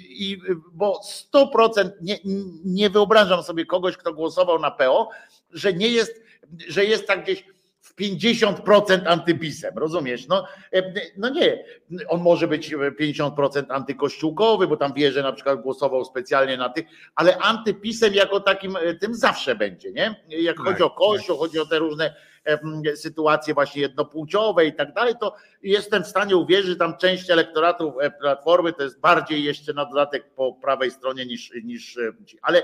i, 0.09 0.39
bo 0.73 1.01
100% 1.35 1.91
nie, 2.01 2.19
nie 2.65 2.91
wyobrażam 2.91 3.43
sobie 3.43 3.67
kogoś, 3.67 3.97
kto 3.97 4.15
głosował 4.15 4.59
na 4.59 4.71
PO, 4.71 5.09
że 5.51 5.73
nie 5.73 5.89
jest, 5.89 6.23
że 6.69 6.85
jest 6.85 7.07
tak 7.07 7.23
gdzieś 7.23 7.45
w 7.83 7.95
50% 7.97 9.07
antypisem, 9.07 9.79
rozumiesz? 9.79 10.29
No, 10.29 10.47
e, 10.73 10.93
no 11.17 11.29
nie, 11.29 11.65
on 12.09 12.21
może 12.21 12.49
być 12.49 12.75
50% 13.01 13.65
antykościółkowy, 13.69 14.67
bo 14.67 14.77
tam 14.77 14.93
wie, 14.93 15.13
że 15.13 15.23
na 15.23 15.33
przykład 15.33 15.61
głosował 15.61 16.05
specjalnie 16.05 16.57
na 16.57 16.69
tych, 16.69 16.85
ale 17.15 17.39
antypisem 17.39 18.15
jako 18.15 18.41
takim 18.41 18.77
e, 18.77 18.95
tym 18.95 19.15
zawsze 19.15 19.55
będzie, 19.55 19.93
nie? 19.93 20.25
Jak 20.29 20.57
tak, 20.57 20.67
chodzi 20.67 20.83
o 20.83 20.91
kościół, 20.91 21.37
tak. 21.37 21.41
chodzi 21.41 21.59
o 21.59 21.67
te 21.67 21.79
różne 21.79 22.15
e, 22.45 22.97
sytuacje 22.97 23.55
właśnie 23.55 23.83
jednopłciowe 23.83 24.67
i 24.67 24.75
tak 24.75 24.95
dalej, 24.95 25.15
to 25.21 25.37
jestem 25.63 26.05
w 26.05 26.09
stanie 26.09 26.37
uwierzyć, 26.37 26.67
że 26.67 26.77
tam 26.77 26.97
część 26.97 27.31
elektoratu 27.31 27.93
Platformy 28.21 28.73
to 28.73 28.83
jest 28.83 29.01
bardziej 29.01 29.45
jeszcze 29.45 29.73
na 29.73 29.85
dodatek 29.85 30.35
po 30.35 30.53
prawej 30.53 30.91
stronie 30.91 31.27
niż, 31.27 31.53
niż 31.65 31.99
ale 32.43 32.63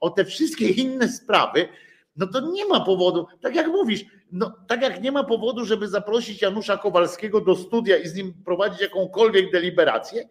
o 0.00 0.10
te 0.10 0.24
wszystkie 0.24 0.68
inne 0.68 1.08
sprawy, 1.08 1.68
no 2.16 2.26
to 2.26 2.40
nie 2.40 2.66
ma 2.66 2.80
powodu, 2.80 3.26
tak 3.40 3.54
jak 3.54 3.66
mówisz, 3.66 4.04
no, 4.32 4.52
tak 4.66 4.82
jak 4.82 5.02
nie 5.02 5.12
ma 5.12 5.24
powodu, 5.24 5.64
żeby 5.64 5.88
zaprosić 5.88 6.42
Janusza 6.42 6.76
Kowalskiego 6.76 7.40
do 7.40 7.56
studia 7.56 7.96
i 7.96 8.08
z 8.08 8.14
nim 8.14 8.34
prowadzić 8.44 8.80
jakąkolwiek 8.80 9.52
deliberację, 9.52 10.28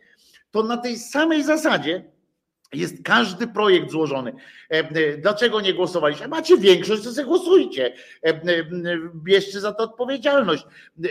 to 0.51 0.63
na 0.63 0.77
tej 0.77 0.97
samej 0.97 1.43
zasadzie 1.43 2.03
jest 2.73 3.03
każdy 3.03 3.47
projekt 3.47 3.91
złożony. 3.91 4.33
E, 4.71 4.79
e, 4.79 5.17
dlaczego 5.17 5.61
nie 5.61 5.73
głosowaliście? 5.73 6.27
Macie 6.27 6.57
większość, 6.57 7.03
to 7.03 7.11
sobie 7.11 7.27
głosujcie. 7.27 7.93
E, 8.23 8.41
bierzcie 9.15 9.59
za 9.59 9.73
to 9.73 9.83
odpowiedzialność. 9.83 10.65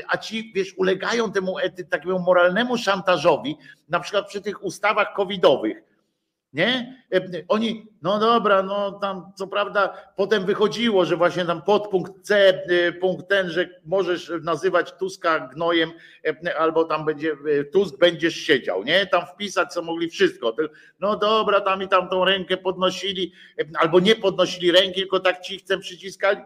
A 0.09 0.17
ci, 0.17 0.53
wiesz, 0.55 0.75
ulegają 0.77 1.33
temu 1.33 1.57
takiemu 1.91 2.19
moralnemu 2.19 2.79
szantażowi, 2.79 3.57
na 3.89 4.01
przykład 4.01 4.29
przy 4.29 4.41
tych 4.41 4.65
ustawach 4.65 5.15
covidowych 5.17 5.94
nie? 6.55 6.97
E, 7.15 7.21
oni, 7.49 7.87
no 8.03 8.19
dobra, 8.19 8.63
no 8.63 8.93
tam 8.93 9.33
co 9.37 9.47
prawda 9.47 10.13
potem 10.17 10.47
wychodziło, 10.47 11.05
że 11.05 11.17
właśnie 11.17 11.45
tam 11.45 11.63
podpunkt 11.63 12.13
C, 12.23 12.49
e, 12.49 12.93
punkt 12.93 13.29
ten, 13.29 13.51
że 13.51 13.69
możesz 13.85 14.33
nazywać 14.43 14.93
Tuska 14.93 15.49
gnojem, 15.55 15.91
e, 16.47 16.59
albo 16.59 16.85
tam 16.85 17.05
będzie 17.05 17.37
Tusk 17.73 17.99
będziesz 17.99 18.35
siedział, 18.35 18.85
nie? 18.85 19.07
Tam 19.07 19.27
wpisać 19.27 19.73
co 19.73 19.83
mogli 19.83 20.11
wszystko. 20.11 20.57
No 21.01 21.17
dobra, 21.17 21.61
tam 21.61 21.83
i 21.83 21.89
tam 21.89 22.09
tą 22.09 22.25
rękę 22.25 22.57
podnosili, 22.57 23.33
albo 23.79 24.01
nie 24.01 24.17
podnosili 24.17 24.73
ręki, 24.73 25.01
tylko 25.01 25.21
tak 25.21 25.41
cichcem 25.41 25.81
przyciskali 25.81 26.41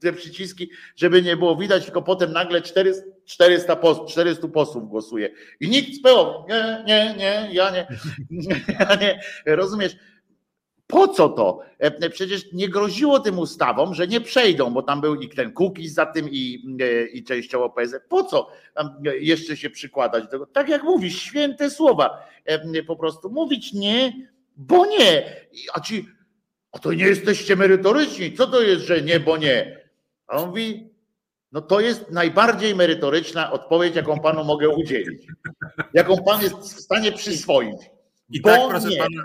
te 0.00 0.12
przyciski, 0.12 0.70
żeby 0.96 1.22
nie 1.22 1.36
było 1.36 1.56
widać, 1.56 1.84
tylko 1.84 2.02
potem 2.02 2.32
nagle 2.32 2.62
400, 2.62 3.02
400, 3.30 3.76
post, 3.76 4.00
400 4.12 4.48
posłów 4.48 4.88
głosuje. 4.88 5.30
I 5.60 5.68
nikt 5.68 5.94
z 5.94 6.02
PO, 6.02 6.46
nie, 6.48 6.84
nie, 6.86 7.14
nie, 7.18 7.48
ja 7.52 7.70
nie, 7.70 7.86
ja 8.80 8.94
nie. 8.94 9.20
Rozumiesz? 9.46 9.96
Po 10.86 11.08
co 11.08 11.28
to? 11.28 11.60
E, 11.78 12.10
przecież 12.10 12.52
nie 12.52 12.68
groziło 12.68 13.20
tym 13.20 13.38
ustawom, 13.38 13.94
że 13.94 14.08
nie 14.08 14.20
przejdą, 14.20 14.70
bo 14.70 14.82
tam 14.82 15.00
był 15.00 15.14
i 15.14 15.28
ten 15.28 15.52
Kukiz 15.52 15.94
za 15.94 16.06
tym 16.06 16.28
i, 16.30 16.76
e, 16.80 17.06
i 17.06 17.24
częściowo 17.24 17.70
PSL. 17.70 18.00
Po 18.08 18.24
co 18.24 18.50
jeszcze 19.20 19.56
się 19.56 19.70
przykładać 19.70 20.24
do 20.24 20.30
tego? 20.30 20.46
Tak 20.46 20.68
jak 20.68 20.82
mówisz, 20.82 21.22
święte 21.22 21.70
słowa. 21.70 22.28
E, 22.44 22.82
po 22.82 22.96
prostu 22.96 23.30
mówić 23.30 23.72
nie, 23.72 24.28
bo 24.56 24.86
nie. 24.86 25.36
A 25.74 25.80
ci, 25.80 26.08
a 26.72 26.78
to 26.78 26.92
nie 26.92 27.04
jesteście 27.04 27.56
merytoryczni. 27.56 28.32
Co 28.32 28.46
to 28.46 28.62
jest, 28.62 28.82
że 28.82 29.02
nie, 29.02 29.20
bo 29.20 29.36
nie? 29.36 29.80
A 30.26 30.36
on 30.36 30.48
mówi, 30.48 30.89
no 31.52 31.60
to 31.60 31.80
jest 31.80 32.10
najbardziej 32.10 32.74
merytoryczna 32.74 33.52
odpowiedź, 33.52 33.96
jaką 33.96 34.20
panu 34.20 34.44
mogę 34.44 34.68
udzielić. 34.68 35.22
Jaką 35.94 36.16
pan 36.24 36.42
jest 36.42 36.56
w 36.56 36.80
stanie 36.80 37.12
przyswoić. 37.12 37.76
I 38.30 38.40
tak, 38.40 38.60
proszę 38.68 38.88
nie. 38.88 38.98
pana, 38.98 39.22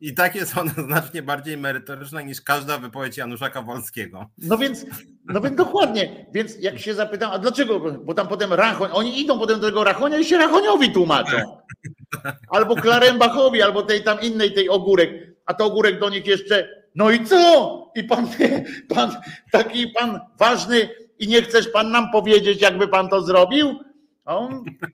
i 0.00 0.14
tak 0.14 0.34
jest 0.34 0.58
ona 0.58 0.72
znacznie 0.86 1.22
bardziej 1.22 1.56
merytoryczna 1.56 2.22
niż 2.22 2.40
każda 2.40 2.78
wypowiedź 2.78 3.16
Janusza 3.16 3.50
Kowalskiego. 3.50 4.30
No 4.38 4.58
więc, 4.58 4.86
no 5.24 5.40
więc 5.40 5.56
dokładnie. 5.56 6.26
Więc 6.32 6.58
jak 6.60 6.78
się 6.78 6.94
zapytam, 6.94 7.30
a 7.32 7.38
dlaczego? 7.38 7.80
Bo 7.80 8.14
tam 8.14 8.28
potem 8.28 8.52
Rachoń, 8.52 8.90
oni 8.92 9.20
idą 9.20 9.38
potem 9.38 9.60
do 9.60 9.66
tego 9.66 9.84
Rachonia 9.84 10.18
i 10.18 10.24
się 10.24 10.38
Rachoniowi 10.38 10.92
tłumaczą. 10.92 11.36
Albo 12.48 12.76
Klarembachowi, 12.76 13.62
albo 13.62 13.82
tej 13.82 14.04
tam 14.04 14.20
innej, 14.20 14.52
tej 14.52 14.68
ogórek. 14.68 15.10
A 15.46 15.54
to 15.54 15.64
ogórek 15.64 16.00
do 16.00 16.10
nich 16.10 16.26
jeszcze 16.26 16.68
no 16.94 17.10
i 17.10 17.24
co? 17.24 17.92
I 17.94 18.04
pan, 18.04 18.28
pan 18.94 19.16
taki 19.50 19.88
pan 19.88 20.20
ważny 20.38 20.88
i 21.22 21.28
nie 21.28 21.42
chcesz 21.42 21.68
pan 21.68 21.90
nam 21.90 22.10
powiedzieć, 22.10 22.62
jakby 22.62 22.88
pan 22.88 23.08
to 23.08 23.22
zrobił? 23.22 23.80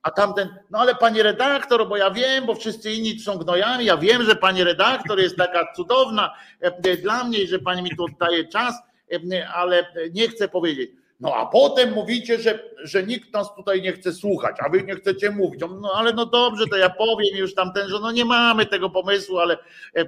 A 0.02 0.10
tamten, 0.10 0.48
no 0.70 0.78
ale 0.78 0.94
pani 0.94 1.22
redaktor, 1.22 1.88
bo 1.88 1.96
ja 1.96 2.10
wiem, 2.10 2.46
bo 2.46 2.54
wszyscy 2.54 2.92
inni 2.92 3.20
są 3.20 3.38
gnojami, 3.38 3.84
ja 3.84 3.96
wiem, 3.96 4.22
że 4.22 4.36
pani 4.36 4.64
redaktor 4.64 5.20
jest 5.20 5.36
taka 5.36 5.72
cudowna 5.76 6.34
e, 6.60 6.96
dla 6.96 7.24
mnie, 7.24 7.46
że 7.46 7.58
pani 7.58 7.82
mi 7.82 7.96
tu 7.96 8.04
oddaje 8.04 8.48
czas, 8.48 8.74
e, 9.12 9.48
ale 9.48 9.86
nie 10.12 10.28
chcę 10.28 10.48
powiedzieć. 10.48 10.90
No 11.20 11.34
a 11.34 11.46
potem 11.46 11.92
mówicie, 11.92 12.38
że, 12.38 12.58
że 12.82 13.02
nikt 13.02 13.32
nas 13.32 13.54
tutaj 13.54 13.82
nie 13.82 13.92
chce 13.92 14.12
słuchać, 14.12 14.56
a 14.66 14.68
wy 14.68 14.82
nie 14.82 14.94
chcecie 14.94 15.30
mówić. 15.30 15.60
No 15.80 15.92
ale 15.94 16.12
no 16.12 16.26
dobrze, 16.26 16.66
to 16.66 16.76
ja 16.76 16.90
powiem 16.90 17.36
już 17.36 17.54
tamten, 17.54 17.88
że 17.88 18.00
no 18.00 18.12
nie 18.12 18.24
mamy 18.24 18.66
tego 18.66 18.90
pomysłu, 18.90 19.38
ale 19.38 19.58
e, 19.96 20.04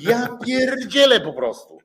ja 0.00 0.28
pierdzielę 0.46 1.20
po 1.20 1.32
prostu. 1.32 1.78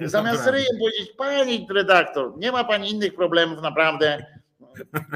Zamiast 0.00 0.46
ryjem 0.46 0.78
powiedzieć, 0.78 1.12
pani 1.16 1.66
redaktor, 1.70 2.38
nie 2.38 2.52
ma 2.52 2.64
pani 2.64 2.90
innych 2.90 3.14
problemów, 3.14 3.62
naprawdę. 3.62 4.26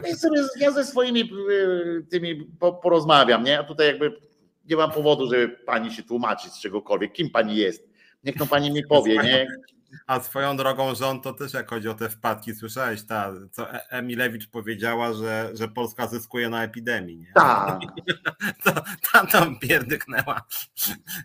Ja, 0.07 0.17
sobie, 0.17 0.43
ja 0.61 0.71
ze 0.71 0.85
swoimi 0.85 1.31
y, 1.51 2.07
tymi 2.11 2.45
porozmawiam, 2.83 3.45
nie? 3.45 3.59
A 3.59 3.65
tutaj 3.65 3.87
jakby 3.87 4.17
nie 4.69 4.77
mam 4.77 4.91
powodu, 4.91 5.31
żeby 5.31 5.49
pani 5.49 5.93
się 5.93 6.03
tłumaczyć 6.03 6.53
z 6.53 6.61
czegokolwiek, 6.61 7.13
kim 7.13 7.31
pani 7.31 7.57
jest. 7.57 7.89
Niech 8.25 8.37
to 8.37 8.47
pani 8.47 8.71
mi 8.71 8.83
powie, 8.83 9.17
nie? 9.17 9.47
A 10.07 10.21
swoją 10.21 10.57
drogą 10.57 10.95
rząd 10.95 11.25
to 11.25 11.33
też 11.33 11.55
jak 11.55 11.71
chodzi 11.71 11.89
o 11.89 11.95
te 11.95 12.09
wpadki, 12.09 12.55
słyszałeś, 12.55 13.07
ta, 13.07 13.33
co 13.51 13.75
e- 13.75 13.91
Emilewicz 13.91 14.49
powiedziała, 14.49 15.13
że, 15.13 15.51
że 15.55 15.69
Polska 15.69 16.07
zyskuje 16.07 16.49
na 16.49 16.65
epidemii. 16.65 17.19
Nie? 17.19 17.33
Tak. 17.35 17.81
tam 19.13 19.27
tam 19.27 19.59
pierdyknęła. 19.59 20.41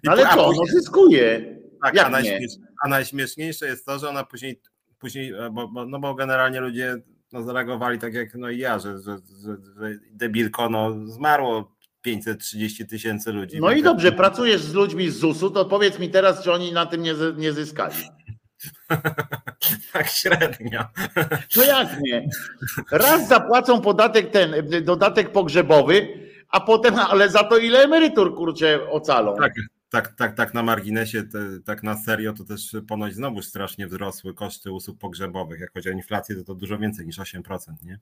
I 0.04 0.08
Ale 0.08 0.24
co, 0.24 0.46
później, 0.46 0.66
no 0.68 0.80
zyskuje. 0.80 1.58
Tak, 1.84 1.96
jak 1.96 2.08
a, 2.08 2.10
najśmiesz, 2.10 2.52
a 2.84 2.88
najśmieszniejsze 2.88 3.66
jest 3.66 3.86
to, 3.86 4.00
że 4.00 4.10
ona 4.10 4.24
później, 4.24 4.62
później 5.00 5.34
e, 5.34 5.50
bo, 5.52 5.68
bo, 5.68 5.86
no 5.86 6.00
bo 6.00 6.16
generalnie 6.16 6.60
ludzie 6.60 6.96
no, 7.32 7.44
zareagowali 7.44 8.00
tak 8.00 8.14
jak 8.14 8.36
no 8.36 8.50
i 8.50 8.58
ja, 8.58 8.80
że, 8.80 9.00
że, 9.00 9.18
że, 9.44 9.58
że 9.80 10.00
debilko 10.12 10.70
no, 10.70 11.08
zmarło 11.08 11.76
530 12.02 12.88
tysięcy 12.88 13.32
ludzi. 13.32 13.58
No 13.62 13.72
i 13.72 13.84
dobrze, 13.84 14.12
pracujesz 14.12 14.62
z 14.62 14.74
ludźmi 14.74 15.10
z 15.10 15.18
ZUS-u, 15.18 15.52
to 15.52 15.66
powiedz 15.66 16.00
mi 16.00 16.10
teraz, 16.10 16.44
czy 16.44 16.52
oni 16.52 16.74
na 16.74 16.86
tym 16.86 17.04
nie, 17.04 17.14
nie 17.38 17.54
zyskali. 17.54 17.96
tak 19.94 20.08
średnio. 20.08 20.84
No 21.58 21.64
jak 21.64 22.02
nie? 22.02 22.30
Raz 22.92 23.28
zapłacą 23.28 23.82
podatek 23.82 24.32
ten, 24.32 24.54
dodatek 24.84 25.32
pogrzebowy, 25.32 26.08
a 26.50 26.60
potem, 26.60 26.96
ale 27.00 27.30
za 27.30 27.44
to 27.44 27.58
ile 27.58 27.84
emerytur 27.84 28.36
kurczę 28.36 28.90
ocalą. 28.90 29.36
Tak, 29.36 29.54
tak, 29.94 30.16
tak, 30.16 30.36
tak 30.36 30.54
na 30.54 30.64
marginesie, 30.64 31.24
tak 31.66 31.84
na 31.84 31.98
serio, 31.98 32.34
to 32.34 32.44
też 32.44 32.76
ponoć 32.88 33.14
znowu 33.14 33.42
strasznie 33.42 33.88
wzrosły 33.88 34.34
koszty 34.34 34.72
usług 34.72 35.00
pogrzebowych. 35.00 35.60
Jak 35.60 35.74
chodzi 35.74 35.90
o 35.90 35.92
inflację, 35.92 36.36
to 36.36 36.44
to 36.44 36.56
dużo 36.56 36.78
więcej 36.78 37.06
niż 37.06 37.20
8%, 37.20 37.60
nie? 37.84 38.00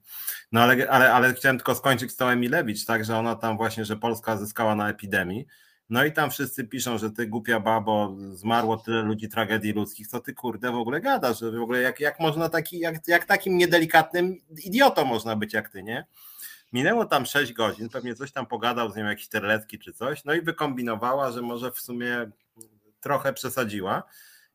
No 0.52 0.60
ale, 0.60 0.90
ale, 0.90 1.12
ale 1.12 1.34
chciałem 1.34 1.56
tylko 1.56 1.74
skończyć 1.74 2.10
z 2.10 2.16
tą 2.16 2.28
Emilewicz, 2.28 2.84
tak, 2.84 3.04
że 3.04 3.16
ona 3.16 3.36
tam 3.36 3.56
właśnie, 3.56 3.84
że 3.84 3.96
Polska 3.96 4.36
zyskała 4.36 4.74
na 4.74 4.90
epidemii, 4.90 5.46
no 5.90 6.04
i 6.04 6.12
tam 6.12 6.30
wszyscy 6.30 6.64
piszą, 6.64 6.98
że 6.98 7.10
ty 7.10 7.26
głupia 7.26 7.60
babo, 7.60 8.16
zmarło 8.32 8.76
tyle 8.76 9.02
ludzi 9.02 9.28
tragedii 9.28 9.72
ludzkich, 9.72 10.06
co 10.06 10.20
ty 10.20 10.34
kurde 10.34 10.72
w 10.72 10.76
ogóle 10.76 11.00
gadasz, 11.00 11.40
że 11.40 11.50
w 11.50 11.62
ogóle 11.62 11.80
jak, 11.80 12.00
jak 12.00 12.20
można 12.20 12.48
taki, 12.48 12.78
jak, 12.78 13.08
jak 13.08 13.24
takim 13.24 13.58
niedelikatnym 13.58 14.40
idiotą 14.64 15.04
można 15.04 15.36
być 15.36 15.52
jak 15.52 15.68
ty, 15.68 15.82
nie? 15.82 16.06
Minęło 16.72 17.04
tam 17.04 17.26
6 17.26 17.52
godzin, 17.52 17.88
pewnie 17.88 18.14
coś 18.14 18.32
tam 18.32 18.46
pogadał 18.46 18.90
z 18.90 18.96
nią 18.96 19.04
jakiś 19.04 19.28
terlecki 19.28 19.78
czy 19.78 19.92
coś, 19.92 20.24
no 20.24 20.34
i 20.34 20.40
wykombinowała, 20.42 21.30
że 21.30 21.42
może 21.42 21.70
w 21.72 21.80
sumie 21.80 22.30
trochę 23.00 23.32
przesadziła 23.32 24.02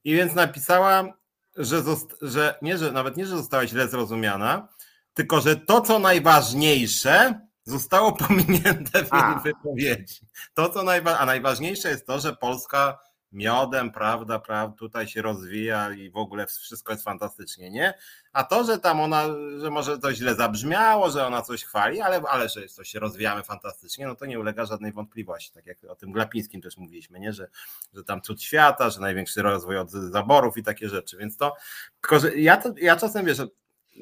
i 0.03 0.13
więc 0.15 0.35
napisała, 0.35 1.13
że, 1.57 1.83
że 2.21 2.55
nie, 2.61 2.77
że 2.77 2.91
nawet 2.91 3.17
nie, 3.17 3.25
że 3.25 3.37
została 3.37 3.67
źle 3.67 3.87
zrozumiana, 3.87 4.67
tylko 5.13 5.41
że 5.41 5.55
to, 5.55 5.81
co 5.81 5.99
najważniejsze, 5.99 7.39
zostało 7.63 8.11
pominięte 8.27 9.05
w 9.05 9.13
jej 9.13 9.43
wypowiedzi. 9.43 10.19
To, 10.53 10.69
co 10.69 10.83
najwa- 10.83 11.17
a 11.19 11.25
najważniejsze 11.25 11.89
jest 11.89 12.07
to, 12.07 12.19
że 12.19 12.35
Polska 12.35 12.99
miodem, 13.31 13.91
prawda, 13.91 14.39
prawda, 14.39 14.77
tutaj 14.77 15.07
się 15.07 15.21
rozwija 15.21 15.91
i 15.93 16.09
w 16.09 16.17
ogóle 16.17 16.47
wszystko 16.47 16.93
jest 16.93 17.03
fantastycznie, 17.03 17.69
nie? 17.71 17.93
A 18.37 18.43
to, 18.43 18.63
że 18.63 18.77
tam 18.77 18.99
ona, 19.01 19.25
że 19.57 19.69
może 19.69 19.99
to 19.99 20.13
źle 20.13 20.35
zabrzmiało, 20.35 21.09
że 21.09 21.25
ona 21.25 21.41
coś 21.41 21.63
chwali, 21.63 22.01
ale, 22.01 22.21
ale 22.29 22.49
że 22.49 22.67
coś 22.67 22.89
się 22.89 22.99
rozwijamy 22.99 23.43
fantastycznie, 23.43 24.07
no 24.07 24.15
to 24.15 24.25
nie 24.25 24.39
ulega 24.39 24.65
żadnej 24.65 24.91
wątpliwości, 24.91 25.51
tak 25.51 25.65
jak 25.65 25.77
o 25.83 25.95
tym 25.95 26.11
Glapińskim 26.11 26.61
też 26.61 26.77
mówiliśmy, 26.77 27.19
nie? 27.19 27.33
Że, 27.33 27.47
że 27.93 28.03
tam 28.03 28.21
cud 28.21 28.41
świata, 28.41 28.89
że 28.89 28.99
największy 28.99 29.41
rozwój 29.41 29.77
od 29.77 29.91
zaborów 29.91 30.57
i 30.57 30.63
takie 30.63 30.89
rzeczy, 30.89 31.17
więc 31.17 31.37
to, 31.37 31.55
tylko 32.01 32.19
że 32.19 32.37
ja, 32.37 32.57
to, 32.57 32.73
ja 32.77 32.95
czasem 32.95 33.25
wiesz, 33.25 33.41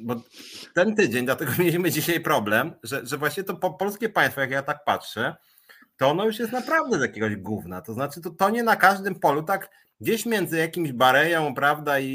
bo 0.02 0.16
ten 0.74 0.96
tydzień, 0.96 1.26
dlatego 1.26 1.52
mieliśmy 1.60 1.92
dzisiaj 1.92 2.20
problem, 2.20 2.74
że, 2.84 3.06
że 3.06 3.18
właśnie 3.18 3.44
to 3.44 3.56
po, 3.56 3.74
polskie 3.74 4.10
państwo, 4.10 4.42
jak 4.42 4.52
ja 4.52 4.64
tak 4.64 4.84
patrzę, 4.84 5.36
to 5.98 6.10
ono 6.10 6.26
już 6.26 6.40
jest 6.40 6.52
naprawdę 6.52 6.98
z 7.00 7.02
jakiegoś 7.02 7.36
gówna. 7.36 7.82
To 7.82 7.94
znaczy, 7.94 8.22
to, 8.22 8.30
to 8.30 8.50
nie 8.50 8.64
na 8.64 8.76
każdym 8.76 9.20
polu 9.20 9.44
tak 9.44 9.70
gdzieś 10.02 10.26
między 10.26 10.58
jakimś 10.58 10.92
Bareją, 10.92 11.56
prawda, 11.56 12.00
i, 12.00 12.10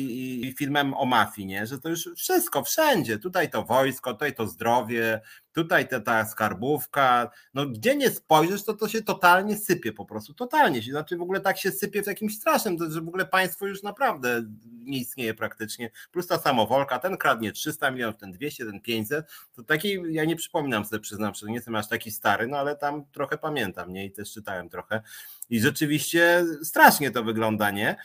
i, 0.45 0.55
filmem 0.59 0.95
o 0.95 1.07
mafii, 1.07 1.47
nie? 1.47 1.67
Że 1.67 1.79
to 1.79 1.89
już 1.89 2.09
wszystko, 2.17 2.65
wszędzie. 2.65 3.19
Tutaj 3.19 3.51
to 3.51 3.63
wojsko, 3.63 4.13
tutaj 4.13 4.35
to 4.35 4.47
zdrowie, 4.47 5.21
tutaj 5.53 5.89
ta, 5.89 6.01
ta 6.01 6.25
skarbówka. 6.25 7.31
No 7.55 7.67
gdzie 7.67 7.97
nie 7.97 8.11
spojrzysz, 8.11 8.65
to 8.65 8.75
to 8.75 8.89
się 8.89 9.03
totalnie 9.03 9.57
sypie 9.57 9.93
po 9.93 10.05
prostu, 10.05 10.35
totalnie. 10.35 10.83
Znaczy 10.83 11.17
w 11.17 11.23
ogóle 11.23 11.41
tak 11.41 11.59
się 11.59 11.71
sypie 11.71 12.03
w 12.03 12.07
jakimś 12.07 12.37
strasznym, 12.37 12.77
że 12.91 13.01
w 13.01 13.09
ogóle 13.09 13.27
państwo 13.27 13.67
już 13.67 13.83
naprawdę 13.83 14.43
nie 14.69 14.99
istnieje 14.99 15.35
praktycznie. 15.35 15.91
Plus 16.13 16.27
ta 16.27 16.39
samowolka, 16.39 16.99
ten 16.99 17.17
kradnie 17.17 17.53
300 17.53 17.91
milionów, 17.91 18.17
ten 18.17 18.33
200, 18.33 18.65
ten 18.65 18.81
500. 18.81 19.27
To 19.57 19.63
taki, 19.63 19.99
ja 20.09 20.25
nie 20.25 20.37
przypominam 20.37 20.85
sobie, 20.85 21.01
przyznam, 21.01 21.35
że 21.35 21.47
nie 21.47 21.55
jestem 21.55 21.77
aż 21.77 21.89
taki 21.89 22.11
stary, 22.11 22.47
no 22.47 22.57
ale 22.57 22.77
tam 22.77 23.05
trochę 23.13 23.39
pamiętam, 23.39 23.93
nie? 23.93 24.07
I 24.07 24.13
też 24.13 24.33
czytałem 24.33 24.69
trochę. 24.69 25.03
I 25.51 25.61
rzeczywiście 25.61 26.45
strasznie 26.63 27.11
to 27.11 27.25
wygląda, 27.25 27.71
nie? 27.71 27.97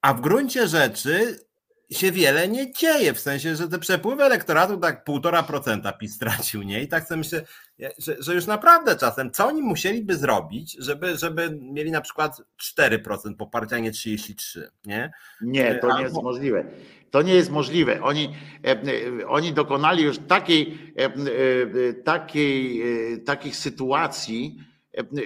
A 0.00 0.14
w 0.14 0.20
gruncie 0.20 0.68
rzeczy 0.68 1.47
się 1.90 2.12
wiele 2.12 2.48
nie 2.48 2.72
dzieje, 2.72 3.14
w 3.14 3.20
sensie, 3.20 3.56
że 3.56 3.68
te 3.68 3.78
przepływy 3.78 4.24
elektoratu 4.24 4.76
tak 4.76 5.04
półtora 5.04 5.42
procenta 5.42 5.92
PiS 5.92 6.14
stracił, 6.14 6.62
nie? 6.62 6.82
I 6.82 6.88
tak 6.88 7.08
sobie 7.08 7.18
myślę, 7.18 7.44
że, 7.98 8.16
że, 8.18 8.34
już 8.34 8.46
naprawdę 8.46 8.96
czasem, 8.96 9.30
co 9.30 9.46
oni 9.46 9.62
musieliby 9.62 10.16
zrobić, 10.16 10.76
żeby, 10.78 11.16
żeby 11.16 11.58
mieli 11.60 11.90
na 11.90 12.00
przykład 12.00 12.42
4% 12.78 13.36
poparcia, 13.36 13.76
a 13.76 13.78
nie 13.78 13.92
33%, 13.92 14.60
nie? 14.84 15.12
Nie, 15.40 15.74
to 15.74 15.96
nie 15.98 16.02
jest 16.02 16.22
możliwe. 16.22 16.64
To 17.10 17.22
nie 17.22 17.34
jest 17.34 17.50
możliwe. 17.50 18.02
Oni, 18.02 18.34
e, 18.64 18.70
e, 18.70 19.28
oni 19.28 19.52
dokonali 19.52 20.02
już 20.02 20.18
takiej, 20.18 20.92
e, 20.96 21.92
takiej, 21.92 22.82
takich 23.24 23.56
sytuacji, 23.56 24.58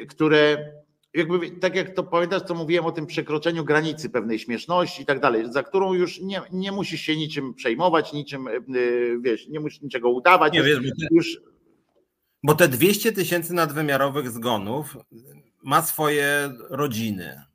które 0.09 0.73
jakby, 1.15 1.51
tak 1.51 1.77
jak 1.77 1.95
to 1.95 2.03
pamiętasz, 2.03 2.43
co 2.43 2.55
mówiłem 2.55 2.85
o 2.85 2.93
tym 2.93 3.07
przekroczeniu 3.07 3.65
granicy 3.65 4.11
pewnej 4.11 4.39
śmieszności 4.39 5.03
i 5.03 5.07
tak 5.07 5.21
dalej, 5.21 5.53
za 5.53 5.63
którą 5.63 5.95
już 5.95 6.21
nie, 6.21 6.43
nie 6.53 6.73
musisz 6.73 7.01
się 7.01 7.17
niczym 7.17 7.55
przejmować, 7.55 8.13
niczym, 8.13 8.49
e, 8.49 8.53
wiesz, 9.21 9.49
nie 9.49 9.61
musisz 9.61 9.81
niczego 9.81 10.11
udawać. 10.11 10.53
Nie, 10.53 10.63
wiesz, 10.63 10.79
już... 11.11 11.41
bo 12.43 12.55
te 12.55 12.69
200 12.69 13.13
tysięcy 13.13 13.55
nadwymiarowych 13.55 14.31
zgonów 14.31 14.97
ma 15.63 15.83
swoje 15.83 16.53
rodziny. 16.71 17.52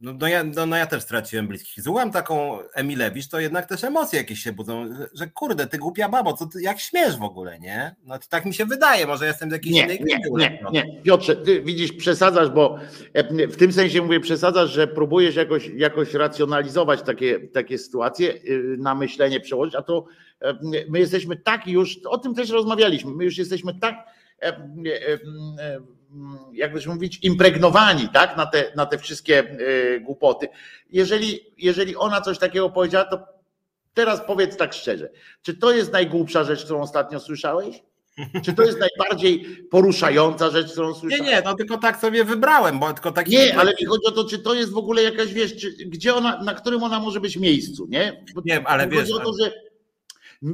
No, 0.00 0.12
no, 0.20 0.28
ja, 0.28 0.44
no, 0.44 0.66
no, 0.66 0.76
ja 0.76 0.86
też 0.86 1.02
straciłem 1.02 1.48
bliskich. 1.48 1.84
Złam 1.84 2.12
taką 2.12 2.58
Emilewicz, 2.74 3.28
to 3.28 3.40
jednak 3.40 3.66
też 3.66 3.84
emocje 3.84 4.18
jakieś 4.18 4.38
się 4.38 4.52
budzą, 4.52 4.88
że, 5.14 5.26
kurde, 5.26 5.66
ty 5.66 5.78
głupia 5.78 6.08
babo, 6.08 6.32
co 6.32 6.46
ty, 6.46 6.62
jak 6.62 6.80
śmiesz 6.80 7.16
w 7.16 7.22
ogóle, 7.22 7.58
nie? 7.58 7.94
No 8.04 8.18
tak 8.30 8.44
mi 8.44 8.54
się 8.54 8.66
wydaje, 8.66 9.06
może 9.06 9.26
jestem 9.26 9.50
z 9.50 9.52
jakiejś 9.52 9.74
nie, 9.74 9.82
innej 9.82 10.00
nie, 10.04 10.18
nie, 10.30 10.60
nie, 10.72 11.02
Piotrze, 11.02 11.36
ty 11.36 11.62
widzisz, 11.62 11.92
przesadzasz, 11.92 12.50
bo 12.50 12.78
e, 13.12 13.46
w 13.46 13.56
tym 13.56 13.72
sensie 13.72 14.02
mówię, 14.02 14.20
przesadzasz, 14.20 14.70
że 14.70 14.86
próbujesz 14.86 15.36
jakoś, 15.36 15.70
jakoś 15.76 16.14
racjonalizować 16.14 17.02
takie, 17.02 17.40
takie 17.48 17.78
sytuacje, 17.78 18.34
y, 18.34 18.76
na 18.78 18.94
myślenie 18.94 19.40
przełożyć, 19.40 19.74
a 19.74 19.82
to 19.82 20.06
e, 20.40 20.58
my 20.88 20.98
jesteśmy 20.98 21.36
tak 21.36 21.66
już, 21.66 21.98
o 22.06 22.18
tym 22.18 22.34
też 22.34 22.50
rozmawialiśmy, 22.50 23.10
my 23.10 23.24
już 23.24 23.38
jesteśmy 23.38 23.78
tak 23.78 23.94
e, 26.10 26.56
jakby 26.56 26.80
mówić, 26.86 27.18
impregnowani 27.22 28.08
tak, 28.08 28.36
na, 28.36 28.46
te, 28.46 28.72
na 28.76 28.86
te 28.86 28.98
wszystkie 28.98 29.38
e, 29.38 30.00
głupoty. 30.00 30.48
Jeżeli, 30.90 31.40
jeżeli 31.58 31.96
ona 31.96 32.20
coś 32.20 32.38
takiego 32.38 32.70
powiedziała, 32.70 33.04
to 33.04 33.26
teraz 33.94 34.20
powiedz 34.26 34.56
tak 34.56 34.72
szczerze, 34.72 35.10
czy 35.42 35.54
to 35.54 35.72
jest 35.72 35.92
najgłupsza 35.92 36.44
rzecz, 36.44 36.64
którą 36.64 36.80
ostatnio 36.80 37.20
słyszałeś? 37.20 37.82
Czy 38.44 38.52
to 38.52 38.62
jest 38.62 38.78
najbardziej 38.78 39.40
poruszająca 39.70 40.50
rzecz, 40.50 40.72
którą 40.72 40.94
słyszałem? 40.94 41.26
Nie, 41.26 41.32
nie, 41.32 41.42
no 41.44 41.54
tylko 41.54 41.78
tak 41.78 42.00
sobie 42.00 42.24
wybrałem, 42.24 42.78
bo 42.78 42.92
tylko 42.92 43.12
taki. 43.12 43.30
Nie, 43.30 43.58
ale 43.58 43.72
mi 43.80 43.86
chodzi 43.86 44.06
o 44.06 44.10
to, 44.10 44.24
czy 44.24 44.38
to 44.38 44.54
jest 44.54 44.72
w 44.72 44.76
ogóle 44.76 45.02
jakaś, 45.02 45.32
wiesz, 45.32 45.56
czy, 45.56 45.70
gdzie 45.70 46.14
ona, 46.14 46.42
na 46.42 46.54
którym 46.54 46.82
ona 46.82 47.00
może 47.00 47.20
być 47.20 47.36
miejscu, 47.36 47.86
nie? 47.90 48.24
Bo, 48.34 48.42
nie, 48.44 48.68
ale 48.68 48.88
wiesz. 48.88 49.00
Chodzi 49.00 49.12
o 49.12 49.18
to, 49.18 49.32
że 49.40 49.67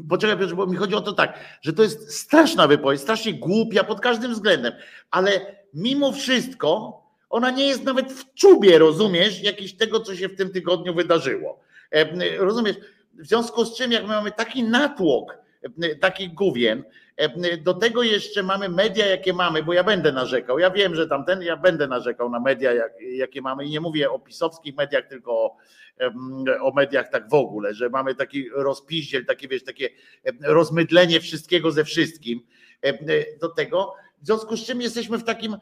Poczekaj, 0.08 0.38
Piotr, 0.38 0.54
bo 0.54 0.66
mi 0.66 0.76
chodzi 0.76 0.94
o 0.94 1.00
to 1.00 1.12
tak, 1.12 1.38
że 1.62 1.72
to 1.72 1.82
jest 1.82 2.18
straszna 2.18 2.68
wypowiedź, 2.68 3.00
strasznie 3.00 3.34
głupia 3.34 3.84
pod 3.84 4.00
każdym 4.00 4.32
względem, 4.32 4.72
ale 5.10 5.56
mimo 5.74 6.12
wszystko 6.12 7.00
ona 7.34 7.50
nie 7.50 7.66
jest 7.66 7.84
nawet 7.84 8.12
w 8.12 8.34
czubie, 8.34 8.78
rozumiesz, 8.78 9.42
jakieś 9.42 9.74
tego, 9.76 10.00
co 10.00 10.16
się 10.16 10.28
w 10.28 10.36
tym 10.36 10.50
tygodniu 10.50 10.94
wydarzyło. 10.94 11.60
E, 11.90 12.36
rozumiesz? 12.38 12.76
W 13.14 13.26
związku 13.26 13.64
z 13.64 13.76
czym, 13.76 13.92
jak 13.92 14.02
my 14.02 14.08
mamy 14.08 14.32
taki 14.32 14.64
natłok 14.64 15.38
e, 15.82 15.94
takich 15.96 16.34
główien, 16.34 16.84
e, 17.16 17.56
do 17.56 17.74
tego 17.74 18.02
jeszcze 18.02 18.42
mamy 18.42 18.68
media, 18.68 19.06
jakie 19.06 19.32
mamy, 19.32 19.62
bo 19.62 19.72
ja 19.72 19.84
będę 19.84 20.12
narzekał. 20.12 20.58
Ja 20.58 20.70
wiem, 20.70 20.94
że 20.94 21.06
tamten, 21.06 21.42
ja 21.42 21.56
będę 21.56 21.86
narzekał 21.86 22.30
na 22.30 22.40
media, 22.40 22.70
jakie 23.00 23.42
mamy 23.42 23.64
i 23.64 23.70
nie 23.70 23.80
mówię 23.80 24.10
o 24.10 24.18
pisowskich 24.18 24.76
mediach, 24.76 25.06
tylko 25.08 25.32
o, 25.32 25.56
o 26.60 26.72
mediach 26.74 27.10
tak 27.10 27.28
w 27.28 27.34
ogóle, 27.34 27.74
że 27.74 27.88
mamy 27.88 28.14
taki 28.14 28.48
rozpiździel, 28.48 29.26
takie 29.26 29.48
wiesz, 29.48 29.64
takie 29.64 29.88
rozmydlenie 30.42 31.20
wszystkiego 31.20 31.70
ze 31.70 31.84
wszystkim 31.84 32.40
do 33.40 33.48
tego. 33.48 33.94
W 34.22 34.26
związku 34.26 34.56
z 34.56 34.66
czym 34.66 34.80
jesteśmy 34.80 35.18
w 35.18 35.24
takim, 35.24 35.56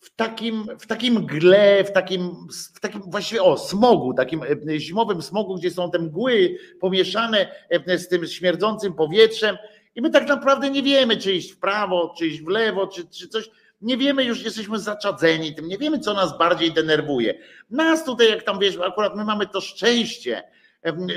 w 0.00 0.16
takim, 0.16 0.66
w 0.80 0.86
takim 0.86 1.26
gle, 1.26 1.84
w 1.84 1.92
takim, 1.92 2.48
w 2.74 2.80
takim 2.80 3.02
właściwie 3.06 3.42
o 3.42 3.58
smogu, 3.58 4.14
takim 4.14 4.42
zimowym 4.78 5.22
smogu, 5.22 5.54
gdzie 5.54 5.70
są 5.70 5.90
te 5.90 5.98
mgły 5.98 6.58
pomieszane 6.80 7.54
z 7.86 8.08
tym 8.08 8.26
śmierdzącym 8.26 8.94
powietrzem 8.94 9.56
i 9.94 10.02
my 10.02 10.10
tak 10.10 10.28
naprawdę 10.28 10.70
nie 10.70 10.82
wiemy, 10.82 11.16
czy 11.16 11.32
iść 11.32 11.52
w 11.52 11.58
prawo, 11.58 12.14
czy 12.18 12.26
iść 12.26 12.42
w 12.42 12.48
lewo, 12.48 12.86
czy, 12.86 13.08
czy 13.08 13.28
coś 13.28 13.50
nie 13.82 13.96
wiemy, 13.96 14.24
już 14.24 14.44
jesteśmy 14.44 14.78
zaczadzeni 14.78 15.54
tym, 15.54 15.68
nie 15.68 15.78
wiemy, 15.78 15.98
co 15.98 16.14
nas 16.14 16.38
bardziej 16.38 16.72
denerwuje. 16.72 17.34
Nas 17.70 18.04
tutaj, 18.04 18.30
jak 18.30 18.42
tam 18.42 18.58
wiesz, 18.58 18.78
akurat 18.86 19.16
my 19.16 19.24
mamy 19.24 19.46
to 19.46 19.60
szczęście, 19.60 20.42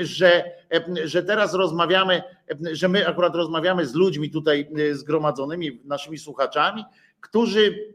że, 0.00 0.44
że 1.04 1.22
teraz 1.22 1.54
rozmawiamy, 1.54 2.22
że 2.72 2.88
my 2.88 3.08
akurat 3.08 3.34
rozmawiamy 3.34 3.86
z 3.86 3.94
ludźmi 3.94 4.30
tutaj 4.30 4.68
e, 4.90 4.94
zgromadzonymi, 4.94 5.80
naszymi 5.84 6.18
słuchaczami, 6.18 6.84
którzy 7.20 7.94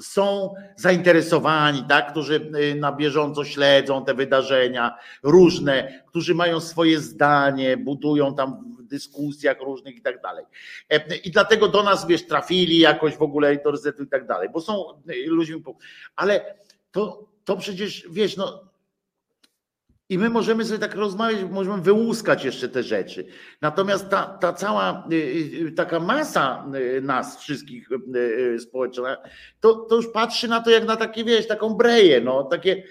są 0.00 0.54
zainteresowani, 0.76 1.84
tak, 1.88 2.10
którzy 2.10 2.50
e, 2.54 2.74
na 2.74 2.92
bieżąco 2.92 3.44
śledzą 3.44 4.04
te 4.04 4.14
wydarzenia 4.14 4.98
różne, 5.22 6.04
którzy 6.06 6.34
mają 6.34 6.60
swoje 6.60 7.00
zdanie, 7.00 7.76
budują 7.76 8.34
tam 8.34 8.76
dyskusjach 8.94 9.60
różnych 9.60 9.96
i 9.96 10.02
tak 10.02 10.22
dalej. 10.22 10.44
E, 10.90 11.16
I 11.16 11.30
dlatego 11.30 11.68
do 11.68 11.82
nas, 11.82 12.06
wiesz, 12.06 12.26
trafili 12.26 12.78
jakoś 12.78 13.16
w 13.16 13.22
ogóle 13.22 13.56
do 13.56 13.70
Resetu 13.70 14.02
i 14.02 14.08
tak 14.08 14.26
dalej, 14.26 14.48
bo 14.48 14.60
są 14.60 14.90
e, 15.08 15.26
ludźmi, 15.26 15.62
ale 16.16 16.54
to, 16.90 17.28
to 17.44 17.56
przecież, 17.56 18.06
wiesz, 18.10 18.36
no 18.36 18.73
i 20.14 20.18
my 20.18 20.30
możemy 20.30 20.64
sobie 20.64 20.78
tak 20.78 20.94
rozmawiać, 20.94 21.40
możemy 21.50 21.82
wyłuskać 21.82 22.44
jeszcze 22.44 22.68
te 22.68 22.82
rzeczy. 22.82 23.26
Natomiast 23.60 24.10
ta, 24.10 24.38
ta 24.40 24.52
cała 24.52 25.06
y, 25.12 25.14
y, 25.68 25.72
taka 25.72 26.00
masa 26.00 26.66
y, 26.96 27.00
nas 27.00 27.38
wszystkich 27.38 27.88
społeczna, 28.58 29.16
to, 29.60 29.74
to 29.74 29.96
już 29.96 30.08
patrzy 30.08 30.48
na 30.48 30.60
to 30.60 30.70
jak 30.70 30.86
na 30.86 30.96
takie, 30.96 31.24
wiesz, 31.24 31.46
taką 31.46 31.74
breję, 31.74 32.20
no, 32.20 32.44
takie, 32.44 32.82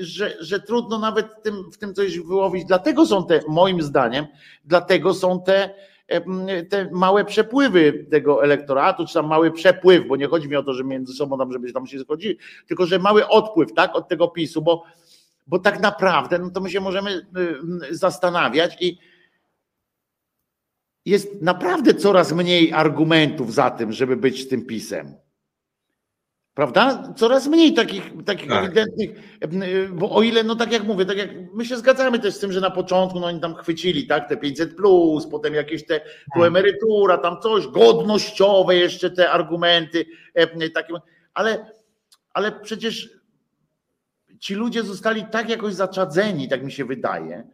że, 0.00 0.36
że 0.40 0.60
trudno 0.60 0.98
nawet 0.98 1.26
w 1.26 1.42
tym, 1.42 1.70
w 1.72 1.78
tym 1.78 1.94
coś 1.94 2.18
wyłowić. 2.18 2.64
Dlatego 2.64 3.06
są 3.06 3.26
te, 3.26 3.40
moim 3.48 3.82
zdaniem, 3.82 4.26
dlatego 4.64 5.14
są 5.14 5.42
te, 5.42 5.74
te 6.68 6.90
małe 6.92 7.24
przepływy 7.24 8.06
tego 8.10 8.44
elektoratu, 8.44 9.06
czy 9.06 9.14
tam 9.14 9.26
mały 9.26 9.50
przepływ, 9.50 10.08
bo 10.08 10.16
nie 10.16 10.26
chodzi 10.26 10.48
mi 10.48 10.56
o 10.56 10.62
to, 10.62 10.74
że 10.74 10.84
między 10.84 11.12
sobą 11.12 11.38
tam, 11.38 11.52
żeby 11.52 11.72
tam 11.72 11.86
się 11.86 11.98
zgodzili, 11.98 12.38
tylko 12.66 12.86
że 12.86 12.98
mały 12.98 13.28
odpływ, 13.28 13.72
tak, 13.72 13.96
od 13.96 14.08
tego 14.08 14.28
PiSu, 14.28 14.62
bo 14.62 14.84
bo 15.48 15.58
tak 15.58 15.80
naprawdę 15.80 16.38
no 16.38 16.50
to 16.50 16.60
my 16.60 16.70
się 16.70 16.80
możemy 16.80 17.10
y, 17.10 17.20
y, 17.90 17.96
zastanawiać 17.96 18.76
i 18.80 18.98
jest 21.04 21.42
naprawdę 21.42 21.94
coraz 21.94 22.32
mniej 22.32 22.72
argumentów 22.72 23.54
za 23.54 23.70
tym, 23.70 23.92
żeby 23.92 24.16
być 24.16 24.42
z 24.42 24.48
tym 24.48 24.66
pisem. 24.66 25.14
Prawda? 26.54 27.12
Coraz 27.16 27.46
mniej 27.46 27.74
takich, 27.74 28.12
takich 28.26 28.48
tak. 28.48 28.64
ewidentnych, 28.64 29.10
y, 29.44 29.88
bo 29.92 30.10
o 30.10 30.22
ile, 30.22 30.44
no 30.44 30.56
tak 30.56 30.72
jak 30.72 30.84
mówię, 30.84 31.06
tak 31.06 31.18
jak 31.18 31.30
my 31.54 31.64
się 31.64 31.76
zgadzamy 31.76 32.18
też 32.18 32.34
z 32.34 32.38
tym, 32.38 32.52
że 32.52 32.60
na 32.60 32.70
początku 32.70 33.20
no 33.20 33.26
oni 33.26 33.40
tam 33.40 33.54
chwycili, 33.54 34.06
tak, 34.06 34.28
te 34.28 34.36
500 34.36 34.76
plus, 34.76 35.26
potem 35.26 35.54
jakieś 35.54 35.86
te, 35.86 36.00
tu 36.00 36.40
tak. 36.40 36.48
emerytura, 36.48 37.18
tam 37.18 37.40
coś, 37.40 37.66
godnościowe 37.66 38.76
jeszcze 38.76 39.10
te 39.10 39.30
argumenty, 39.30 40.06
takie, 40.74 40.94
ale, 41.34 41.72
ale 42.32 42.52
przecież 42.52 43.17
ci 44.40 44.54
ludzie 44.54 44.82
zostali 44.82 45.26
tak 45.26 45.48
jakoś 45.48 45.74
zaczadzeni, 45.74 46.48
tak 46.48 46.62
mi 46.62 46.72
się 46.72 46.84
wydaje, 46.84 47.46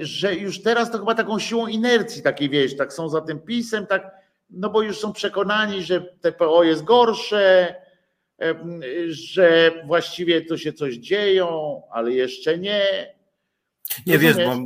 że 0.00 0.34
już 0.34 0.62
teraz 0.62 0.90
to 0.92 0.98
chyba 0.98 1.14
taką 1.14 1.38
siłą 1.38 1.66
inercji 1.66 2.22
takiej, 2.22 2.50
wiesz, 2.50 2.76
tak 2.76 2.92
są 2.92 3.08
za 3.08 3.20
tym 3.20 3.40
pisem, 3.40 3.86
tak, 3.86 4.10
no 4.50 4.70
bo 4.70 4.82
już 4.82 4.98
są 4.98 5.12
przekonani, 5.12 5.82
że 5.82 6.00
TPO 6.00 6.64
jest 6.64 6.84
gorsze, 6.84 7.74
że 9.08 9.72
właściwie 9.86 10.40
to 10.40 10.56
się 10.56 10.72
coś 10.72 10.94
dzieją, 10.94 11.82
ale 11.90 12.12
jeszcze 12.12 12.58
nie. 12.58 13.14
Nie 14.06 14.18
wiesz, 14.18 14.36
bo, 14.36 14.56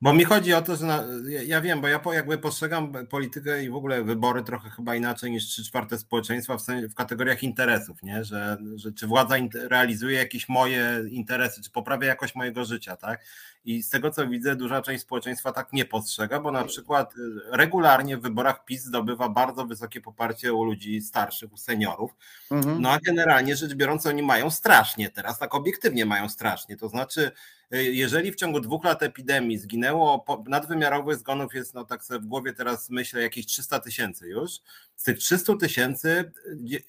bo 0.00 0.12
mi 0.12 0.24
chodzi 0.24 0.54
o 0.54 0.62
to, 0.62 0.76
że 0.76 0.86
na, 0.86 1.04
ja 1.46 1.60
wiem, 1.60 1.80
bo 1.80 1.88
ja 1.88 2.00
jakby 2.12 2.38
postrzegam 2.38 3.06
politykę 3.06 3.64
i 3.64 3.70
w 3.70 3.74
ogóle 3.74 4.04
wybory 4.04 4.42
trochę 4.42 4.70
chyba 4.70 4.94
inaczej 4.94 5.30
niż 5.30 5.46
trzy 5.46 5.64
czwarte 5.64 5.98
społeczeństwa 5.98 6.56
w, 6.56 6.62
w 6.90 6.94
kategoriach 6.94 7.42
interesów, 7.42 8.02
nie? 8.02 8.24
Że, 8.24 8.58
że 8.74 8.92
czy 8.92 9.06
władza 9.06 9.36
realizuje 9.54 10.18
jakieś 10.18 10.48
moje 10.48 11.04
interesy, 11.10 11.62
czy 11.62 11.70
poprawia 11.70 12.08
jakość 12.08 12.34
mojego 12.34 12.64
życia, 12.64 12.96
tak? 12.96 13.24
I 13.64 13.82
z 13.82 13.90
tego 13.90 14.10
co 14.10 14.26
widzę, 14.26 14.56
duża 14.56 14.82
część 14.82 15.02
społeczeństwa 15.02 15.52
tak 15.52 15.72
nie 15.72 15.84
postrzega, 15.84 16.40
bo 16.40 16.52
na 16.52 16.64
przykład 16.64 17.16
y, 17.16 17.18
regularnie 17.52 18.16
w 18.16 18.20
wyborach 18.20 18.64
PiS 18.64 18.82
zdobywa 18.82 19.28
bardzo 19.28 19.64
wysokie 19.64 20.00
poparcie 20.00 20.54
u 20.54 20.64
ludzi 20.64 21.00
starszych, 21.00 21.52
u 21.52 21.56
seniorów. 21.56 22.10
Mhm. 22.50 22.82
No 22.82 22.90
a 22.90 22.98
generalnie 22.98 23.56
rzecz 23.56 23.74
biorąc, 23.74 24.06
oni 24.06 24.22
mają 24.22 24.50
strasznie 24.50 25.10
teraz, 25.10 25.38
tak 25.38 25.54
obiektywnie 25.54 26.06
mają 26.06 26.28
strasznie. 26.28 26.76
To 26.76 26.88
znaczy, 26.88 27.30
y, 27.74 27.84
jeżeli 27.84 28.32
w 28.32 28.36
ciągu 28.36 28.60
dwóch 28.60 28.84
lat 28.84 29.02
epidemii 29.02 29.58
zginęło, 29.58 30.24
nadwymiarowych 30.46 31.16
zgonów 31.18 31.54
jest, 31.54 31.74
no 31.74 31.84
tak 31.84 32.04
sobie 32.04 32.20
w 32.20 32.26
głowie 32.26 32.52
teraz 32.52 32.90
myślę, 32.90 33.22
jakieś 33.22 33.46
300 33.46 33.80
tysięcy 33.80 34.28
już. 34.28 34.50
Z 34.96 35.02
tych 35.02 35.18
300 35.18 35.56
tysięcy 35.56 36.32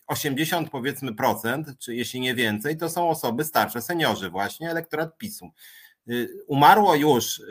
80 0.07 0.69
powiedzmy 0.69 1.15
procent, 1.15 1.68
czy 1.80 1.95
jeśli 1.95 2.19
nie 2.19 2.35
więcej, 2.35 2.77
to 2.77 2.89
są 2.89 3.10
osoby 3.10 3.43
starsze, 3.43 3.81
seniorzy 3.81 4.30
właśnie, 4.30 4.69
elektorat 4.69 5.18
PiSu. 5.18 5.52
Y, 6.10 6.30
umarło 6.48 6.95
już 6.95 7.41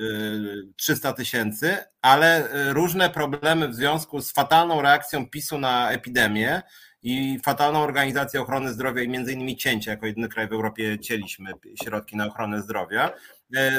300 0.77 1.11
y, 1.11 1.15
tysięcy, 1.15 1.77
ale 2.03 2.55
y, 2.69 2.73
różne 2.73 3.11
problemy 3.11 3.69
w 3.69 3.75
związku 3.75 4.21
z 4.21 4.33
fatalną 4.33 4.83
reakcją 4.83 5.27
PiSu 5.27 5.59
na 5.59 5.91
epidemię 5.91 6.63
i 7.03 7.39
fatalną 7.45 7.83
organizacją 7.83 8.43
ochrony 8.43 8.73
zdrowia 8.73 9.03
i 9.03 9.09
między 9.09 9.33
innymi 9.33 9.57
cięcie, 9.57 9.91
jako 9.91 10.07
jedyny 10.07 10.29
kraj 10.29 10.49
w 10.49 10.53
Europie 10.53 10.99
cięliśmy 10.99 11.53
środki 11.83 12.17
na 12.17 12.27
ochronę 12.27 12.63
zdrowia. 12.63 13.11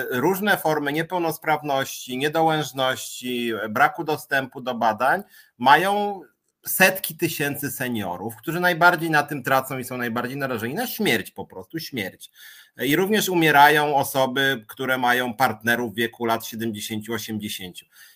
Różne 0.09 0.57
formy 0.57 0.93
niepełnosprawności, 0.93 2.17
niedołężności, 2.17 3.53
braku 3.69 4.03
dostępu 4.03 4.61
do 4.61 4.75
badań 4.75 5.23
mają 5.57 6.21
setki 6.65 7.17
tysięcy 7.17 7.71
seniorów, 7.71 8.35
którzy 8.35 8.59
najbardziej 8.59 9.09
na 9.09 9.23
tym 9.23 9.43
tracą 9.43 9.77
i 9.77 9.83
są 9.83 9.97
najbardziej 9.97 10.37
narażeni 10.37 10.73
na 10.73 10.87
śmierć 10.87 11.31
po 11.31 11.45
prostu, 11.45 11.79
śmierć. 11.79 12.31
I 12.77 12.95
również 12.95 13.29
umierają 13.29 13.95
osoby, 13.95 14.65
które 14.67 14.97
mają 14.97 15.33
partnerów 15.33 15.93
w 15.93 15.95
wieku 15.95 16.25
lat 16.25 16.41
70-80. 16.41 17.71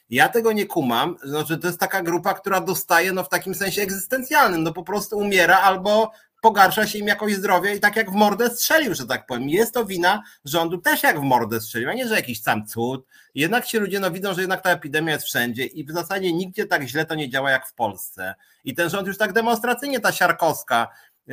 Ja 0.10 0.30
tego 0.30 0.52
nie 0.52 0.66
kumam, 0.66 1.18
znaczy 1.24 1.58
to 1.58 1.68
jest 1.68 1.80
taka 1.80 2.02
grupa, 2.02 2.34
która 2.34 2.62
dostaje 2.62 3.12
no 3.12 3.24
w 3.24 3.30
takim 3.30 3.56
sensie 3.56 3.82
egzystencjalnym, 3.82 4.64
no 4.64 4.74
po 4.74 4.84
prostu 4.84 5.18
umiera 5.18 5.58
albo 5.58 6.12
pogarsza 6.42 6.88
się 6.88 7.00
im 7.00 7.08
jakoś 7.08 7.36
zdrowie 7.36 7.76
i 7.76 7.80
tak 7.80 7.96
jak 7.96 8.12
w 8.12 8.14
mordę 8.14 8.50
strzelił, 8.50 8.96
że 8.96 9.06
tak 9.06 9.26
powiem. 9.26 9.50
Jest 9.50 9.74
to 9.74 9.86
wina 9.86 10.24
rządu 10.46 10.78
też 10.78 11.04
jak 11.04 11.20
w 11.20 11.24
mordę 11.24 11.62
strzelił, 11.62 11.90
a 11.90 11.94
nie, 11.94 12.08
że 12.08 12.16
jakiś 12.16 12.42
sam 12.42 12.68
cud. 12.68 13.06
Jednak 13.36 13.66
ci 13.66 13.78
ludzie 13.78 14.00
no, 14.00 14.12
widzą, 14.12 14.34
że 14.34 14.42
jednak 14.42 14.62
ta 14.62 14.70
epidemia 14.70 15.14
jest 15.14 15.26
wszędzie 15.26 15.66
i 15.66 15.86
w 15.86 15.92
zasadzie 15.92 16.34
nigdzie 16.34 16.66
tak 16.66 16.84
źle 16.84 17.06
to 17.06 17.16
nie 17.16 17.30
działa 17.30 17.52
jak 17.52 17.68
w 17.68 17.74
Polsce. 17.74 18.36
I 18.64 18.76
ten 18.76 18.90
rząd 18.90 19.08
już 19.08 19.18
tak 19.18 19.34
demonstracyjnie, 19.34 20.00
ta 20.00 20.12
Siarkowska 20.12 20.88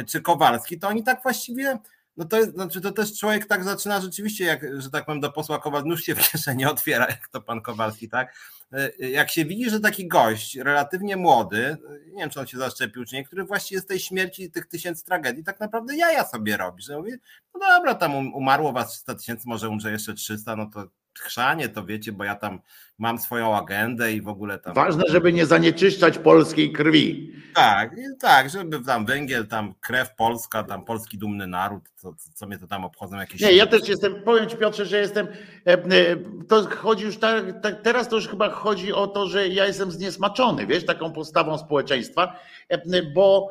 czy 0.07 0.21
Kowalski, 0.21 0.79
to 0.79 0.89
oni 0.89 1.05
tak 1.05 1.23
właściwie 1.23 1.79
no 2.17 2.25
to 2.25 2.37
jest, 2.37 2.53
znaczy 2.53 2.81
to 2.81 2.93
też 2.93 3.19
człowiek 3.19 3.47
tak 3.47 3.65
zaczyna 3.65 4.01
rzeczywiście, 4.01 4.45
jak, 4.45 4.83
że 4.83 4.91
tak 4.91 5.07
powiem, 5.07 5.21
do 5.21 5.33
posła 5.33 5.59
Kowal, 5.59 5.85
nóż 5.85 6.03
się 6.03 6.15
w 6.15 6.31
kieszeni 6.31 6.65
otwiera, 6.65 7.07
jak 7.07 7.29
to 7.29 7.41
pan 7.41 7.61
Kowalski, 7.61 8.09
tak? 8.09 8.35
E, 8.73 9.09
jak 9.09 9.31
się 9.31 9.45
widzi, 9.45 9.71
że 9.71 9.81
taki 9.81 10.09
gość, 10.09 10.57
relatywnie 10.57 11.17
młody, 11.17 11.77
nie 12.07 12.21
wiem, 12.21 12.31
czy 12.31 12.41
on 12.41 12.47
się 12.47 12.59
zaszczepił, 12.59 13.05
czy 13.05 13.15
nie, 13.15 13.25
który 13.25 13.45
właściwie 13.45 13.81
z 13.81 13.87
tej 13.87 14.01
śmierci, 14.01 14.51
tych 14.51 14.67
tysięcy 14.67 15.05
tragedii, 15.05 15.45
tak 15.45 15.61
naprawdę 15.61 15.97
jaja 15.97 16.25
sobie 16.25 16.57
robi, 16.57 16.83
że 16.83 16.99
mówi, 16.99 17.13
no 17.55 17.61
dobra, 17.61 17.95
tam 17.95 18.15
um, 18.15 18.35
umarło 18.35 18.73
was 18.73 18.91
300 18.93 19.15
tysięcy, 19.15 19.49
może 19.49 19.69
umrze 19.69 19.93
jeszcze 19.93 20.15
300, 20.15 20.57
no 20.57 20.67
to 20.67 20.89
chrzanie, 21.19 21.69
to 21.69 21.85
wiecie, 21.85 22.13
bo 22.13 22.25
ja 22.25 22.35
tam 22.35 22.61
mam 22.99 23.19
swoją 23.19 23.57
agendę 23.57 24.13
i 24.13 24.21
w 24.21 24.29
ogóle 24.29 24.59
tam. 24.59 24.75
Ważne, 24.75 25.03
żeby 25.09 25.33
nie 25.33 25.47
zanieczyszczać 25.47 26.19
polskiej 26.19 26.73
krwi. 26.73 27.33
Tak, 27.55 27.91
tak, 28.21 28.51
żeby 28.51 28.81
tam 28.81 29.07
węgiel, 29.07 29.47
tam 29.47 29.75
krew 29.81 30.15
polska, 30.17 30.63
tam 30.63 30.85
polski 30.85 31.19
dumny 31.19 31.47
naród, 31.47 31.83
co, 31.97 32.15
co 32.35 32.47
mnie 32.47 32.59
to 32.59 32.67
tam 32.67 32.85
obchodzą 32.85 33.17
jakieś. 33.17 33.41
Nie, 33.41 33.53
ja 33.53 33.67
też 33.67 33.89
jestem, 33.89 34.23
powiem 34.23 34.49
Ci 34.49 34.57
Piotrze, 34.57 34.87
że 34.87 34.99
jestem, 34.99 35.27
e, 35.67 35.73
e, 35.73 36.17
to 36.49 36.69
chodzi 36.77 37.05
już 37.05 37.19
tak, 37.19 37.61
tak, 37.63 37.83
teraz 37.83 38.09
to 38.09 38.17
już 38.17 38.29
chyba 38.29 38.51
chodzi 38.51 38.93
o 38.93 39.07
to, 39.07 39.27
że 39.27 39.49
ja 39.49 39.67
jestem 39.67 39.91
zniesmaczony, 39.91 40.67
wiesz, 40.67 40.87
taką 40.87 41.13
postawą 41.13 41.59
społeczeństwa, 41.59 42.37
e, 42.69 43.03
bo 43.03 43.51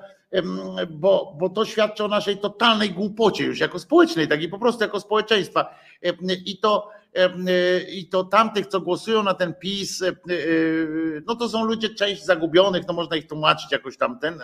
bo, 0.89 1.35
bo 1.39 1.49
to 1.49 1.65
świadczy 1.65 2.03
o 2.03 2.07
naszej 2.07 2.37
totalnej 2.37 2.91
głupocie 2.91 3.43
już 3.43 3.59
jako 3.59 3.79
społecznej, 3.79 4.27
tak 4.27 4.41
i 4.41 4.47
po 4.47 4.59
prostu 4.59 4.83
jako 4.83 4.99
społeczeństwa. 4.99 5.75
I 6.45 6.57
to 6.57 6.89
i 7.91 8.07
to 8.07 8.23
tamtych, 8.23 8.67
co 8.67 8.81
głosują 8.81 9.23
na 9.23 9.33
ten 9.33 9.53
PiS, 9.53 10.01
y, 10.01 11.23
no 11.27 11.35
to 11.35 11.49
są 11.49 11.65
ludzie 11.65 11.89
część 11.89 12.25
zagubionych, 12.25 12.83
no 12.87 12.93
można 12.93 13.15
ich 13.15 13.27
tłumaczyć 13.27 13.71
jakoś 13.71 13.97
tamten, 13.97 14.39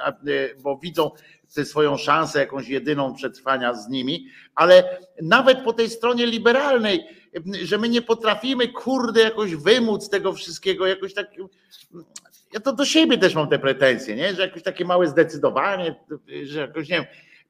bo 0.63 0.77
widzą 0.77 1.11
swoją 1.47 1.97
szansę 1.97 2.39
jakąś 2.39 2.67
jedyną 2.67 3.13
przetrwania 3.13 3.73
z 3.73 3.89
nimi, 3.89 4.27
ale 4.55 4.99
nawet 5.21 5.59
po 5.63 5.73
tej 5.73 5.89
stronie 5.89 6.25
liberalnej, 6.25 7.07
że 7.63 7.77
my 7.77 7.89
nie 7.89 8.01
potrafimy, 8.01 8.67
kurde, 8.67 9.21
jakoś 9.21 9.55
wymóc 9.55 10.09
tego 10.09 10.33
wszystkiego, 10.33 10.87
jakoś 10.87 11.13
tak. 11.13 11.27
Ja 12.53 12.59
to 12.59 12.73
do 12.73 12.85
siebie 12.85 13.17
też 13.17 13.35
mam 13.35 13.49
te 13.49 13.59
pretensje, 13.59 14.15
nie? 14.15 14.35
że 14.35 14.41
jakoś 14.41 14.63
takie 14.63 14.85
małe 14.85 15.07
zdecydowanie, 15.07 15.95
że 16.43 16.59
jakoś 16.59 16.89
nie 16.89 17.07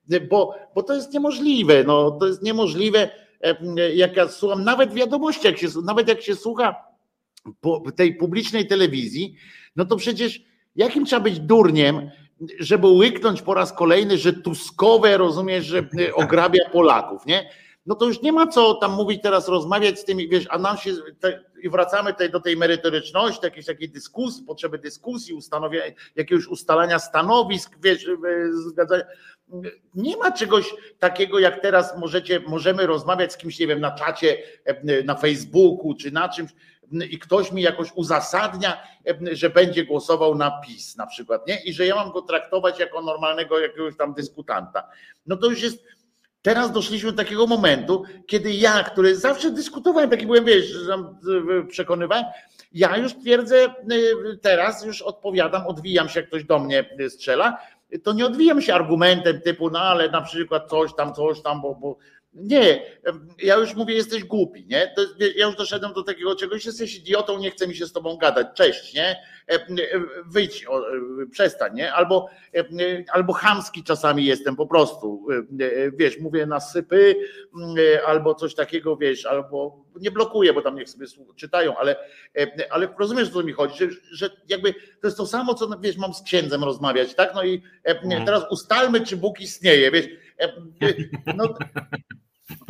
wiem, 0.08 0.28
bo, 0.30 0.56
bo 0.76 0.84
to 0.84 0.96
jest 0.96 1.14
niemożliwe, 1.14 1.84
no 1.84 2.12
to 2.12 2.28
jest 2.28 2.44
niemożliwe 2.44 3.10
jak 3.96 4.16
ja 4.16 4.28
słucham, 4.28 4.64
nawet 4.64 4.94
wiadomości, 4.94 5.48
jak 5.48 5.58
się, 5.58 5.68
nawet 5.84 6.08
jak 6.08 6.22
się 6.22 6.36
słucha 6.36 6.76
tej 7.96 8.16
publicznej 8.16 8.68
telewizji, 8.68 9.36
no 9.76 9.86
to 9.86 9.96
przecież 9.96 10.42
jakim 10.76 11.06
trzeba 11.06 11.22
być 11.22 11.40
durniem, 11.40 12.10
żeby 12.60 12.88
łyknąć 12.88 13.42
po 13.42 13.54
raz 13.54 13.74
kolejny, 13.74 14.18
że 14.18 14.34
Tuskowe, 14.34 15.18
rozumiesz, 15.18 15.66
że 15.66 15.90
ograbia 16.14 16.70
Polaków, 16.72 17.26
nie? 17.26 17.50
No 17.88 17.96
to 17.96 18.06
już 18.06 18.22
nie 18.22 18.32
ma 18.32 18.48
co 18.48 18.74
tam 18.74 18.92
mówić 18.92 19.22
teraz, 19.22 19.48
rozmawiać 19.48 20.00
z 20.00 20.06
tymi, 20.06 20.30
wiesz, 20.30 20.46
a 20.50 20.58
nam 20.58 20.78
się, 20.78 20.92
te, 21.20 21.44
i 21.64 21.70
wracamy 21.70 22.12
tutaj 22.12 22.30
do 22.30 22.40
tej 22.40 22.58
merytoryczności, 22.58 23.40
jakiejś 23.44 23.66
takiej 23.66 23.90
dyskusji, 23.90 24.44
potrzeby 24.44 24.78
dyskusji, 24.78 25.34
ustanowienia, 25.34 25.86
jakiegoś 26.16 26.48
ustalania 26.48 27.00
stanowisk, 27.00 27.78
wiesz, 27.84 28.06
zgadzania 28.52 29.04
nie 29.96 30.18
ma 30.18 30.32
czegoś 30.32 30.76
takiego, 31.00 31.40
jak 31.40 31.62
teraz 31.62 31.98
możecie, 31.98 32.40
możemy 32.40 32.88
rozmawiać 32.88 33.34
z 33.34 33.38
kimś, 33.38 33.60
nie 33.60 33.68
wiem, 33.68 33.80
na 33.80 33.92
czacie, 33.92 34.38
e, 34.66 35.04
na 35.04 35.16
Facebooku 35.16 35.94
czy 35.94 36.12
na 36.12 36.30
czymś 36.30 36.52
i 37.10 37.20
ktoś 37.20 37.52
mi 37.52 37.62
jakoś 37.62 37.90
uzasadnia, 37.96 38.84
e, 39.08 39.36
że 39.36 39.50
będzie 39.50 39.86
głosował 39.86 40.36
na 40.36 40.62
PiS 40.62 40.98
na 40.98 41.08
przykład, 41.08 41.48
nie? 41.48 41.64
I 41.64 41.74
że 41.74 41.86
ja 41.86 41.96
mam 41.96 42.12
go 42.12 42.22
traktować 42.22 42.80
jako 42.80 43.02
normalnego 43.02 43.60
jakiegoś 43.60 43.98
tam 43.98 44.14
dyskutanta. 44.14 44.90
No 45.26 45.38
to 45.38 45.50
już 45.50 45.62
jest, 45.62 45.84
teraz 46.48 46.72
doszliśmy 46.72 47.12
do 47.12 47.18
takiego 47.18 47.48
momentu, 47.48 48.04
kiedy 48.28 48.52
ja, 48.52 48.84
który 48.84 49.16
zawsze 49.16 49.52
dyskutowałem, 49.52 50.10
taki 50.10 50.26
byłem, 50.26 50.46
wiesz, 50.46 50.74
przekonywałem, 51.70 52.26
ja 52.74 52.98
już 52.98 53.14
twierdzę, 53.14 53.56
e, 53.66 53.74
teraz 54.42 54.86
już 54.86 55.02
odpowiadam, 55.02 55.68
odwijam 55.68 56.10
się, 56.10 56.20
jak 56.20 56.30
ktoś 56.30 56.44
do 56.44 56.60
mnie 56.60 56.90
strzela, 57.10 57.58
to 58.04 58.14
nie 58.14 58.26
odwijam 58.26 58.62
się 58.62 58.74
argumentem 58.74 59.42
typu, 59.42 59.70
no 59.70 59.80
ale 59.80 60.10
na 60.10 60.22
przykład 60.22 60.70
coś 60.70 60.96
tam, 60.96 61.14
coś 61.14 61.42
tam, 61.42 61.62
bo, 61.62 61.76
bo 61.76 61.98
nie, 62.38 62.82
ja 63.44 63.56
już 63.56 63.76
mówię, 63.76 63.96
jesteś 63.96 64.24
głupi, 64.24 64.66
nie? 64.66 64.94
To, 64.96 65.02
ja 65.36 65.46
już 65.46 65.56
doszedłem 65.56 65.94
do 65.94 66.04
takiego 66.04 66.36
czegoś, 66.36 66.66
jesteś 66.66 66.96
idiotą, 66.96 67.40
nie 67.40 67.52
chce 67.52 67.68
mi 67.68 67.76
się 67.76 67.86
z 67.86 67.94
tobą 67.94 68.18
gadać, 68.18 68.48
cześć, 68.56 68.94
nie? 68.94 69.18
E, 69.52 69.54
e, 69.54 69.68
wyjdź, 70.26 70.64
e, 70.64 71.28
przestań, 71.32 71.76
nie? 71.76 71.94
Albo, 71.94 72.30
albo 73.12 73.34
chamski 73.34 73.84
czasami 73.84 74.26
jestem 74.26 74.56
po 74.56 74.68
prostu, 74.68 75.28
wiesz, 75.94 76.20
mówię 76.20 76.46
na 76.46 76.60
sypy, 76.60 77.16
albo 78.08 78.36
coś 78.36 78.56
takiego, 78.56 78.98
wiesz, 78.98 79.26
albo 79.26 79.86
nie 80.00 80.12
blokuję, 80.12 80.54
bo 80.54 80.62
tam 80.62 80.76
niech 80.76 80.90
sobie 80.90 81.06
czytają, 81.36 81.78
ale, 81.78 81.96
ale 82.70 82.88
rozumiesz, 83.00 83.30
o 83.30 83.32
co 83.32 83.44
mi 83.44 83.54
chodzi, 83.54 83.78
że, 83.78 83.88
że 84.12 84.30
jakby 84.50 84.74
to 84.74 85.08
jest 85.08 85.18
to 85.18 85.28
samo, 85.28 85.54
co, 85.54 85.70
wiesz, 85.80 85.98
mam 85.98 86.14
z 86.14 86.22
księdzem 86.22 86.64
rozmawiać, 86.64 87.16
tak? 87.16 87.36
No 87.36 87.44
i 87.44 87.64
mhm. 87.84 88.26
teraz 88.26 88.44
ustalmy, 88.52 89.02
czy 89.02 89.18
Bóg 89.18 89.42
istnieje, 89.42 89.92
wiesz, 89.92 90.08
no, 91.38 91.54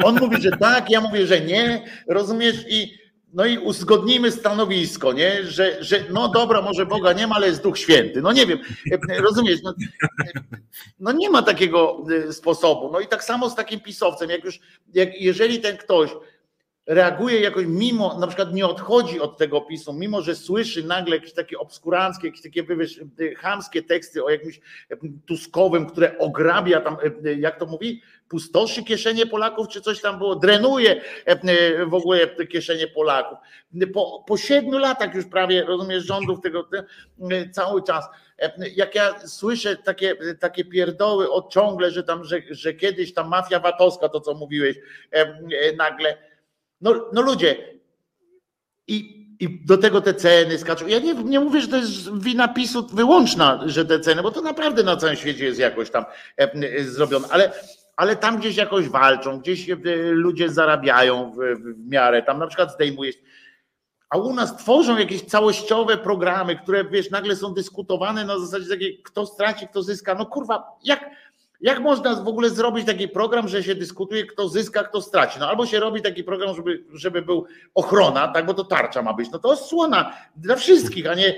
on 0.04 0.16
mówi, 0.20 0.42
że 0.42 0.52
tak, 0.52 0.90
ja 0.90 1.02
mówię, 1.02 1.28
że 1.28 1.42
nie, 1.42 1.86
rozumiesz? 2.08 2.56
I, 2.70 2.94
no 3.34 3.46
i 3.46 3.58
uzgodnijmy 3.58 4.32
stanowisko, 4.32 5.14
nie? 5.14 5.44
Że, 5.44 5.84
że 5.84 6.04
no 6.14 6.28
dobra, 6.28 6.62
może 6.62 6.86
Boga 6.86 7.14
nie 7.14 7.28
ma, 7.28 7.36
ale 7.36 7.48
jest 7.48 7.64
Duch 7.64 7.78
Święty. 7.78 8.22
No 8.22 8.32
nie 8.32 8.46
wiem, 8.46 8.60
rozumiesz? 9.20 9.60
No, 9.64 9.74
no, 11.00 11.12
nie 11.12 11.30
ma 11.30 11.42
takiego 11.42 12.06
sposobu. 12.32 12.92
No 12.92 13.00
i 13.00 13.08
tak 13.08 13.24
samo 13.24 13.50
z 13.50 13.56
takim 13.56 13.80
pisowcem, 13.80 14.30
jak 14.30 14.44
już, 14.44 14.60
jak 14.94 15.22
jeżeli 15.22 15.60
ten 15.60 15.78
ktoś 15.78 16.12
reaguje 16.88 17.40
jakoś 17.40 17.66
mimo, 17.66 18.20
na 18.20 18.28
przykład 18.28 18.54
nie 18.54 18.66
odchodzi 18.66 19.20
od 19.20 19.38
tego 19.38 19.58
opisu, 19.58 19.94
mimo 19.94 20.22
że 20.22 20.36
słyszy 20.36 20.84
nagle 20.84 21.16
jakieś 21.16 21.34
takie 21.34 21.60
obskuranckie, 21.60 22.28
jakieś 22.28 22.42
takie 22.42 22.64
wiesz, 22.64 23.00
chamskie 23.38 23.84
teksty 23.84 24.24
o 24.24 24.30
jakimś 24.30 24.60
Tuskowym, 25.26 25.86
które 25.86 26.18
ograbia 26.18 26.82
tam, 26.82 26.98
jak 27.38 27.60
to 27.60 27.66
mówi, 27.66 28.02
pustoszy 28.30 28.84
kieszenie 28.84 29.26
Polaków, 29.26 29.68
czy 29.68 29.82
coś 29.82 30.02
tam 30.02 30.18
było, 30.18 30.36
drenuje 30.36 31.02
w 31.88 31.94
ogóle 31.94 32.28
kieszenie 32.28 32.88
Polaków. 32.88 33.38
Po, 33.94 34.24
po 34.28 34.38
siedmiu 34.38 34.78
latach 34.78 35.16
już 35.16 35.26
prawie, 35.26 35.64
rozumiesz, 35.64 36.04
rządów 36.04 36.42
tego 36.42 36.70
cały 37.52 37.84
czas. 37.84 38.06
Jak 38.76 38.96
ja 38.96 39.28
słyszę 39.28 39.76
takie, 39.76 40.16
takie 40.40 40.66
pierdoły 40.66 41.32
od 41.32 41.54
ciągle, 41.54 41.92
że 41.92 42.04
tam, 42.04 42.24
że, 42.24 42.42
że 42.50 42.74
kiedyś 42.74 43.14
ta 43.14 43.24
mafia 43.24 43.60
VAT-owska, 43.60 44.10
to 44.10 44.22
co 44.22 44.34
mówiłeś, 44.34 44.78
nagle 45.78 46.18
no, 46.82 47.10
no 47.14 47.22
ludzie, 47.22 47.78
i, 48.88 49.28
i 49.40 49.66
do 49.66 49.78
tego 49.78 50.02
te 50.02 50.14
ceny 50.14 50.58
skaczą. 50.58 50.88
Ja 50.88 51.00
nie, 51.00 51.14
nie 51.14 51.40
mówię, 51.40 51.62
że 51.62 51.68
to 51.68 51.78
jest 51.78 52.20
wina 52.20 52.48
PiSu 52.48 52.88
wyłączna, 52.88 53.64
że 53.66 53.86
te 53.86 54.00
ceny, 54.00 54.24
bo 54.24 54.32
to 54.32 54.42
naprawdę 54.42 54.84
na 54.84 54.98
całym 54.98 55.16
świecie 55.16 55.46
jest 55.46 55.60
jakoś 55.60 55.90
tam 55.92 56.06
e, 56.40 56.54
e, 56.54 56.84
zrobione, 56.84 57.28
ale, 57.30 57.52
ale 57.98 58.16
tam 58.16 58.38
gdzieś 58.38 58.58
jakoś 58.58 58.90
walczą, 58.90 59.40
gdzieś 59.40 59.70
e, 59.70 59.78
ludzie 60.12 60.50
zarabiają 60.50 61.32
w, 61.32 61.36
w 61.36 61.90
miarę, 61.90 62.24
tam 62.24 62.40
na 62.40 62.48
przykład 62.48 62.74
zdejmujesz. 62.74 63.16
A 64.10 64.18
u 64.18 64.34
nas 64.34 64.58
tworzą 64.58 64.98
jakieś 64.98 65.22
całościowe 65.22 65.98
programy, 65.98 66.56
które 66.56 66.86
wiesz, 66.86 67.10
nagle 67.10 67.36
są 67.36 67.54
dyskutowane 67.54 68.26
na 68.26 68.40
zasadzie 68.40 68.70
takiej, 68.70 69.02
kto 69.04 69.26
straci, 69.26 69.68
kto 69.68 69.84
zyska. 69.84 70.16
No 70.16 70.26
kurwa, 70.26 70.78
jak 70.84 71.10
jak 71.62 71.80
można 71.80 72.16
w 72.16 72.28
ogóle 72.28 72.50
zrobić 72.50 72.86
taki 72.86 73.08
program, 73.08 73.48
że 73.48 73.64
się 73.64 73.76
dyskutuje, 73.76 74.26
kto 74.26 74.50
zyska, 74.50 74.84
kto 74.84 75.02
straci? 75.02 75.40
No 75.40 75.50
albo 75.50 75.66
się 75.66 75.80
robi 75.80 76.02
taki 76.02 76.24
program, 76.24 76.56
żeby, 76.56 76.84
żeby 76.94 77.22
był 77.22 77.46
ochrona, 77.74 78.28
tak, 78.28 78.46
bo 78.46 78.54
to 78.54 78.64
tarcza 78.64 79.02
ma 79.02 79.14
być. 79.14 79.32
No 79.32 79.40
to 79.40 79.50
osłona 79.50 80.14
dla 80.36 80.56
wszystkich, 80.56 81.08
a 81.08 81.14
nie 81.14 81.36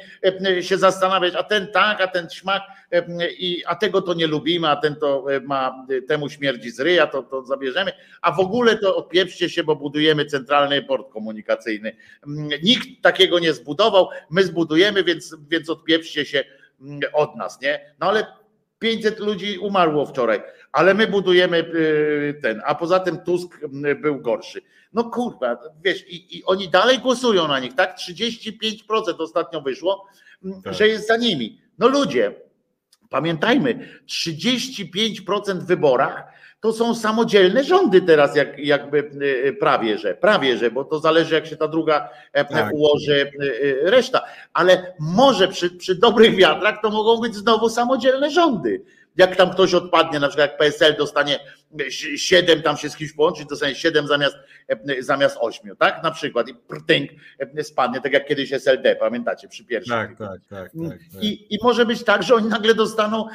e, 0.47 0.63
się 0.63 0.77
zastanawiać, 0.77 1.35
a 1.35 1.43
ten 1.43 1.67
tak, 1.67 2.01
a 2.01 2.07
ten 2.07 2.29
śmak, 2.29 2.63
e, 2.91 3.31
i, 3.31 3.65
a 3.65 3.75
tego 3.75 4.01
to 4.01 4.13
nie 4.13 4.27
lubimy, 4.27 4.69
a 4.69 4.75
ten 4.75 4.95
to 4.95 5.33
e, 5.33 5.39
ma, 5.39 5.85
temu 6.07 6.29
śmierdzi 6.29 6.71
z 6.71 6.79
ryja, 6.79 7.07
to, 7.07 7.23
to 7.23 7.45
zabierzemy. 7.45 7.91
A 8.21 8.31
w 8.31 8.39
ogóle 8.39 8.77
to 8.77 8.95
odpieprzcie 8.95 9.49
się, 9.49 9.63
bo 9.63 9.75
budujemy 9.75 10.25
centralny 10.25 10.83
port 10.83 11.13
komunikacyjny. 11.13 11.95
Mm, 12.27 12.49
nikt 12.63 12.87
takiego 13.01 13.39
nie 13.39 13.53
zbudował, 13.53 14.09
my 14.29 14.43
zbudujemy, 14.43 15.03
więc, 15.03 15.35
więc 15.49 15.69
odpieprzcie 15.69 16.25
się 16.25 16.43
mm, 16.81 16.99
od 17.13 17.35
nas, 17.35 17.61
nie? 17.61 17.93
No 17.99 18.07
ale 18.07 18.38
500 18.79 19.19
ludzi 19.19 19.57
umarło 19.57 20.05
wczoraj, 20.05 20.41
ale 20.71 20.93
my 20.93 21.07
budujemy 21.07 21.57
y, 21.57 22.39
ten, 22.41 22.61
a 22.65 22.75
poza 22.75 22.99
tym 22.99 23.17
Tusk 23.17 23.63
y, 23.63 23.95
był 23.95 24.21
gorszy. 24.21 24.61
No 24.93 25.03
kurwa, 25.03 25.57
wiesz, 25.83 26.07
i, 26.07 26.37
i 26.37 26.45
oni 26.45 26.69
dalej 26.69 26.99
głosują 26.99 27.47
na 27.47 27.59
nich, 27.59 27.75
tak? 27.75 27.97
35% 27.97 28.81
ostatnio 29.17 29.61
wyszło, 29.61 30.07
mm, 30.43 30.61
tak. 30.61 30.73
że 30.73 30.87
jest 30.87 31.07
za 31.07 31.17
nimi. 31.17 31.61
No 31.79 31.87
ludzie, 31.87 32.33
pamiętajmy, 33.09 33.99
35% 34.07 35.59
w 35.59 35.65
wyborach 35.65 36.38
to 36.59 36.73
są 36.73 36.95
samodzielne 36.95 37.63
rządy 37.63 38.01
teraz, 38.01 38.35
jak, 38.35 38.59
jakby 38.59 38.97
y, 39.45 39.53
prawie 39.59 39.97
że, 39.97 40.13
prawie 40.13 40.57
że, 40.57 40.71
bo 40.71 40.83
to 40.83 40.99
zależy, 40.99 41.35
jak 41.35 41.47
się 41.47 41.57
ta 41.57 41.67
druga 41.67 42.09
e, 42.33 42.45
tak. 42.45 42.73
ułoży 42.73 43.31
reszta. 43.83 44.21
Ale 44.53 44.93
może 44.99 45.47
przy, 45.47 45.69
przy 45.69 45.95
dobrych 45.95 46.35
wiatrach 46.35 46.81
to 46.81 46.89
mogą 46.89 47.21
być 47.21 47.35
znowu 47.35 47.69
samodzielne 47.69 48.29
rządy 48.29 48.81
jak 49.17 49.35
tam 49.35 49.49
ktoś 49.49 49.73
odpadnie, 49.73 50.19
na 50.19 50.27
przykład 50.27 50.49
jak 50.49 50.57
PSL 50.57 50.95
dostanie 50.97 51.39
7, 52.15 52.61
tam 52.61 52.77
się 52.77 52.89
z 52.89 52.95
kimś 52.95 53.13
połączyć, 53.13 53.45
dostanie 53.45 53.75
7 53.75 54.07
zamiast, 54.07 54.35
zamiast 54.99 55.37
8, 55.39 55.75
tak? 55.75 56.03
Na 56.03 56.11
przykład 56.11 56.47
i 56.47 56.55
prtynk 56.55 57.11
spadnie, 57.63 58.01
tak 58.01 58.13
jak 58.13 58.27
kiedyś 58.27 58.53
SLD, 58.53 58.95
pamiętacie, 58.95 59.47
przy 59.47 59.65
pierwszym. 59.65 59.95
Tak, 59.95 60.17
tak, 60.17 60.41
tak, 60.49 60.71
tak, 60.71 60.99
tak. 61.13 61.23
I, 61.23 61.55
I 61.55 61.57
może 61.63 61.85
być 61.85 62.03
tak, 62.03 62.23
że 62.23 62.35
oni 62.35 62.47
nagle 62.47 62.75
dostaną 62.75 63.27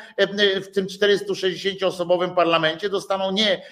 w 0.62 0.68
tym 0.68 0.86
460-osobowym 0.86 2.34
parlamencie 2.34 2.88
dostaną 2.88 3.32
nie 3.32 3.62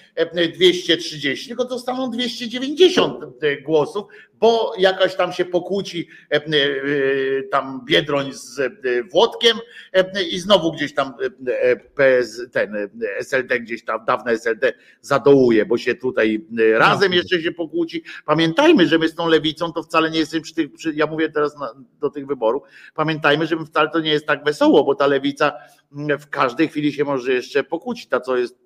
230, 0.55 1.47
tylko 1.47 1.65
dostaną 1.65 2.11
290 2.11 3.25
głosów, 3.63 4.05
bo 4.43 4.73
jakaś 4.77 5.15
tam 5.15 5.33
się 5.33 5.45
pokłóci 5.45 6.07
e, 6.31 6.35
e, 6.35 6.41
tam 7.51 7.81
Biedroń 7.85 8.33
z 8.33 8.59
e, 8.59 8.69
Włodkiem 9.11 9.57
i 10.31 10.39
znowu 10.39 10.71
gdzieś 10.71 10.93
tam 10.93 11.13
PS, 11.95 12.41
ten 12.51 12.89
SLD 13.17 13.59
gdzieś 13.59 13.85
tam, 13.85 14.05
dawne 14.05 14.31
SLD 14.31 14.73
zadołuje, 15.01 15.65
bo 15.65 15.77
się 15.77 15.95
tutaj 15.95 16.45
razem 16.73 17.13
jeszcze 17.13 17.41
się 17.41 17.51
pokłóci. 17.51 18.03
Pamiętajmy, 18.25 18.87
że 18.87 18.99
my 18.99 19.07
z 19.07 19.15
tą 19.15 19.27
lewicą 19.27 19.73
to 19.73 19.83
wcale 19.83 20.11
nie 20.11 20.19
jesteśmy 20.19 20.41
przy 20.41 20.55
tych, 20.55 20.73
przy, 20.73 20.93
ja 20.93 21.05
mówię 21.07 21.29
teraz 21.29 21.57
na, 21.57 21.73
do 21.99 22.09
tych 22.09 22.27
wyborów, 22.27 22.63
pamiętajmy, 22.95 23.47
że 23.47 23.57
wcale 23.65 23.89
to 23.89 23.99
nie 23.99 24.11
jest 24.11 24.25
tak 24.25 24.43
wesoło, 24.43 24.83
bo 24.83 24.95
ta 24.95 25.07
lewica 25.07 25.53
w 26.19 26.29
każdej 26.29 26.67
chwili 26.67 26.93
się 26.93 27.03
może 27.03 27.33
jeszcze 27.33 27.63
pokłócić, 27.63 28.07
ta 28.07 28.19
co 28.19 28.37
jest 28.37 28.63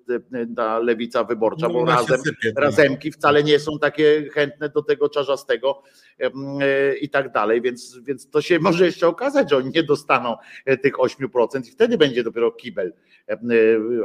ta 0.56 0.78
lewica 0.78 1.24
wyborcza, 1.24 1.68
bo 1.68 1.84
no, 1.84 1.92
razem, 1.92 2.20
sypie, 2.20 2.52
tak. 2.52 2.64
razemki 2.64 3.12
wcale 3.12 3.44
nie 3.44 3.58
są 3.58 3.78
takie 3.78 4.28
chętne 4.32 4.68
do 4.68 4.82
tego 4.82 5.08
czarzastego 5.08 5.82
e, 6.20 6.96
i 6.96 7.08
tak 7.08 7.32
dalej, 7.32 7.62
więc, 7.62 7.98
więc 8.02 8.30
to 8.30 8.42
się 8.42 8.58
może 8.58 8.86
jeszcze 8.86 9.08
okazać, 9.08 9.50
że 9.50 9.56
oni 9.56 9.70
nie 9.74 9.82
dostaną 9.82 10.36
e, 10.64 10.76
tych 10.76 10.94
8% 10.94 11.68
i 11.68 11.70
wtedy 11.70 11.98
będzie 11.98 12.24
dopiero 12.24 12.52
kibel, 12.52 12.92
e, 13.28 13.38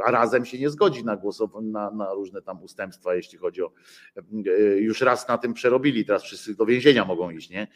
a 0.04 0.10
razem 0.10 0.44
się 0.44 0.58
nie 0.58 0.70
zgodzi 0.70 1.04
na 1.04 1.16
głos, 1.16 1.42
na, 1.62 1.90
na 1.90 2.14
różne 2.14 2.42
tam 2.42 2.62
ustępstwa, 2.62 3.14
jeśli 3.14 3.38
chodzi 3.38 3.62
o 3.62 3.72
już 4.76 5.00
raz 5.00 5.28
na 5.28 5.38
tym 5.38 5.54
przerobili, 5.54 6.04
teraz 6.04 6.22
wszyscy 6.22 6.56
do 6.56 6.66
więzienia 6.66 7.04
mogą 7.04 7.30
iść, 7.30 7.50
nie? 7.50 7.66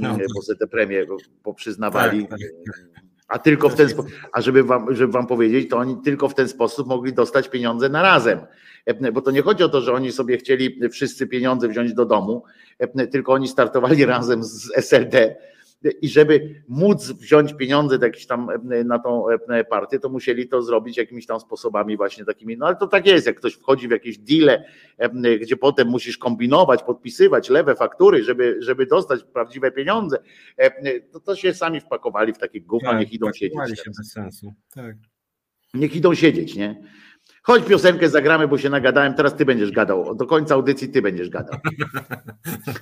No. 0.00 0.18
Bo 0.34 0.42
sobie 0.42 0.58
te 0.58 0.66
premie 0.66 1.06
poprzyznawali. 1.42 2.28
Tak, 2.28 2.30
tak, 2.30 2.40
tak. 2.94 3.07
A 3.28 3.38
tylko 3.38 3.68
w 3.68 3.74
ten 3.74 3.88
sposób, 3.88 4.10
a 4.32 4.40
żeby 4.40 4.62
wam, 4.62 4.94
żeby 4.94 5.12
wam 5.12 5.26
powiedzieć, 5.26 5.70
to 5.70 5.76
oni 5.76 5.96
tylko 6.04 6.28
w 6.28 6.34
ten 6.34 6.48
sposób 6.48 6.88
mogli 6.88 7.12
dostać 7.12 7.48
pieniądze 7.48 7.88
na 7.88 8.02
razem. 8.02 8.38
Bo 9.12 9.20
to 9.20 9.30
nie 9.30 9.42
chodzi 9.42 9.64
o 9.64 9.68
to, 9.68 9.80
że 9.80 9.92
oni 9.92 10.12
sobie 10.12 10.38
chcieli 10.38 10.88
wszyscy 10.90 11.26
pieniądze 11.26 11.68
wziąć 11.68 11.94
do 11.94 12.04
domu, 12.04 12.44
tylko 13.12 13.32
oni 13.32 13.48
startowali 13.48 14.04
razem 14.14 14.44
z 14.44 14.70
SLD 14.76 15.36
i 16.02 16.08
żeby 16.08 16.62
móc 16.68 17.12
wziąć 17.12 17.54
pieniądze 17.54 17.98
jakieś 18.02 18.26
tam 18.26 18.50
e, 18.50 18.84
na 18.84 18.98
tą 18.98 19.28
e, 19.28 19.64
partię, 19.64 19.98
to 19.98 20.08
musieli 20.08 20.48
to 20.48 20.62
zrobić 20.62 20.96
jakimiś 20.96 21.26
tam 21.26 21.40
sposobami 21.40 21.96
właśnie 21.96 22.24
takimi, 22.24 22.56
no 22.56 22.66
ale 22.66 22.76
to 22.76 22.86
tak 22.86 23.06
jest, 23.06 23.26
jak 23.26 23.36
ktoś 23.36 23.54
wchodzi 23.54 23.88
w 23.88 23.90
jakieś 23.90 24.18
deale, 24.18 24.64
e, 24.98 25.38
gdzie 25.38 25.56
potem 25.56 25.88
musisz 25.88 26.18
kombinować, 26.18 26.82
podpisywać 26.82 27.50
lewe 27.50 27.74
faktury, 27.74 28.24
żeby, 28.24 28.56
żeby 28.60 28.86
dostać 28.86 29.24
prawdziwe 29.24 29.70
pieniądze, 29.72 30.18
to, 31.12 31.20
to 31.20 31.36
się 31.36 31.54
sami 31.54 31.80
wpakowali 31.80 32.32
w 32.32 32.38
takie 32.38 32.60
gówno, 32.60 32.90
tak, 32.90 33.00
niech 33.00 33.12
idą 33.12 33.32
siedzieć. 33.32 33.80
się 33.84 33.90
bez 33.98 34.12
sensu. 34.12 34.54
Tak. 34.74 34.96
Niech 35.74 35.96
idą 35.96 36.14
siedzieć, 36.14 36.56
nie? 36.56 36.82
Chodź 37.48 37.64
piosenkę 37.64 38.08
zagramy, 38.08 38.48
bo 38.48 38.58
się 38.58 38.70
nagadałem, 38.70 39.14
teraz 39.14 39.34
ty 39.36 39.44
będziesz 39.44 39.70
gadał. 39.70 40.14
Do 40.14 40.26
końca 40.26 40.54
audycji 40.54 40.88
ty 40.88 41.02
będziesz 41.02 41.28
gadał. 41.28 41.58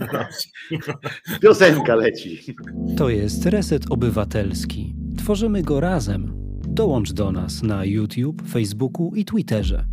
Piosenka 1.42 1.94
leci. 1.94 2.54
To 2.96 3.08
jest 3.08 3.46
Reset 3.46 3.82
Obywatelski. 3.90 4.94
Tworzymy 5.18 5.62
go 5.62 5.80
razem. 5.80 6.32
Dołącz 6.68 7.12
do 7.12 7.32
nas 7.32 7.62
na 7.62 7.84
YouTube, 7.84 8.42
Facebooku 8.52 9.12
i 9.14 9.24
Twitterze. 9.24 9.84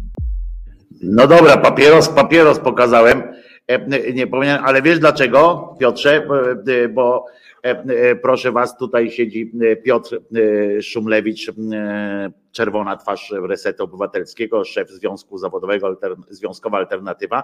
No 1.01 1.27
dobra, 1.27 1.57
papieros, 1.57 2.09
papieros 2.09 2.59
pokazałem. 2.59 3.23
E, 3.67 4.13
nie 4.13 4.27
powinienem, 4.27 4.63
ale 4.65 4.81
wiesz 4.81 4.99
dlaczego, 4.99 5.75
Piotrze? 5.79 6.27
Bo 6.93 7.25
e, 7.65 7.69
e, 7.69 8.15
proszę 8.15 8.51
was, 8.51 8.77
tutaj 8.77 9.11
siedzi 9.11 9.51
Piotr 9.83 10.19
Szumlewicz 10.81 11.51
czerwona 12.53 12.97
twarz 12.97 13.33
Resetu 13.47 13.83
Obywatelskiego, 13.83 14.65
szef 14.65 14.89
Związku 14.89 15.37
Zawodowego 15.37 15.99
Związkowa 16.29 16.77
Alternatywa. 16.77 17.43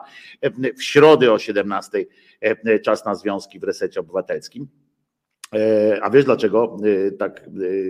W 0.78 0.84
środę 0.84 1.34
o 1.34 1.40
17 1.40 2.06
e, 2.42 2.80
czas 2.80 3.06
na 3.06 3.16
związki 3.16 3.60
w 3.60 3.64
Resecie 3.64 4.00
Obywatelskim. 4.00 4.68
E, 5.56 6.00
a 6.04 6.10
wiesz 6.10 6.26
dlaczego 6.26 6.78
e, 7.08 7.12
tak 7.12 7.50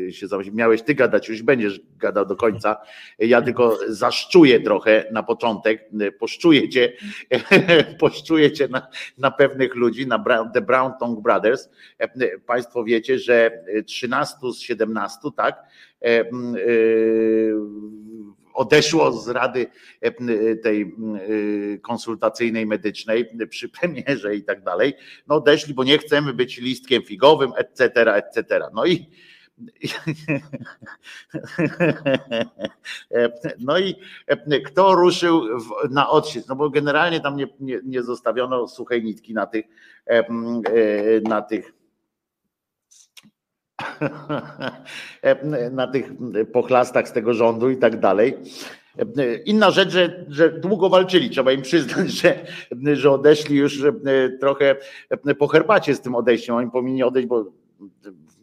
się 0.10 0.28
zamyśliłem? 0.28 0.58
Miałeś 0.58 0.82
ty 0.82 0.96
gadać, 0.96 1.30
już 1.30 1.42
będziesz 1.42 1.82
gadał 1.98 2.26
do 2.26 2.36
końca. 2.36 2.78
Ja 3.20 3.42
tylko 3.42 3.78
zaszczuję 3.88 4.60
trochę 4.60 5.06
na 5.12 5.24
początek, 5.24 5.90
poszczuję 6.20 6.70
cię, 6.70 6.94
poszczuję 8.00 8.52
cię 8.52 8.68
na, 8.68 8.88
na 9.18 9.32
pewnych 9.32 9.76
ludzi, 9.76 10.08
na 10.08 10.24
The 10.54 10.62
Brown 10.62 10.92
Tongue 11.00 11.22
Brothers. 11.22 11.70
Państwo 12.46 12.84
wiecie, 12.84 13.20
że 13.20 13.64
13 13.86 14.36
z 14.54 14.60
17, 14.60 15.18
tak, 15.36 15.64
odeszło 18.60 19.12
z 19.12 19.28
rady 19.28 19.68
tej 20.64 20.96
konsultacyjnej 21.82 22.66
medycznej 22.66 23.26
przy 23.50 23.70
premierze 23.70 24.36
i 24.36 24.44
tak 24.44 24.64
dalej. 24.64 24.94
No 25.28 25.36
odeszli, 25.36 25.74
bo 25.74 25.84
nie 25.84 25.98
chcemy 25.98 26.34
być 26.34 26.58
listkiem 26.58 27.04
figowym, 27.04 27.52
etc., 27.58 28.16
etc. 28.16 28.60
No 28.74 28.86
i 28.86 29.10
no 33.60 33.80
i 33.80 33.96
kto 34.66 34.96
ruszył 34.96 35.42
na 35.90 36.10
odsiecz? 36.10 36.48
No 36.48 36.56
bo 36.56 36.70
generalnie 36.70 37.20
tam 37.20 37.36
nie, 37.36 37.48
nie, 37.60 37.80
nie 37.84 38.04
zostawiono 38.04 38.68
suchej 38.68 39.04
nitki 39.04 39.34
na 39.34 39.46
tych, 39.46 39.66
na 41.24 41.42
tych 41.42 41.79
na 45.72 45.88
tych 45.88 46.12
pochlastach 46.54 47.08
z 47.08 47.12
tego 47.12 47.34
rządu 47.34 47.70
i 47.70 47.78
tak 47.78 48.00
dalej. 48.00 48.38
Inna 49.46 49.72
rzecz, 49.72 49.90
że, 49.90 50.26
że 50.28 50.60
długo 50.60 50.90
walczyli, 50.90 51.30
trzeba 51.30 51.52
im 51.52 51.62
przyznać, 51.62 52.12
że, 52.12 52.46
że 52.94 53.12
odeszli 53.12 53.58
już 53.58 53.84
trochę 54.40 54.76
po 55.40 55.48
herbacie 55.48 55.96
z 55.96 56.02
tym 56.02 56.16
odejściem. 56.16 56.56
Oni 56.56 56.72
powinni 56.72 57.04
odejść, 57.04 57.28
bo 57.28 57.46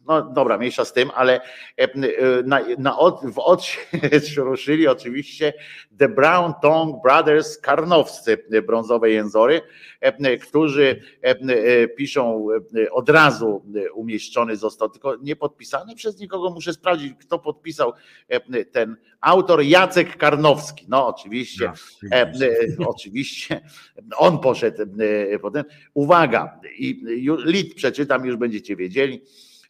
no 0.06 0.22
dobra, 0.22 0.58
mniejsza 0.58 0.84
z 0.84 0.92
tym, 0.92 1.10
ale 1.14 1.40
na, 2.44 2.60
na 2.78 2.98
od, 2.98 3.20
w 3.32 3.38
odsiecz 3.38 4.36
ruszyli 4.50 4.88
oczywiście 4.88 5.52
The 5.98 6.08
Brown 6.08 6.52
Tongue 6.62 7.00
Brothers 7.02 7.58
karnowscy 7.58 8.44
brązowe 8.66 9.10
jęzory, 9.10 9.60
którzy 10.42 11.02
piszą 11.96 12.48
od 12.90 13.08
razu 13.10 13.64
umieszczony 13.94 14.56
został, 14.56 14.88
tylko 14.88 15.16
nie 15.16 15.36
podpisany 15.36 15.94
przez 15.94 16.20
nikogo, 16.20 16.50
muszę 16.50 16.72
sprawdzić, 16.72 17.12
kto 17.20 17.38
podpisał 17.38 17.92
ten 18.72 18.96
autor 19.20 19.62
Jacek 19.62 20.16
Karnowski. 20.16 20.86
No 20.88 21.06
oczywiście, 21.06 21.72
no, 22.78 22.88
oczywiście 22.88 23.60
on 24.16 24.38
poszedł 24.38 24.86
potem. 25.42 25.64
Uwaga, 25.94 26.60
i 26.78 27.04
lit 27.44 27.74
przeczytam, 27.74 28.26
już 28.26 28.36
będziecie 28.36 28.76
wiedzieli. 28.76 29.22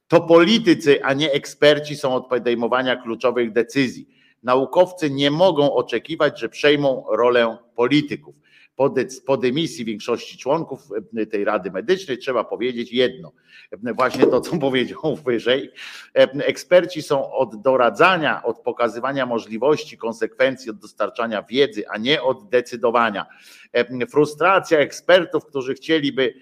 To 0.09 0.20
politycy, 0.20 1.05
a 1.05 1.12
nie 1.12 1.33
eksperci 1.33 1.97
są 1.97 2.15
od 2.15 2.27
podejmowania 2.27 2.97
kluczowych 2.97 3.53
decyzji. 3.53 4.09
Naukowcy 4.43 5.11
nie 5.11 5.31
mogą 5.31 5.74
oczekiwać, 5.74 6.41
że 6.41 6.49
przejmą 6.49 7.05
rolę 7.11 7.57
polityków. 7.74 8.35
Po, 8.77 8.94
po 9.27 9.36
dymisji 9.36 9.85
większości 9.85 10.39
członków 10.39 10.81
e, 11.16 11.27
tej 11.27 11.44
Rady 11.44 11.70
Medycznej 11.70 12.19
trzeba 12.19 12.44
powiedzieć 12.44 12.93
jedno. 12.93 13.32
E, 13.86 13.94
właśnie 13.94 14.27
to, 14.27 14.40
co 14.40 14.57
powiedział 14.66 15.16
wyżej. 15.16 15.70
E, 16.15 16.23
eksperci 16.32 17.03
są 17.03 17.32
od 17.32 17.62
doradzania, 17.62 18.43
od 18.43 18.59
pokazywania 18.59 19.27
możliwości, 19.27 19.98
konsekwencji, 19.98 20.70
od 20.70 20.78
dostarczania 20.78 21.43
wiedzy, 21.43 21.89
a 21.89 21.98
nie 21.98 22.23
od 22.23 22.48
decydowania. 22.48 23.27
Frustracja 24.11 24.78
ekspertów, 24.78 25.47
którzy 25.47 25.74
chcieliby 25.74 26.35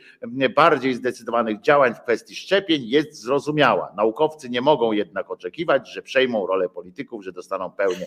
bardziej 0.55 0.95
zdecydowanych 0.95 1.61
działań 1.61 1.95
w 1.95 2.01
kwestii 2.01 2.35
szczepień, 2.35 2.83
jest 2.87 3.23
zrozumiała. 3.23 3.93
Naukowcy 3.97 4.51
nie 4.51 4.61
mogą 4.61 4.93
jednak 4.93 5.31
oczekiwać, 5.31 5.93
że 5.93 6.03
przejmą 6.03 6.47
rolę 6.47 6.69
polityków, 6.69 7.25
że 7.25 7.33
dostaną 7.33 7.71
pełnię. 7.71 8.07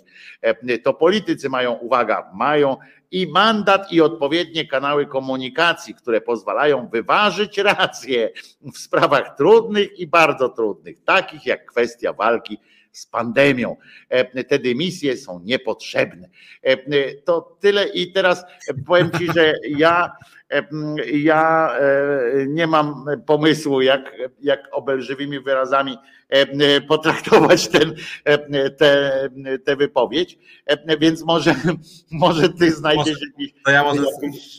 To 0.83 0.93
politycy 0.93 1.49
mają, 1.49 1.73
uwaga, 1.73 2.31
mają 2.33 2.77
i 3.11 3.27
mandat 3.27 3.91
i 3.91 4.01
odpowiednie 4.01 4.67
kanały 4.67 5.05
komunikacji, 5.05 5.95
które 5.95 6.21
pozwalają 6.21 6.87
wyważyć 6.87 7.57
racje 7.57 8.29
w 8.73 8.77
sprawach 8.77 9.35
trudnych 9.37 9.99
i 9.99 10.07
bardzo 10.07 10.49
trudnych, 10.49 11.03
takich 11.03 11.45
jak 11.45 11.65
kwestia 11.65 12.13
walki 12.13 12.59
z 12.97 13.05
pandemią. 13.05 13.75
E, 14.09 14.43
te 14.43 14.59
dymisje 14.59 15.17
są 15.17 15.39
niepotrzebne. 15.43 16.29
E, 16.63 16.77
to 17.13 17.57
tyle 17.59 17.87
i 17.87 18.11
teraz 18.11 18.43
powiem 18.85 19.11
Ci, 19.11 19.27
że 19.35 19.53
ja 19.69 20.11
ja 21.13 21.69
e, 21.79 22.47
nie 22.47 22.67
mam 22.67 23.05
pomysłu, 23.25 23.81
jak, 23.81 24.11
jak 24.41 24.69
obelżywymi 24.71 25.39
wyrazami 25.39 25.97
potraktować 26.87 27.67
ten, 27.67 27.95
tę 28.77 29.29
te, 29.65 29.75
wypowiedź, 29.75 30.37
więc 30.99 31.23
może, 31.23 31.55
może 32.11 32.49
ty 32.49 32.71
znajdziesz 32.71 33.17
jakieś, 33.21 33.53
ja 33.67 33.83
może 33.83 34.03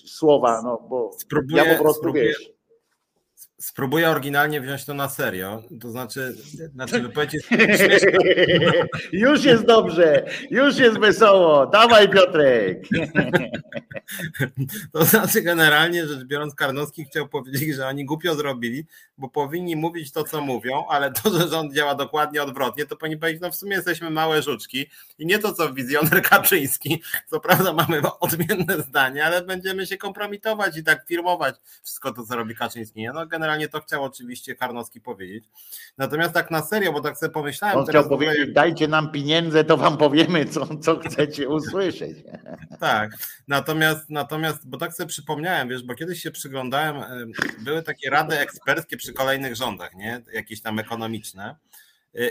słowa, 0.06 0.62
no 0.65 0.86
bo 0.89 1.10
spróbuję, 1.19 1.65
ja 1.65 1.74
po 1.77 1.82
prostu 1.82 2.01
spróbuję. 2.01 2.24
wiesz 2.24 2.58
Spróbuję 3.61 4.11
oryginalnie 4.11 4.61
wziąć 4.61 4.85
to 4.85 4.95
na 4.95 5.09
serio. 5.09 5.63
To 5.81 5.91
znaczy, 5.91 6.35
znaczy 6.75 7.01
wypowiedź 7.01 7.35
jest 7.35 7.49
Już 9.13 9.45
jest 9.45 9.65
dobrze, 9.65 10.25
już 10.51 10.79
jest 10.79 10.99
wesoło. 10.99 11.67
Dawaj, 11.67 12.09
Piotrek. 12.09 12.83
To 14.93 15.05
znaczy, 15.05 15.43
generalnie 15.43 16.07
rzecz 16.07 16.25
biorąc, 16.25 16.55
Karnowski 16.55 17.05
chciał 17.05 17.29
powiedzieć, 17.29 17.75
że 17.75 17.87
oni 17.87 18.05
głupio 18.05 18.35
zrobili, 18.35 18.87
bo 19.19 19.29
powinni 19.29 19.77
mówić 19.77 20.13
to, 20.13 20.25
co 20.25 20.41
mówią, 20.41 20.85
ale 20.89 21.13
to, 21.13 21.39
że 21.39 21.49
rząd 21.49 21.75
działa 21.75 21.95
dokładnie 21.95 22.43
odwrotnie, 22.43 22.87
to 22.87 22.97
powinni 22.97 23.19
powiedzieć, 23.19 23.43
no 23.43 23.51
w 23.51 23.57
sumie 23.57 23.77
jesteśmy 23.77 24.11
małe 24.11 24.43
żuczki 24.43 24.87
i 25.19 25.27
nie 25.27 25.39
to, 25.39 25.53
co 25.53 25.73
wizjoner 25.73 26.23
Kaczyński. 26.23 27.03
Co 27.27 27.41
prawda 27.41 27.73
mamy 27.73 28.03
odmienne 28.21 28.83
zdanie, 28.83 29.25
ale 29.25 29.43
będziemy 29.43 29.87
się 29.87 29.97
kompromitować 29.97 30.77
i 30.77 30.85
tak 30.85 31.07
firmować 31.07 31.57
wszystko 31.83 32.13
to, 32.13 32.23
co 32.23 32.37
robi 32.37 32.57
Kaczyński. 32.57 33.07
No 33.15 33.27
generalnie 33.27 33.48
to 33.69 33.81
chciał 33.81 34.05
oczywiście 34.05 34.55
Karnowski 34.55 35.01
powiedzieć. 35.01 35.45
Natomiast 35.99 36.35
tak 36.35 36.51
na 36.51 36.62
serio, 36.62 36.93
bo 36.93 37.01
tak 37.01 37.19
sobie 37.19 37.33
pomyślałem. 37.33 37.79
On 37.79 37.87
chciał 37.87 38.09
powiedzieć, 38.09 38.53
dajcie 38.53 38.89
nam 38.89 39.12
pieniądze, 39.12 39.65
to 39.65 39.77
wam 39.77 39.97
powiemy, 39.97 40.45
co, 40.45 40.77
co 40.77 40.99
chcecie 40.99 41.49
usłyszeć. 41.49 42.19
Tak, 42.81 43.11
natomiast, 43.49 44.11
natomiast, 44.11 44.69
bo 44.69 44.79
tak 44.79 44.95
sobie 44.95 45.09
przypomniałem, 45.09 45.69
wiesz, 45.69 45.83
bo 45.83 45.95
kiedyś 45.95 46.23
się 46.23 46.31
przyglądałem, 46.31 47.25
były 47.59 47.83
takie 47.83 48.11
rady 48.11 48.39
eksperckie 48.39 48.97
przy 48.97 49.12
kolejnych 49.12 49.57
rządach, 49.57 49.95
nie? 49.95 50.23
Jakieś 50.33 50.62
tam 50.62 50.79
ekonomiczne. 50.79 51.57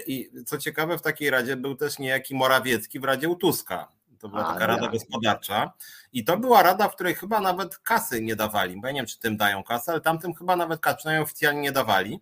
I 0.07 0.30
co 0.45 0.57
ciekawe, 0.57 0.98
w 0.98 1.02
takiej 1.02 1.30
radzie 1.30 1.56
był 1.56 1.76
też 1.76 1.99
niejaki 1.99 2.35
Morawiecki 2.35 2.99
w 2.99 3.03
Radzie 3.03 3.30
u 3.30 3.35
Tuska. 3.35 3.97
To 4.19 4.30
była 4.30 4.48
A, 4.48 4.53
taka 4.53 4.68
rada 4.68 4.85
ja. 4.85 4.91
gospodarcza. 4.91 5.72
I 6.14 6.23
to 6.23 6.38
była 6.38 6.64
rada, 6.64 6.88
w 6.88 6.95
której 6.95 7.15
chyba 7.15 7.39
nawet 7.39 7.77
kasy 7.77 8.22
nie 8.22 8.35
dawali. 8.35 8.81
Bo 8.81 8.88
ja 8.88 8.94
nie 8.94 8.99
wiem, 8.99 9.07
czy 9.07 9.19
tym 9.19 9.38
dają 9.38 9.64
kasę, 9.64 9.91
ale 9.91 10.02
tamtym 10.02 10.34
chyba 10.34 10.56
nawet 10.56 10.81
przynajmniej 10.98 11.23
oficjalnie 11.23 11.61
nie 11.61 11.72
dawali. 11.72 12.19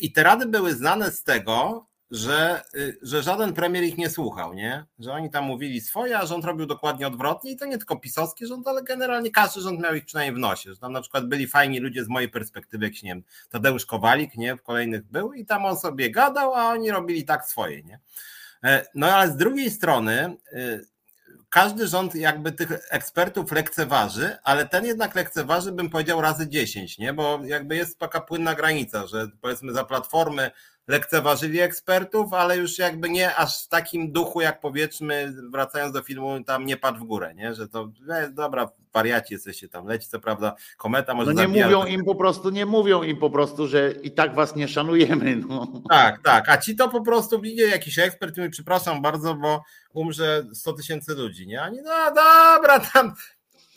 I 0.00 0.12
te 0.12 0.22
rady 0.22 0.46
były 0.46 0.74
znane 0.74 1.10
z 1.10 1.22
tego, 1.22 1.86
że, 2.10 2.62
y, 2.74 2.98
że 3.02 3.22
żaden 3.22 3.52
premier 3.52 3.84
ich 3.84 3.98
nie 3.98 4.10
słuchał, 4.10 4.54
nie? 4.54 4.84
Że 4.98 5.12
oni 5.12 5.30
tam 5.30 5.44
mówili 5.44 5.80
swoje, 5.80 6.18
a 6.18 6.26
rząd 6.26 6.44
robił 6.44 6.66
dokładnie 6.66 7.06
odwrotnie 7.06 7.50
i 7.50 7.56
to 7.56 7.66
nie 7.66 7.78
tylko 7.78 7.96
pisowski 7.96 8.46
rząd, 8.46 8.68
ale 8.68 8.82
generalnie 8.82 9.30
każdy 9.30 9.60
rząd 9.60 9.80
miał 9.80 9.94
ich 9.94 10.04
przynajmniej 10.04 10.36
w 10.36 10.38
nosie, 10.38 10.74
że 10.74 10.80
tam 10.80 10.92
na 10.92 11.00
przykład 11.00 11.26
byli 11.26 11.46
fajni 11.46 11.80
ludzie 11.80 12.04
z 12.04 12.08
mojej 12.08 12.28
perspektywy, 12.28 12.84
jak 12.84 13.02
nie 13.02 13.10
wiem, 13.10 13.22
Tadeusz 13.50 13.86
Kowalik, 13.86 14.36
nie? 14.36 14.56
W 14.56 14.62
kolejnych 14.62 15.04
był 15.04 15.32
i 15.32 15.46
tam 15.46 15.64
on 15.64 15.76
sobie 15.76 16.10
gadał, 16.10 16.54
a 16.54 16.68
oni 16.68 16.90
robili 16.90 17.24
tak 17.24 17.44
swoje, 17.44 17.82
nie? 17.82 18.00
E, 18.64 18.86
no 18.94 19.06
ale 19.06 19.30
z 19.30 19.36
drugiej 19.36 19.70
strony 19.70 20.36
y, 20.52 20.86
każdy 21.56 21.86
rząd 21.86 22.14
jakby 22.14 22.52
tych 22.52 22.72
ekspertów 22.90 23.52
lekceważy, 23.52 24.36
ale 24.44 24.68
ten 24.68 24.86
jednak 24.86 25.14
lekceważy, 25.14 25.72
bym 25.72 25.90
powiedział, 25.90 26.20
razy 26.20 26.48
10, 26.48 26.98
nie? 26.98 27.12
Bo 27.12 27.40
jakby 27.44 27.76
jest 27.76 27.98
taka 27.98 28.20
płynna 28.20 28.54
granica, 28.54 29.06
że 29.06 29.28
powiedzmy 29.40 29.72
za 29.72 29.84
platformy 29.84 30.50
lekceważyli 30.88 31.60
ekspertów, 31.60 32.32
ale 32.32 32.56
już 32.56 32.78
jakby 32.78 33.10
nie 33.10 33.36
aż 33.36 33.64
w 33.64 33.68
takim 33.68 34.12
duchu, 34.12 34.40
jak 34.40 34.60
powiedzmy, 34.60 35.34
wracając 35.50 35.92
do 35.92 36.02
filmu, 36.02 36.44
tam 36.44 36.66
nie 36.66 36.76
padł 36.76 36.98
w 36.98 37.04
górę, 37.04 37.34
nie? 37.34 37.54
Że 37.54 37.68
to 37.68 37.92
e, 38.10 38.30
dobra, 38.30 38.68
wariaci 38.94 39.34
jesteście 39.34 39.68
tam, 39.68 39.86
leci 39.86 40.08
co 40.08 40.20
prawda 40.20 40.54
kometa 40.76 41.14
może 41.14 41.34
No 41.34 41.40
nie 41.40 41.46
zabija, 41.46 41.66
mówią 41.66 41.84
im 41.84 42.04
po 42.04 42.14
prostu, 42.14 42.50
nie 42.50 42.66
mówią 42.66 43.02
im 43.02 43.16
po 43.16 43.30
prostu, 43.30 43.68
że 43.68 43.92
i 43.92 44.10
tak 44.10 44.34
was 44.34 44.56
nie 44.56 44.68
szanujemy. 44.68 45.36
No. 45.36 45.82
Tak, 45.90 46.22
tak, 46.24 46.48
a 46.48 46.58
ci 46.58 46.76
to 46.76 46.88
po 46.88 47.00
prostu 47.00 47.40
widzi 47.40 47.60
jakiś 47.60 47.98
ekspert 47.98 48.36
i 48.36 48.40
mówi, 48.40 48.52
przepraszam 48.52 49.02
bardzo, 49.02 49.34
bo 49.34 49.64
umrze 49.92 50.46
100 50.54 50.72
tysięcy 50.72 51.14
ludzi, 51.14 51.46
nie? 51.46 51.62
Ani 51.62 51.78
no 51.82 52.14
dobra, 52.14 52.80
tam, 52.80 53.14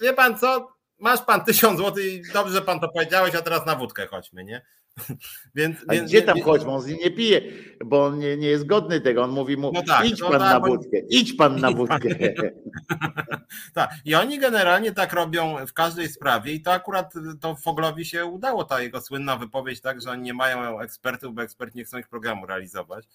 wie 0.01 0.13
pan 0.13 0.37
co, 0.37 0.67
masz 0.99 1.21
pan 1.21 1.45
tysiąc 1.45 1.77
złotych 1.77 2.05
i 2.05 2.21
dobrze, 2.33 2.53
że 2.53 2.61
pan 2.61 2.79
to 2.79 2.89
powiedziałeś, 2.89 3.35
a 3.35 3.41
teraz 3.41 3.65
na 3.65 3.75
wódkę 3.75 4.07
chodźmy, 4.07 4.43
nie? 4.43 4.61
Więc, 5.55 5.77
A 5.87 5.93
więc, 5.93 6.09
gdzie 6.09 6.21
tam 6.21 6.37
nie, 6.37 6.43
chodź? 6.43 6.61
On 6.67 6.85
nie 7.03 7.11
pije, 7.11 7.41
bo 7.85 8.05
on 8.05 8.19
nie, 8.19 8.37
nie 8.37 8.47
jest 8.47 8.65
godny 8.65 9.01
tego. 9.01 9.23
On 9.23 9.31
mówi 9.31 9.57
mu, 9.57 9.71
no 9.71 9.81
tak, 9.83 10.05
idź 10.05 10.19
no 10.19 10.29
pan 10.29 10.39
tak, 10.39 10.53
na 10.53 10.59
wódkę, 10.59 10.97
idź 11.09 11.33
pan 11.33 11.59
na 11.59 11.71
wódkę. 11.77 12.09
tak, 13.73 13.91
i 14.05 14.15
oni 14.15 14.39
generalnie 14.39 14.91
tak 14.91 15.13
robią 15.13 15.65
w 15.67 15.73
każdej 15.73 16.09
sprawie 16.09 16.53
i 16.53 16.61
to 16.61 16.71
akurat 16.71 17.13
to 17.41 17.55
Foglowi 17.55 18.05
się 18.05 18.25
udało, 18.25 18.63
ta 18.63 18.81
jego 18.81 19.01
słynna 19.01 19.37
wypowiedź, 19.37 19.81
tak, 19.81 20.01
że 20.01 20.11
oni 20.11 20.21
nie 20.21 20.33
mają 20.33 20.79
ekspertów, 20.79 21.35
bo 21.35 21.41
eksperci 21.41 21.77
nie 21.77 21.83
chcą 21.83 21.97
ich 21.97 22.07
programu 22.07 22.45
realizować. 22.45 23.05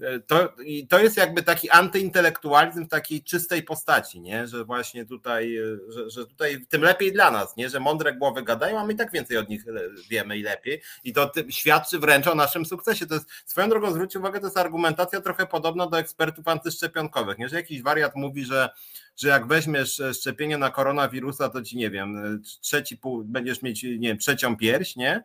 E, 0.00 0.20
to, 0.20 0.54
I 0.64 0.86
to 0.86 0.98
jest 0.98 1.16
jakby 1.16 1.42
taki 1.42 1.70
antyintelektualizm 1.70 2.84
w 2.84 2.88
takiej 2.88 3.22
czystej 3.22 3.62
postaci, 3.62 4.20
nie? 4.20 4.46
że 4.46 4.64
właśnie 4.64 5.06
tutaj, 5.06 5.56
e, 5.56 5.62
że, 5.88 6.10
że 6.10 6.26
tutaj 6.26 6.66
tym 6.68 6.82
lepiej 6.82 7.12
dla 7.12 7.30
nas, 7.30 7.56
nie? 7.56 7.70
że 7.70 7.80
mądre 7.80 8.14
głowy 8.14 8.42
gadają, 8.42 8.78
a 8.78 8.86
my 8.86 8.92
i 8.92 8.96
tak 8.96 9.12
więcej 9.12 9.36
od 9.36 9.48
nich 9.48 9.64
wiemy 10.10 10.38
i 10.38 10.42
lepiej. 10.42 10.82
I 11.04 11.12
to 11.12 11.32
świadczy 11.48 11.98
wręcz 11.98 12.26
o 12.26 12.34
naszym 12.34 12.66
sukcesie. 12.66 13.06
To 13.06 13.14
jest, 13.14 13.26
swoją 13.46 13.68
drogą 13.68 13.92
zwróć 13.92 14.16
uwagę, 14.16 14.40
to 14.40 14.46
jest 14.46 14.58
argumentacja 14.58 15.20
trochę 15.20 15.46
podobna 15.46 15.86
do 15.86 15.98
ekspertów 15.98 16.48
antyszczepionkowych, 16.48 17.38
nie? 17.38 17.48
że 17.48 17.56
jakiś 17.56 17.82
wariat 17.82 18.16
mówi, 18.16 18.44
że, 18.44 18.70
że 19.16 19.28
jak 19.28 19.46
weźmiesz 19.46 20.00
e, 20.00 20.14
szczepienie 20.14 20.58
na 20.58 20.70
koronawirusa, 20.70 21.48
to 21.48 21.62
ci 21.62 21.76
nie 21.76 21.90
wiem, 21.90 22.42
trzeci 22.60 22.96
pół, 22.96 23.24
będziesz 23.24 23.62
mieć, 23.62 23.82
nie 23.82 24.08
wiem, 24.08 24.18
trzecią 24.18 24.56
pierś, 24.56 24.96
nie? 24.96 25.24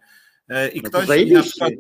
I 0.74 0.82
no 0.82 0.90
ktoś 0.90 1.32
na 1.32 1.44
przykład, 1.44 1.72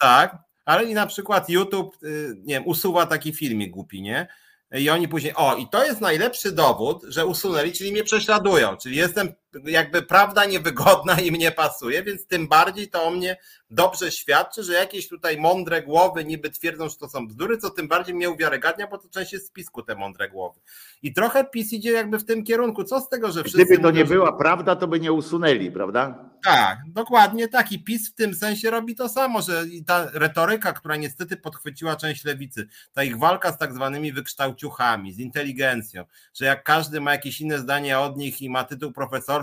tak, 0.00 0.49
ale 0.70 0.84
i 0.84 0.94
na 0.94 1.06
przykład 1.06 1.48
YouTube, 1.48 1.96
y, 2.02 2.34
nie 2.38 2.54
wiem, 2.54 2.66
usuwa 2.66 3.06
taki 3.06 3.32
filmik 3.32 3.70
głupi, 3.70 4.02
nie? 4.02 4.26
I 4.72 4.90
oni 4.90 5.08
później, 5.08 5.32
o, 5.36 5.56
i 5.56 5.68
to 5.68 5.84
jest 5.84 6.00
najlepszy 6.00 6.52
dowód, 6.52 7.02
że 7.08 7.26
usunęli, 7.26 7.72
czyli 7.72 7.92
mnie 7.92 8.04
prześladują, 8.04 8.76
czyli 8.76 8.96
jestem 8.96 9.32
jakby 9.64 10.02
prawda 10.02 10.44
niewygodna 10.44 11.20
i 11.20 11.32
mnie 11.32 11.52
pasuje, 11.52 12.02
więc 12.02 12.26
tym 12.26 12.48
bardziej 12.48 12.88
to 12.88 13.04
o 13.04 13.10
mnie 13.10 13.36
dobrze 13.70 14.12
świadczy, 14.12 14.62
że 14.62 14.72
jakieś 14.72 15.08
tutaj 15.08 15.38
mądre 15.38 15.82
głowy 15.82 16.24
niby 16.24 16.50
twierdzą, 16.50 16.88
że 16.88 16.96
to 16.96 17.08
są 17.08 17.28
bzdury, 17.28 17.58
co 17.58 17.70
tym 17.70 17.88
bardziej 17.88 18.14
mnie 18.14 18.30
uwiarygadnia, 18.30 18.86
bo 18.86 18.98
to 18.98 19.08
część 19.08 19.32
jest 19.32 19.46
spisku 19.46 19.82
te 19.82 19.94
mądre 19.94 20.28
głowy. 20.28 20.60
I 21.02 21.14
trochę 21.14 21.44
PiS 21.44 21.72
idzie 21.72 21.92
jakby 21.92 22.18
w 22.18 22.24
tym 22.24 22.44
kierunku. 22.44 22.84
Co 22.84 23.00
z 23.00 23.08
tego, 23.08 23.32
że 23.32 23.42
wszyscy. 23.42 23.64
Gdyby 23.64 23.82
to 23.82 23.90
nie 23.90 24.04
była 24.04 24.32
prawda, 24.32 24.76
to 24.76 24.88
by 24.88 25.00
nie 25.00 25.12
usunęli, 25.12 25.70
prawda? 25.70 26.30
Tak, 26.44 26.78
dokładnie 26.88 27.48
tak. 27.48 27.72
I 27.72 27.84
PiS 27.84 28.10
w 28.10 28.14
tym 28.14 28.34
sensie 28.34 28.70
robi 28.70 28.94
to 28.94 29.08
samo, 29.08 29.42
że 29.42 29.64
ta 29.86 30.10
retoryka, 30.12 30.72
która 30.72 30.96
niestety 30.96 31.36
podchwyciła 31.36 31.96
część 31.96 32.24
lewicy, 32.24 32.68
ta 32.92 33.02
ich 33.02 33.18
walka 33.18 33.52
z 33.52 33.58
tak 33.58 33.74
zwanymi 33.74 34.12
wykształciuchami, 34.12 35.12
z 35.12 35.18
inteligencją, 35.18 36.04
że 36.34 36.44
jak 36.44 36.64
każdy 36.64 37.00
ma 37.00 37.12
jakieś 37.12 37.40
inne 37.40 37.58
zdanie 37.58 37.98
od 37.98 38.16
nich 38.16 38.42
i 38.42 38.50
ma 38.50 38.64
tytuł 38.64 38.92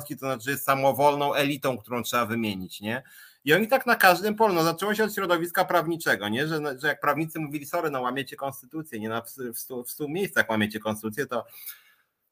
to 0.06 0.20
znaczy 0.20 0.50
jest 0.50 0.64
samowolną 0.64 1.34
elitą, 1.34 1.78
którą 1.78 2.04
trzeba 2.04 2.26
wymienić, 2.26 2.82
nie? 2.82 3.04
I 3.46 3.54
oni 3.54 3.68
tak 3.68 3.86
na 3.86 3.96
każdym 3.96 4.36
polu, 4.36 4.54
no 4.54 4.64
zaczęło 4.64 4.96
się 4.96 5.04
od 5.04 5.16
środowiska 5.16 5.66
prawniczego, 5.66 6.30
nie? 6.30 6.48
Że, 6.48 6.80
że 6.80 6.88
jak 6.88 7.00
prawnicy 7.00 7.40
mówili, 7.40 7.66
sorry, 7.66 7.90
no 7.90 8.02
łamiecie 8.02 8.36
konstytucję, 8.36 9.00
nie 9.00 9.10
na 9.10 9.22
w, 9.22 9.30
w, 9.54 9.60
stu, 9.60 9.84
w 9.84 9.92
stu 9.92 10.10
miejscach 10.10 10.50
łamiecie 10.50 10.80
konstytucję, 10.80 11.26
to 11.26 11.46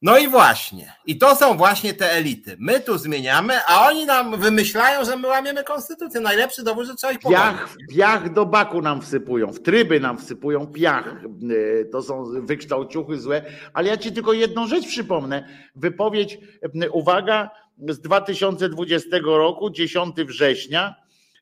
no 0.02 0.18
i 0.18 0.28
właśnie. 0.28 0.92
I 1.06 1.18
to 1.18 1.36
są 1.36 1.56
właśnie 1.56 1.94
te 1.94 2.12
elity. 2.12 2.56
My 2.58 2.80
tu 2.80 2.98
zmieniamy, 2.98 3.54
a 3.66 3.88
oni 3.88 4.06
nam 4.06 4.40
wymyślają, 4.40 5.04
że 5.04 5.16
my 5.16 5.28
łamiemy 5.28 5.64
konstytucję. 5.64 6.20
Najlepszy 6.20 6.62
dowód, 6.62 6.86
że 6.86 6.94
trzeba 6.94 7.12
ich 7.12 7.18
piach, 7.18 7.76
piach 7.90 8.32
do 8.32 8.46
baku 8.46 8.82
nam 8.82 9.02
wsypują, 9.02 9.52
w 9.52 9.62
tryby 9.62 10.00
nam 10.00 10.18
wsypują 10.18 10.66
piach. 10.66 11.24
E, 11.80 11.84
to 11.84 12.02
są 12.02 12.24
wykształciuchy 12.46 13.18
złe. 13.18 13.42
Ale 13.72 13.88
ja 13.88 13.96
ci 13.96 14.12
tylko 14.12 14.32
jedną 14.32 14.66
rzecz 14.66 14.86
przypomnę. 14.86 15.48
Wypowiedź, 15.76 16.38
e, 16.82 16.90
uwaga, 16.90 17.50
z 17.88 18.00
2020 18.00 19.18
roku, 19.22 19.70
10 19.70 20.24
września, 20.24 20.94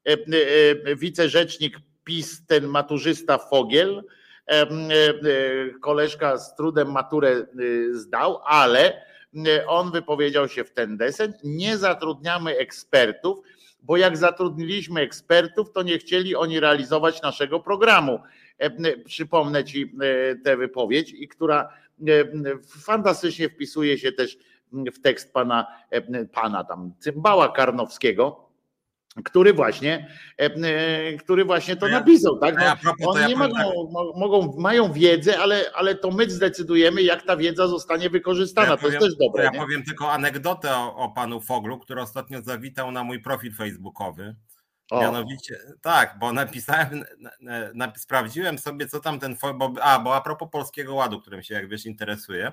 e, 0.05 0.97
wicerzecznik 0.97 1.79
PiS, 2.05 2.47
ten 2.47 2.67
maturzysta 2.67 3.39
Fogiel, 3.39 4.05
koleżka 5.81 6.39
z 6.39 6.55
trudem 6.55 6.93
maturę 6.93 7.47
zdał, 7.91 8.41
ale 8.45 9.03
on 9.67 9.93
wypowiedział 9.93 10.49
się 10.49 10.65
w 10.65 10.71
ten 10.71 10.97
desen. 10.97 11.33
Nie 11.45 11.79
zatrudniamy 11.79 12.59
ekspertów, 12.59 13.39
bo 13.83 13.97
jak 13.97 14.17
zatrudniliśmy 14.17 15.01
ekspertów, 15.01 15.73
to 15.73 15.83
nie 15.83 15.99
chcieli 15.99 16.37
oni 16.37 16.61
realizować 16.61 17.23
naszego 17.23 17.61
programu. 17.61 18.21
E, 18.59 18.97
przypomnę 18.97 19.65
ci 19.65 19.93
tę 20.45 20.57
wypowiedź, 20.57 21.13
i 21.13 21.29
która 21.29 21.69
fantastycznie 22.69 23.49
wpisuje 23.49 23.99
się 23.99 24.13
też 24.13 24.39
w 24.73 25.01
tekst 25.01 25.33
pana, 25.33 25.67
pana 26.33 26.65
tam 26.65 26.93
Cymbała 26.99 27.49
Karnowskiego 27.49 28.44
który 29.23 29.53
właśnie, 29.53 30.09
e, 30.41 30.45
e, 30.45 31.17
który 31.17 31.45
właśnie 31.45 31.77
to 31.77 31.89
napisał, 31.89 32.39
tak? 32.39 32.57
No, 32.85 33.11
oni 33.11 33.27
nie 33.27 33.37
mogą, 33.37 33.55
tak. 33.55 34.17
mogą, 34.17 34.55
mają 34.59 34.93
wiedzę, 34.93 35.39
ale, 35.39 35.65
ale 35.75 35.95
to 35.95 36.11
my 36.11 36.31
zdecydujemy, 36.31 37.03
jak 37.03 37.23
ta 37.23 37.37
wiedza 37.37 37.69
zostanie 37.69 38.11
wykorzystana. 38.11 38.69
Ja 38.69 38.77
to 38.77 38.83
powiem, 38.83 38.95
jest 38.95 39.07
też 39.07 39.17
dobre. 39.17 39.45
Ja 39.45 39.51
nie? 39.51 39.59
powiem 39.59 39.85
tylko 39.85 40.13
anegdotę 40.13 40.77
o, 40.77 40.97
o, 40.97 41.11
panu 41.11 41.41
Foglu, 41.41 41.79
który 41.79 42.03
ostatnio 42.03 42.43
zawitał 42.43 42.91
na 42.91 43.05
mój 43.05 43.23
profil 43.23 43.55
facebookowy. 43.55 44.37
O. 44.91 45.01
Mianowicie, 45.01 45.59
tak, 45.83 46.17
bo 46.21 46.33
napisałem, 46.33 47.05
na, 47.41 47.73
na, 47.75 47.93
sprawdziłem 47.97 48.59
sobie, 48.59 48.89
co 48.89 49.01
tam 49.01 49.21
ten, 49.21 49.37
bo, 49.55 49.73
a, 49.83 49.99
bo 49.99 50.17
a 50.17 50.21
propos 50.21 50.49
Polskiego 50.53 50.95
Ładu, 50.95 51.21
którym 51.21 51.43
się, 51.43 51.55
jak 51.55 51.69
wiesz, 51.69 51.87
interesuje. 51.87 52.53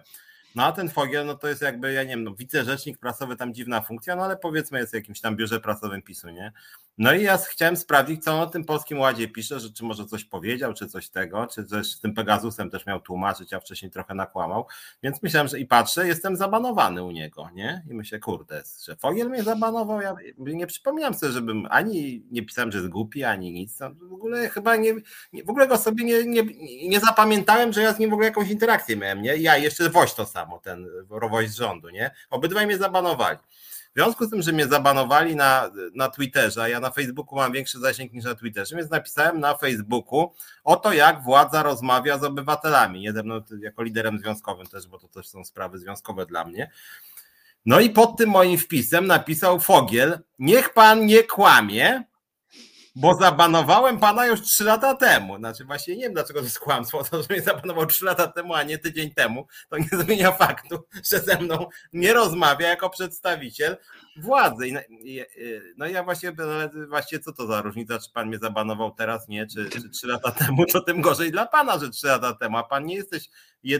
No 0.56 0.66
a 0.66 0.72
ten 0.72 0.90
Fogiel, 0.90 1.26
no 1.26 1.36
to 1.36 1.48
jest 1.48 1.62
jakby, 1.62 1.94
ja 1.94 2.04
nie 2.04 2.10
wiem, 2.10 2.24
no, 2.24 2.36
wicerzecznik 2.36 2.98
prasowy, 2.98 3.36
tam 3.36 3.54
dziwna 3.54 3.82
funkcja, 3.82 4.16
no 4.16 4.24
ale 4.24 4.38
powiedzmy 4.38 4.80
jest 4.80 4.92
w 4.92 4.96
jakimś 4.96 5.22
tam 5.22 5.36
biurze 5.36 5.60
prasowym 5.60 6.02
PiSu, 6.02 6.30
nie? 6.30 6.52
No 6.98 7.14
i 7.14 7.24
ja 7.24 7.38
chciałem 7.38 7.78
sprawdzić, 7.78 8.24
co 8.24 8.34
on 8.34 8.40
o 8.40 8.48
tym 8.48 8.66
Polskim 8.66 9.00
Ładzie 9.00 9.28
pisze, 9.28 9.60
że 9.60 9.74
czy 9.74 9.84
może 9.84 10.06
coś 10.06 10.24
powiedział, 10.26 10.74
czy 10.74 10.88
coś 10.88 11.10
tego, 11.10 11.48
czy 11.48 11.66
coś 11.66 11.88
z 11.88 12.00
tym 12.00 12.14
Pegasusem 12.14 12.70
też 12.70 12.86
miał 12.86 13.00
tłumaczyć, 13.00 13.54
a 13.54 13.60
wcześniej 13.60 13.92
trochę 13.92 14.14
nakłamał, 14.14 14.68
więc 15.04 15.24
myślałem, 15.24 15.48
że 15.48 15.60
i 15.60 15.66
patrzę, 15.66 16.08
jestem 16.08 16.36
zabanowany 16.36 17.04
u 17.04 17.12
niego, 17.12 17.50
nie? 17.54 17.86
I 17.90 17.94
myślę, 17.94 18.20
kurde, 18.20 18.64
że 18.86 18.96
Fogiel 18.96 19.30
mnie 19.30 19.44
zabanował, 19.44 20.02
ja 20.02 20.16
nie 20.38 20.68
przypominam 20.68 21.14
sobie, 21.14 21.32
żebym 21.32 21.68
ani 21.70 22.26
nie 22.32 22.46
pisałem, 22.46 22.72
że 22.72 22.78
jest 22.78 22.90
głupi, 22.90 23.24
ani 23.24 23.52
nic, 23.52 23.80
w 24.02 24.14
ogóle 24.14 24.50
chyba 24.50 24.76
nie, 24.76 24.94
w 25.46 25.50
ogóle 25.50 25.68
go 25.68 25.78
sobie 25.78 26.06
nie, 26.06 26.26
nie, 26.26 26.44
nie 26.90 27.00
zapamiętałem, 27.00 27.74
że 27.74 27.82
ja 27.82 27.94
z 27.94 28.00
nim 28.00 28.10
w 28.10 28.14
ogóle 28.14 28.28
jakąś 28.28 28.50
interakcję 28.50 28.96
miałem, 28.96 29.22
nie? 29.22 29.38
Ja 29.38 29.58
jeszcze 29.58 29.90
Woś 29.90 30.14
to 30.14 30.26
samo, 30.26 30.60
ten 30.60 30.88
Woś 31.10 31.50
z 31.50 31.56
rządu, 31.56 31.90
nie? 31.90 32.12
Obydwaj 32.30 32.66
mnie 32.66 32.78
zabanowali. 32.78 33.38
W 33.92 33.94
związku 33.94 34.26
z 34.26 34.30
tym, 34.30 34.42
że 34.42 34.52
mnie 34.52 34.68
zabanowali 34.68 35.36
na, 35.36 35.72
na 35.94 36.10
Twitterze, 36.10 36.70
ja 36.70 36.80
na 36.80 36.92
Facebooku 36.92 37.36
mam 37.36 37.52
większy 37.52 37.80
zasięg 37.80 38.14
niż 38.14 38.26
na 38.26 38.36
Twitterze, 38.36 38.76
więc 38.76 38.92
napisałem 38.92 39.40
na 39.40 39.58
Facebooku 39.58 40.34
o 40.64 40.76
to, 40.76 40.94
jak 40.94 41.24
władza 41.24 41.64
rozmawia 41.64 42.18
z 42.18 42.24
obywatelami. 42.24 43.00
Nie 43.00 43.14
jako 43.60 43.84
liderem 43.84 44.20
związkowym 44.20 44.68
też, 44.68 44.88
bo 44.88 45.00
to 45.00 45.08
też 45.08 45.28
są 45.28 45.46
sprawy 45.46 45.80
związkowe 45.80 46.26
dla 46.26 46.46
mnie. 46.46 46.72
No 47.66 47.80
i 47.80 47.90
pod 47.90 48.18
tym 48.18 48.30
moim 48.30 48.58
wpisem 48.58 49.08
napisał 49.08 49.60
Fogiel, 49.60 50.20
niech 50.40 50.74
pan 50.74 51.06
nie 51.06 51.24
kłamie, 51.24 52.04
bo 52.96 53.16
zabanowałem 53.16 54.00
pana 54.00 54.26
już 54.26 54.42
trzy 54.42 54.64
lata 54.64 54.96
temu. 54.96 55.38
Znaczy 55.38 55.66
właśnie 55.66 55.96
nie 55.96 56.04
wiem 56.04 56.14
dlaczego 56.14 56.40
to 56.40 56.46
jest 56.46 56.60
kłamstwo, 56.60 57.04
to, 57.04 57.22
że 57.22 57.28
mnie 57.30 57.42
zabanował 57.42 57.86
trzy 57.86 58.06
lata 58.06 58.28
temu, 58.28 58.54
a 58.54 58.64
nie 58.64 58.78
tydzień 58.78 59.14
temu, 59.14 59.48
to 59.70 59.78
nie 59.78 59.90
zmienia 60.04 60.32
faktu, 60.32 60.84
że 61.12 61.20
ze 61.20 61.38
mną 61.38 61.66
nie 61.94 62.14
rozmawia 62.14 62.68
jako 62.68 62.90
przedstawiciel 62.90 63.78
władzy. 64.18 64.66
No 65.78 65.88
i 65.88 65.94
ja 65.94 66.04
właśnie, 66.04 66.34
właśnie 66.90 67.20
co 67.20 67.34
to 67.34 67.48
za 67.48 67.62
różnica, 67.62 68.00
czy 68.00 68.12
pan 68.14 68.28
mnie 68.28 68.38
zabanował 68.38 68.92
teraz, 68.92 69.28
nie, 69.28 69.48
czy, 69.48 69.70
czy 69.70 69.90
trzy 69.90 70.08
lata 70.08 70.32
temu, 70.46 70.66
to 70.66 70.82
tym 70.82 71.02
gorzej 71.02 71.32
dla 71.32 71.46
pana, 71.46 71.80
że 71.80 71.90
trzy 71.90 72.08
lata 72.08 72.34
temu, 72.34 72.58
a 72.58 72.64
pan 72.64 72.86
nie 72.86 72.96
jesteś 72.96 73.30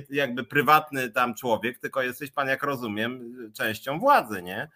jakby 0.10 0.44
prywatny 0.44 1.12
tam 1.12 1.36
człowiek, 1.36 1.80
tylko 1.80 2.02
jesteś 2.02 2.32
pan, 2.32 2.48
jak 2.48 2.64
rozumiem, 2.64 3.34
częścią 3.54 4.00
władzy, 4.00 4.44
nie? 4.44 4.70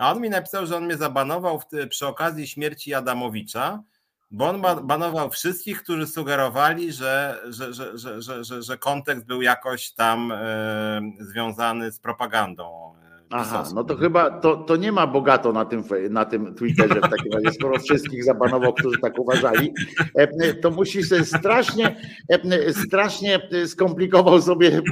A 0.00 0.12
on 0.12 0.20
mi 0.20 0.30
napisał, 0.30 0.66
że 0.66 0.76
on 0.76 0.84
mnie 0.84 0.96
zabanował 0.96 1.60
w, 1.60 1.88
przy 1.88 2.06
okazji 2.06 2.46
śmierci 2.46 2.94
Adamowicza, 2.94 3.82
bo 4.30 4.48
on 4.48 4.62
banował 4.86 5.30
wszystkich, 5.30 5.82
którzy 5.82 6.06
sugerowali, 6.06 6.92
że, 6.92 7.40
że, 7.48 7.72
że, 7.72 7.98
że, 7.98 8.22
że, 8.22 8.44
że, 8.44 8.62
że 8.62 8.78
kontekst 8.78 9.26
był 9.26 9.42
jakoś 9.42 9.92
tam 9.92 10.32
e, 10.32 11.00
związany 11.18 11.92
z 11.92 11.98
propagandą 11.98 12.94
Aha, 13.32 13.64
no 13.74 13.84
to 13.84 13.96
chyba 13.96 14.30
to, 14.30 14.56
to 14.56 14.76
nie 14.76 14.92
ma 14.92 15.06
bogato 15.06 15.52
na 15.52 15.64
tym, 15.64 15.84
na 16.10 16.24
tym 16.24 16.54
Twitterze 16.54 16.94
w 16.94 17.10
takim 17.10 17.32
razie, 17.32 17.52
skoro 17.52 17.78
wszystkich 17.78 18.24
zabanował, 18.24 18.72
którzy 18.72 18.98
tak 18.98 19.18
uważali, 19.18 19.74
e, 20.14 20.54
to 20.54 20.70
musi 20.70 21.04
się 21.04 21.24
strasznie, 21.24 21.96
e, 22.28 22.72
strasznie 22.72 23.48
skomplikował 23.66 24.42
sobie 24.42 24.82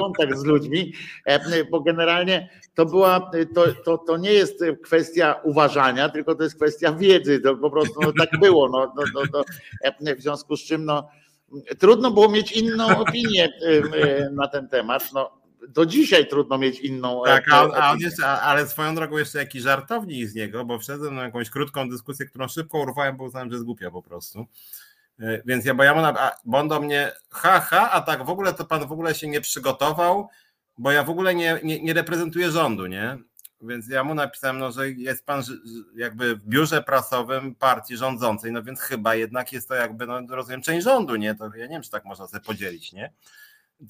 kontakt 0.00 0.38
z 0.38 0.44
ludźmi, 0.44 0.92
e, 1.26 1.64
bo 1.64 1.80
generalnie 1.80 2.48
to 2.74 2.86
była, 2.86 3.30
to, 3.54 3.64
to, 3.84 3.98
to 3.98 4.16
nie 4.16 4.32
jest 4.32 4.64
kwestia 4.82 5.40
uważania, 5.44 6.08
tylko 6.08 6.34
to 6.34 6.42
jest 6.42 6.56
kwestia 6.56 6.92
wiedzy, 6.92 7.40
to 7.40 7.56
po 7.56 7.70
prostu 7.70 8.00
no, 8.02 8.12
tak 8.18 8.40
było, 8.40 8.68
no, 8.68 8.92
no, 8.96 9.02
no, 9.14 9.20
to, 9.32 9.44
w 10.16 10.22
związku 10.22 10.56
z 10.56 10.60
czym 10.60 10.84
no, 10.84 11.08
trudno 11.78 12.10
było 12.10 12.28
mieć 12.28 12.52
inną 12.52 12.98
opinię 12.98 13.52
na 14.32 14.48
ten 14.48 14.68
temat, 14.68 15.12
no 15.12 15.39
do 15.68 15.86
dzisiaj 15.86 16.28
trudno 16.28 16.58
mieć 16.58 16.80
inną. 16.80 17.24
E, 17.24 17.28
tak, 17.28 17.44
a, 17.52 17.60
a 17.60 17.92
on 17.92 17.98
jeszcze, 17.98 18.26
ale 18.26 18.68
swoją 18.68 18.94
drogą 18.94 19.18
jeszcze 19.18 19.38
jakiś 19.38 19.62
żartownik 19.62 20.28
z 20.28 20.34
niego, 20.34 20.64
bo 20.64 20.78
wszedłem 20.78 21.14
na 21.14 21.22
jakąś 21.22 21.50
krótką 21.50 21.88
dyskusję, 21.88 22.26
którą 22.26 22.48
szybko 22.48 22.78
urwałem, 22.78 23.16
bo 23.16 23.24
uznałem, 23.24 23.50
że 23.50 23.54
jest 23.54 23.64
głupia 23.64 23.90
po 23.90 24.02
prostu. 24.02 24.46
E, 25.20 25.42
więc 25.46 25.64
ja, 25.64 25.74
bo 25.74 25.82
ja 25.82 25.94
mam, 25.94 26.14
bo 26.44 26.58
on 26.58 26.68
do 26.68 26.80
mnie, 26.80 27.12
ha, 27.30 27.60
ha, 27.60 27.90
a 27.90 28.00
tak 28.00 28.24
w 28.24 28.30
ogóle 28.30 28.54
to 28.54 28.64
pan 28.64 28.86
w 28.86 28.92
ogóle 28.92 29.14
się 29.14 29.28
nie 29.28 29.40
przygotował, 29.40 30.28
bo 30.78 30.92
ja 30.92 31.04
w 31.04 31.10
ogóle 31.10 31.34
nie, 31.34 31.60
nie, 31.64 31.82
nie 31.82 31.92
reprezentuję 31.94 32.50
rządu, 32.50 32.86
nie? 32.86 33.18
Więc 33.62 33.88
ja 33.88 34.04
mu 34.04 34.14
napisałem, 34.14 34.58
no, 34.58 34.72
że 34.72 34.90
jest 34.90 35.26
pan 35.26 35.42
jakby 35.96 36.36
w 36.36 36.44
biurze 36.44 36.82
prasowym 36.82 37.54
partii 37.54 37.96
rządzącej, 37.96 38.52
no 38.52 38.62
więc 38.62 38.80
chyba 38.80 39.14
jednak 39.14 39.52
jest 39.52 39.68
to 39.68 39.74
jakby, 39.74 40.06
no 40.06 40.20
rozumiem, 40.28 40.62
część 40.62 40.84
rządu, 40.84 41.16
nie? 41.16 41.34
To 41.34 41.44
ja 41.56 41.66
nie 41.66 41.72
wiem, 41.72 41.82
czy 41.82 41.90
tak 41.90 42.04
można 42.04 42.26
sobie 42.28 42.44
podzielić, 42.44 42.92
nie? 42.92 43.12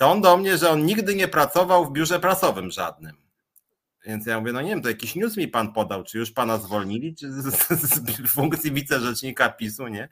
On 0.00 0.20
do 0.20 0.36
mnie, 0.36 0.58
że 0.58 0.70
on 0.70 0.86
nigdy 0.86 1.14
nie 1.14 1.28
pracował 1.28 1.86
w 1.86 1.92
biurze 1.92 2.20
prasowym 2.20 2.70
żadnym. 2.70 3.16
Więc 4.06 4.26
ja 4.26 4.40
mówię, 4.40 4.52
no 4.52 4.62
nie 4.62 4.70
wiem, 4.70 4.82
to 4.82 4.88
jakiś 4.88 5.14
news 5.14 5.36
mi 5.36 5.48
pan 5.48 5.72
podał, 5.72 6.04
czy 6.04 6.18
już 6.18 6.30
pana 6.30 6.58
zwolnili, 6.58 7.14
czy 7.14 7.32
z, 7.32 7.44
z, 7.68 7.94
z 8.28 8.30
funkcji 8.30 8.72
wicerzecznika 8.72 9.48
PiSu, 9.48 9.88
nie? 9.88 10.08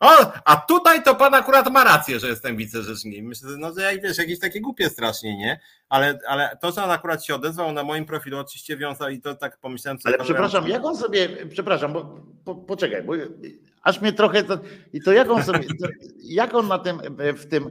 O, 0.00 0.32
a 0.44 0.56
tutaj 0.56 1.02
to 1.02 1.14
pan 1.14 1.34
akurat 1.34 1.72
ma 1.72 1.84
rację, 1.84 2.20
że 2.20 2.28
jestem 2.28 2.56
wicerzecznikiem. 2.56 3.26
Myślę, 3.26 3.48
no, 3.58 3.74
że 3.74 3.82
jak 3.82 4.02
wiesz, 4.02 4.18
jakieś 4.18 4.38
takie 4.38 4.60
głupie 4.60 4.90
strasznie, 4.90 5.36
nie? 5.38 5.60
Ale, 5.88 6.18
ale 6.28 6.56
to, 6.60 6.72
że 6.72 6.84
on 6.84 6.90
akurat 6.90 7.24
się 7.24 7.34
odezwał 7.34 7.72
na 7.72 7.84
moim 7.84 8.04
profilu, 8.04 8.38
oczywiście 8.38 8.76
wiązał 8.76 9.08
i 9.08 9.20
to 9.20 9.34
tak 9.34 9.58
pomyślałem 9.58 10.00
sobie. 10.00 10.14
Ale 10.14 10.24
przepraszam, 10.24 10.68
jak 10.68 10.84
on 10.84 10.96
sobie, 10.96 11.46
przepraszam, 11.50 11.92
bo 11.92 12.20
po, 12.44 12.54
poczekaj, 12.54 13.02
bo 13.02 13.12
aż 13.82 14.00
mnie 14.00 14.12
trochę 14.12 14.44
to, 14.44 14.58
i 14.92 15.00
to 15.00 15.12
jak 15.12 15.30
on 15.30 15.44
sobie, 15.44 15.64
to, 15.80 15.88
jak 16.22 16.54
on 16.54 16.68
na 16.68 16.78
tym, 16.78 17.00
w 17.36 17.46
tym 17.46 17.70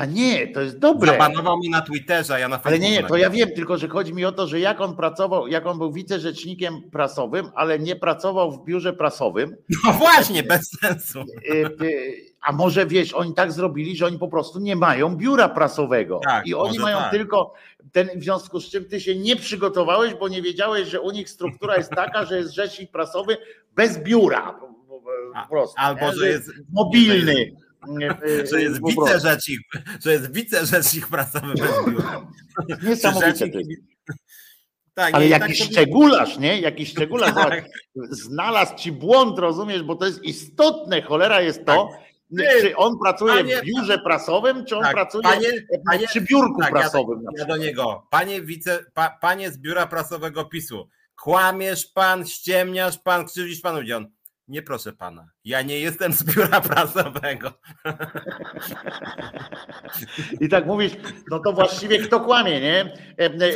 a 0.00 0.04
nie, 0.04 0.48
to 0.48 0.60
jest 0.60 0.78
dobre. 0.78 1.12
Zabanował 1.12 1.58
mi 1.58 1.70
na 1.70 1.80
Twitterze, 1.80 2.40
ja 2.40 2.48
na 2.48 2.58
Facebooku. 2.58 2.84
Ale 2.84 2.90
nie, 2.90 3.02
nie, 3.02 3.08
to 3.08 3.16
ja 3.16 3.30
wiem, 3.30 3.48
tylko 3.54 3.78
że 3.78 3.88
chodzi 3.88 4.14
mi 4.14 4.24
o 4.24 4.32
to, 4.32 4.46
że 4.46 4.60
jak 4.60 4.80
on 4.80 4.96
pracował, 4.96 5.46
jak 5.46 5.66
on 5.66 5.78
był 5.78 5.92
wicerzecznikiem 5.92 6.90
prasowym, 6.90 7.50
ale 7.54 7.78
nie 7.78 7.96
pracował 7.96 8.52
w 8.52 8.64
biurze 8.64 8.92
prasowym. 8.92 9.56
No 9.84 9.92
właśnie, 9.92 10.42
bez 10.42 10.70
sensu. 10.80 11.20
Y, 11.20 11.84
y, 11.84 12.14
a 12.42 12.52
może 12.52 12.86
wiesz, 12.86 13.14
oni 13.14 13.34
tak 13.34 13.52
zrobili, 13.52 13.96
że 13.96 14.06
oni 14.06 14.18
po 14.18 14.28
prostu 14.28 14.60
nie 14.60 14.76
mają 14.76 15.16
biura 15.16 15.48
prasowego. 15.48 16.20
Tak, 16.24 16.46
I 16.46 16.54
oni 16.54 16.78
mają 16.78 16.98
tak. 16.98 17.10
tylko 17.10 17.54
ten, 17.92 18.08
w 18.16 18.22
związku 18.22 18.60
z 18.60 18.70
czym 18.70 18.84
ty 18.84 19.00
się 19.00 19.16
nie 19.16 19.36
przygotowałeś, 19.36 20.14
bo 20.14 20.28
nie 20.28 20.42
wiedziałeś, 20.42 20.88
że 20.88 21.00
u 21.00 21.10
nich 21.10 21.30
struktura 21.30 21.76
jest 21.76 21.90
taka, 21.90 22.24
że 22.24 22.36
jest 22.36 22.54
rzecznik 22.54 22.90
prasowy 22.90 23.36
bez 23.76 24.02
biura. 24.02 24.60
Po 25.42 25.48
prostu, 25.50 25.74
Albo, 25.78 26.06
nie? 26.06 26.14
że 26.14 26.28
jest 26.28 26.50
mobilny 26.72 27.52
że 28.50 28.62
jest 28.62 28.80
wicerzecznik, 28.86 29.60
że 30.04 30.12
jest 30.12 30.32
wicerzecznik 30.32 31.08
prasowy 31.08 31.54
bez 31.54 31.86
biura. 31.86 32.26
Niesamowite 32.88 33.48
Tak, 34.94 35.14
Ale 35.14 35.28
jakiś 35.28 35.58
tak 35.58 35.68
szczególarz, 35.68 36.38
nie? 36.38 36.60
Jakiś 36.60 36.90
szczególarz. 36.90 37.34
Tak. 37.34 37.64
Znalazł 37.94 38.76
ci 38.76 38.92
błąd, 38.92 39.38
rozumiesz, 39.38 39.82
bo 39.82 39.96
to 39.96 40.06
jest 40.06 40.24
istotne, 40.24 41.02
cholera 41.02 41.40
jest 41.40 41.66
to, 41.66 41.88
tak. 42.38 42.46
czy 42.60 42.76
on 42.76 42.98
pracuje 42.98 43.34
panie, 43.34 43.56
w 43.56 43.64
biurze 43.64 43.98
prasowym, 43.98 44.64
czy 44.64 44.76
on 44.76 44.82
tak, 44.82 44.92
pracuje 44.92 45.22
panie, 45.22 45.48
panie, 45.90 46.06
przy 46.06 46.20
biurku 46.20 46.60
tak, 46.60 46.70
prasowym. 46.70 47.22
Ja, 47.22 47.30
ja, 47.38 47.44
do 47.44 47.56
niego, 47.56 48.06
panie 48.10 48.42
wice, 48.42 48.84
pa, 48.94 49.18
panie 49.20 49.50
z 49.50 49.58
biura 49.58 49.86
prasowego 49.86 50.44
PiSu, 50.44 50.88
kłamiesz 51.16 51.86
pan, 51.86 52.26
ściemniasz 52.26 52.98
pan, 52.98 53.26
krzywdzisz 53.26 53.60
pan 53.60 53.76
ludzi. 53.76 53.92
On, 53.92 54.06
nie 54.50 54.62
proszę 54.62 54.92
pana, 54.92 55.28
ja 55.44 55.62
nie 55.62 55.78
jestem 55.78 56.12
z 56.12 56.24
biura 56.24 56.60
prasowego. 56.70 57.52
I 60.40 60.48
tak 60.48 60.66
mówisz, 60.66 60.92
no 61.30 61.38
to 61.38 61.52
właściwie 61.52 61.98
kto 61.98 62.20
kłamie, 62.20 62.60
nie? 62.60 62.94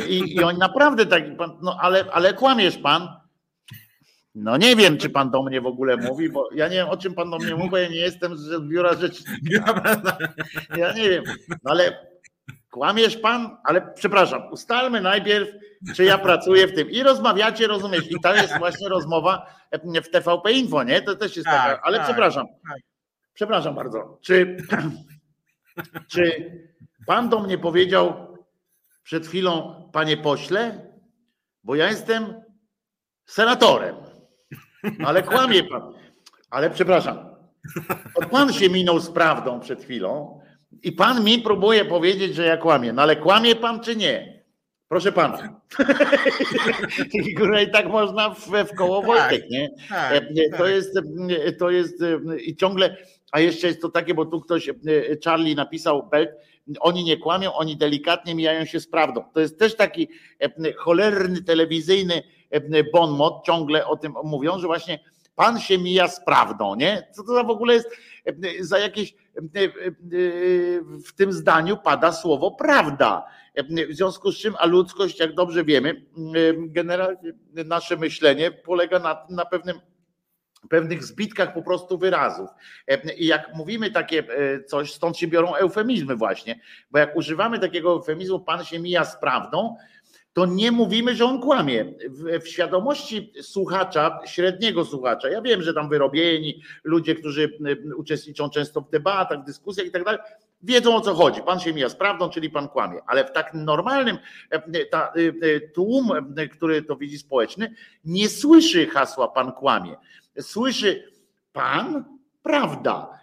I, 0.09 0.35
i 0.35 0.43
oni 0.43 0.59
naprawdę 0.59 1.05
tak, 1.05 1.23
no 1.61 1.77
ale, 1.81 2.05
ale 2.11 2.33
kłamiesz 2.33 2.77
pan. 2.77 3.07
No 4.35 4.57
nie 4.57 4.75
wiem, 4.75 4.97
czy 4.97 5.09
pan 5.09 5.31
do 5.31 5.43
mnie 5.43 5.61
w 5.61 5.65
ogóle 5.65 5.97
mówi, 5.97 6.29
bo 6.29 6.49
ja 6.55 6.67
nie 6.67 6.75
wiem, 6.75 6.89
o 6.89 6.97
czym 6.97 7.13
pan 7.13 7.31
do 7.31 7.37
mnie 7.37 7.55
mówi, 7.55 7.69
bo 7.69 7.77
ja 7.77 7.89
nie 7.89 7.99
jestem 7.99 8.37
z 8.37 8.67
biura 8.67 8.93
rzecznika. 8.93 9.81
Ja 10.77 10.93
nie 10.93 11.09
wiem, 11.09 11.23
no 11.49 11.71
ale 11.71 12.14
Kłamiesz 12.75 13.17
pan? 13.17 13.57
Ale 13.63 13.81
przepraszam, 13.81 14.51
ustalmy 14.51 15.01
najpierw, 15.01 15.49
czy 15.95 16.03
ja 16.03 16.17
pracuję 16.17 16.67
w 16.67 16.75
tym. 16.75 16.89
I 16.89 17.03
rozmawiacie, 17.03 17.67
rozumiesz? 17.67 18.11
I 18.11 18.19
to 18.19 18.35
jest 18.35 18.57
właśnie 18.57 18.89
rozmowa 18.89 19.55
w 20.03 20.09
TVP 20.09 20.51
Info, 20.51 20.83
nie? 20.83 21.01
To 21.01 21.15
też 21.15 21.35
jest 21.35 21.45
tak, 21.45 21.71
taka. 21.71 21.81
Ale 21.81 21.97
tak, 21.97 22.07
przepraszam. 22.07 22.47
Tak. 22.47 22.77
Przepraszam 23.33 23.75
bardzo. 23.75 24.19
Czy, 24.21 24.57
czy 26.11 26.51
pan 27.07 27.29
do 27.29 27.39
mnie 27.39 27.57
powiedział 27.57 28.37
przed 29.03 29.27
chwilą, 29.27 29.83
panie 29.93 30.17
pośle? 30.17 30.91
Bo 31.63 31.75
ja 31.75 31.89
jestem 31.89 32.41
senatorem. 33.25 33.95
Ale 35.05 35.23
kłamie 35.23 35.63
pan. 35.63 35.93
Ale 36.49 36.69
przepraszam. 36.69 37.35
Pan 38.31 38.53
się 38.53 38.69
minął 38.69 38.99
z 38.99 39.09
prawdą 39.09 39.59
przed 39.59 39.83
chwilą 39.83 40.41
i 40.83 40.91
pan 40.91 41.23
mi 41.23 41.39
próbuje 41.39 41.85
powiedzieć, 41.85 42.35
że 42.35 42.45
ja 42.45 42.57
kłamię. 42.57 42.93
No 42.93 43.01
ale 43.01 43.15
kłamie 43.15 43.55
pan 43.55 43.79
czy 43.79 43.95
nie? 43.95 44.35
Proszę 44.87 45.11
pana. 45.11 45.61
I 47.63 47.71
tak 47.71 47.87
można 47.87 48.29
w, 48.29 48.47
w 48.47 48.75
koło 48.75 49.01
tak, 49.01 49.07
Wojtek, 49.07 49.49
nie? 49.49 49.69
Tak, 49.89 50.13
e, 50.13 50.49
to 50.51 50.57
tak. 50.57 50.69
jest, 50.69 50.97
e, 51.29 51.51
to 51.51 51.69
jest 51.69 52.01
e, 52.01 52.39
i 52.39 52.55
ciągle, 52.55 52.97
a 53.31 53.39
jeszcze 53.39 53.67
jest 53.67 53.81
to 53.81 53.89
takie, 53.89 54.13
bo 54.13 54.25
tu 54.25 54.41
ktoś, 54.41 54.69
Charlie 55.25 55.55
napisał, 55.55 56.09
Belt, 56.09 56.29
oni 56.79 57.03
nie 57.03 57.17
kłamią, 57.17 57.53
oni 57.53 57.77
delikatnie 57.77 58.35
mijają 58.35 58.65
się 58.65 58.79
z 58.79 58.87
prawdą. 58.87 59.23
To 59.33 59.39
jest 59.39 59.59
też 59.59 59.75
taki 59.75 60.07
cholerny 60.77 61.43
telewizyjny 61.43 62.23
bon 62.93 63.11
mot, 63.11 63.45
ciągle 63.45 63.87
o 63.87 63.97
tym 63.97 64.13
mówią, 64.23 64.59
że 64.59 64.67
właśnie 64.67 64.99
pan 65.35 65.59
się 65.59 65.77
mija 65.77 66.07
z 66.07 66.25
prawdą, 66.25 66.75
nie? 66.75 67.07
Co 67.15 67.23
to 67.23 67.33
za 67.33 67.43
w 67.43 67.49
ogóle 67.49 67.73
jest 67.73 67.89
za 68.59 68.79
jakieś 68.79 69.15
w 71.05 71.13
tym 71.15 71.33
zdaniu 71.33 71.77
pada 71.77 72.11
słowo 72.11 72.51
prawda. 72.51 73.25
W 73.89 73.95
związku 73.95 74.31
z 74.31 74.37
czym, 74.37 74.53
a 74.59 74.65
ludzkość, 74.65 75.19
jak 75.19 75.33
dobrze 75.33 75.63
wiemy, 75.63 76.05
generalnie 76.57 77.33
nasze 77.65 77.97
myślenie 77.97 78.51
polega 78.51 78.99
na, 78.99 79.27
na 79.29 79.45
pewnym 79.45 79.79
pewnych 80.69 81.03
zbitkach 81.03 81.53
po 81.53 81.61
prostu 81.61 81.97
wyrazów. 81.97 82.49
I 83.17 83.25
jak 83.25 83.55
mówimy 83.55 83.91
takie 83.91 84.23
coś, 84.67 84.93
stąd 84.93 85.17
się 85.17 85.27
biorą 85.27 85.55
eufemizmy 85.55 86.15
właśnie, 86.15 86.59
bo 86.91 86.99
jak 86.99 87.15
używamy 87.15 87.59
takiego 87.59 87.91
eufemizmu, 87.91 88.39
pan 88.39 88.63
się 88.63 88.79
mija 88.79 89.05
z 89.05 89.19
prawdą, 89.19 89.75
to 90.35 90.45
nie 90.45 90.71
mówimy, 90.71 91.15
że 91.15 91.25
on 91.25 91.41
kłamie. 91.41 91.85
W, 92.09 92.43
w, 92.43 92.47
świadomości 92.47 93.33
słuchacza, 93.41 94.19
średniego 94.25 94.85
słuchacza, 94.85 95.29
ja 95.29 95.41
wiem, 95.41 95.61
że 95.61 95.73
tam 95.73 95.89
wyrobieni 95.89 96.61
ludzie, 96.83 97.15
którzy 97.15 97.57
uczestniczą 97.97 98.49
często 98.49 98.81
w 98.81 98.89
debatach, 98.89 99.41
w 99.41 99.45
dyskusjach 99.45 99.87
i 99.87 99.91
tak 99.91 100.03
dalej, 100.03 100.19
wiedzą 100.63 100.95
o 100.95 101.01
co 101.01 101.13
chodzi. 101.13 101.41
Pan 101.41 101.59
się 101.59 101.73
mija 101.73 101.89
z 101.89 101.95
prawdą, 101.95 102.29
czyli 102.29 102.49
pan 102.49 102.69
kłamie. 102.69 102.99
Ale 103.07 103.25
w 103.25 103.31
tak 103.31 103.53
normalnym 103.53 104.17
ta, 104.91 105.13
tłum, 105.73 106.11
który 106.51 106.81
to 106.81 106.95
widzi 106.95 107.17
społeczny, 107.17 107.75
nie 108.05 108.29
słyszy 108.29 108.87
hasła 108.87 109.27
pan 109.27 109.51
kłamie. 109.51 109.95
Słyszy 110.39 111.11
pan 111.53 112.05
prawda. 112.43 113.19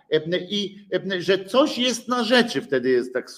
I 0.51 0.87
że 1.19 1.45
coś 1.45 1.79
jest 1.79 2.09
na 2.09 2.25
rzeczy, 2.25 2.63
wtedy 2.63 2.91
jest 2.91 3.15
tak, 3.15 3.31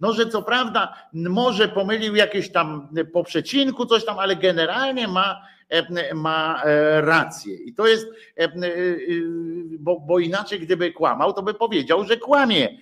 no 0.00 0.12
że 0.12 0.26
co 0.26 0.42
prawda 0.42 0.94
może 1.12 1.68
pomylił 1.68 2.14
jakieś 2.14 2.52
tam 2.52 2.88
po 3.12 3.24
przecinku 3.24 3.86
coś 3.86 4.04
tam, 4.04 4.18
ale 4.18 4.36
generalnie 4.36 5.08
ma, 5.08 5.40
ma 6.14 6.62
e, 6.64 7.00
rację. 7.00 7.54
I 7.56 7.74
to 7.74 7.86
jest, 7.86 8.06
e, 8.36 8.48
bo, 9.78 10.00
bo 10.00 10.18
inaczej 10.18 10.60
gdyby 10.60 10.92
kłamał, 10.92 11.32
to 11.32 11.42
by 11.42 11.54
powiedział, 11.54 12.04
że 12.04 12.16
kłamie. 12.16 12.78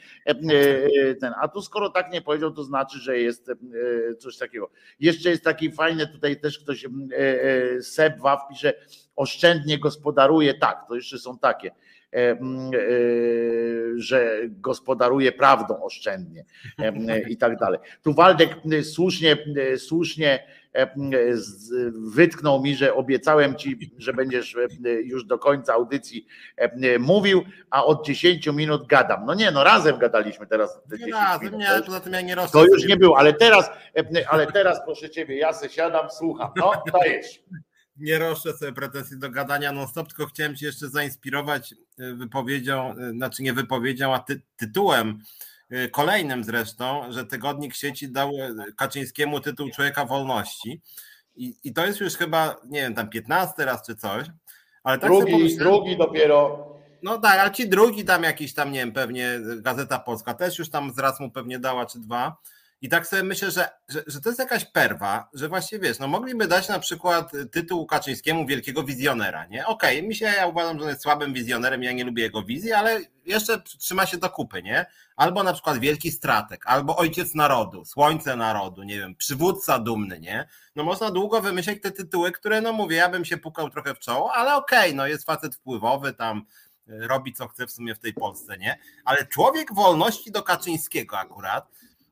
Ten, 1.20 1.32
a 1.40 1.48
tu 1.48 1.62
skoro 1.62 1.90
tak 1.90 2.12
nie 2.12 2.22
powiedział, 2.22 2.50
to 2.50 2.64
znaczy, 2.64 2.98
że 2.98 3.18
jest 3.18 3.50
coś 4.18 4.36
takiego. 4.36 4.70
Jeszcze 5.00 5.30
jest 5.30 5.44
taki 5.44 5.72
fajny, 5.72 6.06
tutaj 6.06 6.40
też 6.40 6.58
ktoś, 6.58 6.86
Seb 7.80 8.18
Waw 8.20 8.40
pisze, 8.48 8.74
oszczędnie 9.16 9.78
gospodaruje, 9.78 10.54
tak, 10.54 10.84
to 10.88 10.94
jeszcze 10.94 11.18
są 11.18 11.38
takie 11.38 11.70
E, 11.70 11.74
e, 11.74 11.91
że 13.96 14.38
gospodaruje 14.48 15.32
prawdą 15.32 15.82
oszczędnie 15.82 16.44
i 17.28 17.36
tak 17.36 17.56
dalej. 17.56 17.78
Tu 18.02 18.14
Waldek 18.14 18.56
słusznie, 18.82 19.36
słusznie 19.76 20.46
wytknął 22.14 22.62
mi, 22.62 22.76
że 22.76 22.94
obiecałem 22.94 23.56
ci, 23.56 23.92
że 23.98 24.12
będziesz 24.12 24.56
już 25.04 25.24
do 25.24 25.38
końca 25.38 25.72
audycji 25.72 26.26
mówił, 26.98 27.42
a 27.70 27.84
od 27.84 28.06
10 28.06 28.46
minut 28.46 28.86
gadam. 28.86 29.26
No 29.26 29.34
nie, 29.34 29.50
no 29.50 29.64
razem 29.64 29.98
gadaliśmy 29.98 30.46
teraz. 30.46 30.80
Nie 31.06 31.12
razem, 31.12 31.58
nie, 31.58 31.68
poza 31.86 32.00
tym 32.00 32.12
ja 32.12 32.20
nie 32.20 32.36
To 32.52 32.64
już 32.64 32.86
nie 32.86 32.96
było, 32.96 33.18
ale 33.18 33.32
teraz, 33.32 33.70
ale 34.28 34.46
teraz 34.46 34.80
proszę 34.84 35.10
ciebie, 35.10 35.36
ja 35.36 35.52
se 35.52 35.68
siadam, 35.68 36.10
słucham. 36.10 36.50
No, 36.56 36.72
dajesz 36.92 37.42
nie 37.96 38.18
roszczę 38.18 38.52
sobie 38.52 38.72
pretensji 38.72 39.18
do 39.18 39.30
gadania 39.30 39.72
non-stop, 39.72 40.08
tylko 40.08 40.26
chciałem 40.26 40.56
Cię 40.56 40.66
jeszcze 40.66 40.88
zainspirować 40.88 41.74
e, 41.98 42.14
wypowiedzią, 42.14 42.94
e, 42.96 43.10
znaczy 43.10 43.42
nie 43.42 43.52
wypowiedzią, 43.52 44.14
a 44.14 44.18
ty, 44.18 44.40
tytułem 44.56 45.18
e, 45.70 45.88
kolejnym 45.88 46.44
zresztą, 46.44 47.12
że 47.12 47.26
tygodnik 47.26 47.74
sieci 47.74 48.08
dał 48.08 48.32
Kaczyńskiemu 48.76 49.40
tytuł 49.40 49.70
Człowieka 49.70 50.04
Wolności. 50.04 50.80
I, 51.36 51.54
I 51.64 51.72
to 51.72 51.86
jest 51.86 52.00
już 52.00 52.14
chyba, 52.14 52.56
nie 52.64 52.80
wiem, 52.80 52.94
tam 52.94 53.08
15 53.08 53.64
raz 53.64 53.86
czy 53.86 53.96
coś. 53.96 54.26
Ale 54.84 54.98
tak 54.98 55.10
drugi, 55.10 55.56
drugi 55.56 55.96
dopiero. 55.96 56.68
No 57.02 57.18
tak, 57.18 57.40
ale 57.40 57.50
ci 57.50 57.68
drugi 57.68 58.04
tam 58.04 58.22
jakiś 58.22 58.54
tam, 58.54 58.72
nie 58.72 58.78
wiem, 58.78 58.92
pewnie 58.92 59.40
Gazeta 59.56 59.98
Polska 59.98 60.34
też 60.34 60.58
już 60.58 60.70
tam 60.70 60.92
z 60.92 60.98
raz 60.98 61.20
mu 61.20 61.30
pewnie 61.30 61.58
dała, 61.58 61.86
czy 61.86 62.00
dwa. 62.00 62.36
I 62.82 62.88
tak 62.88 63.06
sobie 63.06 63.22
myślę, 63.22 63.50
że, 63.50 63.68
że, 63.88 64.02
że 64.06 64.20
to 64.20 64.28
jest 64.28 64.38
jakaś 64.38 64.64
perwa, 64.64 65.28
że 65.34 65.48
właśnie 65.48 65.78
wiesz, 65.78 65.98
no 65.98 66.08
mogliby 66.08 66.46
dać 66.46 66.68
na 66.68 66.78
przykład 66.78 67.32
tytuł 67.52 67.86
Kaczyńskiemu 67.86 68.46
wielkiego 68.46 68.82
wizjonera, 68.82 69.46
nie? 69.46 69.66
Okej, 69.66 69.98
okay, 69.98 70.08
mi 70.08 70.14
się, 70.14 70.24
ja 70.24 70.46
uważam, 70.46 70.78
że 70.78 70.84
on 70.84 70.90
jest 70.90 71.02
słabym 71.02 71.32
wizjonerem, 71.32 71.82
ja 71.82 71.92
nie 71.92 72.04
lubię 72.04 72.22
jego 72.22 72.42
wizji, 72.42 72.72
ale 72.72 73.00
jeszcze 73.26 73.62
trzyma 73.78 74.06
się 74.06 74.16
do 74.16 74.30
kupy, 74.30 74.62
nie? 74.62 74.86
Albo 75.16 75.42
na 75.42 75.52
przykład 75.52 75.78
wielki 75.78 76.10
stratek, 76.10 76.66
albo 76.66 76.96
ojciec 76.96 77.34
narodu, 77.34 77.84
słońce 77.84 78.36
narodu, 78.36 78.82
nie 78.82 78.98
wiem, 78.98 79.16
przywódca 79.16 79.78
dumny, 79.78 80.20
nie? 80.20 80.48
No 80.76 80.84
można 80.84 81.10
długo 81.10 81.40
wymyśleć 81.40 81.82
te 81.82 81.90
tytuły, 81.90 82.32
które, 82.32 82.60
no 82.60 82.72
mówię, 82.72 82.96
ja 82.96 83.08
bym 83.08 83.24
się 83.24 83.36
pukał 83.36 83.70
trochę 83.70 83.94
w 83.94 83.98
czoło, 83.98 84.32
ale 84.32 84.56
okej, 84.56 84.78
okay, 84.78 84.94
no 84.94 85.06
jest 85.06 85.26
facet 85.26 85.54
wpływowy 85.54 86.12
tam, 86.12 86.44
robi 86.86 87.32
co 87.32 87.48
chce 87.48 87.66
w 87.66 87.72
sumie 87.72 87.94
w 87.94 87.98
tej 87.98 88.14
Polsce, 88.14 88.58
nie? 88.58 88.78
Ale 89.04 89.26
człowiek 89.26 89.74
wolności 89.74 90.32
do 90.32 90.42
Kaczyńskiego 90.42 91.18
akurat, 91.18 91.68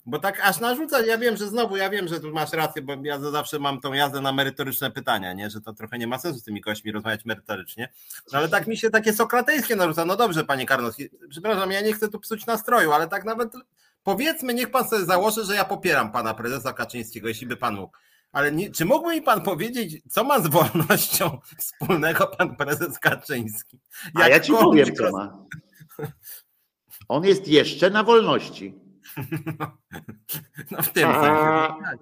bo 0.06 0.18
tak 0.18 0.40
aż 0.40 0.60
narzuca, 0.60 1.06
ja 1.06 1.18
wiem, 1.18 1.36
że 1.36 1.48
znowu, 1.48 1.76
ja 1.76 1.90
wiem, 1.90 2.08
że 2.08 2.20
tu 2.20 2.32
masz 2.32 2.52
rację, 2.52 2.82
bo 2.82 2.96
ja 3.02 3.18
zawsze 3.18 3.58
mam 3.58 3.80
tą 3.80 3.92
jazdę 3.92 4.20
na 4.20 4.32
merytoryczne 4.32 4.90
pytania, 4.90 5.32
nie? 5.32 5.50
że 5.50 5.60
to 5.60 5.72
trochę 5.72 5.98
nie 5.98 6.06
ma 6.06 6.18
sensu 6.18 6.40
z 6.40 6.44
tymi 6.44 6.60
gośćmi 6.60 6.92
rozmawiać 6.92 7.24
merytorycznie, 7.24 7.92
no 8.32 8.38
ale 8.38 8.48
tak 8.48 8.66
mi 8.66 8.76
się 8.76 8.90
takie 8.90 9.12
sokratejskie 9.12 9.76
narzuca, 9.76 10.04
no 10.04 10.16
dobrze 10.16 10.44
panie 10.44 10.66
Karnowski, 10.66 11.08
przepraszam, 11.28 11.70
ja 11.70 11.80
nie 11.80 11.92
chcę 11.92 12.08
tu 12.08 12.20
psuć 12.20 12.46
nastroju, 12.46 12.92
ale 12.92 13.08
tak 13.08 13.24
nawet 13.24 13.52
powiedzmy, 14.02 14.54
niech 14.54 14.70
pan 14.70 14.88
sobie 14.88 15.04
założy, 15.04 15.44
że 15.44 15.54
ja 15.54 15.64
popieram 15.64 16.12
pana 16.12 16.34
prezesa 16.34 16.72
Kaczyńskiego, 16.72 17.28
jeśli 17.28 17.46
by 17.46 17.56
pan 17.56 17.74
mógł. 17.74 17.92
Ale 18.32 18.52
nie, 18.52 18.70
czy 18.70 18.84
mógłby 18.84 19.14
mi 19.14 19.22
pan 19.22 19.42
powiedzieć, 19.42 20.02
co 20.08 20.24
ma 20.24 20.40
z 20.40 20.46
wolnością 20.46 21.38
wspólnego 21.58 22.26
pan 22.26 22.56
prezes 22.56 22.98
Kaczyński? 22.98 23.80
Jak 24.14 24.24
A 24.24 24.28
ja 24.28 24.40
ci 24.40 24.52
powiem, 24.52 24.94
co 24.94 25.10
ma. 25.10 25.46
On 27.08 27.24
jest 27.24 27.48
jeszcze 27.48 27.90
na 27.90 28.04
wolności. 28.04 28.89
No 30.70 30.82
w 30.82 30.88
tym 30.88 31.12
sensie. 31.12 31.74
Tak. 31.82 31.98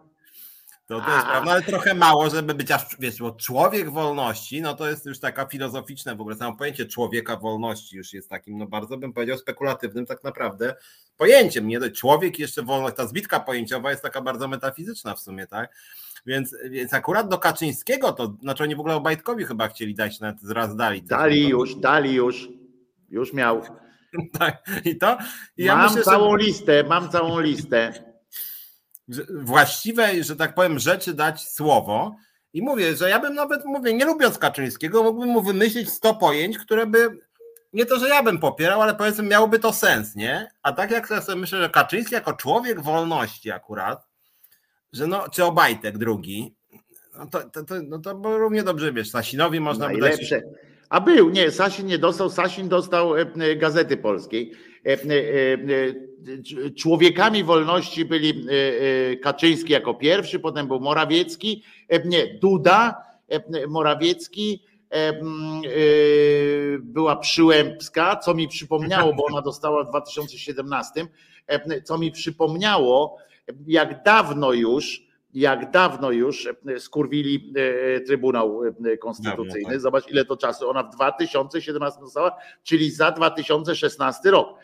To, 0.89 1.01
to 1.01 1.15
jest 1.15 1.27
prawda, 1.27 1.51
ale 1.51 1.63
trochę 1.63 1.95
mało, 1.95 2.31
żeby 2.31 2.55
być 2.55 2.71
aż, 2.71 2.83
wiesz, 2.99 3.19
bo 3.19 3.31
człowiek 3.31 3.91
wolności, 3.91 4.63
no 4.63 4.75
to 4.75 4.89
jest 4.89 5.07
już 5.07 5.21
taka 5.21 5.47
filozoficzne 5.47 6.17
w 6.17 6.21
ogóle, 6.21 6.37
samo 6.37 6.57
pojęcie 6.57 6.87
człowieka 6.87 7.37
wolności 7.37 7.97
już 7.97 8.13
jest 8.13 8.29
takim, 8.29 8.59
no 8.59 8.67
bardzo 8.67 8.97
bym 8.97 9.13
powiedział 9.13 9.39
spekulatywnym 9.39 10.07
tak 10.07 10.25
naprawdę 10.25 10.75
pojęciem, 11.17 11.69
nie? 11.69 11.91
Człowiek 11.91 12.39
jeszcze 12.39 12.63
wolność, 12.63 12.97
ta 12.97 13.07
zbitka 13.07 13.41
pojęciowa 13.41 13.91
jest 13.91 14.03
taka 14.03 14.23
bardzo 14.23 14.49
metafizyczna 14.49 15.15
w 15.15 15.21
sumie, 15.21 15.47
tak? 15.47 15.75
Więc, 16.27 16.57
więc 16.71 16.95
akurat 16.95 17.29
do 17.29 17.39
Kaczyńskiego 17.39 18.13
to, 18.13 18.37
znaczy 18.43 18.63
oni 18.63 18.77
w 18.77 18.81
ogóle 18.81 18.95
Obajtkowi 18.95 19.45
chyba 19.45 19.69
chcieli 19.69 19.95
dać, 19.95 20.21
nawet 20.21 20.39
raz 20.51 20.77
dali. 20.77 21.03
Dali 21.03 21.49
już, 21.49 21.75
dali 21.75 22.15
już, 22.15 22.49
już 23.11 23.33
miał. 23.33 23.63
Tak, 24.39 24.63
i 24.85 24.99
to. 24.99 25.19
I 25.57 25.65
ja 25.65 25.77
mam 25.77 25.87
myślę, 25.87 26.03
całą 26.03 26.39
że... 26.39 26.47
listę, 26.47 26.85
mam 26.85 27.11
całą 27.11 27.41
listę. 27.41 27.93
Właściwej, 29.31 30.25
że 30.25 30.37
tak 30.37 30.55
powiem, 30.55 30.79
rzeczy 30.79 31.15
dać 31.15 31.49
słowo. 31.49 32.17
I 32.53 32.63
mówię, 32.63 32.97
że 32.97 33.11
ja 33.11 33.19
bym 33.19 33.35
nawet, 33.35 33.65
mówię, 33.65 33.95
nie 33.95 34.05
lubiąc 34.05 34.39
Kaczyńskiego, 34.39 35.03
mógłbym 35.03 35.29
mu 35.29 35.43
wymyślić 35.43 35.91
100 35.91 36.15
pojęć, 36.15 36.59
które 36.59 36.87
by, 36.87 37.19
nie 37.73 37.87
to, 37.87 37.99
że 37.99 38.09
ja 38.09 38.23
bym 38.23 38.39
popierał, 38.39 38.83
ale 38.83 38.95
powiedzmy 38.95 39.25
miałoby 39.25 39.59
to 39.59 39.73
sens, 39.73 40.17
nie? 40.17 40.49
A 40.63 40.73
tak 40.73 40.91
jak 40.91 41.09
sobie 41.09 41.41
myślę, 41.41 41.63
że 41.63 41.71
Kaczyński 41.71 42.15
jako 42.15 42.33
człowiek 42.33 42.81
wolności 42.81 43.51
akurat, 43.51 44.09
że 44.93 45.07
no, 45.07 45.29
czy 45.29 45.45
Obajtek 45.45 45.99
drugi, 45.99 46.55
no 47.19 47.27
to, 47.27 47.51
to, 47.51 47.65
to, 47.65 47.75
no 47.83 47.99
to 47.99 48.13
równie 48.39 48.63
dobrze, 48.63 48.93
wiesz, 48.93 49.11
Sasinowi 49.11 49.61
można 49.61 49.87
Najlepsze. 49.87 50.41
by 50.41 50.47
dać... 50.47 50.68
A 50.89 51.01
był, 51.01 51.31
nie, 51.31 51.51
Sasin 51.51 51.87
nie 51.87 51.99
dostał, 51.99 52.31
Sasin 52.31 52.69
dostał 52.69 53.17
e, 53.17 53.21
e, 53.21 53.57
Gazety 53.57 53.97
Polskiej. 53.97 54.53
E, 54.87 54.99
człowiekami 56.77 57.45
wolności 57.45 58.05
byli 58.05 58.47
Kaczyński 59.23 59.73
jako 59.73 59.95
pierwszy, 59.95 60.41
potem 60.41 60.67
był 60.67 60.81
Morawiecki, 60.81 61.63
nie, 62.05 62.27
Duda, 62.35 63.03
Morawiecki, 63.69 64.63
była 66.81 67.17
Przyłębska, 67.17 68.17
co 68.17 68.35
mi 68.35 68.49
przypomniało, 68.49 69.15
bo 69.15 69.25
ona 69.25 69.43
dostała 69.43 69.85
w 69.85 69.89
2017, 69.89 71.07
co 71.85 71.99
mi 71.99 72.13
przypomniało, 72.13 73.17
jak 73.67 74.03
dawno 74.03 74.53
już 74.53 75.08
jak 75.35 75.71
dawno 75.71 76.11
już 76.11 76.49
e, 76.67 76.81
skurwili 76.81 77.53
e, 77.57 78.01
Trybunał 78.01 78.63
e, 78.85 78.97
Konstytucyjny. 78.97 79.71
Tak. 79.71 79.81
Zobacz, 79.81 80.11
ile 80.11 80.25
to 80.25 80.37
czasu. 80.37 80.71
Ona 80.71 80.83
w 80.83 80.91
2017 80.91 82.01
została, 82.01 82.37
czyli 82.63 82.91
za 82.91 83.11
2016 83.11 84.31
rok, 84.31 84.59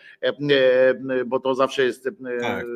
bo 1.27 1.41
to 1.41 1.55
zawsze 1.55 1.85
jest. 1.85 2.09
Tak. 2.41 2.67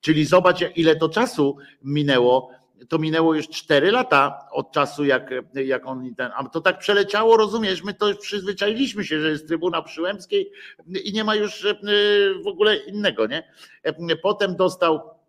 Czyli 0.00 0.24
zobacz, 0.24 0.58
ile 0.76 0.96
to 0.96 1.08
czasu 1.08 1.56
minęło. 1.84 2.50
To 2.88 2.98
minęło 2.98 3.34
już 3.34 3.48
4 3.48 3.90
lata 3.90 4.48
od 4.52 4.72
czasu, 4.72 5.04
jak, 5.04 5.30
jak 5.54 5.86
on 5.86 6.14
ten. 6.14 6.30
A 6.36 6.48
to 6.48 6.60
tak 6.60 6.78
przeleciało, 6.78 7.36
rozumiesz? 7.36 7.84
My 7.84 7.94
to 7.94 8.14
przyzwyczailiśmy 8.14 9.04
się, 9.04 9.20
że 9.20 9.30
jest 9.30 9.48
Trybunał 9.48 9.84
Przyłębskiej 9.84 10.52
i 11.04 11.12
nie 11.12 11.24
ma 11.24 11.34
już 11.34 11.66
w 12.44 12.46
ogóle 12.46 12.76
innego, 12.76 13.26
nie? 13.26 13.52
Potem 14.22 14.56
dostał 14.56 15.19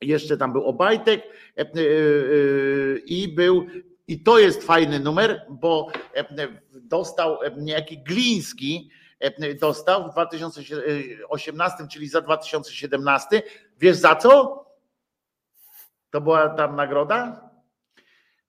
jeszcze 0.00 0.36
tam 0.36 0.52
był 0.52 0.64
Obajtek 0.64 1.22
e, 1.56 1.60
e, 1.60 1.64
e, 1.64 1.68
i 2.98 3.34
był, 3.34 3.66
i 4.08 4.22
to 4.22 4.38
jest 4.38 4.62
fajny 4.62 5.00
numer, 5.00 5.46
bo 5.50 5.88
dostał 6.74 7.38
niejaki 7.56 7.98
Gliński, 7.98 8.90
dostał 9.60 10.08
w 10.08 10.12
2018, 10.12 11.86
czyli 11.90 12.08
za 12.08 12.20
2017. 12.20 13.42
Wiesz 13.78 13.96
za 13.96 14.16
co? 14.16 14.64
To 16.10 16.20
była 16.20 16.48
tam 16.48 16.76
nagroda? 16.76 17.50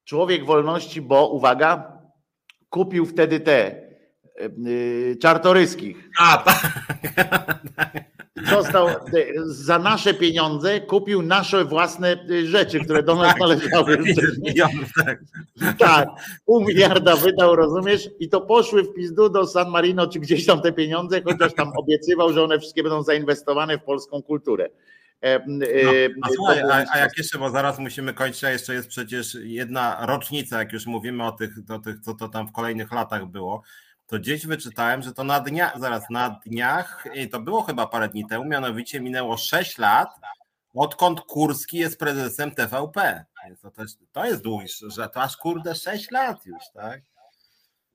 Człowiek 0.04 0.46
wolności, 0.46 1.02
bo 1.02 1.30
uwaga, 1.30 2.00
kupił 2.70 3.06
wtedy 3.06 3.40
te 3.40 3.88
czartoryskich. 5.22 6.10
A, 6.20 6.38
tak 6.38 8.04
został 8.46 8.88
e, 8.88 8.96
za 9.46 9.80
nasze 9.80 10.14
pieniądze 10.14 10.82
kupił 10.82 11.22
nasze 11.22 11.66
własne 11.66 12.26
e, 12.30 12.46
rzeczy, 12.46 12.80
które 12.80 13.04
do 13.04 13.16
nas 13.16 13.28
tak, 13.28 13.40
należały. 13.40 13.98
Tak. 15.06 15.20
tak, 15.78 16.10
pół 16.46 16.66
miliarda 16.66 17.16
wydał, 17.16 17.56
rozumiesz? 17.56 18.10
I 18.20 18.30
to 18.30 18.42
poszły 18.42 18.84
w 18.84 18.94
pizdu 18.94 19.30
do 19.30 19.48
San 19.48 19.70
Marino, 19.70 20.08
czy 20.08 20.20
gdzieś 20.20 20.46
tam 20.46 20.62
te 20.62 20.74
pieniądze, 20.74 21.22
chociaż 21.22 21.54
tam 21.54 21.72
obiecywał, 21.78 22.34
że 22.34 22.44
one 22.44 22.60
wszystkie 22.60 22.84
będą 22.84 23.04
zainwestowane 23.04 23.78
w 23.78 23.84
polską 23.84 24.22
kulturę. 24.22 24.70
E, 25.22 25.40
no, 25.48 25.66
a, 26.22 26.30
słuchaj, 26.36 26.62
a, 26.62 26.86
a, 26.94 26.98
jak 26.98 27.18
jeszcze, 27.18 27.40
bo 27.40 27.50
zaraz 27.50 27.80
musimy 27.80 28.14
kończyć, 28.14 28.44
a 28.44 28.52
jeszcze 28.52 28.74
jest 28.74 28.88
przecież 28.88 29.38
jedna 29.42 30.06
rocznica, 30.06 30.60
jak 30.60 30.74
już 30.74 30.86
mówimy 30.86 31.24
o 31.24 31.32
tych, 31.32 31.52
o 31.70 31.80
tych 31.80 32.00
co 32.00 32.14
to 32.14 32.30
tam 32.30 32.48
w 32.48 32.52
kolejnych 32.52 32.92
latach 32.92 33.26
było 33.26 33.64
to 34.08 34.20
gdzieś 34.20 34.46
wyczytałem, 34.46 35.02
że 35.02 35.14
to 35.14 35.24
na 35.24 35.40
dniach, 35.40 35.80
zaraz 35.80 36.04
na 36.10 36.40
dniach, 36.46 37.04
to 37.32 37.40
było 37.40 37.62
chyba 37.62 37.88
parę 37.88 38.10
dni 38.10 38.28
temu, 38.28 38.46
mianowicie 38.46 39.00
minęło 39.00 39.38
6 39.38 39.78
lat, 39.78 40.10
odkąd 40.74 41.22
Kurski 41.22 41.78
jest 41.78 42.00
prezesem 42.00 42.52
TVP. 42.52 43.26
To, 43.62 43.72
też, 43.72 43.92
to 44.12 44.26
jest 44.26 44.42
dłuższe, 44.44 44.90
że 44.90 45.10
to 45.10 45.22
aż 45.22 45.38
kurde 45.38 45.76
6 45.76 46.12
lat 46.12 46.46
już, 46.46 46.64
tak? 46.74 47.02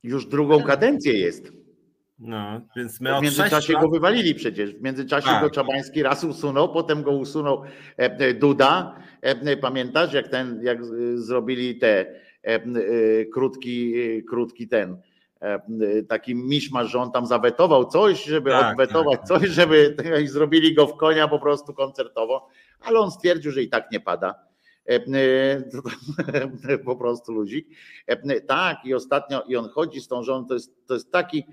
Już 0.02 0.26
drugą 0.26 0.62
kadencję 0.62 1.18
jest. 1.18 1.52
No, 2.18 2.60
więc 2.76 3.00
my 3.00 3.18
w 3.18 3.22
międzyczasie 3.22 3.72
lat... 3.72 3.82
go 3.82 3.88
wywalili 3.88 4.34
przecież. 4.34 4.74
W 4.74 4.82
międzyczasie 4.82 5.26
tak. 5.26 5.42
go 5.42 5.50
Czabański 5.50 6.02
raz 6.02 6.24
usunął, 6.24 6.72
potem 6.72 7.02
go 7.02 7.10
usunął 7.10 7.62
e, 7.62 7.68
e, 7.98 8.34
Duda. 8.34 8.96
E, 9.22 9.56
pamiętasz, 9.56 10.12
jak 10.12 10.28
ten, 10.28 10.60
jak 10.62 10.78
zrobili 11.14 11.78
te 11.78 12.06
krótki, 13.32 13.94
krótki 14.24 14.68
ten 14.68 14.96
taki 16.08 16.34
miszmasz, 16.34 16.90
że 16.90 16.98
on 16.98 17.12
tam 17.12 17.26
zawetował 17.26 17.84
coś, 17.84 18.24
żeby 18.24 18.50
tak, 18.50 18.72
odwetować 18.72 19.18
tak, 19.18 19.28
coś, 19.28 19.48
żeby 19.48 19.96
zrobili 20.24 20.74
go 20.74 20.86
w 20.86 20.96
konia 20.96 21.28
po 21.28 21.38
prostu 21.38 21.74
koncertowo, 21.74 22.48
ale 22.80 22.98
on 22.98 23.10
stwierdził, 23.10 23.52
że 23.52 23.62
i 23.62 23.68
tak 23.68 23.92
nie 23.92 24.00
pada. 24.00 24.34
E, 24.88 24.94
e, 26.72 26.78
po 26.84 26.96
prostu 26.96 27.32
luzik. 27.32 27.68
Tak, 28.46 28.78
i 28.84 28.94
ostatnio, 28.94 29.42
i 29.42 29.56
on 29.56 29.68
chodzi 29.68 30.00
z 30.00 30.08
tą 30.08 30.22
żoną, 30.22 30.46
to 30.46 30.54
jest, 30.54 30.86
to 30.86 30.94
jest 30.94 31.12
taki, 31.12 31.44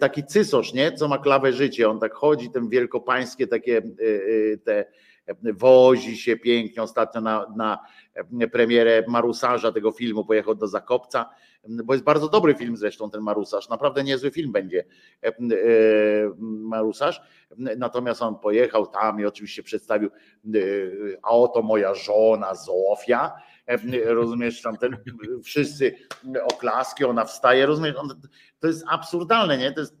taki 0.00 0.24
cysosz, 0.24 0.72
nie? 0.72 0.92
Co 0.92 1.08
ma 1.08 1.18
klawę 1.18 1.52
życie. 1.52 1.90
On 1.90 2.00
tak 2.00 2.14
chodzi, 2.14 2.50
ten 2.50 2.68
wielkopańskie 2.68 3.46
takie 3.46 3.82
te 4.64 4.84
wozi 5.54 6.16
się 6.16 6.36
pięknie. 6.36 6.82
Ostatnio 6.82 7.20
na, 7.20 7.46
na 7.56 7.78
premierę 8.52 9.04
Marusarza 9.08 9.72
tego 9.72 9.92
filmu 9.92 10.24
pojechał 10.24 10.54
do 10.54 10.68
Zakopca 10.68 11.30
bo 11.68 11.92
jest 11.92 12.04
bardzo 12.04 12.28
dobry 12.28 12.54
film 12.54 12.76
zresztą 12.76 13.10
ten 13.10 13.20
Marusarz, 13.20 13.68
naprawdę 13.68 14.04
niezły 14.04 14.30
film 14.30 14.52
będzie 14.52 14.84
e, 15.22 15.28
e, 15.28 15.32
Marusarz, 16.38 17.20
natomiast 17.56 18.22
on 18.22 18.38
pojechał 18.38 18.86
tam 18.86 19.20
i 19.20 19.24
oczywiście 19.24 19.62
przedstawił, 19.62 20.10
e, 20.10 20.58
a 21.22 21.30
oto 21.30 21.62
moja 21.62 21.94
żona 21.94 22.54
Zofia, 22.54 23.32
rozumiesz, 24.04 24.62
tam 24.62 24.76
ten, 24.76 24.96
wszyscy 25.44 25.94
oklaski, 26.52 27.04
ona 27.04 27.24
wstaje, 27.24 27.66
rozumiesz, 27.66 27.94
to 28.60 28.66
jest 28.66 28.84
absurdalne, 28.88 29.58
nie, 29.58 29.72
to 29.72 29.80
jest 29.80 29.96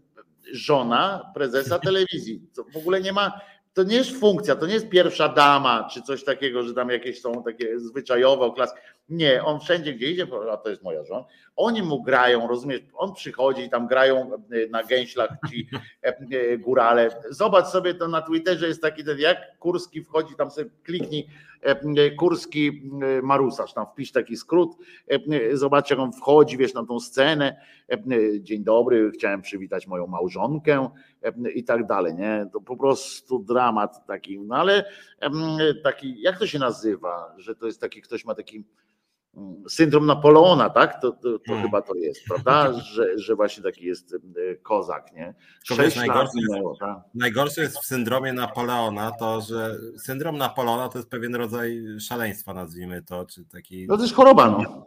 żona 0.52 1.32
prezesa 1.34 1.78
telewizji, 1.78 2.42
to 2.54 2.64
w 2.64 2.76
ogóle 2.76 3.00
nie 3.00 3.12
ma 3.12 3.40
to 3.76 3.82
nie 3.82 3.96
jest 3.96 4.20
funkcja, 4.20 4.56
to 4.56 4.66
nie 4.66 4.74
jest 4.74 4.88
pierwsza 4.88 5.28
dama, 5.28 5.88
czy 5.92 6.02
coś 6.02 6.24
takiego, 6.24 6.62
że 6.62 6.74
tam 6.74 6.90
jakieś 6.90 7.20
są 7.20 7.42
takie 7.42 7.78
zwyczajowe 7.78 8.44
oklaski. 8.44 8.78
Nie, 9.08 9.44
on 9.44 9.60
wszędzie 9.60 9.94
gdzie 9.94 10.10
idzie, 10.10 10.26
a 10.52 10.56
to 10.56 10.70
jest 10.70 10.82
moja 10.82 11.04
żona, 11.04 11.24
oni 11.56 11.82
mu 11.82 12.02
grają, 12.02 12.48
rozumiesz, 12.48 12.80
on 12.94 13.14
przychodzi, 13.14 13.70
tam 13.70 13.86
grają 13.86 14.30
e, 14.34 14.68
na 14.70 14.84
gęślach 14.84 15.30
ci 15.50 15.68
e, 16.04 16.08
e, 16.08 16.58
górale. 16.58 17.10
Zobacz 17.30 17.66
sobie 17.66 17.94
to 17.94 18.08
na 18.08 18.22
Twitterze 18.22 18.68
jest 18.68 18.82
taki 18.82 19.04
ten, 19.04 19.18
jak 19.18 19.58
Kurski 19.58 20.02
wchodzi, 20.02 20.34
tam 20.36 20.50
sobie 20.50 20.70
kliknij 20.82 21.26
Kurski 22.18 22.90
Marusarz, 23.22 23.72
tam 23.72 23.86
wpisz 23.86 24.12
taki 24.12 24.36
skrót, 24.36 24.76
zobacz 25.52 25.90
jak 25.90 25.98
on 25.98 26.12
wchodzi, 26.12 26.56
wiesz, 26.56 26.74
na 26.74 26.86
tą 26.86 27.00
scenę, 27.00 27.60
dzień 28.40 28.64
dobry, 28.64 29.10
chciałem 29.10 29.42
przywitać 29.42 29.86
moją 29.86 30.06
małżonkę 30.06 30.88
i 31.54 31.64
tak 31.64 31.86
dalej, 31.86 32.14
nie, 32.14 32.46
to 32.52 32.60
po 32.60 32.76
prostu 32.76 33.38
dramat 33.38 34.06
taki, 34.06 34.40
no 34.40 34.56
ale 34.56 34.84
taki, 35.82 36.20
jak 36.20 36.38
to 36.38 36.46
się 36.46 36.58
nazywa, 36.58 37.34
że 37.36 37.54
to 37.54 37.66
jest 37.66 37.80
taki, 37.80 38.02
ktoś 38.02 38.24
ma 38.24 38.34
taki 38.34 38.64
syndrom 39.68 40.06
Napoleona, 40.06 40.70
tak? 40.70 41.00
To, 41.00 41.12
to, 41.12 41.38
to 41.38 41.44
hmm. 41.46 41.64
chyba 41.64 41.82
to 41.82 41.94
jest, 41.94 42.24
prawda? 42.24 42.72
Że, 42.92 43.18
że 43.18 43.34
właśnie 43.34 43.62
taki 43.62 43.84
jest 43.84 44.14
e, 44.14 44.54
kozak, 44.54 45.12
nie? 45.12 45.34
Sześć 45.64 45.96
najgorsze, 45.96 46.32
minęło, 46.34 46.76
tak? 46.80 46.98
najgorsze 47.14 47.60
jest 47.60 47.78
w 47.78 47.84
syndromie 47.84 48.32
Napoleona 48.32 49.12
to, 49.18 49.40
że 49.40 49.76
syndrom 49.98 50.38
Napoleona 50.38 50.88
to 50.88 50.98
jest 50.98 51.10
pewien 51.10 51.34
rodzaj 51.34 51.82
szaleństwa, 52.00 52.54
nazwijmy 52.54 53.02
to, 53.02 53.26
czy 53.26 53.44
taki... 53.44 53.86
No 53.86 53.96
to 53.96 54.02
jest 54.02 54.14
choroba, 54.14 54.50
no. 54.50 54.86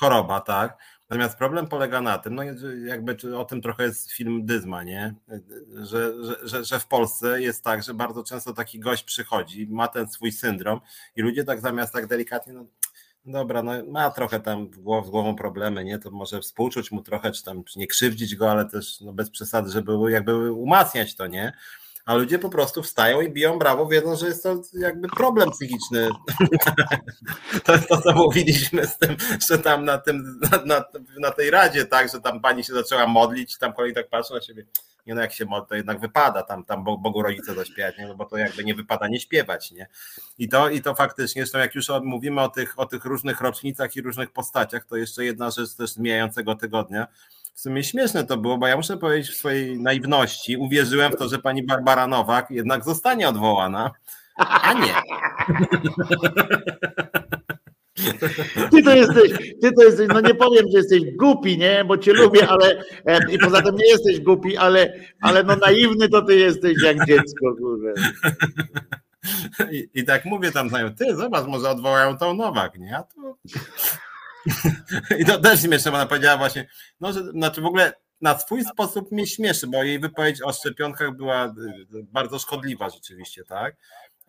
Choroba, 0.00 0.40
tak. 0.40 0.78
Natomiast 1.10 1.38
problem 1.38 1.66
polega 1.66 2.00
na 2.00 2.18
tym, 2.18 2.34
no 2.34 2.42
jakby 2.84 3.36
o 3.36 3.44
tym 3.44 3.62
trochę 3.62 3.84
jest 3.84 4.12
film 4.12 4.46
Dyzma, 4.46 4.82
nie? 4.82 5.14
Że, 5.74 6.24
że, 6.24 6.48
że, 6.48 6.64
że 6.64 6.80
w 6.80 6.86
Polsce 6.86 7.42
jest 7.42 7.64
tak, 7.64 7.82
że 7.82 7.94
bardzo 7.94 8.24
często 8.24 8.52
taki 8.52 8.80
gość 8.80 9.04
przychodzi, 9.04 9.66
ma 9.70 9.88
ten 9.88 10.08
swój 10.08 10.32
syndrom 10.32 10.80
i 11.16 11.22
ludzie 11.22 11.44
tak 11.44 11.60
zamiast 11.60 11.92
tak 11.92 12.06
delikatnie, 12.06 12.52
no 12.52 12.66
dobra, 13.24 13.62
no 13.62 13.72
ma 13.88 14.10
trochę 14.10 14.40
tam 14.40 14.70
w 14.70 14.78
głową, 14.78 15.06
w 15.08 15.10
głową 15.10 15.36
problemy, 15.36 15.84
nie? 15.84 15.98
To 15.98 16.10
może 16.10 16.40
współczuć 16.40 16.90
mu 16.90 17.02
trochę, 17.02 17.32
czy 17.32 17.44
tam 17.44 17.62
nie 17.76 17.86
krzywdzić 17.86 18.36
go, 18.36 18.50
ale 18.50 18.64
też 18.64 19.00
no 19.00 19.12
bez 19.12 19.30
przesady, 19.30 19.70
żeby 19.70 19.92
jakby 20.10 20.52
umacniać 20.52 21.14
to, 21.14 21.26
nie? 21.26 21.52
A 22.04 22.14
ludzie 22.14 22.38
po 22.38 22.48
prostu 22.48 22.82
wstają 22.82 23.20
i 23.20 23.30
biją 23.30 23.58
brawo, 23.58 23.86
wiedzą, 23.86 24.16
że 24.16 24.26
jest 24.26 24.42
to 24.42 24.62
jakby 24.74 25.08
problem 25.08 25.50
psychiczny. 25.50 26.08
to 27.64 27.72
jest 27.72 27.88
to, 27.88 28.00
co 28.00 28.12
mówiliśmy 28.12 28.86
z 28.86 28.98
tym, 28.98 29.16
że 29.48 29.58
tam 29.58 29.84
na, 29.84 29.98
tym, 29.98 30.40
na, 30.52 30.64
na, 30.64 30.84
na 31.18 31.30
tej 31.30 31.50
radzie, 31.50 31.84
tak, 31.84 32.12
że 32.12 32.20
tam 32.20 32.40
pani 32.40 32.64
się 32.64 32.72
zaczęła 32.72 33.06
modlić, 33.06 33.58
tam 33.58 33.72
kolej 33.72 33.94
tak 33.94 34.08
patrzy 34.08 34.34
na 34.34 34.40
siebie 34.40 34.66
nie 35.06 35.14
no 35.14 35.20
jak 35.20 35.32
się 35.32 35.46
to 35.68 35.74
jednak 35.74 36.00
wypada 36.00 36.42
tam, 36.42 36.64
tam 36.64 36.84
Bogu 36.84 37.22
rodzice 37.22 37.54
zaśpiewać, 37.54 37.98
nie? 37.98 38.06
No 38.06 38.14
bo 38.14 38.24
to 38.24 38.36
jakby 38.36 38.64
nie 38.64 38.74
wypada 38.74 39.08
nie 39.08 39.20
śpiewać, 39.20 39.72
nie? 39.72 39.88
I 40.38 40.48
to, 40.48 40.68
i 40.68 40.82
to 40.82 40.94
faktycznie, 40.94 41.42
zresztą 41.42 41.58
jak 41.58 41.74
już 41.74 41.86
mówimy 42.02 42.40
o 42.40 42.48
tych, 42.48 42.78
o 42.78 42.86
tych 42.86 43.04
różnych 43.04 43.40
rocznicach 43.40 43.96
i 43.96 44.02
różnych 44.02 44.32
postaciach, 44.32 44.84
to 44.84 44.96
jeszcze 44.96 45.24
jedna 45.24 45.50
rzecz 45.50 45.74
też 45.74 45.90
z 45.90 45.98
mijającego 45.98 46.54
tygodnia, 46.54 47.06
w 47.54 47.60
sumie 47.60 47.84
śmieszne 47.84 48.24
to 48.24 48.36
było, 48.36 48.58
bo 48.58 48.66
ja 48.66 48.76
muszę 48.76 48.96
powiedzieć 48.96 49.30
w 49.30 49.36
swojej 49.36 49.80
naiwności, 49.80 50.56
uwierzyłem 50.56 51.12
w 51.12 51.16
to, 51.16 51.28
że 51.28 51.38
pani 51.38 51.62
Barbara 51.62 52.06
Nowak 52.06 52.50
jednak 52.50 52.84
zostanie 52.84 53.28
odwołana, 53.28 53.90
a 54.36 54.72
nie. 54.72 54.94
Ty 58.70 58.82
to 58.82 58.94
jesteś, 58.94 59.32
ty 59.62 59.72
to 59.72 59.82
jesteś, 59.82 60.08
no 60.08 60.20
nie 60.20 60.34
powiem, 60.34 60.64
że 60.72 60.78
jesteś 60.78 61.02
głupi, 61.16 61.58
nie, 61.58 61.84
bo 61.84 61.98
cię 61.98 62.12
lubię, 62.12 62.48
ale 62.48 62.82
e, 63.06 63.18
i 63.32 63.38
poza 63.38 63.62
tym 63.62 63.76
nie 63.76 63.88
jesteś 63.88 64.20
głupi, 64.20 64.56
ale, 64.56 64.92
ale 65.20 65.44
no 65.44 65.56
naiwny 65.56 66.08
to 66.08 66.22
ty 66.22 66.36
jesteś 66.36 66.82
jak 66.82 67.06
dziecko, 67.06 67.54
kurde. 67.58 67.92
I, 69.72 69.88
I, 69.94 70.04
tak 70.04 70.24
mówię 70.24 70.52
tam 70.52 70.68
znają, 70.68 70.94
ty 70.94 71.16
zobacz, 71.16 71.46
może 71.46 71.70
odwołają 71.70 72.18
tą 72.18 72.34
Nowak, 72.34 72.78
nie? 72.78 72.96
A 72.96 73.02
to... 73.02 73.36
I 75.18 75.24
to 75.24 75.38
też 75.38 75.62
śmieszne, 75.62 75.90
bo 75.90 75.96
ona 75.96 76.06
powiedziała 76.06 76.36
właśnie, 76.36 76.68
no, 77.00 77.12
że 77.12 77.30
znaczy 77.30 77.60
w 77.60 77.66
ogóle 77.66 77.92
na 78.20 78.38
swój 78.38 78.64
sposób 78.64 79.12
mnie 79.12 79.26
śmieszy, 79.26 79.66
bo 79.66 79.82
jej 79.82 79.98
wypowiedź 79.98 80.42
o 80.42 80.52
szczepionkach 80.52 81.16
była 81.16 81.46
y, 81.46 81.50
bardzo 82.12 82.38
szkodliwa 82.38 82.90
rzeczywiście, 82.90 83.44
tak? 83.44 83.76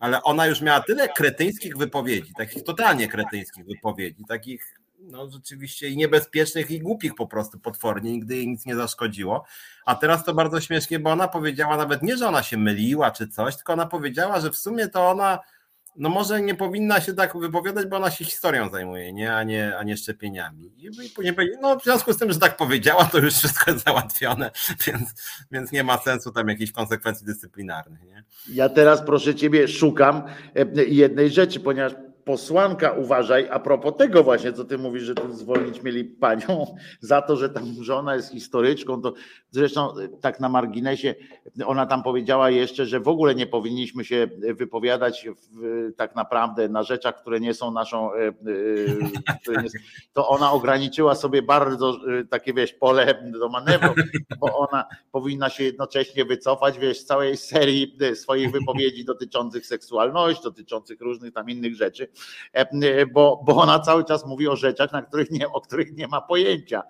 Ale 0.02 0.22
ona 0.22 0.46
już 0.46 0.60
miała 0.60 0.80
tyle 0.80 1.08
kretyńskich 1.08 1.76
wypowiedzi, 1.76 2.32
takich 2.34 2.64
totalnie 2.64 3.08
kretyńskich 3.08 3.66
wypowiedzi, 3.66 4.24
takich 4.28 4.74
no 4.98 5.30
rzeczywiście 5.30 5.88
i 5.88 5.96
niebezpiecznych 5.96 6.70
i 6.70 6.80
głupich 6.80 7.14
po 7.14 7.26
prostu 7.26 7.58
potwornie, 7.58 8.12
nigdy 8.12 8.36
jej 8.36 8.48
nic 8.48 8.66
nie 8.66 8.76
zaszkodziło. 8.76 9.44
A 9.86 9.94
teraz 9.94 10.24
to 10.24 10.34
bardzo 10.34 10.60
śmiesznie, 10.60 10.98
bo 10.98 11.10
ona 11.10 11.28
powiedziała 11.28 11.76
nawet 11.76 12.02
nie, 12.02 12.16
że 12.16 12.28
ona 12.28 12.42
się 12.42 12.56
myliła 12.56 13.10
czy 13.10 13.28
coś, 13.28 13.56
tylko 13.56 13.72
ona 13.72 13.86
powiedziała, 13.86 14.40
że 14.40 14.50
w 14.50 14.56
sumie 14.56 14.88
to 14.88 15.10
ona 15.10 15.38
no 15.96 16.08
może 16.08 16.42
nie 16.42 16.54
powinna 16.54 17.00
się 17.00 17.14
tak 17.14 17.36
wypowiadać, 17.36 17.86
bo 17.86 17.96
ona 17.96 18.10
się 18.10 18.24
historią 18.24 18.70
zajmuje, 18.70 19.12
nie? 19.12 19.34
A, 19.34 19.42
nie, 19.42 19.76
a 19.76 19.82
nie 19.82 19.96
szczepieniami. 19.96 20.72
I 20.78 20.90
później 20.90 21.34
powiedzieć, 21.34 21.58
no 21.62 21.78
w 21.78 21.84
związku 21.84 22.12
z 22.12 22.16
tym, 22.16 22.32
że 22.32 22.38
tak 22.38 22.56
powiedziała, 22.56 23.04
to 23.04 23.18
już 23.18 23.34
wszystko 23.34 23.70
jest 23.70 23.84
załatwione, 23.84 24.50
więc, 24.86 25.14
więc 25.52 25.72
nie 25.72 25.84
ma 25.84 25.98
sensu 25.98 26.32
tam 26.32 26.48
jakichś 26.48 26.72
konsekwencji 26.72 27.26
dyscyplinarnych. 27.26 28.02
Nie? 28.02 28.24
Ja 28.48 28.68
teraz 28.68 29.02
proszę 29.06 29.34
ciebie 29.34 29.68
szukam 29.68 30.22
e, 30.56 30.84
jednej 30.84 31.30
rzeczy, 31.30 31.60
ponieważ 31.60 31.92
posłanka, 32.24 32.92
uważaj, 32.92 33.48
a 33.50 33.58
propos 33.58 33.96
tego 33.96 34.22
właśnie, 34.22 34.52
co 34.52 34.64
ty 34.64 34.78
mówisz, 34.78 35.02
że 35.02 35.14
tu 35.14 35.32
zwolnić 35.32 35.82
mieli 35.82 36.04
panią 36.04 36.74
za 37.00 37.22
to, 37.22 37.36
że 37.36 37.50
tam 37.50 37.64
żona 37.80 38.14
jest 38.14 38.32
historyczką, 38.32 39.02
to 39.02 39.12
zresztą 39.50 39.94
tak 40.20 40.40
na 40.40 40.48
marginesie 40.48 41.14
ona 41.66 41.86
tam 41.86 42.02
powiedziała 42.02 42.50
jeszcze, 42.50 42.86
że 42.86 43.00
w 43.00 43.08
ogóle 43.08 43.34
nie 43.34 43.46
powinniśmy 43.46 44.04
się 44.04 44.28
wypowiadać 44.54 45.28
w, 45.28 45.92
tak 45.96 46.16
naprawdę 46.16 46.68
na 46.68 46.82
rzeczach, 46.82 47.20
które 47.20 47.40
nie 47.40 47.54
są 47.54 47.70
naszą, 47.70 48.14
e, 48.14 48.18
e, 48.18 48.32
nie, 49.62 49.68
to 50.12 50.28
ona 50.28 50.52
ograniczyła 50.52 51.14
sobie 51.14 51.42
bardzo 51.42 51.98
e, 52.20 52.24
takie, 52.24 52.54
wiesz, 52.54 52.72
pole 52.72 53.30
do 53.40 53.48
manewru, 53.48 53.94
bo 54.40 54.58
ona 54.58 54.84
powinna 55.12 55.50
się 55.50 55.64
jednocześnie 55.64 56.24
wycofać, 56.24 56.78
wiesz, 56.78 56.98
z 56.98 57.04
całej 57.04 57.36
serii 57.36 57.96
swoich 58.14 58.50
wypowiedzi 58.50 59.04
dotyczących 59.04 59.66
seksualności, 59.66 60.42
dotyczących 60.42 61.00
różnych 61.00 61.32
tam 61.32 61.50
innych 61.50 61.74
rzeczy, 61.76 62.08
E, 62.11 62.11
bo, 63.12 63.42
bo 63.46 63.56
ona 63.56 63.78
cały 63.78 64.04
czas 64.04 64.26
mówi 64.26 64.48
o 64.48 64.56
rzeczach, 64.56 64.92
na 64.92 65.02
których 65.02 65.30
nie, 65.30 65.48
o 65.48 65.60
których 65.60 65.92
nie 65.92 66.08
ma 66.08 66.20
pojęcia. 66.20 66.82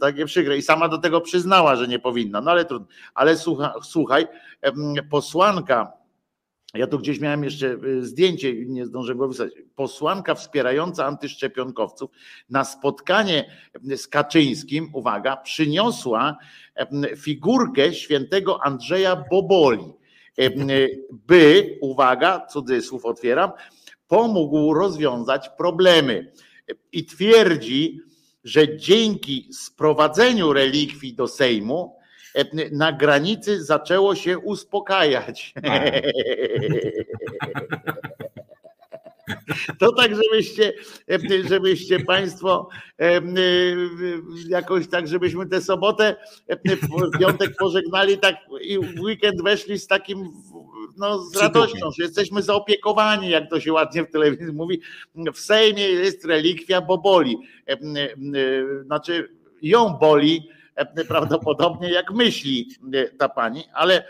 Takie 0.00 0.26
przykre. 0.26 0.56
I 0.56 0.62
sama 0.62 0.88
do 0.88 0.98
tego 0.98 1.20
przyznała, 1.20 1.76
że 1.76 1.88
nie 1.88 1.98
powinna. 1.98 2.40
No 2.40 2.50
ale 2.50 2.64
trudno. 2.64 2.86
Ale 3.14 3.36
słuchaj, 3.36 3.70
słuchaj 3.82 4.26
posłanka. 5.10 5.92
Ja 6.74 6.86
tu 6.86 6.98
gdzieś 6.98 7.20
miałem 7.20 7.44
jeszcze 7.44 7.66
e, 7.66 8.02
zdjęcie, 8.02 8.66
nie 8.66 8.86
zdążę 8.86 9.14
go 9.14 9.28
wysłać. 9.28 9.52
Posłanka 9.76 10.34
wspierająca 10.34 11.06
antyszczepionkowców 11.06 12.10
na 12.50 12.64
spotkanie 12.64 13.50
z 13.96 14.08
Kaczyńskim, 14.08 14.90
uwaga, 14.92 15.36
przyniosła 15.36 16.36
figurkę 17.16 17.94
świętego 17.94 18.64
Andrzeja 18.64 19.24
Boboli, 19.30 19.92
by, 21.10 21.78
uwaga, 21.80 22.46
cudzysłów 22.46 23.04
otwieram, 23.04 23.50
pomógł 24.08 24.74
rozwiązać 24.74 25.48
problemy. 25.48 26.32
I 26.92 27.04
twierdzi, 27.04 28.00
że 28.44 28.76
dzięki 28.76 29.48
sprowadzeniu 29.52 30.52
relikwii 30.52 31.14
do 31.14 31.28
Sejmu 31.28 31.96
e, 32.34 32.70
na 32.70 32.92
granicy 32.92 33.64
zaczęło 33.64 34.14
się 34.14 34.38
uspokajać. 34.38 35.54
To 39.78 39.92
tak, 39.92 40.10
żebyście, 40.14 40.72
e, 41.10 41.48
żebyście 41.48 42.00
Państwo 42.00 42.68
e, 43.00 43.20
jakoś 44.48 44.88
tak, 44.88 45.08
żebyśmy 45.08 45.46
tę 45.46 45.60
sobotę, 45.60 46.16
w 46.48 47.18
piątek 47.18 47.56
pożegnali 47.58 48.18
tak 48.18 48.36
i 48.60 48.78
w 48.78 49.00
weekend 49.00 49.42
weszli 49.42 49.78
z 49.78 49.86
takim 49.86 50.28
no, 50.96 51.18
z 51.18 51.36
radością, 51.36 51.90
że 51.90 52.02
jesteśmy 52.02 52.42
zaopiekowani, 52.42 53.30
jak 53.30 53.50
to 53.50 53.60
się 53.60 53.72
ładnie 53.72 54.04
w 54.04 54.10
telewizji 54.10 54.52
mówi. 54.52 54.80
W 55.34 55.38
Sejmie 55.38 55.88
jest 55.88 56.24
relikwia, 56.24 56.80
bo 56.80 56.98
boli. 56.98 57.38
E, 57.68 57.72
e, 57.72 57.78
znaczy, 58.84 59.28
ją 59.62 59.88
boli 59.88 60.48
e, 60.74 61.04
prawdopodobnie 61.04 61.90
jak 61.90 62.10
myśli 62.10 62.68
ta 63.18 63.28
pani, 63.28 63.64
ale 63.74 64.04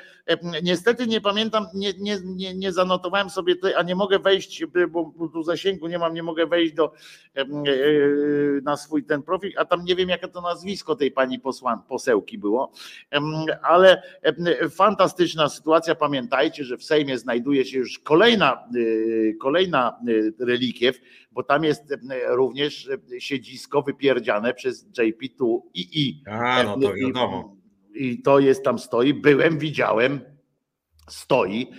Niestety 0.63 1.07
nie 1.07 1.21
pamiętam, 1.21 1.67
nie, 1.75 1.93
nie, 1.99 2.19
nie, 2.25 2.55
nie 2.55 2.73
zanotowałem 2.73 3.31
sobie 3.31 3.55
a 3.77 3.83
nie 3.83 3.95
mogę 3.95 4.19
wejść, 4.19 4.65
bo 4.91 5.29
tu 5.33 5.43
zasięgu 5.43 5.89
nie 5.89 5.99
mam, 5.99 6.15
nie 6.15 6.23
mogę 6.23 6.47
wejść 6.47 6.75
do, 6.75 6.93
e, 7.35 7.45
na 8.63 8.77
swój 8.77 9.05
ten 9.05 9.23
profil, 9.23 9.53
a 9.57 9.65
tam 9.65 9.85
nie 9.85 9.97
wiem, 9.97 10.09
jakie 10.09 10.29
to 10.29 10.41
nazwisko 10.41 10.97
tej 10.97 11.11
pani 11.11 11.39
posłan, 11.39 11.83
posełki 11.89 12.39
było, 12.39 12.73
ale 13.63 14.03
fantastyczna 14.71 15.49
sytuacja. 15.49 15.95
Pamiętajcie, 15.95 16.65
że 16.65 16.77
w 16.77 16.85
Sejmie 16.85 17.19
znajduje 17.19 17.65
się 17.65 17.79
już 17.79 17.99
kolejna, 17.99 18.53
e, 18.53 19.35
kolejna 19.35 19.99
e, 20.41 20.45
relikiew, 20.47 21.01
bo 21.33 21.43
tam 21.43 21.65
jest 21.65 21.95
również 22.29 22.89
siedzisko 23.19 23.83
wypierdziane 23.83 24.55
przez 24.55 24.89
JP2 24.99 25.61
i 25.75 26.23
A, 26.27 26.63
no 26.63 26.79
to 26.79 26.95
wiadomo 26.95 27.54
i 27.95 28.23
to 28.23 28.39
jest 28.39 28.65
tam 28.65 28.79
stoi. 28.79 29.15
Byłem, 29.15 29.59
widziałem. 29.59 30.21
stoi 31.09 31.71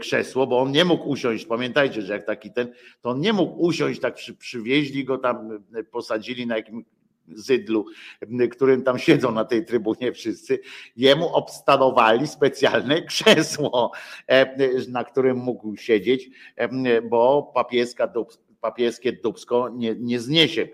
krzesło, 0.00 0.46
bo 0.46 0.58
on 0.60 0.72
nie 0.72 0.84
mógł 0.84 1.08
usiąść. 1.08 1.46
Pamiętajcie, 1.46 2.02
że 2.02 2.12
jak 2.12 2.26
taki 2.26 2.52
ten, 2.52 2.72
to 3.00 3.10
on 3.10 3.20
nie 3.20 3.32
mógł 3.32 3.62
usiąść, 3.62 4.00
tak 4.00 4.14
przy, 4.14 4.34
przywieźli 4.34 5.04
go 5.04 5.18
tam, 5.18 5.64
posadzili 5.90 6.46
na 6.46 6.56
jakimś 6.56 6.84
zydlu, 7.34 7.86
którym 8.50 8.82
tam 8.82 8.98
siedzą 8.98 9.32
na 9.32 9.44
tej 9.44 9.64
trybunie 9.64 10.12
wszyscy, 10.12 10.58
jemu 10.96 11.28
obstanowali 11.28 12.26
specjalne 12.26 13.02
krzesło, 13.10 13.92
na 14.88 15.04
którym 15.04 15.36
mógł 15.36 15.76
siedzieć, 15.76 16.30
bo 17.10 17.52
papieska 17.54 18.12
papieskie 18.60 19.12
dubsko 19.12 19.68
nie, 19.68 19.94
nie 19.94 20.20
zniesie. 20.20 20.66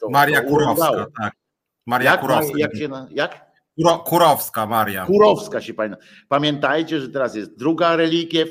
To, 0.00 0.10
Maria 0.10 0.42
to 0.42 0.48
Kurowska, 0.48 1.06
tak. 1.20 1.32
Maria 1.86 2.10
jak, 2.10 2.20
Kurowska. 2.20 2.58
Jak, 2.58 2.76
się, 2.76 2.88
jak? 3.10 3.47
Kurowska 4.04 4.66
Maria. 4.66 5.06
Kurowska 5.06 5.60
się 5.60 5.74
pamięta. 5.74 5.98
Pamiętajcie, 6.28 7.00
że 7.00 7.08
teraz 7.08 7.34
jest 7.34 7.58
druga 7.58 7.96
relikiew 7.96 8.48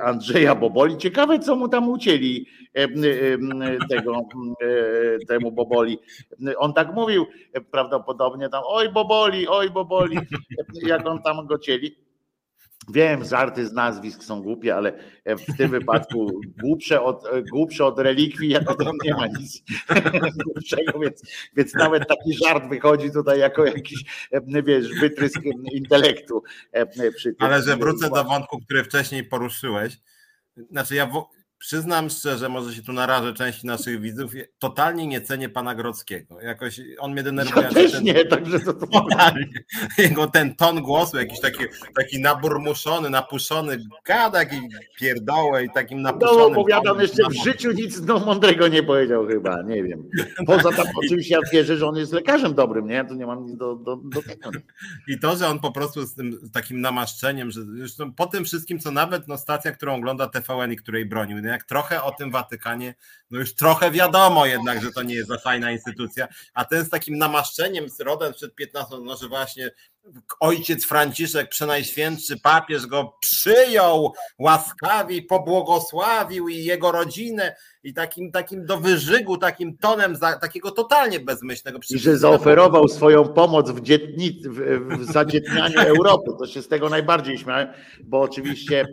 Andrzeja 0.00 0.54
Boboli. 0.54 0.98
Ciekawe, 0.98 1.38
co 1.38 1.56
mu 1.56 1.68
tam 1.68 1.88
ucięli 1.88 2.46
tego, 3.88 4.20
temu 5.28 5.52
Boboli. 5.52 5.98
On 6.56 6.72
tak 6.72 6.94
mówił 6.94 7.26
prawdopodobnie 7.70 8.48
tam, 8.48 8.62
oj 8.66 8.88
Boboli, 8.92 9.48
oj 9.48 9.70
Boboli, 9.70 10.18
jak 10.86 11.06
on 11.06 11.22
tam 11.22 11.46
go 11.46 11.58
cieli. 11.58 11.96
Wiem, 12.92 13.24
żarty 13.24 13.66
z 13.66 13.72
nazwisk 13.72 14.24
są 14.24 14.42
głupie, 14.42 14.76
ale 14.76 14.92
w 15.26 15.56
tym 15.56 15.70
wypadku 15.70 16.40
głupsze 16.62 17.02
od, 17.02 17.24
głupsze 17.50 17.84
od 17.84 17.98
relikwii, 17.98 18.50
jako 18.50 18.74
tam 18.74 18.94
nie 19.04 19.14
ma 19.14 19.26
nic 19.26 19.62
głupszego, 20.44 20.98
więc, 20.98 21.22
więc 21.56 21.74
nawet 21.74 22.08
taki 22.08 22.34
żart 22.44 22.68
wychodzi 22.68 23.10
tutaj 23.10 23.38
jako 23.38 23.64
jakiś, 23.64 24.04
wiesz, 24.64 24.88
wytrysk 25.00 25.40
intelektu. 25.72 26.42
Ale 27.38 27.62
że 27.62 27.76
wrócę 27.76 28.10
do 28.10 28.24
wątku, 28.24 28.60
który 28.60 28.84
wcześniej 28.84 29.24
poruszyłeś. 29.24 29.98
Znaczy 30.70 30.94
ja 30.94 31.06
przyznam 31.58 32.10
szczerze, 32.10 32.48
może 32.48 32.74
się 32.74 32.82
tu 32.82 32.92
narażę 32.92 33.34
części 33.34 33.66
naszych 33.66 34.00
widzów, 34.00 34.32
totalnie 34.58 35.06
nie 35.06 35.20
cenię 35.20 35.48
pana 35.48 35.74
Grodzkiego. 35.74 36.40
Jakoś 36.40 36.80
on 36.98 37.12
mnie 37.12 37.22
denerwuje. 37.22 37.66
Ja 37.66 37.72
też 37.72 37.92
ten, 37.92 38.04
nie, 38.04 38.24
także 38.24 38.60
to 38.60 38.72
totalnie. 38.86 39.64
Jego 39.98 40.26
ten 40.26 40.54
ton 40.56 40.82
głosu, 40.82 41.16
jakiś 41.16 41.40
taki, 41.40 41.64
taki 41.96 42.20
naburmuszony, 42.20 43.10
napuszony, 43.10 43.78
gada 44.06 44.38
jakiś 44.38 44.58
pierdołę 45.00 45.64
i 45.64 45.70
takim 45.70 46.02
no, 46.02 46.12
napuszonym. 46.12 46.38
No 46.38 46.46
opowiadam 46.46 47.00
jeszcze 47.00 47.22
w 47.28 47.44
życiu 47.44 47.72
nic 47.72 48.00
no, 48.00 48.18
mądrego 48.18 48.68
nie 48.68 48.82
powiedział 48.82 49.26
chyba, 49.26 49.62
nie 49.62 49.82
wiem. 49.82 50.10
Poza 50.46 50.72
tym 50.72 50.84
oczywiście 51.04 51.34
ja 51.34 51.40
wierzę, 51.52 51.76
że 51.76 51.86
on 51.86 51.96
jest 51.96 52.12
lekarzem 52.12 52.54
dobrym, 52.54 52.86
nie? 52.86 53.04
Tu 53.04 53.14
nie 53.14 53.26
mam 53.26 53.46
nic 53.46 53.56
do, 53.56 53.74
do, 53.74 53.96
do 53.96 54.22
tego. 54.22 54.50
I 55.08 55.18
to, 55.18 55.36
że 55.36 55.48
on 55.48 55.60
po 55.60 55.72
prostu 55.72 56.06
z 56.06 56.14
tym 56.14 56.32
z 56.32 56.52
takim 56.52 56.80
namaszczeniem, 56.80 57.50
że 57.50 57.60
zresztą 57.64 58.12
po 58.12 58.26
tym 58.26 58.44
wszystkim, 58.44 58.78
co 58.78 58.90
nawet 58.90 59.28
no, 59.28 59.38
stacja, 59.38 59.72
którą 59.72 59.94
ogląda 59.94 60.26
TVN 60.26 60.72
i 60.72 60.76
której 60.76 61.06
bronił, 61.06 61.38
nie? 61.38 61.53
Jak 61.54 61.64
trochę 61.64 62.02
o 62.02 62.12
tym 62.12 62.30
Watykanie, 62.30 62.94
no 63.34 63.40
już 63.40 63.54
trochę 63.54 63.90
wiadomo 63.90 64.46
jednak, 64.46 64.82
że 64.82 64.92
to 64.92 65.02
nie 65.02 65.14
jest 65.14 65.28
za 65.28 65.38
fajna 65.38 65.72
instytucja, 65.72 66.28
a 66.54 66.64
ten 66.64 66.84
z 66.84 66.90
takim 66.90 67.18
namaszczeniem 67.18 67.88
z 67.88 68.00
rodem 68.00 68.32
przed 68.32 68.54
15, 68.54 68.96
no 69.04 69.16
że 69.16 69.28
właśnie 69.28 69.70
ojciec 70.40 70.84
Franciszek, 70.84 71.48
przenajświętszy 71.48 72.40
papież 72.40 72.86
go 72.86 73.16
przyjął 73.20 74.12
łaskawie, 74.38 75.22
pobłogosławił 75.22 76.48
i 76.48 76.64
jego 76.64 76.92
rodzinę 76.92 77.56
i 77.84 77.94
takim, 77.94 78.32
takim 78.32 78.66
do 78.66 78.76
wyżygu, 78.76 79.36
takim 79.36 79.78
tonem 79.78 80.16
za, 80.16 80.38
takiego 80.38 80.70
totalnie 80.70 81.20
bezmyślnego. 81.20 81.78
I 81.90 81.98
że 81.98 82.18
zaoferował 82.18 82.88
swoją 82.88 83.28
pomoc 83.28 83.70
w, 83.70 83.80
dzietni, 83.80 84.40
w, 84.44 84.88
w 84.98 85.12
zadzietnianiu 85.12 85.80
Europy. 85.96 86.30
To 86.38 86.46
się 86.46 86.62
z 86.62 86.68
tego 86.68 86.88
najbardziej 86.88 87.38
śmiałem, 87.38 87.68
bo 88.04 88.20
oczywiście 88.20 88.84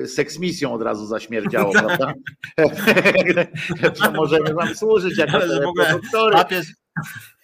yy, 0.00 0.06
seksmisją 0.08 0.72
od 0.72 0.82
razu 0.82 1.06
zaśmierdziało, 1.06 1.72
prawda? 1.72 2.12
możemy 4.16 4.54
wam 4.54 4.74
służyć 4.74 5.18
jako 5.18 5.38
papież, 6.32 6.66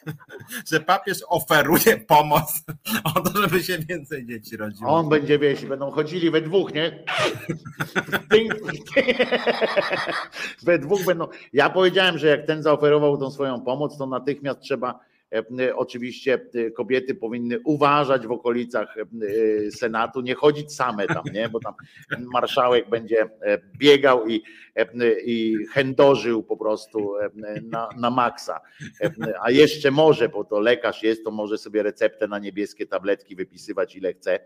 że 0.70 0.80
papież 0.80 1.18
oferuje 1.28 1.96
pomoc 1.96 2.64
o 3.14 3.20
to, 3.20 3.42
żeby 3.42 3.62
się 3.62 3.78
więcej 3.78 4.26
dzieci 4.26 4.56
rodziło. 4.56 4.90
On 4.90 5.08
będzie, 5.08 5.38
jeśli 5.42 5.68
będą 5.68 5.90
chodzili 5.90 6.30
we 6.30 6.40
dwóch, 6.40 6.74
nie? 6.74 7.04
we 10.62 10.78
dwóch 10.78 11.04
będą. 11.04 11.28
Ja 11.52 11.70
powiedziałem, 11.70 12.18
że 12.18 12.26
jak 12.28 12.46
ten 12.46 12.62
zaoferował 12.62 13.18
tą 13.18 13.30
swoją 13.30 13.60
pomoc, 13.60 13.98
to 13.98 14.06
natychmiast 14.06 14.60
trzeba 14.60 15.00
oczywiście 15.74 16.40
e, 16.54 16.70
kobiety 16.70 17.14
powinny 17.14 17.60
uważać 17.64 18.26
w 18.26 18.32
okolicach 18.32 18.96
e, 18.98 19.70
Senatu, 19.70 20.20
nie 20.20 20.34
chodzić 20.34 20.74
same 20.74 21.06
tam, 21.06 21.24
nie? 21.32 21.48
bo 21.48 21.60
tam 21.60 21.74
marszałek 22.32 22.88
będzie 22.90 23.28
biegał 23.78 24.28
i, 24.28 24.42
i 25.24 25.56
chędożył 25.72 26.42
po 26.42 26.56
prostu 26.56 27.14
na, 27.62 27.88
na 27.96 28.10
maksa. 28.10 28.60
A 29.40 29.50
jeszcze 29.50 29.90
może, 29.90 30.28
bo 30.28 30.44
to 30.44 30.60
lekarz 30.60 31.02
jest, 31.02 31.24
to 31.24 31.30
może 31.30 31.58
sobie 31.58 31.82
receptę 31.82 32.28
na 32.28 32.38
niebieskie 32.38 32.86
tabletki 32.86 33.36
wypisywać 33.36 33.96
ile 33.96 34.12
chce, 34.12 34.40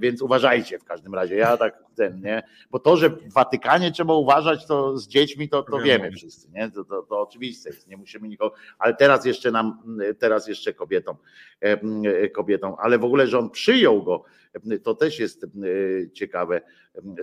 więc 0.00 0.22
uważajcie 0.22 0.78
w 0.78 0.84
każdym 0.84 1.14
razie. 1.14 1.36
Ja 1.36 1.56
tak 1.56 1.82
ten, 1.96 2.20
nie? 2.20 2.42
Bo 2.70 2.78
to, 2.78 2.96
że 2.96 3.10
w 3.10 3.32
Watykanie 3.32 3.92
trzeba 3.92 4.14
uważać, 4.14 4.66
to 4.66 4.98
z 4.98 5.08
dziećmi 5.08 5.48
to, 5.48 5.62
to 5.62 5.78
wiemy 5.78 6.10
wszyscy, 6.10 6.48
nie? 6.52 6.70
To, 6.70 6.84
to, 6.84 7.02
to 7.02 7.20
oczywiste 7.20 7.70
jest, 7.70 7.88
nie 7.88 7.96
musimy 7.96 8.28
nikogo, 8.28 8.54
ale 8.78 8.94
teraz 8.94 9.24
jeszcze 9.24 9.50
nam 9.50 9.78
teraz 10.18 10.48
jeszcze 10.48 10.74
kobietom, 10.74 11.16
e, 11.60 12.28
kobietom, 12.28 12.74
ale 12.78 12.98
w 12.98 13.04
ogóle, 13.04 13.26
że 13.26 13.38
on 13.38 13.50
przyjął 13.50 14.02
go, 14.02 14.24
to 14.82 14.94
też 14.94 15.18
jest 15.18 15.46
ciekawe 16.12 16.60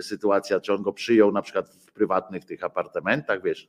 sytuacja, 0.00 0.60
czy 0.60 0.72
on 0.72 0.82
go 0.82 0.92
przyjął 0.92 1.32
na 1.32 1.42
przykład 1.42 1.68
w 1.68 1.92
prywatnych 1.92 2.44
tych 2.44 2.64
apartamentach, 2.64 3.42
wiesz. 3.42 3.68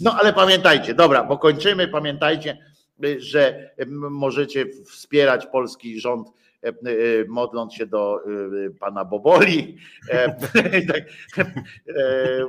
No 0.00 0.14
ale 0.20 0.32
pamiętajcie, 0.32 0.94
dobra, 0.94 1.24
bo 1.24 1.38
kończymy, 1.38 1.88
pamiętajcie, 1.88 2.58
że 3.18 3.74
możecie 4.10 4.66
wspierać 4.84 5.46
polski 5.46 6.00
rząd 6.00 6.28
E, 6.28 6.30
e, 6.30 6.51
modląc 7.28 7.74
się 7.74 7.86
do 7.86 8.20
e, 8.66 8.70
pana 8.70 9.04
Boboli, 9.04 9.78
tak, 10.92 11.02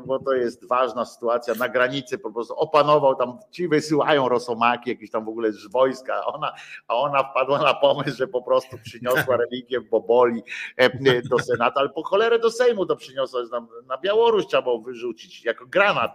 bo 0.05 0.19
to 0.19 0.33
jest 0.33 0.67
ważna 0.67 1.05
sytuacja 1.05 1.55
na 1.55 1.69
granicy, 1.69 2.17
po 2.17 2.31
prostu 2.31 2.53
opanował 2.55 3.15
tam, 3.15 3.37
ci 3.51 3.67
wysyłają 3.67 4.29
rosomaki, 4.29 4.89
jakieś 4.89 5.11
tam 5.11 5.25
w 5.25 5.29
ogóle 5.29 5.51
z 5.51 5.67
wojska, 5.67 6.15
a 6.15 6.25
ona, 6.25 6.53
a 6.87 6.95
ona 6.95 7.23
wpadła 7.23 7.59
na 7.59 7.73
pomysł, 7.73 8.17
że 8.17 8.27
po 8.27 8.41
prostu 8.41 8.77
przyniosła 8.83 9.37
religię 9.37 9.81
Boboli 9.81 10.43
do 11.29 11.39
Senatu, 11.39 11.79
ale 11.79 11.89
po 11.89 12.03
cholerę 12.03 12.39
do 12.39 12.51
Sejmu 12.51 12.85
to 12.85 12.95
przyniosła, 12.95 13.41
na 13.87 13.97
Białoruś 13.97 14.47
trzeba 14.47 14.63
było 14.63 14.81
wyrzucić 14.81 15.45
jako 15.45 15.65
granat, 15.65 16.11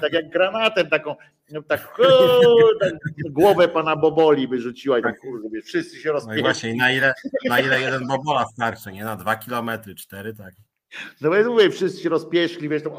tak 0.00 0.12
jak 0.12 0.30
granatem 0.30 0.90
taką, 0.90 1.16
tak, 1.68 1.96
tak 2.80 2.92
głowę 3.30 3.68
pana 3.68 3.96
Boboli 3.96 4.48
wyrzuciła 4.48 4.98
i 4.98 5.02
tak 5.02 5.20
kurde, 5.20 5.62
wszyscy 5.62 5.96
się 5.96 6.12
rozpięli. 6.12 6.36
No 6.36 6.42
właśnie, 6.42 6.74
na 6.74 6.92
ile, 6.92 7.13
na 7.48 7.60
ile 7.60 7.80
jeden 7.80 8.06
bobola 8.06 8.44
starczy, 8.46 8.92
nie? 8.92 9.04
Na 9.04 9.16
dwa 9.16 9.36
kilometry, 9.36 9.94
cztery, 9.94 10.34
tak. 10.34 10.54
No 11.20 11.30
więc 11.30 11.48
mówię, 11.48 11.70
wszyscy 11.70 12.08
rozpieszli, 12.08 12.68
wiesz, 12.68 12.82
to, 12.82 12.90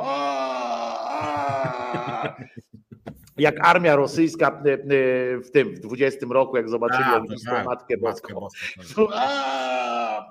jak 3.38 3.68
armia 3.68 3.96
rosyjska 3.96 4.62
e, 4.66 4.74
e, 4.74 4.78
w 5.40 5.52
tym, 5.52 5.76
w 5.76 5.80
20 5.80 6.26
roku, 6.30 6.58
jak 6.58 6.70
zobaczyli 6.70 7.04
A, 7.04 7.22
tak, 7.46 7.66
Matkę 7.66 7.98
Boską. 7.98 8.48
Tak. 9.10 10.26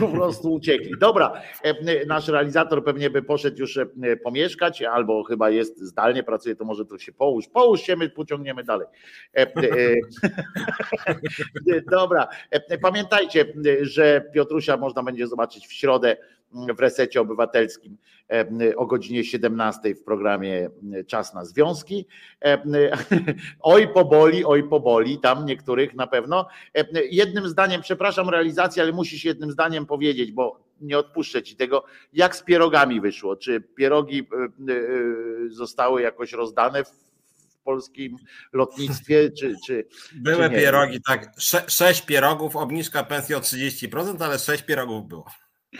Po 0.00 0.08
prostu 0.08 0.52
uciekli. 0.52 0.92
Dobra, 1.00 1.42
e, 1.62 2.06
nasz 2.06 2.28
realizator 2.28 2.84
pewnie 2.84 3.10
by 3.10 3.22
poszedł 3.22 3.60
już 3.60 3.78
pomieszkać, 4.24 4.82
albo 4.82 5.24
chyba 5.24 5.50
jest 5.50 5.78
zdalnie, 5.78 6.22
pracuje, 6.22 6.56
to 6.56 6.64
może 6.64 6.84
to 6.84 6.98
się 6.98 7.12
połóż. 7.12 7.48
Połóż 7.48 7.80
się, 7.80 7.96
my 7.96 8.10
pociągniemy 8.10 8.64
dalej. 8.64 8.86
Dobra, 11.90 12.28
pamiętajcie, 12.82 13.44
że 13.80 14.30
Piotrusia 14.34 14.76
można 14.76 15.02
będzie 15.02 15.26
zobaczyć 15.26 15.66
w 15.66 15.72
środę 15.72 16.16
w 16.76 16.80
resecie 16.80 17.20
obywatelskim 17.20 17.96
o 18.76 18.86
godzinie 18.86 19.24
17 19.24 19.94
w 19.94 20.04
programie 20.04 20.70
Czas 21.06 21.34
na 21.34 21.44
Związki. 21.44 22.06
Oj 23.60 23.88
poboli, 23.88 24.44
oj 24.44 24.68
poboli, 24.68 25.18
tam 25.18 25.46
niektórych 25.46 25.94
na 25.94 26.06
pewno. 26.06 26.46
Jednym 27.10 27.48
zdaniem, 27.48 27.82
przepraszam 27.82 28.28
realizację, 28.28 28.82
ale 28.82 28.92
musisz 28.92 29.24
jednym 29.24 29.52
zdaniem 29.52 29.86
powiedzieć, 29.86 30.32
bo 30.32 30.60
nie 30.80 30.98
odpuszczę 30.98 31.42
ci 31.42 31.56
tego, 31.56 31.84
jak 32.12 32.36
z 32.36 32.42
pierogami 32.42 33.00
wyszło. 33.00 33.36
Czy 33.36 33.60
pierogi 33.60 34.28
zostały 35.50 36.02
jakoś 36.02 36.32
rozdane 36.32 36.84
w 36.84 37.06
polskim 37.64 38.16
lotnictwie, 38.52 39.30
czy, 39.30 39.54
czy 39.66 39.86
Były 40.14 40.50
czy 40.50 40.56
pierogi, 40.56 41.00
tak. 41.06 41.32
Sze, 41.38 41.62
sześć 41.68 42.02
pierogów, 42.02 42.56
obniżka 42.56 43.04
pensji 43.04 43.34
o 43.34 43.40
30%, 43.40 44.24
ale 44.24 44.38
sześć 44.38 44.62
pierogów 44.62 45.08
było. 45.08 45.26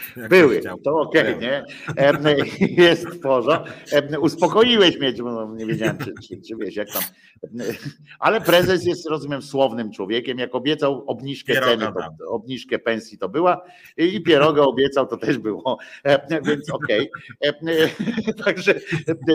Były, 0.31 0.61
to 0.85 1.01
okej, 1.01 1.35
okay, 1.35 1.41
nie? 1.41 1.65
Jest 2.85 3.09
w 3.09 3.21
porządku. 3.21 3.73
Uspokoiłeś 4.21 4.99
mnie, 4.99 5.13
bo 5.13 5.55
nie 5.55 5.67
wiedziałem, 5.67 5.99
czy, 5.99 6.15
czy, 6.29 6.41
czy 6.49 6.57
wiesz, 6.57 6.77
jak 6.77 6.89
tam. 6.93 7.03
Ale 8.19 8.41
prezes 8.41 8.85
jest, 8.85 9.07
rozumiem, 9.07 9.43
słownym 9.43 9.93
człowiekiem. 9.93 10.39
Jak 10.39 10.55
obiecał 10.55 11.05
obniżkę 11.07 11.55
ceny, 11.55 11.87
to, 11.87 12.31
obniżkę 12.31 12.79
pensji 12.79 13.19
to 13.19 13.29
była 13.29 13.63
i 13.97 14.23
pierogę 14.23 14.63
obiecał, 14.63 15.07
to 15.07 15.17
też 15.17 15.39
było. 15.39 15.79
Więc 16.43 16.71
okej. 16.71 17.11
Okay. 17.49 17.91
Także 18.45 18.75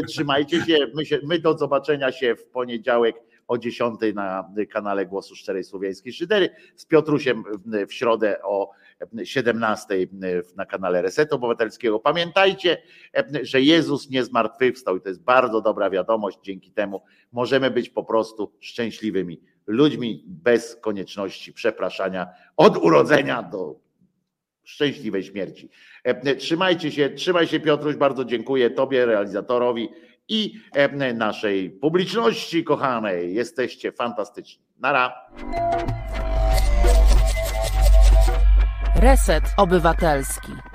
trzymajcie 0.08 0.66
się. 0.66 0.78
My, 0.96 1.06
się. 1.06 1.20
my 1.24 1.40
do 1.40 1.58
zobaczenia 1.58 2.12
się 2.12 2.36
w 2.36 2.46
poniedziałek 2.46 3.16
o 3.52 3.58
10 3.58 4.00
na 4.16 4.50
kanale 4.70 5.06
Głosu 5.06 5.36
Szczerej 5.36 5.64
Słowiańskiej 5.64 6.14
Szydery, 6.14 6.50
z 6.76 6.86
Piotrusiem 6.86 7.44
w 7.88 7.94
środę 7.94 8.42
o 8.44 8.72
17 9.24 10.08
na 10.56 10.66
kanale 10.66 11.02
Resetu 11.02 11.36
Obywatelskiego. 11.36 12.00
Pamiętajcie, 12.00 12.78
że 13.42 13.62
Jezus 13.62 14.10
nie 14.10 14.24
zmartwychwstał 14.24 14.98
i 14.98 15.02
to 15.02 15.10
jest 15.10 15.24
bardzo 15.24 15.62
dobra 15.62 15.90
wiadomość. 15.90 16.38
Dzięki 16.44 16.72
temu 16.72 17.02
możemy 17.32 17.72
być 17.72 17.90
po 17.90 18.04
prostu 18.04 18.52
szczęśliwymi 18.60 19.42
ludźmi 19.68 20.24
bez 20.28 20.76
konieczności 20.76 21.54
przepraszania 21.54 22.28
od 22.58 22.78
urodzenia 22.78 23.44
do 23.44 23.80
szczęśliwej 24.64 25.24
śmierci. 25.24 25.70
Trzymajcie 26.38 26.92
się, 26.92 27.10
trzymaj 27.10 27.48
się 27.48 27.60
Piotruś, 27.60 27.96
bardzo 27.96 28.26
dziękuję 28.26 28.70
Tobie, 28.70 29.06
realizatorowi 29.06 29.90
i 30.28 30.60
naszej 31.16 31.70
publiczności 31.70 32.64
kochanej. 32.64 33.34
Jesteście 33.34 33.92
fantastyczni. 33.92 34.64
Nara. 34.80 35.14
Reset 39.02 39.44
Obywatelski. 39.58 40.71